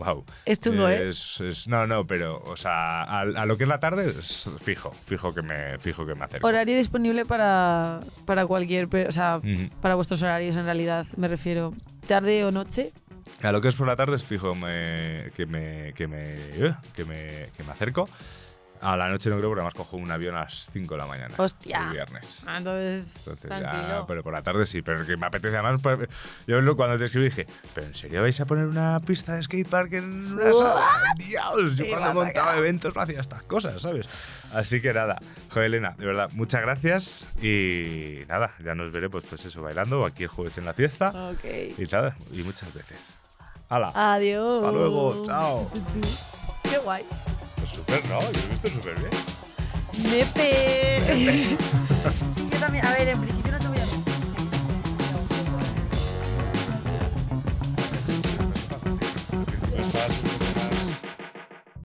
Wow. 0.03 0.25
es 0.45 0.59
chungo, 0.59 0.87
¿eh? 0.89 1.09
Es- 1.09 1.39
es- 1.41 1.67
no, 1.67 1.85
no, 1.87 2.05
pero, 2.07 2.41
o 2.45 2.55
sea, 2.55 3.03
a, 3.03 3.21
a 3.21 3.45
lo 3.45 3.57
que 3.57 3.63
es 3.65 3.69
la 3.69 3.79
tarde, 3.79 4.09
es 4.09 4.49
fijo, 4.63 4.91
fijo 5.05 5.33
que 5.33 5.41
me, 5.41 5.77
fijo 5.79 6.05
que 6.05 6.15
me 6.15 6.25
acerco. 6.25 6.47
Horario 6.47 6.75
disponible 6.75 7.25
para, 7.25 7.99
para 8.25 8.45
cualquier. 8.45 8.87
O 9.07 9.11
sea, 9.11 9.41
para 9.81 9.95
vuestros 9.95 10.21
horarios 10.23 10.55
en 10.57 10.65
realidad, 10.65 11.05
me 11.17 11.27
refiero. 11.27 11.73
Tarde 12.07 12.43
o 12.45 12.51
noche. 12.51 12.91
A 13.43 13.51
lo 13.51 13.61
que 13.61 13.67
es 13.69 13.75
por 13.75 13.87
la 13.87 13.95
tarde 13.95 14.15
es 14.15 14.23
fijo 14.23 14.55
me- 14.55 15.31
que, 15.35 15.45
me, 15.45 15.93
que, 15.93 16.07
me, 16.07 16.23
eh, 16.23 16.73
que, 16.95 17.05
me, 17.05 17.49
que 17.55 17.63
me 17.63 17.71
acerco. 17.71 18.09
A 18.81 18.97
la 18.97 19.09
noche 19.09 19.29
no 19.29 19.37
creo 19.37 19.49
porque 19.49 19.61
además 19.61 19.75
cojo 19.75 19.97
un 19.97 20.09
avión 20.11 20.35
a 20.35 20.41
las 20.45 20.67
5 20.73 20.95
de 20.95 20.97
la 20.97 21.05
mañana. 21.05 21.35
Hostia. 21.37 21.83
El 21.85 21.91
viernes. 21.91 22.43
Ah, 22.47 22.57
entonces. 22.57 23.17
Entonces 23.17 23.49
ya, 23.59 24.03
pero 24.07 24.23
por 24.23 24.33
la 24.33 24.41
tarde 24.41 24.65
sí, 24.65 24.81
pero 24.81 25.01
es 25.01 25.07
que 25.07 25.15
me 25.17 25.27
apetece 25.27 25.55
además. 25.55 25.79
pues, 25.83 25.99
Yo 26.47 26.75
cuando 26.75 26.97
te 26.97 27.05
escribí 27.05 27.25
dije, 27.25 27.45
¿pero 27.75 27.87
en 27.87 27.93
serio 27.95 28.21
vais 28.23 28.39
a 28.41 28.45
poner 28.45 28.65
una 28.65 28.99
pista 28.99 29.35
de 29.35 29.43
skatepark 29.43 29.93
en 29.93 30.25
una 30.33 30.53
sala? 30.53 30.85
Dios, 31.17 31.75
yo 31.75 31.85
cuando 31.89 32.13
montaba 32.13 32.57
eventos 32.57 32.95
no 32.95 33.01
hacía 33.01 33.19
estas 33.21 33.43
cosas, 33.43 33.81
¿sabes? 33.81 34.07
Así 34.53 34.81
que 34.81 34.93
nada, 34.93 35.17
joder, 35.49 35.67
Elena, 35.67 35.93
de 35.97 36.05
verdad, 36.05 36.29
muchas 36.33 36.61
gracias 36.61 37.27
y 37.41 38.23
nada, 38.27 38.53
ya 38.65 38.73
nos 38.73 38.91
veremos 38.91 39.23
pues 39.29 39.45
eso, 39.45 39.61
bailando 39.61 40.05
aquí 40.05 40.23
el 40.23 40.29
jueves 40.29 40.57
en 40.57 40.65
la 40.65 40.73
fiesta 40.73 41.09
Ok. 41.29 41.45
y 41.77 41.83
nada, 41.91 42.15
y 42.31 42.41
muchas 42.43 42.73
veces. 42.73 43.17
¡Hala! 43.69 43.91
Adiós. 43.93 44.63
Hasta 44.63 44.71
luego, 44.75 45.23
chao. 45.23 45.71
Qué 46.63 46.77
guay. 46.79 47.05
Súper, 47.65 48.05
¿no? 48.09 48.21
Yo 48.21 48.31
lo 48.31 48.39
he 48.39 48.47
visto 48.49 48.67
súper 48.69 48.95
bien. 48.99 49.11
¡Nepe! 50.09 51.57
sí, 52.33 52.47
yo 52.51 52.59
también. 52.59 52.85
A 52.85 52.93
ver, 52.93 53.09
en 53.09 53.21
principio 53.21 53.51
no 53.51 53.59
te 53.59 53.67
voy 53.67 53.77
a 53.79 53.85
mentir. 53.85 54.21